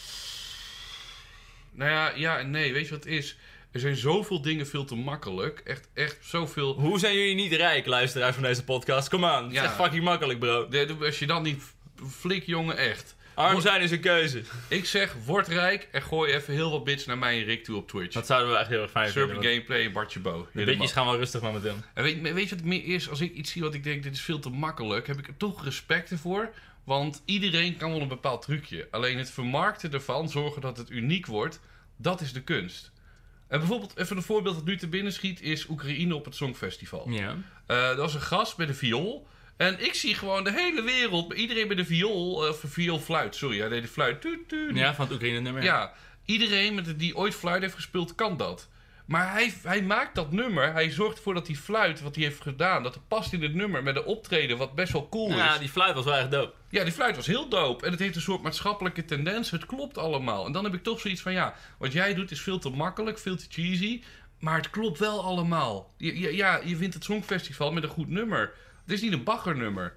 Nou 1.73 1.91
ja, 1.91 2.12
ja 2.14 2.39
en 2.39 2.51
nee. 2.51 2.73
Weet 2.73 2.85
je 2.85 2.91
wat 2.95 3.05
het 3.05 3.12
is? 3.12 3.37
Er 3.73 3.81
zijn 3.81 3.97
zoveel 3.97 4.43
dingen 4.43 4.66
veel 4.66 4.85
te 4.85 4.95
makkelijk. 4.95 5.59
Echt, 5.64 5.89
echt 5.95 6.19
zoveel... 6.21 6.73
Hoe 6.75 6.99
zijn 6.99 7.14
jullie 7.14 7.35
niet 7.35 7.53
rijk, 7.53 7.87
luisteraars 7.87 8.35
van 8.35 8.43
deze 8.45 8.64
podcast? 8.64 9.09
Kom 9.09 9.25
aan, 9.25 9.45
het 9.45 9.53
is 9.53 9.59
echt 9.61 9.75
fucking 9.75 10.05
makkelijk, 10.05 10.39
bro. 10.39 10.69
De- 10.69 10.85
de- 10.85 11.05
Als 11.07 11.19
je 11.19 11.27
dat 11.27 11.43
niet... 11.43 11.62
Flik, 12.11 12.45
jongen, 12.47 12.77
echt. 12.77 13.16
Arm 13.39 13.61
zijn 13.61 13.80
is 13.80 13.91
een 13.91 14.01
keuze. 14.01 14.43
Ik 14.68 14.86
zeg, 14.86 15.14
word 15.24 15.49
rijk 15.49 15.89
en 15.93 16.03
gooi 16.03 16.32
even 16.32 16.55
heel 16.55 16.70
wat 16.70 16.84
bits 16.84 17.07
naar 17.07 17.18
mij 17.18 17.39
en 17.39 17.45
Rick 17.45 17.64
toe 17.64 17.76
op 17.76 17.89
Twitch. 17.89 18.14
Dat 18.14 18.26
zouden 18.26 18.53
we 18.53 18.59
echt 18.59 18.68
heel 18.68 18.82
erg 18.82 18.91
fijn 18.91 19.11
Server 19.11 19.32
vinden. 19.32 19.51
gameplay, 19.51 19.93
Bartje 19.93 20.20
Bo. 20.20 20.49
De 20.53 20.64
bitjes 20.64 20.93
gaan 20.93 21.07
wel 21.07 21.16
rustig 21.16 21.41
momenteel. 21.41 21.74
En 21.95 22.03
weet, 22.03 22.20
weet 22.32 22.49
je 22.49 22.55
wat 22.55 22.64
meer 22.64 22.84
is? 22.84 23.11
Als 23.11 23.20
ik 23.20 23.34
iets 23.34 23.51
zie 23.51 23.62
wat 23.62 23.74
ik 23.74 23.84
denk, 23.84 24.03
dit 24.03 24.12
is 24.12 24.20
veel 24.20 24.39
te 24.39 24.51
makkelijk, 24.51 25.07
heb 25.07 25.18
ik 25.18 25.26
er 25.26 25.36
toch 25.36 25.64
respect 25.64 26.12
voor. 26.14 26.51
Want 26.84 27.22
iedereen 27.24 27.76
kan 27.76 27.91
wel 27.91 28.01
een 28.01 28.09
bepaald 28.09 28.43
trucje. 28.43 28.89
Alleen 28.91 29.18
het 29.18 29.30
vermarkten 29.30 29.93
ervan, 29.93 30.28
zorgen 30.28 30.61
dat 30.61 30.76
het 30.76 30.91
uniek 30.91 31.26
wordt, 31.26 31.61
Dat 31.97 32.20
is 32.20 32.32
de 32.32 32.43
kunst. 32.43 32.93
En 33.49 33.59
bijvoorbeeld, 33.59 33.97
even 33.97 34.16
een 34.16 34.22
voorbeeld 34.22 34.55
dat 34.55 34.64
nu 34.64 34.76
te 34.76 34.89
binnen 34.89 35.12
schiet, 35.12 35.41
is 35.43 35.68
Oekraïne 35.68 36.14
op 36.14 36.24
het 36.24 36.34
Songfestival. 36.34 37.11
Ja. 37.11 37.36
Eh, 37.66 37.86
dat 37.86 37.97
was 37.97 38.14
een 38.14 38.20
gast 38.20 38.57
met 38.57 38.68
een 38.68 38.74
viool. 38.74 39.28
En 39.59 39.85
ik 39.85 39.95
zie 39.95 40.15
gewoon 40.15 40.45
de 40.45 40.53
hele 40.53 40.83
wereld, 40.83 41.33
iedereen 41.33 41.69
met 41.69 41.79
een 41.79 41.87
viool, 41.87 42.45
eh, 42.45 42.51
of 42.51 42.63
vioolfluit, 42.67 43.35
sorry, 43.37 43.59
hij 43.59 43.69
deed 43.69 43.83
de 43.83 43.89
fluit. 43.89 44.21
Tuut, 44.21 44.49
tuut. 44.49 44.77
Ja, 44.77 44.95
van 44.95 45.05
het 45.05 45.15
Oekraïne 45.15 45.41
nummer. 45.41 45.63
Ja, 45.63 45.93
iedereen 46.25 46.75
met, 46.75 46.99
die 46.99 47.17
ooit 47.17 47.35
fluit 47.35 47.63
heeft 47.63 47.75
gespeeld, 47.75 48.15
kan 48.15 48.37
dat. 48.37 48.69
Maar 49.07 49.33
hij, 49.33 49.53
hij 49.63 49.83
maakt 49.83 50.15
dat 50.15 50.33
nummer, 50.33 50.73
hij 50.73 50.91
zorgt 50.91 51.17
ervoor 51.17 51.35
dat 51.35 51.47
die 51.47 51.57
fluit, 51.57 52.01
wat 52.01 52.15
hij 52.15 52.25
heeft 52.25 52.41
gedaan, 52.43 52.83
dat 52.83 52.95
het 52.95 53.09
past 53.09 53.33
in 53.33 53.43
het 53.43 53.55
nummer 53.55 53.83
met 53.83 53.97
een 53.97 54.05
optreden 54.05 54.59
wat 54.59 54.75
best 54.75 54.93
wel 54.93 55.09
cool 55.09 55.29
is. 55.29 55.35
Ja, 55.37 55.59
die 55.59 55.69
fluit 55.69 55.95
was 55.95 56.05
wel 56.05 56.15
echt 56.17 56.31
dope. 56.31 56.53
Ja, 56.71 56.85
die 56.85 56.93
fluit 56.93 57.17
was 57.17 57.27
heel 57.27 57.49
dope. 57.49 57.85
En 57.85 57.91
het 57.91 58.01
heeft 58.01 58.17
een 58.17 58.21
soort 58.23 58.43
maatschappelijke 58.43 59.05
tendens. 59.05 59.51
Het 59.51 59.67
klopt 59.67 59.99
allemaal. 59.99 60.47
En 60.47 60.53
dan 60.53 60.65
heb 60.65 60.75
ik 60.75 60.83
toch 60.83 61.01
zoiets 61.01 61.21
van, 61.23 61.33
ja, 61.33 61.55
wat 61.79 61.93
jij 61.93 62.15
doet 62.15 62.31
is 62.31 62.41
veel 62.41 62.59
te 62.59 62.71
makkelijk, 62.71 63.19
veel 63.19 63.37
te 63.37 63.47
cheesy. 63.49 64.03
Maar 64.39 64.57
het 64.57 64.71
klopt 64.71 64.99
wel 64.99 65.23
allemaal. 65.25 65.95
Je, 65.97 66.19
je- 66.19 66.37
ja, 66.37 66.61
je 66.65 66.77
wint 66.77 66.95
het 66.95 67.05
Songfestival 67.05 67.73
met 67.73 67.83
een 67.83 67.89
goed 67.89 68.09
nummer. 68.09 68.53
Het 68.89 68.97
is 68.97 69.03
niet 69.03 69.12
een 69.12 69.24
baggernummer. 69.24 69.93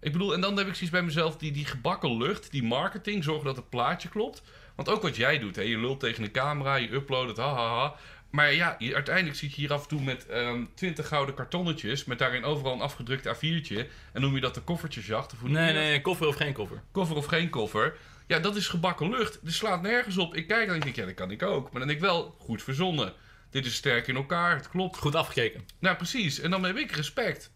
Ik 0.00 0.12
bedoel, 0.12 0.34
en 0.34 0.40
dan 0.40 0.56
heb 0.56 0.66
ik 0.66 0.74
zoiets 0.74 0.90
bij 0.90 1.02
mezelf, 1.02 1.36
die, 1.36 1.52
die 1.52 1.64
gebakken 1.64 2.16
lucht, 2.16 2.50
die 2.50 2.62
marketing, 2.62 3.24
zorgen 3.24 3.44
dat 3.44 3.56
het 3.56 3.68
plaatje 3.68 4.08
klopt. 4.08 4.42
Want 4.74 4.88
ook 4.88 5.02
wat 5.02 5.16
jij 5.16 5.38
doet, 5.38 5.56
hè, 5.56 5.62
je 5.62 5.78
lult 5.78 6.00
tegen 6.00 6.22
de 6.22 6.30
camera, 6.30 6.74
je 6.74 6.92
uploadt 6.92 7.28
het, 7.28 7.36
hahaha. 7.36 7.94
Maar 8.30 8.52
ja, 8.52 8.76
je, 8.78 8.94
uiteindelijk 8.94 9.36
zit 9.36 9.50
je 9.54 9.60
hier 9.60 9.72
af 9.72 9.82
en 9.82 9.88
toe 9.88 10.02
met 10.02 10.26
ehm 10.26 10.64
20 10.74 11.08
gouden 11.08 11.34
kartonnetjes, 11.34 12.04
met 12.04 12.18
daarin 12.18 12.44
overal 12.44 12.72
een 12.72 12.80
afgedrukt 12.80 13.26
A4'tje. 13.26 13.86
En 14.12 14.20
noem 14.20 14.34
je 14.34 14.40
dat 14.40 14.54
de 14.54 14.60
koffertjesjacht? 14.60 15.32
Of 15.32 15.40
hoe 15.40 15.48
Nee, 15.48 15.72
nee, 15.72 16.00
koffer 16.00 16.26
of 16.26 16.36
geen 16.36 16.52
koffer. 16.52 16.82
Koffer 16.92 17.16
of 17.16 17.26
geen 17.26 17.50
koffer. 17.50 17.96
Ja, 18.26 18.38
dat 18.38 18.56
is 18.56 18.68
gebakken 18.68 19.10
lucht. 19.10 19.38
Dit 19.42 19.54
slaat 19.54 19.82
nergens 19.82 20.16
op. 20.16 20.34
Ik 20.34 20.46
kijk 20.46 20.68
en 20.68 20.74
ik 20.74 20.82
denk, 20.82 20.96
ja, 20.96 21.04
dat 21.04 21.14
kan 21.14 21.30
ik 21.30 21.42
ook. 21.42 21.62
Maar 21.62 21.78
dan 21.78 21.88
denk 21.88 22.00
ik 22.00 22.06
wel, 22.06 22.36
goed 22.38 22.62
verzonnen. 22.62 23.12
Dit 23.50 23.66
is 23.66 23.74
sterk 23.74 24.06
in 24.06 24.16
elkaar, 24.16 24.56
het 24.56 24.68
klopt. 24.68 24.96
Goed 24.96 25.14
afgekeken. 25.14 25.64
Nou, 25.78 25.96
precies. 25.96 26.40
En 26.40 26.50
dan 26.50 26.64
heb 26.64 26.76
ik 26.76 26.90
respect. 26.90 27.50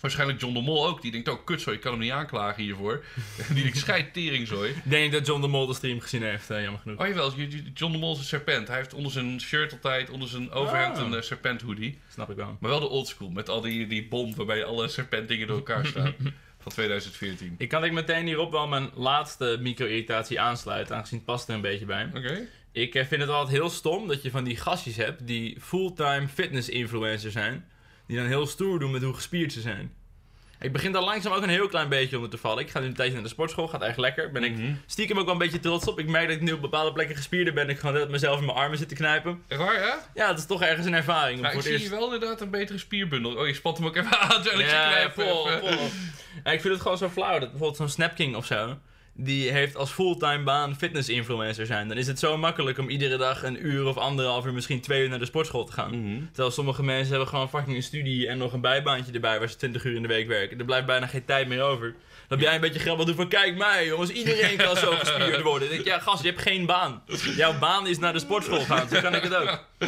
Waarschijnlijk 0.00 0.40
John 0.40 0.54
de 0.54 0.60
Mol 0.60 0.86
ook. 0.86 1.02
Die 1.02 1.10
denkt 1.10 1.28
ook, 1.28 1.44
kut 1.44 1.60
zo, 1.60 1.70
ik 1.70 1.80
kan 1.80 1.92
hem 1.92 2.00
niet 2.00 2.10
aanklagen 2.10 2.62
hiervoor. 2.62 3.04
die 3.54 3.62
denkt, 3.62 3.78
scheid 3.78 4.12
teringzooi. 4.12 4.70
Ik 4.70 4.90
denk 4.90 5.12
dat 5.12 5.26
John 5.26 5.40
de 5.40 5.46
Mol 5.48 5.66
de 5.66 5.74
stream 5.74 6.00
gezien 6.00 6.22
heeft, 6.22 6.50
eh, 6.50 6.62
jammer 6.62 6.80
genoeg. 6.80 7.00
Oh 7.00 7.06
jawel, 7.06 7.32
John 7.74 7.92
de 7.92 7.98
Mol 7.98 8.12
is 8.12 8.18
een 8.18 8.24
serpent. 8.24 8.68
Hij 8.68 8.76
heeft 8.76 8.94
onder 8.94 9.12
zijn 9.12 9.40
shirt 9.40 9.72
altijd, 9.72 10.10
onder 10.10 10.28
zijn 10.28 10.50
overhemd 10.50 10.98
Ah. 10.98 11.04
een 11.06 11.14
eh, 11.14 11.22
serpent 11.22 11.62
hoodie. 11.62 11.98
Snap 12.12 12.30
ik 12.30 12.36
wel. 12.36 12.56
Maar 12.60 12.70
wel 12.70 12.80
de 12.80 12.88
oldschool, 12.88 13.30
met 13.30 13.48
al 13.48 13.60
die, 13.60 13.86
die 13.86 14.08
bom 14.08 14.34
waarbij 14.34 14.64
alle 14.64 14.88
serpent 14.88 15.28
dingen 15.28 15.46
door 15.46 15.56
elkaar 15.56 15.86
staan. 15.86 16.14
van 16.62 16.72
2014. 16.72 17.54
Ik 17.58 17.68
kan 17.68 17.84
ik 17.84 17.92
meteen 17.92 18.26
hierop 18.26 18.52
wel 18.52 18.68
mijn 18.68 18.90
laatste 18.94 19.58
micro-irritatie 19.60 20.40
aansluiten, 20.40 20.96
aangezien 20.96 21.18
het 21.18 21.26
past 21.26 21.48
er 21.48 21.54
een 21.54 21.60
beetje 21.60 21.86
bij. 21.86 22.10
Oké. 22.14 22.48
Ik 22.72 22.94
eh, 22.94 23.06
vind 23.06 23.20
het 23.20 23.30
altijd 23.30 23.56
heel 23.56 23.70
stom 23.70 24.08
dat 24.08 24.22
je 24.22 24.30
van 24.30 24.44
die 24.44 24.56
gastjes 24.56 24.96
hebt 24.96 25.26
die 25.26 25.56
fulltime 25.60 26.28
fitness 26.28 26.68
influencer 26.68 27.30
zijn. 27.30 27.64
Die 28.08 28.16
dan 28.16 28.26
heel 28.26 28.46
stoer 28.46 28.78
doen 28.78 28.90
met 28.90 29.02
hoe 29.02 29.14
gespierd 29.14 29.52
ze 29.52 29.60
zijn. 29.60 29.92
Ik 30.60 30.72
begin 30.72 30.92
daar 30.92 31.02
langzaam 31.02 31.32
ook 31.32 31.42
een 31.42 31.48
heel 31.48 31.68
klein 31.68 31.88
beetje 31.88 32.16
onder 32.16 32.30
te 32.30 32.38
vallen. 32.38 32.62
Ik 32.64 32.70
ga 32.70 32.80
nu 32.80 32.86
een 32.86 32.94
tijdje 32.94 33.14
naar 33.14 33.22
de 33.22 33.28
sportschool, 33.28 33.68
gaat 33.68 33.82
echt 33.82 33.96
lekker. 33.98 34.30
Ben 34.32 34.44
ik 34.44 34.56
Mhm. 34.56 34.72
stiekem 34.86 35.18
ook 35.18 35.24
wel 35.24 35.32
een 35.32 35.38
beetje 35.40 35.60
trots 35.60 35.86
op. 35.86 35.98
Ik 35.98 36.06
merk 36.08 36.26
dat 36.26 36.36
ik 36.36 36.42
nu 36.42 36.52
op 36.52 36.60
bepaalde 36.60 36.92
plekken 36.92 37.16
gespierder 37.16 37.54
ben. 37.54 37.68
Ik 37.68 37.78
gewoon 37.78 37.94
net 37.94 38.08
mezelf 38.08 38.38
in 38.38 38.44
mijn 38.44 38.56
armen 38.58 38.78
zit 38.78 38.88
te 38.88 38.94
knijpen. 38.94 39.42
Echt 39.48 39.60
waar, 39.60 39.80
ja? 39.80 39.98
Ja, 40.14 40.28
het 40.28 40.38
is 40.38 40.46
toch 40.46 40.62
ergens 40.62 40.86
een 40.86 40.94
ervaring. 40.94 41.40
Nou, 41.40 41.56
ik 41.56 41.62
zie 41.62 41.72
eerst... 41.72 41.88
wel 41.88 42.04
inderdaad 42.14 42.40
een 42.40 42.50
betere 42.50 42.78
spierbundel. 42.78 43.36
Oh, 43.36 43.46
je 43.46 43.54
spat 43.54 43.76
hem 43.78 43.86
ook 43.86 43.96
even 43.96 44.18
aan. 44.20 44.42
terwijl 44.42 44.58
ik 44.60 44.66
je 44.66 44.72
Ja, 44.72 45.10
vol, 45.12 45.46
vol. 45.46 45.88
Ja, 46.44 46.50
ik 46.52 46.60
vind 46.60 46.72
het 46.72 46.82
gewoon 46.82 46.98
zo 46.98 47.08
flauw. 47.08 47.38
Dat 47.38 47.48
bijvoorbeeld 47.50 47.76
zo'n 47.76 47.88
Snapking 47.88 48.36
of 48.36 48.46
zo. 48.46 48.78
Die 49.20 49.50
heeft 49.50 49.76
als 49.76 49.90
fulltime 49.90 50.42
baan 50.42 50.76
fitness 50.76 51.08
influencer 51.08 51.66
zijn. 51.66 51.88
Dan 51.88 51.96
is 51.96 52.06
het 52.06 52.18
zo 52.18 52.36
makkelijk 52.36 52.78
om 52.78 52.88
iedere 52.88 53.16
dag 53.16 53.42
een 53.42 53.66
uur 53.66 53.86
of 53.86 53.96
anderhalf 53.96 54.46
uur, 54.46 54.52
misschien 54.52 54.80
twee 54.80 55.02
uur 55.02 55.08
naar 55.08 55.18
de 55.18 55.24
sportschool 55.24 55.64
te 55.64 55.72
gaan. 55.72 55.90
Mhm. 55.90 56.24
Terwijl 56.26 56.50
sommige 56.50 56.82
mensen 56.82 57.10
hebben 57.10 57.28
gewoon 57.28 57.48
fucking 57.48 57.76
een 57.76 57.82
studie 57.82 58.28
en 58.28 58.38
nog 58.38 58.52
een 58.52 58.60
bijbaantje 58.60 59.12
erbij 59.12 59.38
waar 59.38 59.48
ze 59.48 59.56
20 59.56 59.84
uur 59.84 59.94
in 59.96 60.02
de 60.02 60.08
week 60.08 60.26
werken. 60.26 60.58
Er 60.58 60.64
blijft 60.64 60.86
bijna 60.86 61.06
geen 61.06 61.24
tijd 61.24 61.48
meer 61.48 61.62
over. 61.62 61.94
Dan 62.28 62.38
heb 62.38 62.46
jij 62.46 62.54
een 62.54 62.60
beetje 62.60 62.80
grappig 62.80 63.06
doen 63.06 63.14
van 63.14 63.28
kijk 63.28 63.56
mij 63.56 63.86
jongens, 63.86 64.10
iedereen 64.10 64.56
kan 64.56 64.76
zo 64.76 64.90
gespierd 64.90 65.42
worden. 65.42 65.60
Dan 65.60 65.76
denk 65.76 65.80
ik, 65.80 65.86
ja 65.86 65.98
gast, 65.98 66.22
je 66.22 66.28
hebt 66.28 66.42
geen 66.42 66.66
baan. 66.66 67.02
Jouw 67.36 67.58
baan 67.58 67.86
is 67.86 67.98
naar 67.98 68.12
de 68.12 68.18
sportschool 68.18 68.64
gaan, 68.64 68.88
zo 68.88 69.00
kan 69.00 69.14
ik 69.14 69.22
het 69.22 69.34
ook. 69.34 69.64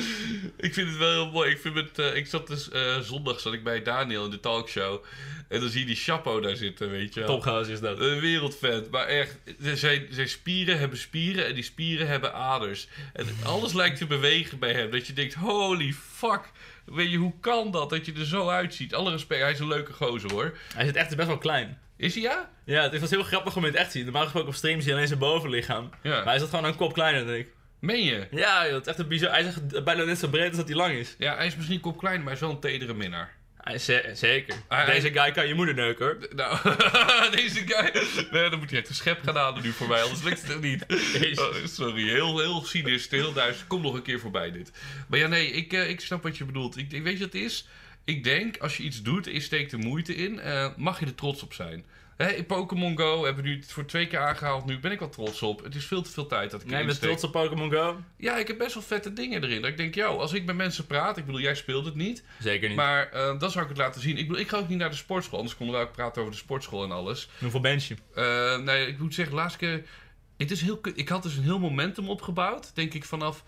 Ik 0.57 0.75
vind 0.75 0.89
het 0.89 0.99
wel 0.99 1.11
heel 1.11 1.31
mooi. 1.31 1.51
Ik, 1.51 1.61
vind 1.61 1.75
het, 1.75 1.99
eh, 1.99 2.17
ik 2.17 2.27
zat 2.27 2.47
dus 2.47 2.71
eh, 2.71 2.99
zondag 2.99 3.41
zat 3.41 3.53
ik 3.53 3.65
bij 3.65 3.83
Daniel 3.83 4.25
in 4.25 4.31
de 4.31 4.41
talkshow. 4.41 5.05
En 5.49 5.61
dan 5.61 5.69
zie 5.69 5.81
je 5.81 5.87
die 5.87 5.97
Chapo 5.97 6.41
daar 6.41 6.57
zitten, 6.57 6.91
weet 6.91 7.15
je 7.15 7.21
wel. 7.21 7.29
Topgozer 7.29 7.73
is 7.73 7.81
dat. 7.81 8.01
Een 8.01 8.21
wereldvent. 8.21 8.91
Maar 8.91 9.07
echt, 9.07 9.39
zijn, 9.59 10.07
zijn 10.11 10.29
spieren 10.29 10.79
hebben 10.79 10.99
spieren 10.99 11.47
en 11.47 11.55
die 11.55 11.65
spieren 11.65 12.07
hebben 12.07 12.35
aders. 12.35 12.89
En 13.13 13.27
alles 13.45 13.73
lijkt 13.73 13.99
te 13.99 14.07
bewegen 14.07 14.59
bij 14.59 14.73
hem. 14.73 14.91
Dat 14.91 15.07
je 15.07 15.13
denkt, 15.13 15.35
holy 15.35 15.93
fuck. 15.93 16.51
Weet 16.85 17.11
je, 17.11 17.17
hoe 17.17 17.35
kan 17.41 17.71
dat? 17.71 17.91
Dat 17.91 18.07
je 18.07 18.13
er 18.13 18.27
zo 18.27 18.49
uitziet. 18.49 18.95
Alle 18.95 19.11
respect, 19.11 19.43
hij 19.43 19.53
is 19.53 19.59
een 19.59 19.69
leuke 19.69 19.93
gozer 19.93 20.33
hoor. 20.33 20.59
Hij 20.75 20.85
zit 20.85 20.97
echt 20.97 21.17
best 21.17 21.29
wel 21.29 21.39
klein. 21.39 21.79
Is 22.01 22.15
hij 22.15 22.23
ja? 22.23 22.51
Ja, 22.65 22.83
het 22.91 23.01
was 23.01 23.11
heel 23.11 23.23
grappig 23.23 23.57
om 23.57 23.65
het 23.65 23.75
echt 23.75 23.87
te 23.87 23.93
zien. 23.93 24.03
Normaal 24.05 24.23
gesproken 24.23 24.49
op 24.49 24.55
stream 24.55 24.79
zie 24.81 24.89
je 24.89 24.95
alleen 24.95 25.07
zijn 25.07 25.19
bovenlichaam. 25.19 25.91
Ja. 26.03 26.11
Maar 26.15 26.25
hij 26.25 26.39
zat 26.39 26.49
gewoon 26.49 26.65
een 26.65 26.77
kop 26.77 26.93
kleiner 26.93 27.25
dan 27.27 27.35
ik. 27.35 27.49
Meen 27.81 28.05
je? 28.05 28.27
Ja, 28.31 28.65
joh, 28.65 28.73
het 28.75 28.83
is 28.83 28.89
echt 28.89 28.99
een 28.99 29.09
bizar. 29.09 29.31
Hij 29.31 29.41
is 29.41 29.47
echt 29.47 29.85
bijna 29.85 30.05
net 30.05 30.19
zo 30.19 30.29
breed 30.29 30.49
als 30.49 30.57
dat 30.57 30.67
hij 30.69 30.77
lang 30.77 30.95
is. 30.95 31.15
Ja, 31.19 31.37
hij 31.37 31.47
is 31.47 31.57
misschien 31.57 31.81
kop 31.81 31.99
klein, 31.99 32.17
maar 32.17 32.25
hij 32.25 32.35
is 32.35 32.41
wel 32.41 32.51
een 32.51 32.61
tedere 32.61 32.95
minnaar. 32.95 33.39
Hij 33.57 33.75
is 33.75 33.85
ze- 33.85 34.11
zeker. 34.15 34.55
Hij- 34.69 34.85
Deze 34.87 35.13
guy 35.13 35.31
kan 35.31 35.49
je 35.49 35.55
moeder 35.55 35.75
neuken 35.75 36.05
hoor. 36.07 36.19
Nou, 36.35 36.59
deze 37.37 37.63
guy. 37.67 38.03
Nee, 38.31 38.51
dan 38.51 38.59
moet 38.59 38.71
hij 38.71 38.79
echt 38.79 38.89
een 38.89 38.95
schep 38.95 39.21
gaan 39.25 39.37
halen 39.37 39.63
nu 39.63 39.71
voor 39.73 39.89
mij, 39.89 40.03
anders 40.03 40.23
lukt 40.23 40.49
het 40.49 40.61
niet. 40.61 40.85
Oh, 41.39 41.55
sorry, 41.65 42.09
heel, 42.09 42.39
heel 42.39 42.63
cynisch, 42.65 43.09
heel 43.11 43.33
duizend. 43.33 43.67
Kom 43.67 43.83
nog 43.83 43.95
een 43.95 44.03
keer 44.03 44.21
voorbij 44.21 44.51
dit. 44.53 44.73
Maar 45.09 45.19
ja, 45.19 45.27
nee, 45.27 45.51
ik, 45.51 45.73
eh, 45.73 45.89
ik 45.89 46.01
snap 46.01 46.23
wat 46.23 46.37
je 46.39 46.45
bedoelt. 46.45 46.77
Ik, 46.77 46.93
ik 46.93 47.03
weet 47.03 47.19
je 47.19 47.25
wat 47.25 47.33
het 47.33 47.43
is? 47.43 47.69
Ik 48.11 48.25
denk, 48.25 48.57
als 48.57 48.77
je 48.77 48.83
iets 48.83 49.03
doet 49.03 49.27
en 49.27 49.33
je 49.33 49.41
steekt 49.41 49.73
er 49.73 49.79
moeite 49.79 50.15
in, 50.15 50.41
eh, 50.41 50.69
mag 50.77 51.01
je 51.01 51.07
er 51.07 51.15
trots 51.15 51.43
op 51.43 51.53
zijn. 51.53 51.85
Hè, 52.17 52.29
in 52.31 52.47
Pokémon 52.47 52.97
Go 52.97 53.25
hebben 53.25 53.43
we 53.45 53.49
nu 53.51 53.57
het 53.57 53.73
voor 53.73 53.85
twee 53.85 54.07
keer 54.07 54.19
aangehaald. 54.19 54.67
Nu 54.67 54.79
ben 54.79 54.93
ik 54.93 54.99
wel 54.99 55.09
trots 55.09 55.43
op. 55.43 55.63
Het 55.65 55.75
is 55.75 55.85
veel 55.87 56.03
te 56.03 56.11
veel 56.11 56.27
tijd 56.27 56.51
dat 56.51 56.61
ik 56.63 56.67
Jij 56.67 56.77
erin 56.77 56.89
bent 56.89 57.01
trots 57.01 57.25
op 57.25 57.33
Pokémon 57.33 57.71
Go? 57.71 58.01
Ja, 58.17 58.37
ik 58.37 58.47
heb 58.47 58.59
best 58.59 58.75
wel 58.75 58.83
vette 58.83 59.13
dingen 59.13 59.45
erin. 59.45 59.61
Dat 59.61 59.71
ik 59.71 59.77
denk, 59.77 59.95
yo, 59.95 60.19
als 60.19 60.33
ik 60.33 60.45
met 60.45 60.57
mensen 60.57 60.87
praat, 60.87 61.17
ik 61.17 61.25
bedoel, 61.27 61.41
jij 61.41 61.55
speelt 61.55 61.85
het 61.85 61.95
niet. 61.95 62.25
Zeker 62.39 62.69
niet. 62.69 62.77
Maar 62.77 63.11
eh, 63.11 63.39
dan 63.39 63.51
zou 63.51 63.63
ik 63.63 63.69
het 63.69 63.79
laten 63.79 64.01
zien. 64.01 64.17
Ik 64.17 64.27
bedoel, 64.27 64.43
ik 64.43 64.49
ga 64.49 64.59
ook 64.59 64.69
niet 64.69 64.79
naar 64.79 64.91
de 64.91 64.97
sportschool, 64.97 65.39
anders 65.39 65.57
konden 65.57 65.77
we 65.77 65.83
ook 65.83 65.93
praten 65.93 66.21
over 66.21 66.33
de 66.33 66.41
sportschool 66.41 66.85
en 66.85 66.93
alles. 66.93 67.29
Hoeveel 67.39 67.61
bench 67.61 67.83
je? 67.83 67.97
Eh, 68.15 68.65
nee, 68.65 68.87
ik 68.87 68.99
moet 68.99 69.15
zeggen, 69.15 69.35
laatste 69.35 69.59
keer... 69.59 69.85
Het 70.37 70.51
is 70.51 70.63
heel, 70.63 70.81
ik 70.95 71.09
had 71.09 71.23
dus 71.23 71.37
een 71.37 71.43
heel 71.43 71.59
momentum 71.59 72.09
opgebouwd, 72.09 72.75
denk 72.75 72.95
ik, 72.95 73.05
vanaf 73.05 73.45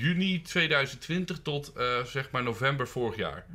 juni 0.00 0.42
2020 0.42 1.38
tot 1.42 1.72
eh, 1.72 2.04
zeg 2.04 2.30
maar 2.30 2.42
november 2.42 2.88
vorig 2.88 3.16
jaar. 3.16 3.46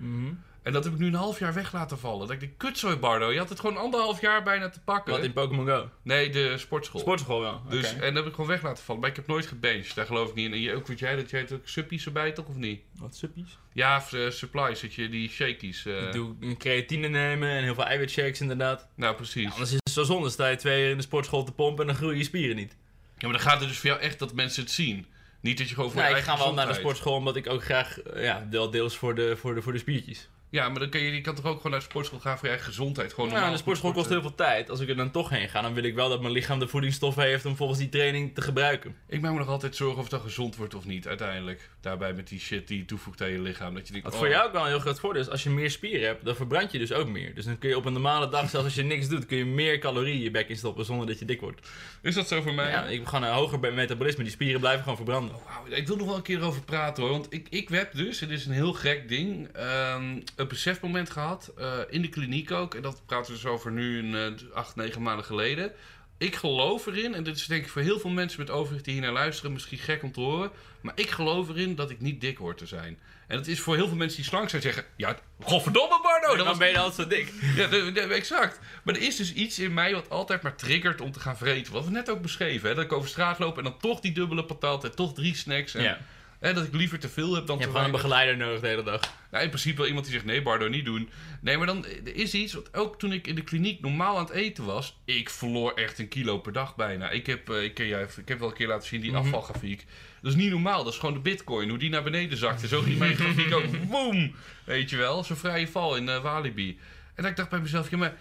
En 0.63 0.73
dat 0.73 0.83
heb 0.83 0.93
ik 0.93 0.99
nu 0.99 1.07
een 1.07 1.13
half 1.13 1.39
jaar 1.39 1.53
weg 1.53 1.73
laten 1.73 1.99
vallen. 1.99 2.19
Dat 2.19 2.29
ik 2.31 2.39
denk, 2.39 2.57
kutzooi 2.57 2.95
Bardo, 2.95 3.31
je 3.31 3.37
had 3.37 3.49
het 3.49 3.59
gewoon 3.59 3.77
anderhalf 3.77 4.21
jaar 4.21 4.43
bijna 4.43 4.69
te 4.69 4.79
pakken. 4.79 5.13
Wat 5.13 5.23
in 5.23 5.33
Pokémon 5.33 5.65
Go? 5.67 5.89
Nee, 6.01 6.29
de 6.29 6.57
sportschool. 6.57 6.99
Sportschool 7.01 7.39
wel. 7.41 7.61
Dus, 7.69 7.91
Oké. 7.93 8.01
En 8.01 8.13
dat 8.13 8.15
heb 8.15 8.25
ik 8.25 8.33
gewoon 8.33 8.49
weg 8.49 8.61
laten 8.63 8.83
vallen. 8.83 9.01
Maar 9.01 9.09
ik 9.09 9.15
heb 9.15 9.27
nooit 9.27 9.45
gebenched, 9.45 9.95
daar 9.95 10.05
geloof 10.05 10.29
ik 10.29 10.35
niet 10.35 10.45
in. 10.45 10.53
En 10.53 10.59
je, 10.61 10.75
ook 10.75 10.87
wat 10.87 10.99
jij, 10.99 11.15
dat 11.15 11.29
jij 11.29 11.39
het 11.39 11.51
ook 11.53 11.67
suppies 11.67 12.05
erbij 12.05 12.31
toch, 12.31 12.45
of 12.47 12.55
niet? 12.55 12.81
Wat 12.99 13.15
suppies? 13.15 13.57
Ja, 13.73 14.03
eh, 14.11 14.29
supplies, 14.29 14.81
dat 14.81 14.93
je 14.93 15.09
die 15.09 15.29
shakies... 15.29 15.85
eh, 15.85 16.01
Ik 16.07 16.11
doe 16.11 16.35
een 16.39 16.57
creatine 16.57 17.07
nemen 17.07 17.49
en 17.49 17.63
heel 17.63 17.73
veel 17.75 17.85
eiwitshakes 17.85 18.41
inderdaad. 18.41 18.87
Nou, 18.95 19.15
precies. 19.15 19.51
Anders 19.51 19.69
is 19.71 19.77
het 19.83 19.93
zo 19.93 20.03
zonde. 20.03 20.29
Sta 20.29 20.47
je 20.47 20.55
twee 20.55 20.83
uur 20.83 20.89
in 20.89 20.97
de 20.97 21.03
sportschool 21.03 21.43
te 21.43 21.51
pompen 21.51 21.81
en 21.81 21.87
dan 21.87 21.95
groeien 21.95 22.17
je 22.17 22.23
spieren 22.23 22.55
niet. 22.55 22.75
Ja, 23.17 23.27
maar 23.29 23.37
dan 23.37 23.47
gaat 23.47 23.59
het 23.59 23.69
dus 23.69 23.77
voor 23.77 23.89
jou 23.89 24.01
echt 24.01 24.19
dat 24.19 24.33
mensen 24.33 24.63
het 24.63 24.71
zien. 24.71 25.05
Niet 25.43 25.57
dat 25.57 25.69
je 25.69 25.75
gewoon 25.75 25.91
voor 25.91 26.01
Nee, 26.01 26.15
ik 26.15 26.23
ga 26.23 26.37
wel 26.37 26.53
naar 26.53 26.67
de 26.67 26.73
sportschool 26.73 27.15
omdat 27.15 27.35
ik 27.35 27.49
ook 27.49 27.63
graag, 27.63 28.01
eh, 28.01 28.23
ja, 28.23 28.47
wel 28.49 28.69
deels 28.69 28.97
voor 28.97 29.15
de, 29.15 29.35
voor 29.37 29.55
de, 29.55 29.61
voor 29.61 29.71
de 29.71 29.79
spiertjes. 29.79 30.29
Ja, 30.53 30.69
maar 30.69 30.79
dan 30.79 30.89
kan 30.89 31.01
je, 31.01 31.13
je 31.13 31.21
kan 31.21 31.35
toch 31.35 31.45
ook 31.45 31.55
gewoon 31.55 31.71
naar 31.71 31.79
de 31.79 31.85
sportschool 31.85 32.19
gaan 32.19 32.37
voor 32.37 32.45
je 32.45 32.53
eigen 32.53 32.67
gezondheid. 32.71 33.13
Gewoon 33.13 33.29
Ja, 33.29 33.35
normaal 33.35 33.51
de 33.51 33.57
sportschool 33.57 33.91
kost 33.91 34.09
heel 34.09 34.21
veel 34.21 34.35
tijd. 34.35 34.69
Als 34.69 34.79
ik 34.79 34.89
er 34.89 34.95
dan 34.95 35.11
toch 35.11 35.29
heen 35.29 35.49
ga, 35.49 35.61
dan 35.61 35.73
wil 35.73 35.83
ik 35.83 35.95
wel 35.95 36.09
dat 36.09 36.21
mijn 36.21 36.33
lichaam 36.33 36.59
de 36.59 36.67
voedingsstoffen 36.67 37.23
heeft 37.23 37.45
om 37.45 37.55
volgens 37.55 37.79
die 37.79 37.89
training 37.89 38.35
te 38.35 38.41
gebruiken. 38.41 38.95
Ik 39.07 39.21
maak 39.21 39.31
me 39.31 39.37
nog 39.37 39.47
altijd 39.47 39.75
zorgen 39.75 39.97
of 39.97 40.01
het 40.01 40.11
dan 40.11 40.21
gezond 40.21 40.55
wordt 40.55 40.75
of 40.75 40.85
niet, 40.85 41.07
uiteindelijk. 41.07 41.69
Daarbij 41.81 42.13
met 42.13 42.27
die 42.27 42.39
shit 42.39 42.67
die 42.67 42.77
je 42.77 42.85
toevoegt 42.85 43.21
aan 43.21 43.29
je 43.29 43.41
lichaam. 43.41 43.73
Dat 43.73 43.85
je 43.85 43.91
denkt, 43.91 44.05
Wat 44.05 44.15
oh, 44.15 44.21
voor 44.21 44.29
jou 44.29 44.45
ook 44.47 44.51
wel 44.51 44.61
een 44.61 44.67
heel 44.67 44.79
groot 44.79 44.99
voordeel 44.99 45.21
is, 45.21 45.29
als 45.29 45.43
je 45.43 45.49
meer 45.49 45.71
spieren 45.71 46.07
hebt, 46.07 46.25
dan 46.25 46.35
verbrand 46.35 46.71
je 46.71 46.79
dus 46.79 46.93
ook 46.93 47.07
meer. 47.07 47.35
Dus 47.35 47.45
dan 47.45 47.57
kun 47.57 47.69
je 47.69 47.77
op 47.77 47.85
een 47.85 47.93
normale 47.93 48.29
dag, 48.29 48.49
zelfs 48.49 48.65
als 48.65 48.75
je 48.75 48.83
niks 48.83 49.07
doet, 49.07 49.25
kun 49.25 49.37
je 49.37 49.45
meer 49.45 49.79
calorieën 49.79 50.21
je 50.21 50.31
bek 50.31 50.49
in 50.49 50.57
stoppen 50.57 50.85
zonder 50.85 51.07
dat 51.07 51.19
je 51.19 51.25
dik 51.25 51.41
wordt. 51.41 51.67
Is 52.01 52.15
dat 52.15 52.27
zo 52.27 52.41
voor 52.41 52.53
mij? 52.53 52.69
Ja, 52.69 52.85
ik 52.85 53.07
gewoon 53.07 53.23
een 53.23 53.33
hoger 53.33 53.73
metabolisme, 53.73 54.23
die 54.23 54.31
spieren 54.31 54.59
blijven 54.59 54.81
gewoon 54.81 54.97
verbranden. 54.97 55.35
Ik 55.69 55.87
wil 55.87 55.95
nog 55.95 56.07
wel 56.07 56.15
een 56.15 56.21
keer 56.21 56.37
erover 56.37 56.63
praten 56.63 57.03
hoor. 57.03 57.11
Want 57.11 57.27
ik, 57.29 57.47
ik 57.49 57.69
heb 57.69 57.93
dus, 57.93 58.19
het 58.19 58.29
is 58.29 58.45
een 58.45 58.53
heel 58.53 58.73
gek 58.73 59.09
ding, 59.09 59.47
ehm, 59.47 60.19
een 60.43 60.49
besefmoment 60.49 61.09
gehad. 61.09 61.51
eh, 61.57 61.77
in 61.89 62.01
de 62.01 62.09
kliniek 62.09 62.51
ook. 62.51 62.75
En 62.75 62.81
dat 62.81 63.01
praten 63.05 63.31
we 63.31 63.41
dus 63.41 63.45
over 63.51 63.71
nu 63.71 63.99
een 63.99 64.37
eh, 64.37 64.55
acht, 64.55 64.75
negen 64.75 65.01
maanden 65.01 65.25
geleden. 65.25 65.71
ik 66.17 66.35
geloof 66.35 66.85
erin, 66.85 67.13
en 67.13 67.23
dit 67.23 67.35
is 67.35 67.45
denk 67.45 67.63
ik 67.63 67.69
voor 67.69 67.81
heel 67.81 67.99
veel 67.99 68.09
mensen 68.09 68.39
met 68.39 68.49
overgewicht 68.49 68.85
die 68.85 68.93
hier 68.93 69.03
naar 69.03 69.11
luisteren 69.11 69.53
misschien 69.53 69.77
gek 69.77 70.03
om 70.03 70.11
te 70.11 70.19
horen, 70.19 70.51
maar 70.81 70.93
ik 70.95 71.09
geloof 71.09 71.49
erin 71.49 71.75
dat 71.75 71.89
ik 71.89 71.99
niet 71.99 72.21
dik 72.21 72.37
hoor 72.37 72.55
te 72.55 72.65
zijn. 72.65 72.99
En 73.27 73.37
het 73.37 73.47
is 73.47 73.59
voor 73.59 73.75
heel 73.75 73.87
veel 73.87 73.97
mensen 73.97 74.17
die 74.17 74.29
slank 74.29 74.49
zijn 74.49 74.61
zeggen, 74.61 74.85
ja, 74.95 75.17
godverdomme 75.39 75.99
Bardo, 76.03 76.27
dat 76.27 76.37
dan 76.37 76.45
was 76.45 76.57
ben 76.57 76.69
je 76.69 76.77
altijd 76.77 77.09
zo 77.09 77.15
dik. 77.15 77.33
ja, 77.95 78.07
exact. 78.07 78.59
Maar 78.83 78.95
er 78.95 79.01
is 79.01 79.15
dus 79.15 79.33
iets 79.33 79.59
in 79.59 79.73
mij 79.73 79.93
wat 79.93 80.09
altijd 80.09 80.41
maar 80.41 80.55
triggert 80.55 81.01
om 81.01 81.11
te 81.11 81.19
gaan 81.19 81.37
vreten. 81.37 81.73
Wat 81.73 81.85
we 81.85 81.91
net 81.91 82.09
ook 82.09 82.21
beschreven, 82.21 82.69
hè? 82.69 82.75
dat 82.75 82.83
ik 82.83 82.93
over 82.93 83.09
straat 83.09 83.39
loop 83.39 83.57
en 83.57 83.63
dan 83.63 83.77
toch 83.77 83.99
die 83.99 84.11
dubbele 84.11 84.45
patat 84.45 84.83
en 84.83 84.95
toch 84.95 85.13
drie 85.13 85.35
snacks. 85.35 85.73
En, 85.75 85.83
Ja. 85.83 85.97
Hè, 86.43 86.53
dat 86.53 86.63
ik 86.63 86.73
liever 86.73 86.99
te 86.99 87.09
veel 87.09 87.35
heb 87.35 87.45
dan 87.47 87.57
Je 87.57 87.61
te 87.63 87.67
hebt 87.69 87.71
gewoon 87.71 87.85
een 87.85 87.91
begeleider 88.01 88.37
nodig 88.37 88.61
de 88.61 88.67
hele 88.67 88.83
dag. 88.83 89.01
Nou, 89.31 89.43
in 89.43 89.49
principe 89.49 89.77
wel 89.77 89.87
iemand 89.87 90.05
die 90.05 90.13
zegt, 90.13 90.25
nee 90.25 90.41
Bardo, 90.41 90.67
niet 90.67 90.85
doen. 90.85 91.09
Nee, 91.41 91.57
maar 91.57 91.67
dan 91.67 91.85
er 91.85 92.15
is 92.15 92.33
iets, 92.33 92.53
wat 92.53 92.75
ook 92.75 92.99
toen 92.99 93.13
ik 93.13 93.27
in 93.27 93.35
de 93.35 93.41
kliniek 93.43 93.81
normaal 93.81 94.17
aan 94.17 94.23
het 94.25 94.33
eten 94.33 94.65
was, 94.65 94.97
ik 95.05 95.29
verloor 95.29 95.73
echt 95.73 95.99
een 95.99 96.07
kilo 96.07 96.37
per 96.37 96.51
dag 96.53 96.75
bijna. 96.75 97.09
Ik 97.09 97.25
heb, 97.25 97.49
eh, 97.49 97.63
ik, 97.63 97.77
jij, 97.77 98.07
ik 98.17 98.27
heb 98.27 98.39
wel 98.39 98.47
een 98.49 98.53
keer 98.55 98.67
laten 98.67 98.87
zien 98.87 99.01
die 99.01 99.11
Mhm. 99.11 99.19
afvalgrafiek. 99.19 99.85
Dat 100.21 100.31
is 100.31 100.37
niet 100.37 100.49
normaal, 100.51 100.83
dat 100.83 100.93
is 100.93 100.99
gewoon 100.99 101.15
de 101.15 101.21
bitcoin, 101.21 101.69
hoe 101.69 101.77
die 101.77 101.89
naar 101.89 102.03
beneden 102.03 102.37
zakte. 102.37 102.67
Zo 102.67 102.81
ging 102.81 102.97
mijn 102.97 103.15
grafiek 103.15 103.53
ook, 103.53 103.63
boom, 103.91 104.35
weet 104.63 104.89
je 104.89 104.97
wel, 104.97 105.23
zo'n 105.23 105.35
vrije 105.37 105.67
val 105.67 105.95
in 105.95 106.09
eh, 106.09 106.21
Walibi. 106.21 106.79
En 107.15 107.25
ik 107.25 107.35
dacht 107.35 107.49
bij 107.49 107.59
mezelf, 107.59 107.89
ja 107.91 107.97
maar... 107.97 108.13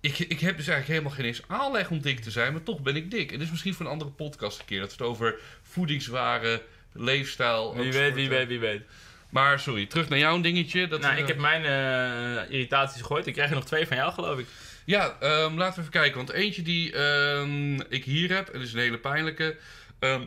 Ik, 0.00 0.18
ik 0.18 0.40
heb 0.40 0.56
dus 0.56 0.66
eigenlijk 0.66 0.86
helemaal 0.88 1.10
geen 1.10 1.24
eens 1.24 1.42
aanleg 1.46 1.90
om 1.90 2.00
dik 2.00 2.20
te 2.20 2.30
zijn, 2.30 2.52
maar 2.52 2.62
toch 2.62 2.80
ben 2.80 2.96
ik 2.96 3.10
dik. 3.10 3.26
En 3.32 3.36
dit 3.36 3.44
is 3.46 3.50
misschien 3.50 3.74
voor 3.74 3.86
een 3.86 3.92
andere 3.92 4.10
podcast 4.10 4.58
een 4.58 4.64
keer. 4.64 4.80
Dat 4.80 4.88
we 4.96 5.04
het 5.04 5.12
over 5.12 5.38
voedingswaren, 5.62 6.60
leefstijl... 6.94 7.74
Wie 7.76 7.92
weet, 7.92 8.14
wie 8.14 8.28
weet, 8.28 8.48
wie 8.48 8.58
weet. 8.60 8.82
Maar 9.30 9.60
sorry, 9.60 9.86
terug 9.86 10.08
naar 10.08 10.18
jouw 10.18 10.40
dingetje. 10.40 10.88
Dat 10.88 11.00
Nou, 11.00 11.14
we- 11.14 11.20
ik 11.20 11.26
heb 11.26 11.38
mijn 11.38 11.64
eh, 11.64 12.50
irritaties 12.50 13.00
gegooid. 13.00 13.26
Ik 13.26 13.32
krijg 13.32 13.48
er 13.48 13.54
nog 13.54 13.64
twee 13.64 13.86
van 13.86 13.96
jou, 13.96 14.12
geloof 14.12 14.38
ik. 14.38 14.46
Ja, 14.84 15.16
ehm, 15.20 15.54
laten 15.56 15.74
we 15.74 15.80
even 15.80 15.90
kijken. 15.92 16.16
Want 16.16 16.30
eentje 16.30 16.62
die 16.62 16.92
ehm, 16.92 17.80
ik 17.88 18.04
hier 18.04 18.34
heb, 18.34 18.46
en 18.48 18.52
dat 18.58 18.62
is 18.68 18.72
een 18.72 18.78
hele 18.80 18.98
pijnlijke. 18.98 19.56
Ehm, 19.98 20.22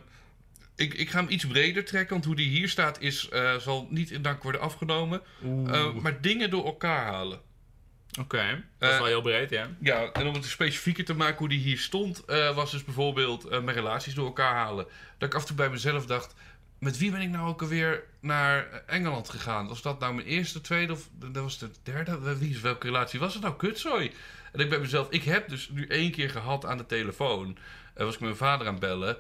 ik, 0.76 0.94
ik 0.94 1.10
ga 1.10 1.20
hem 1.20 1.30
iets 1.30 1.46
breder 1.48 1.86
trekken, 1.86 2.14
want 2.14 2.26
hoe 2.26 2.36
die 2.36 2.50
hier 2.50 2.70
staat 2.70 3.02
is, 3.02 3.30
eh, 3.30 3.56
zal 3.56 3.88
niet 3.90 4.12
in 4.12 4.22
dank 4.22 4.44
worden 4.44 4.62
afgenomen. 4.62 5.22
Eh, 5.68 5.94
maar 5.94 6.22
dingen 6.22 6.50
door 6.50 6.66
elkaar 6.66 7.06
halen. 7.06 7.40
Oké, 8.20 8.64
dat 8.78 8.90
is 8.90 8.96
Eh, 8.96 9.02
wel 9.02 9.08
heel 9.08 9.22
breed, 9.22 9.50
ja. 9.50 9.68
Ja, 9.80 10.12
en 10.12 10.28
om 10.28 10.34
het 10.34 10.46
specifieker 10.46 11.06
te 11.06 11.14
maken 11.14 11.38
hoe 11.38 11.50
die 11.50 11.60
hier 11.60 11.78
stond, 11.78 12.26
eh, 12.26 12.56
was 12.56 12.72
dus 12.72 12.84
bijvoorbeeld 12.84 13.46
eh, 13.46 13.62
mijn 13.62 13.78
relaties 13.78 14.14
door 14.14 14.26
elkaar 14.26 14.54
halen. 14.54 14.86
Dat 15.18 15.30
ik 15.30 15.36
af 15.36 15.42
en 15.42 15.48
toe 15.48 15.56
bij 15.56 15.70
mezelf 15.70 16.06
dacht, 16.06 16.34
met 16.80 16.98
wie 16.98 17.12
ben 17.12 17.22
ik 17.22 17.30
nou 17.30 17.48
ook 17.48 17.62
alweer 17.62 18.04
naar 18.20 18.68
Engeland 18.86 19.30
gegaan? 19.30 19.68
Was 19.68 19.82
dat 19.82 20.00
nou 20.00 20.14
mijn 20.14 20.28
eerste, 20.28 20.62
tweede 20.62 20.94
of 20.94 21.10
dat 21.14 21.44
was 21.44 21.58
de 21.58 21.70
derde? 21.84 22.38
Wie 22.38 22.50
is 22.50 22.62
welke 22.62 22.86
relatie 22.86 23.20
was 23.20 23.34
het 23.34 23.44
nou? 23.44 23.56
Kutzooi. 23.56 24.12
En 24.52 24.60
ik 24.60 24.70
bij 24.70 24.80
mezelf, 24.80 25.08
ik 25.10 25.24
heb 25.24 25.50
dus 25.50 25.70
nu 25.70 25.88
één 25.88 26.12
keer 26.12 26.30
gehad 26.30 26.66
aan 26.66 26.78
de 26.78 26.86
telefoon. 26.86 27.58
Uh, 27.98 28.04
was 28.04 28.14
ik 28.14 28.20
mijn 28.20 28.36
vader 28.36 28.68
aan 28.68 28.74
het 28.74 28.82
bellen. 28.82 29.18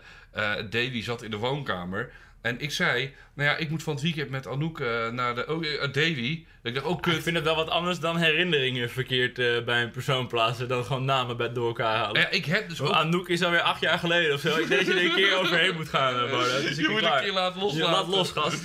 Davy 0.69 1.01
zat 1.01 1.21
in 1.21 1.31
de 1.31 1.37
woonkamer. 1.37 2.11
En 2.45 2.59
ik 2.59 2.71
zei, 2.71 3.13
nou 3.33 3.49
ja, 3.49 3.55
ik 3.57 3.69
moet 3.69 3.83
van 3.83 3.93
het 3.93 4.01
weekend 4.03 4.29
met 4.29 4.47
Anouk 4.47 4.79
eh, 4.79 5.09
naar 5.09 5.35
de... 5.35 5.45
Oh, 5.47 5.65
eh, 5.65 5.81
Davy. 5.81 6.43
Dat 6.61 6.73
ik 6.73 6.73
dacht, 6.73 6.85
oh 6.85 6.95
Ik 6.95 7.01
kut. 7.01 7.23
vind 7.23 7.35
het 7.35 7.45
wel 7.45 7.55
wat 7.55 7.69
anders 7.69 7.99
dan 7.99 8.17
herinneringen 8.17 8.89
verkeerd 8.89 9.39
eh, 9.39 9.63
bij 9.65 9.81
een 9.81 9.91
persoon 9.91 10.27
plaatsen 10.27 10.67
dan 10.67 10.85
gewoon 10.85 11.05
namen 11.05 11.37
bij, 11.37 11.53
door 11.53 11.67
elkaar 11.67 11.95
halen. 11.97 12.21
Ja, 12.21 12.29
ik 12.29 12.45
heb 12.45 12.69
dus 12.69 12.81
ook... 12.81 12.91
Anouk 12.91 13.29
is 13.29 13.43
alweer 13.43 13.61
acht 13.61 13.81
jaar 13.81 13.99
geleden 13.99 14.33
of 14.33 14.39
zo. 14.39 14.57
Ik 14.57 14.67
denk 14.67 14.85
dat 14.85 14.93
je 14.95 14.99
er 14.99 15.05
een 15.05 15.15
keer 15.15 15.37
overheen 15.37 15.75
moet 15.75 15.89
gaan, 15.89 16.13
Bardo. 16.13 16.61
Dus 16.61 16.77
ik 16.77 16.85
je 16.85 16.89
moet 16.91 16.99
klaar. 16.99 17.17
een 17.17 17.23
keer 17.23 17.33
laten 17.33 17.59
Je 17.59 17.65
loslaten. 17.65 17.91
laat 17.91 18.07
los, 18.07 18.31
gast. 18.31 18.61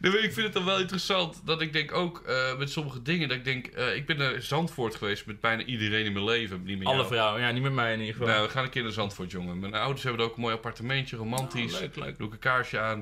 Nee, 0.00 0.12
ik 0.18 0.32
vind 0.32 0.46
het 0.46 0.52
dan 0.52 0.64
wel 0.64 0.78
interessant 0.80 1.40
dat 1.44 1.60
ik 1.60 1.72
denk 1.72 1.92
ook 1.92 2.22
eh, 2.26 2.58
met 2.58 2.70
sommige 2.70 3.02
dingen. 3.02 3.28
Dat 3.28 3.36
ik 3.36 3.44
denk, 3.44 3.66
eh, 3.66 3.96
ik 3.96 4.06
ben 4.06 4.16
naar 4.16 4.42
Zandvoort 4.42 4.94
geweest 4.94 5.26
met 5.26 5.40
bijna 5.40 5.62
iedereen 5.62 6.04
in 6.04 6.12
mijn 6.12 6.24
leven. 6.24 6.62
Niet 6.64 6.78
met 6.78 6.86
Alle 6.86 6.96
jou. 6.96 7.06
vrouwen, 7.08 7.40
ja, 7.40 7.50
niet 7.50 7.62
met 7.62 7.72
mij 7.72 7.92
in 7.92 7.98
ieder 7.98 8.14
geval. 8.14 8.28
Nou, 8.28 8.46
we 8.46 8.52
gaan 8.52 8.64
een 8.64 8.70
keer 8.70 8.82
naar 8.82 8.92
Zandvoort, 8.92 9.30
jongen. 9.30 9.58
Mijn 9.58 9.74
ouders 9.74 10.02
hebben 10.02 10.20
er 10.20 10.26
ook 10.26 10.34
een 10.36 10.42
mooi 10.42 10.54
appartementje, 10.54 11.16
romantisch. 11.16 11.74
Oh, 11.74 11.80
leuk, 11.80 11.96
leuk. 11.96 12.18
Doe 12.18 12.26
ik 12.26 12.32
een 12.32 12.38
kaarsje 12.38 12.78
aan. 12.78 12.98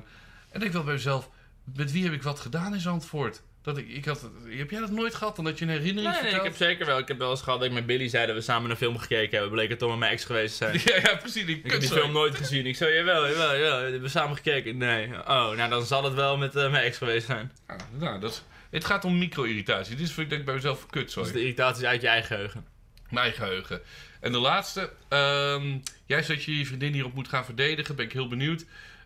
En 0.49 0.55
ik 0.55 0.61
denk 0.61 0.73
wel 0.73 0.85
bij 0.85 0.93
mezelf, 0.95 1.31
met 1.77 1.93
wie 1.93 2.05
heb 2.05 2.13
ik 2.13 2.23
wat 2.23 2.41
gedaan 2.41 2.75
in 2.75 2.81
Zandvoort? 2.81 3.43
Dat 3.65 3.79
ik, 3.79 3.89
ik 3.89 4.05
had, 4.05 4.31
heb 4.49 4.71
jij 4.71 4.81
dat 4.81 4.91
nooit 4.91 5.15
gehad? 5.15 5.37
Dan 5.37 5.45
dat 5.45 5.59
je 5.59 5.65
een 5.65 5.71
herinnering 5.71 6.13
Nee, 6.13 6.23
nee, 6.23 6.35
ik 6.35 6.43
heb 6.43 6.57
zeker 6.57 6.87
wel. 6.87 6.99
Ik 6.99 7.09
heb 7.09 7.19
wel 7.19 7.31
eens 7.31 7.43
gehad 7.43 7.59
dat 7.59 7.69
ik 7.69 7.75
met 7.75 7.87
Billy 7.87 8.09
zei 8.09 8.27
dat 8.27 8.35
we 8.35 8.41
samen 8.41 8.71
een 8.71 8.77
film 8.77 8.99
gekeken 8.99 9.31
hebben. 9.31 9.51
Bleek 9.51 9.69
het 9.69 9.79
toch 9.79 9.91
met 9.91 9.99
mijn 9.99 10.13
ex 10.13 10.25
geweest 10.25 10.59
te 10.59 10.65
zijn. 10.65 10.81
Ja, 11.03 11.11
ja, 11.11 11.17
precies. 11.17 11.45
Ik 11.45 11.71
heb 11.71 11.81
die 11.81 11.89
film 11.89 12.13
nooit 12.13 12.35
gezien. 12.37 12.67
Ik 12.67 12.77
zei, 12.77 12.95
jawel, 12.95 13.29
jawel, 13.29 13.55
jawel. 13.57 13.79
Hebben 13.79 14.01
we 14.03 14.09
samen 14.09 14.37
gekeken? 14.37 14.77
Nee. 14.77 15.07
Oh, 15.19 15.51
nou 15.51 15.69
dan 15.69 15.85
zal 15.87 16.05
het 16.05 16.15
wel 16.15 16.37
met 16.37 16.57
eh, 16.57 16.71
mijn 16.71 16.85
ex 16.85 16.97
geweest 16.99 17.27
zijn. 17.27 17.53
Ah, 17.67 17.77
nou, 17.99 18.21
dat 18.21 18.45
het 18.71 18.85
gaat 18.85 19.05
om 19.05 19.19
micro-irritatie. 19.19 19.97
Dit 19.97 20.07
is 20.07 20.13
vind 20.13 20.27
ik 20.27 20.31
denk 20.33 20.45
bij 20.45 20.55
mezelf 20.55 20.87
kut 20.87 21.11
zo. 21.13 21.23
Dus 21.23 21.33
de 21.33 21.41
irritaties 21.41 21.85
uit 21.85 22.01
je 22.01 22.09
eigen 22.09 22.27
geheugen. 22.37 22.67
Mijn 23.11 23.33
geheugen. 23.33 23.81
En 24.21 24.33
de 24.33 24.39
laatste. 24.39 24.91
ehm, 25.09 25.79
jij 26.07 26.23
zegt 26.23 26.29
dat 26.29 26.45
je 26.45 26.59
je 26.59 26.67
vriendin 26.67 26.93
hierop 26.93 27.15
moet 27.15 27.29
gaan 27.29 27.45
verdedigen. 27.45 27.97
Ben 27.97 28.05
ik 28.05 28.13
heel 28.13 28.29
benieuwd. 28.29 28.65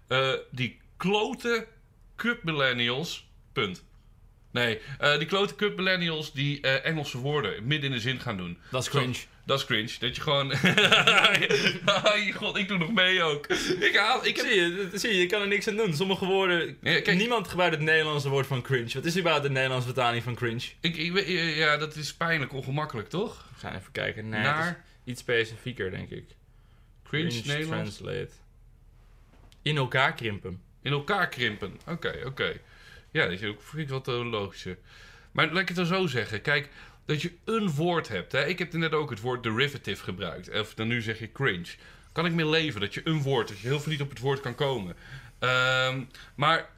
Eh, 0.09 0.33
die 0.51 0.79
klote 0.97 1.67
cup 2.17 2.43
millennials. 2.43 3.27
Punt. 3.53 3.85
Nee, 4.59 4.79
eh, 4.99 5.19
die 5.19 5.27
klote 5.27 5.55
cup 5.55 5.77
millennials 5.77 6.33
die 6.33 6.61
eh, 6.61 6.85
Engelse 6.91 7.19
woorden 7.19 7.67
midden 7.67 7.91
in 7.91 7.97
de 7.97 8.01
zin 8.03 8.21
gaan 8.21 8.37
doen. 8.37 8.59
Dat 8.71 8.83
is 8.83 8.89
cringe. 8.89 9.17
Dat 9.45 9.59
is 9.59 9.65
cringe. 9.65 9.91
Dat 9.99 10.17
je 10.17 10.23
gewoon... 10.23 10.53
Ai, 12.05 12.33
god, 12.33 12.57
ik 12.57 12.69
doe 12.69 12.79
nog 12.79 12.93
mee 12.93 13.23
ook. 13.23 13.47
Ik 13.81 13.97
haal... 13.97 14.27
Ik 14.27 14.37
heb... 14.37 14.47
Zie 14.47 14.55
je, 14.61 14.89
zie 14.95 15.11
je, 15.13 15.17
je 15.21 15.27
kan 15.27 15.41
er 15.41 15.47
niks 15.49 15.69
aan 15.69 15.77
doen. 15.77 15.95
Sommige 15.95 16.25
woorden... 16.27 16.77
Ja, 16.83 17.01
kijk- 17.01 17.17
Niemand 17.19 17.49
gebruikt 17.49 17.75
het 17.75 17.85
Nederlandse 17.85 18.29
woord 18.29 18.47
van 18.47 18.63
cringe. 18.63 18.91
Wat 18.93 19.05
is 19.05 19.17
überhaupt 19.19 19.45
de 19.47 19.51
Nederlandse 19.53 19.87
vertaling 19.87 20.23
van 20.23 20.35
cringe? 20.35 20.61
Ik, 20.81 20.97
ik, 20.97 21.27
ja, 21.57 21.77
dat 21.77 21.97
is 21.97 22.15
pijnlijk 22.15 22.53
ongemakkelijk, 22.53 23.09
toch? 23.09 23.45
We 23.55 23.59
gaan 23.61 23.75
even 23.75 23.93
kijken. 23.93 24.29
Nee, 24.29 24.43
Naar 24.43 24.85
iets 25.05 25.21
specifieker, 25.21 25.91
denk 25.91 26.11
ik. 26.11 26.25
cringe, 27.05 27.41
Nederlands. 27.45 27.97
translate. 27.97 28.31
In 29.63 29.77
elkaar 29.77 30.15
krimpen. 30.15 30.63
In 30.83 30.93
elkaar 30.93 31.29
krimpen. 31.29 31.81
Oké, 31.87 32.21
oké. 32.25 32.61
Ja, 33.11 33.23
dat 33.23 33.33
is 33.33 33.45
ook 33.45 33.63
vind 33.63 33.83
ik 33.83 33.89
wat 33.89 34.09
uh, 34.09 34.31
logischer. 34.31 34.79
Maar 35.33 35.47
laat 35.47 35.63
ik 35.63 35.69
het 35.69 35.77
dan 35.77 35.87
zo 35.87 36.07
zeggen. 36.07 36.41
Kijk, 36.41 36.69
dat 37.05 37.23
je 37.23 37.33
een 37.45 37.71
woord 37.71 38.09
hebt. 38.09 38.33
Hè? 38.33 38.47
Ik 38.47 38.59
heb 38.59 38.73
net 38.73 38.93
ook 38.93 39.11
het 39.11 39.21
woord 39.21 39.43
derivative 39.43 40.05
gebruikt. 40.05 40.61
Of 40.61 40.75
dan 40.75 40.89
nu 40.89 41.03
zeg 41.03 41.19
je 41.19 41.33
cringe. 41.33 41.75
Kan 42.13 42.27
ik 42.27 42.33
mee 42.33 42.49
leven 42.49 42.81
dat 42.81 42.95
je 42.95 43.01
een 43.05 43.23
woord, 43.23 43.49
dat 43.49 43.59
je 43.59 43.69
heel 43.69 43.81
veel 43.81 43.93
niet 43.93 44.01
op 44.01 44.11
het 44.11 44.19
woord 44.19 44.41
kan 44.41 44.55
komen. 44.55 44.97
Ehm, 45.39 46.03
maar 46.35 46.69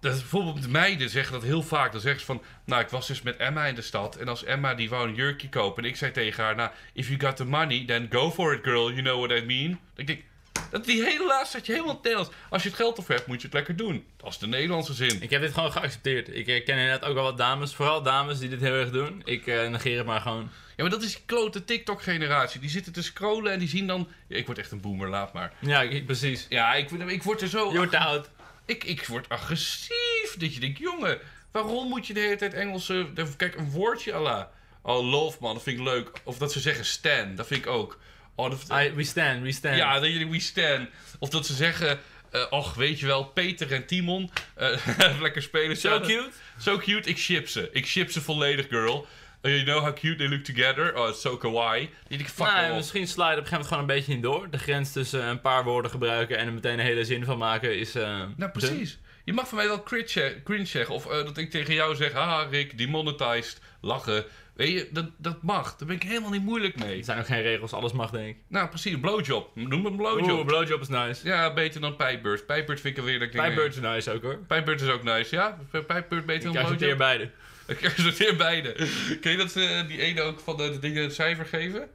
dat 0.00 0.12
bijvoorbeeld 0.12 0.70
meiden 0.70 1.10
zeggen 1.10 1.32
dat 1.32 1.42
heel 1.42 1.62
vaak. 1.62 1.92
Dan 1.92 2.00
zeggen 2.00 2.20
ze 2.20 2.26
van, 2.26 2.42
nou 2.64 2.82
ik 2.82 2.88
was 2.88 3.06
dus 3.06 3.22
met 3.22 3.36
Emma 3.36 3.66
in 3.66 3.74
de 3.74 3.82
stad. 3.82 4.16
En 4.16 4.28
als 4.28 4.44
Emma 4.44 4.74
die 4.74 4.88
wou 4.88 5.08
een 5.08 5.14
jurkje 5.14 5.48
kopen. 5.48 5.82
En 5.82 5.88
ik 5.88 5.96
zei 5.96 6.10
tegen 6.10 6.44
haar, 6.44 6.54
nou 6.54 6.70
if 6.92 7.08
you 7.08 7.20
got 7.20 7.36
the 7.36 7.44
money, 7.44 7.84
then 7.86 8.08
go 8.10 8.30
for 8.30 8.54
it 8.54 8.64
girl. 8.64 8.90
You 8.90 9.02
know 9.02 9.26
what 9.26 9.42
I 9.42 9.44
mean. 9.44 9.68
Dan 9.94 10.04
denk 10.04 10.08
ik, 10.08 10.24
dat 10.72 10.84
die 10.84 11.02
hele 11.04 11.26
laatste 11.26 11.56
dat 11.56 11.66
je 11.66 11.72
helemaal 11.72 11.94
Nederlands. 12.02 12.30
Als 12.50 12.62
je 12.62 12.68
het 12.68 12.78
geld 12.78 12.98
over 12.98 13.14
hebt, 13.14 13.26
moet 13.26 13.40
je 13.40 13.46
het 13.46 13.54
lekker 13.54 13.76
doen. 13.76 14.06
Dat 14.16 14.30
is 14.30 14.38
de 14.38 14.46
Nederlandse 14.46 14.94
zin. 14.94 15.22
Ik 15.22 15.30
heb 15.30 15.40
dit 15.40 15.52
gewoon 15.54 15.72
geaccepteerd. 15.72 16.28
Ik 16.28 16.46
eh, 16.48 16.64
ken 16.64 16.78
inderdaad 16.78 17.04
ook 17.08 17.14
wel 17.14 17.22
wat 17.22 17.38
dames, 17.38 17.74
vooral 17.74 18.02
dames 18.02 18.38
die 18.38 18.48
dit 18.48 18.60
heel 18.60 18.74
erg 18.74 18.90
doen. 18.90 19.22
Ik 19.24 19.46
eh, 19.46 19.68
negeer 19.68 19.96
het 19.96 20.06
maar 20.06 20.20
gewoon. 20.20 20.50
Ja, 20.76 20.82
maar 20.82 20.90
dat 20.90 21.02
is 21.02 21.12
die 21.14 21.22
klote 21.26 21.64
TikTok-generatie. 21.64 22.60
Die 22.60 22.70
zitten 22.70 22.92
te 22.92 23.02
scrollen 23.02 23.52
en 23.52 23.58
die 23.58 23.68
zien 23.68 23.86
dan... 23.86 24.08
Ja, 24.26 24.36
ik 24.36 24.46
word 24.46 24.58
echt 24.58 24.70
een 24.70 24.80
boomer, 24.80 25.08
laat 25.08 25.32
maar. 25.32 25.52
Ja, 25.58 25.82
ik, 25.82 26.06
precies. 26.06 26.46
Ja, 26.48 26.74
ik, 26.74 26.88
word- 26.90 27.10
ik 27.10 27.22
word 27.22 27.40
er 27.40 27.48
zo... 27.48 27.70
Je 27.70 27.76
wordt 27.76 27.90
te 27.92 27.98
oud. 27.98 28.30
Ik, 28.66 28.84
ik 28.84 29.06
word 29.06 29.28
agressief. 29.28 30.34
Dat 30.38 30.54
je 30.54 30.60
denkt, 30.60 30.78
jongen, 30.78 31.18
waarom 31.50 31.88
moet 31.88 32.06
je 32.06 32.14
de 32.14 32.20
hele 32.20 32.36
tijd 32.36 32.54
Engelse... 32.54 33.06
Kijk, 33.36 33.54
een 33.56 33.70
woordje 33.70 34.12
alla. 34.14 34.50
Oh, 34.82 35.10
love 35.10 35.36
man, 35.40 35.54
dat 35.54 35.62
vind 35.62 35.78
ik 35.78 35.84
leuk. 35.84 36.10
Of 36.24 36.38
dat 36.38 36.52
ze 36.52 36.60
zeggen 36.60 36.84
stan, 36.84 37.34
dat 37.34 37.46
vind 37.46 37.60
ik 37.64 37.70
ook. 37.70 37.98
Oh, 38.34 38.50
dat, 38.50 38.62
I, 38.82 38.92
we 38.94 39.04
stand, 39.04 39.42
we 39.42 39.52
stand. 39.52 39.76
ja, 39.76 40.00
dat 40.00 40.12
je 40.12 40.28
we 40.28 40.40
stan. 40.40 40.88
Of 41.18 41.28
dat 41.28 41.46
ze 41.46 41.54
zeggen... 41.54 41.98
eh 42.30 42.46
och, 42.50 42.74
weet 42.74 43.00
je 43.00 43.06
wel, 43.06 43.24
Peter 43.24 43.72
en 43.72 43.86
Timon. 43.86 44.30
eh, 44.54 44.78
lekker 45.20 45.42
spelen. 45.42 45.76
Zo 45.76 45.88
samen. 45.88 46.06
cute. 46.06 46.30
Zo 46.58 46.78
cute, 46.78 47.08
ik 47.08 47.18
ship 47.18 47.48
ze. 47.48 47.68
Ik 47.72 47.86
ship 47.86 48.10
ze 48.10 48.20
volledig, 48.20 48.68
girl. 48.68 49.06
Uh, 49.42 49.52
you 49.52 49.64
know 49.64 49.80
how 49.80 49.94
cute 49.94 50.16
they 50.16 50.28
look 50.28 50.44
together? 50.44 50.96
Oh, 50.98 51.08
it's 51.08 51.20
so 51.20 51.36
kawaii. 51.36 51.90
Die 52.08 52.18
ik, 52.18 52.28
fuck 52.28 52.46
Nou, 52.46 52.74
misschien 52.74 53.08
sla 53.08 53.30
je 53.30 53.36
op 53.36 53.42
een 53.42 53.48
gegeven 53.48 53.50
moment 53.52 53.68
gewoon 53.68 53.82
een 53.82 53.96
beetje 53.96 54.12
in 54.12 54.20
door. 54.20 54.50
De 54.50 54.58
grens 54.58 54.92
tussen 54.92 55.24
een 55.24 55.40
paar 55.40 55.64
woorden 55.64 55.90
gebruiken 55.90 56.38
en 56.38 56.46
er 56.46 56.52
meteen 56.52 56.72
een 56.72 56.84
hele 56.84 57.04
zin 57.04 57.24
van 57.24 57.38
maken 57.38 57.78
is. 57.78 57.94
eh, 57.94 58.02
Nou, 58.02 58.34
dun. 58.36 58.50
precies. 58.50 58.98
Je 59.24 59.32
mag 59.32 59.48
van 59.48 59.56
mij 59.58 59.66
wel 59.66 59.82
cringe, 59.82 60.40
cringe 60.44 60.64
zeggen. 60.66 60.94
Of 60.94 61.06
eh, 61.06 61.12
dat 61.24 61.38
ik 61.38 61.50
tegen 61.50 61.74
jou 61.74 61.94
zeg, 61.96 62.12
haha 62.12 62.42
Rick, 62.50 62.78
demonetized, 62.78 63.58
lachen. 63.80 64.24
Weet 64.54 64.72
je, 64.72 64.88
dat, 64.92 65.06
dat 65.18 65.42
mag. 65.42 65.76
Daar 65.76 65.86
ben 65.88 65.96
ik 65.96 66.02
helemaal 66.02 66.30
niet 66.30 66.42
moeilijk 66.42 66.78
mee. 66.78 66.98
Er 66.98 67.04
zijn 67.04 67.18
ook 67.18 67.26
geen 67.26 67.42
regels, 67.42 67.72
alles 67.72 67.92
mag 67.92 68.10
denk 68.10 68.28
ik. 68.28 68.36
Nou, 68.48 68.68
precies, 68.68 69.00
blowjob. 69.00 69.50
Noem 69.54 69.70
het 69.70 69.84
een 69.92 69.96
blowjob. 69.96 70.30
Oeh, 70.30 70.46
blowjob 70.46 70.80
is 70.80 70.88
nice. 70.88 71.26
Ja, 71.28 71.52
beter 71.52 71.80
dan 71.80 71.96
pijpbeurt. 71.96 72.46
Pijpbeurt 72.46 72.80
vind 72.80 72.94
ik 72.94 73.00
alweer 73.00 73.18
dat 73.18 73.28
ik. 73.28 73.34
Pijpbeurt 73.34 73.74
is 73.74 73.80
nice 73.80 74.12
ook 74.12 74.22
hoor. 74.22 74.38
Pijpbeurt 74.46 74.80
is 74.80 74.88
ook 74.88 75.02
nice, 75.02 75.34
ja? 75.36 75.58
Pijpbeurt 75.86 76.26
beter 76.26 76.48
Ik 76.48 76.54
dan 76.54 76.64
blowjob? 76.66 76.98
beide. 76.98 77.30
Ik 77.66 77.84
accepteer 77.84 78.36
beide. 78.36 78.72
Ken 79.20 79.32
je 79.32 79.38
dat 79.38 79.50
ze 79.52 79.84
die 79.88 80.00
ene 80.00 80.20
ook 80.20 80.40
van 80.40 80.56
de, 80.56 80.70
de 80.70 80.78
dingen 80.78 81.02
het 81.02 81.14
cijfer 81.14 81.46
geven? 81.46 81.88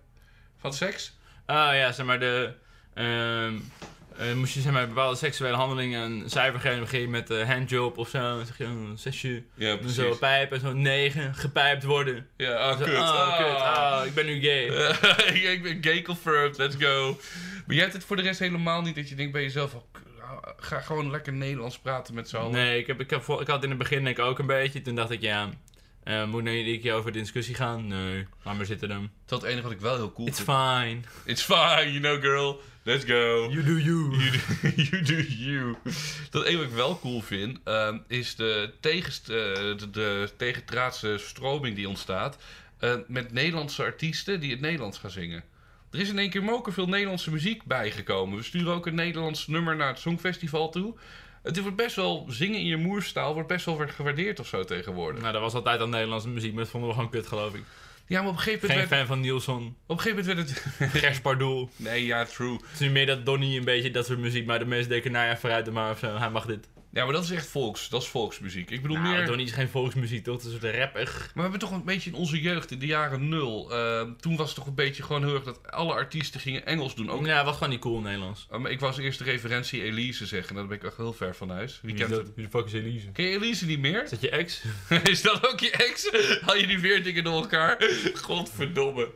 Van 0.57 0.73
seks? 0.73 1.17
Ah 1.45 1.75
ja, 1.75 1.91
zeg 1.91 2.05
maar 2.05 2.19
de. 2.19 2.53
ehm 2.93 3.53
Eh, 4.17 4.33
moest 4.33 4.53
je 4.53 4.61
zeg 4.61 4.71
maar, 4.71 4.87
bepaalde 4.87 5.15
seksuele 5.17 5.55
handelingen 5.55 6.01
een 6.01 6.29
cijfer 6.29 6.59
geven, 6.59 6.79
begin 6.79 6.99
je 7.01 7.07
met 7.07 7.29
eh, 7.29 7.49
handjob 7.49 7.97
of 7.97 8.09
zo. 8.09 8.19
Dan 8.19 8.45
zeg 8.45 8.57
je 8.57 8.63
een 8.63 8.97
zesje. 8.97 9.43
Ja, 9.53 9.87
zo 9.87 10.15
pijpen, 10.15 10.59
zo 10.59 10.73
negen, 10.73 11.35
gepijpt 11.35 11.83
worden. 11.83 12.27
Ja, 12.37 12.53
ah, 12.53 12.77
Zo, 12.77 12.83
kut. 12.83 12.93
Oh, 12.97 13.01
Ah. 13.01 13.37
kut. 13.37 13.55
Ah, 13.61 14.05
ik 14.05 14.13
ben 14.13 14.25
nu 14.25 14.41
gay. 14.41 14.65
Ik 15.53 15.63
ben 15.63 15.77
gay 15.81 16.01
confirmed, 16.01 16.57
let's 16.57 16.75
go. 16.79 17.17
Maar 17.65 17.75
jij 17.75 17.83
hebt 17.83 17.93
het 17.95 18.05
voor 18.05 18.15
de 18.15 18.21
rest 18.21 18.39
helemaal 18.39 18.81
niet 18.81 18.95
dat 18.95 19.09
je 19.09 19.15
denkt 19.15 19.31
bij 19.31 19.41
jezelf... 19.41 19.73
oh, 19.73 19.81
ga 20.57 20.79
gewoon 20.79 21.11
lekker 21.11 21.33
Nederlands 21.33 21.79
praten 21.79 22.13
met 22.13 22.29
z'n 22.29 22.35
allen. 22.37 22.51
Nee, 22.51 22.79
ik, 22.79 22.87
heb, 22.87 22.99
ik, 22.99 23.09
heb, 23.09 23.27
ik 23.39 23.47
had 23.47 23.63
in 23.63 23.69
het 23.69 23.77
begin 23.77 24.03
denk 24.03 24.17
ik 24.17 24.23
ook 24.23 24.39
een 24.39 24.45
beetje. 24.45 24.81
Toen 24.81 24.95
dacht 24.95 25.11
ik, 25.11 25.21
ja, 25.21 25.49
eh, 26.07 26.25
moet 26.25 26.43
nou 26.43 26.55
iedere 26.55 26.79
keer 26.79 26.93
over 26.93 27.11
de 27.11 27.19
discussie 27.19 27.55
gaan? 27.55 27.87
Nee, 27.87 28.25
laat 28.43 28.55
maar 28.55 28.65
zitten 28.65 28.89
dan. 28.89 29.09
Dat 29.25 29.41
het 29.41 29.49
enige 29.49 29.63
wat 29.63 29.71
ik 29.71 29.81
wel 29.81 29.95
heel 29.95 30.13
cool 30.13 30.27
It's 30.27 30.41
vind. 30.41 30.57
fine. 30.57 30.99
It's 31.25 31.41
fine, 31.41 31.91
you 31.91 31.99
know 31.99 32.21
girl. 32.21 32.61
Let's 32.83 33.03
go. 33.05 33.49
You 33.51 33.63
do 33.63 33.77
you. 33.77 34.15
You 34.75 34.89
do 34.89 34.97
you. 34.97 35.03
Do 35.03 35.21
you. 35.21 35.75
Dat 36.29 36.43
enige 36.43 36.57
wat 36.57 36.67
ik 36.67 36.75
wel 36.75 36.99
cool 36.99 37.21
vind, 37.21 37.59
ehm, 37.63 37.97
is 38.07 38.35
de, 38.35 38.73
tegenst, 38.79 39.29
eh, 39.29 39.35
de, 39.91 40.29
de 41.01 41.17
stroming 41.17 41.75
die 41.75 41.89
ontstaat 41.89 42.37
eh, 42.79 42.95
met 43.07 43.31
Nederlandse 43.31 43.83
artiesten 43.83 44.39
die 44.39 44.51
het 44.51 44.61
Nederlands 44.61 44.97
gaan 44.97 45.11
zingen. 45.11 45.43
Er 45.91 45.99
is 45.99 46.09
in 46.09 46.19
één 46.19 46.29
keer 46.29 46.43
moker 46.43 46.73
veel 46.73 46.87
Nederlandse 46.87 47.31
muziek 47.31 47.63
bijgekomen. 47.63 48.37
We 48.37 48.43
sturen 48.43 48.73
ook 48.73 48.85
een 48.85 48.95
Nederlands 48.95 49.47
nummer 49.47 49.75
naar 49.75 49.87
het 49.87 49.99
Songfestival 49.99 50.69
toe. 50.69 50.95
Het 51.47 51.61
wordt 51.61 51.75
best 51.75 51.95
wel, 51.95 52.25
zingen 52.29 52.59
in 52.59 52.65
je 52.65 52.77
moerstaal 52.77 53.33
wordt 53.33 53.47
best 53.47 53.65
wel 53.65 53.81
gewaardeerd 53.87 54.39
of 54.39 54.47
zo 54.47 54.63
tegenwoordig. 54.63 55.21
Nou, 55.21 55.33
dat 55.33 55.41
was 55.41 55.53
altijd 55.53 55.79
al 55.79 55.87
Nederlandse 55.87 56.29
muziek, 56.29 56.53
maar 56.53 56.63
dat 56.63 56.71
vonden 56.71 56.89
we 56.89 56.95
gewoon 56.95 57.09
kut, 57.09 57.27
geloof 57.27 57.53
ik. 57.53 57.63
Ja, 58.07 58.19
maar 58.19 58.29
op 58.29 58.35
een 58.35 58.41
gegeven 58.41 58.59
Geen 58.59 58.69
moment 58.69 58.89
werd, 58.89 59.01
fan 59.01 59.15
van 59.15 59.19
Nielsen. 59.25 59.53
op 59.53 59.97
een 59.97 59.99
gegeven 59.99 60.25
moment 60.25 60.49
werd 60.49 60.89
het... 60.89 60.89
Gers 61.01 61.21
Pardoel. 61.21 61.69
Nee, 61.75 62.05
ja, 62.05 62.25
true. 62.25 62.53
Het 62.53 62.73
is 62.73 62.79
nu 62.79 62.89
meer 62.89 63.05
dat 63.05 63.25
Donnie 63.25 63.59
een 63.59 63.65
beetje 63.65 63.91
dat 63.91 64.05
soort 64.05 64.19
muziek, 64.19 64.45
maar 64.45 64.59
de 64.59 64.65
mensen 64.65 64.89
denken, 64.89 65.11
nou 65.11 65.27
ja, 65.27 65.37
vooruit 65.37 65.71
maar 65.71 65.91
of 65.91 65.99
zo. 65.99 66.17
Hij 66.17 66.29
mag 66.29 66.45
dit. 66.45 66.67
Ja, 66.97 67.03
maar 67.03 67.13
dat 67.13 67.23
is 67.23 67.31
echt 67.31 67.47
volks. 67.47 67.89
Dat 67.89 68.01
is 68.01 68.07
volksmuziek. 68.07 68.71
Ik 68.71 68.81
bedoel 68.81 68.97
Nou, 68.97 69.15
meer... 69.15 69.25
Donnie 69.25 69.45
is 69.45 69.51
geen 69.51 69.69
volksmuziek, 69.69 70.23
toch? 70.23 70.35
Het 70.35 70.45
is 70.45 70.53
een 70.53 70.59
soort 70.59 70.75
rappig. 70.75 71.17
Maar 71.19 71.31
we 71.33 71.41
hebben 71.41 71.59
toch 71.59 71.71
een 71.71 71.83
beetje 71.83 72.09
in 72.09 72.15
onze 72.15 72.41
jeugd, 72.41 72.71
in 72.71 72.79
de 72.79 72.85
jaren 72.85 73.29
nul. 73.29 73.71
eh, 73.71 74.01
toen 74.19 74.35
was 74.35 74.47
het 74.47 74.55
toch 74.55 74.67
een 74.67 74.75
beetje 74.75 75.03
gewoon 75.03 75.23
heel 75.23 75.33
erg 75.33 75.43
dat 75.43 75.71
alle 75.71 75.93
artiesten 75.93 76.39
gingen 76.39 76.65
Engels 76.65 76.95
doen. 76.95 77.09
Ook, 77.09 77.25
Ja, 77.25 77.45
was 77.45 77.53
gewoon 77.53 77.69
niet 77.69 77.79
cool 77.79 77.99
Nederlands. 77.99 78.47
Eh, 78.51 78.59
maar 78.59 78.71
ik 78.71 78.79
was 78.79 78.97
eerst 78.97 79.19
de 79.19 79.25
referentie 79.25 79.83
Elise 79.83 80.25
zeggen. 80.25 80.55
Daar 80.55 80.67
ben 80.67 80.77
ik 80.77 80.83
echt 80.83 80.97
heel 80.97 81.13
ver 81.13 81.35
van 81.35 81.49
huis. 81.49 81.79
Wie 81.81 81.93
Wie 81.93 82.05
kent 82.05 82.15
dat? 82.15 82.31
Wie 82.35 82.43
de 82.45 82.49
fuck 82.49 82.65
is 82.65 82.73
Elise? 82.73 83.11
Ken 83.11 83.25
je 83.25 83.31
Elise 83.31 83.65
niet 83.65 83.79
meer? 83.79 84.03
Is 84.03 84.09
dat 84.09 84.21
je 84.21 84.29
ex? 84.29 84.63
is 85.03 85.21
dat 85.21 85.51
ook 85.51 85.59
je 85.59 85.71
ex? 85.71 86.09
Haal 86.41 86.57
je 86.57 86.65
nu 86.65 86.79
weer 86.79 87.03
dingen 87.03 87.23
door 87.23 87.41
elkaar? 87.41 87.77
Godverdomme. 88.27 89.09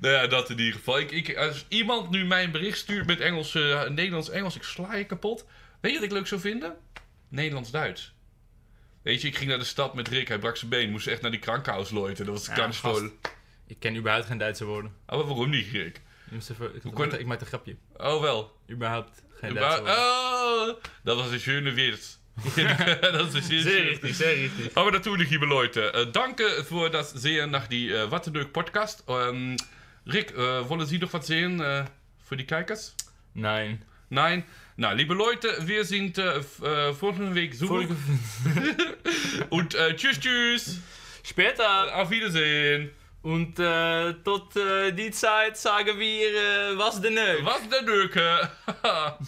Nou 0.00 0.14
ja, 0.14 0.26
dat 0.26 0.50
in 0.50 0.58
ieder 0.58 0.74
geval. 0.74 0.98
Ik, 0.98 1.10
ik, 1.10 1.36
als 1.36 1.64
iemand 1.68 2.10
nu 2.10 2.24
mij 2.24 2.44
een 2.44 2.50
bericht 2.50 2.78
stuurt 2.78 3.06
met 3.06 3.20
Engels, 3.20 3.54
eh, 3.54 3.88
Nederlands-Engels, 3.88 4.56
ik 4.56 4.62
sla 4.62 4.94
je 4.94 5.04
kapot. 5.04 5.46
Weet 5.80 5.92
je 5.92 5.98
wat 5.98 6.06
ik 6.06 6.12
leuk 6.14 6.26
zou 6.26 6.40
vinden? 6.40 6.76
Nederlands-Duits. 7.30 8.14
Weet 9.02 9.20
je, 9.22 9.28
ik 9.28 9.36
ging 9.36 9.48
naar 9.50 9.58
de 9.58 9.64
stad 9.64 9.94
met 9.94 10.08
Rick, 10.08 10.28
hij 10.28 10.38
brak 10.38 10.56
zijn 10.56 10.70
been, 10.70 10.90
moest 10.90 11.06
echt 11.06 11.22
naar 11.22 11.30
die 11.30 11.40
krankhuis 11.40 11.90
loiten. 11.90 12.24
Dat 12.26 12.34
was 12.34 12.46
Ja, 12.46 12.54
ganz 12.54 12.78
gast. 12.78 12.98
vol. 12.98 13.08
Ik 13.66 13.76
ken 13.78 13.96
überhaupt 13.96 14.26
geen 14.26 14.38
Duitse 14.38 14.64
woorden. 14.64 14.92
Oh, 15.06 15.16
maar 15.18 15.26
waarom 15.26 15.50
niet, 15.50 15.66
Rick? 15.72 16.00
Ik, 16.30 16.48
even, 16.50 16.74
ik, 16.74 16.82
Hoe 16.82 16.92
maak, 16.92 17.10
kon- 17.10 17.18
ik 17.18 17.26
maak 17.26 17.40
een 17.40 17.46
grapje. 17.46 17.76
Oh, 17.96 18.20
wel. 18.20 18.56
Überhaupt 18.70 19.22
geen 19.40 19.54
Duitse 19.54 19.78
woorden. 19.78 19.96
oh, 19.96 20.82
dat 21.02 21.16
was 21.16 21.30
een 21.30 21.40
schöne 21.40 21.72
Witz. 21.72 22.18
dat 23.00 23.34
is 23.34 23.50
een 23.50 23.60
Zeer 23.62 23.84
richtig, 23.84 24.14
zeer 24.14 24.34
richtig. 24.34 24.74
Aber 24.74 24.92
natürlich, 24.92 25.30
liebe 25.30 25.46
Leute, 25.46 25.92
äh, 25.92 26.10
danke 26.12 26.64
für 26.64 26.90
das 26.90 27.10
Sehen 27.10 27.50
nach 27.50 27.66
die 27.68 27.90
äh, 27.92 28.10
Wattendeuk 28.10 28.52
Podcast. 28.52 29.04
Ähm, 29.08 29.56
Rick, 30.06 30.30
äh, 30.36 30.68
wollen 30.68 30.86
Sie 30.86 30.98
noch 30.98 31.12
was 31.12 31.26
sehen 31.26 31.60
äh, 31.60 31.84
für 32.28 32.36
die 32.36 32.44
Kijkers? 32.46 32.94
Nein. 33.34 33.84
Nein? 34.08 34.44
Na, 34.80 34.92
liebe 34.92 35.12
Leute, 35.12 35.54
wir 35.66 35.84
sind 35.84 36.16
äh, 36.16 36.38
äh, 36.38 37.34
Week 37.34 37.54
zurück. 37.54 37.90
Und 39.50 39.74
äh, 39.74 39.94
tschüss, 39.94 40.18
tschüss. 40.18 40.78
Später. 41.22 41.94
Auf 41.96 42.08
Wiedersehen. 42.08 42.90
Und 43.20 43.58
äh, 43.58 44.14
tot 44.24 44.56
äh, 44.56 44.92
die 44.92 45.10
Zeit 45.10 45.58
sagen 45.58 45.98
wir, 45.98 46.28
äh, 46.30 46.78
was 46.78 46.98
de 46.98 47.10
neuk. 47.10 47.44
Was 47.44 47.68
der 47.68 47.82
Döke? 47.82 48.50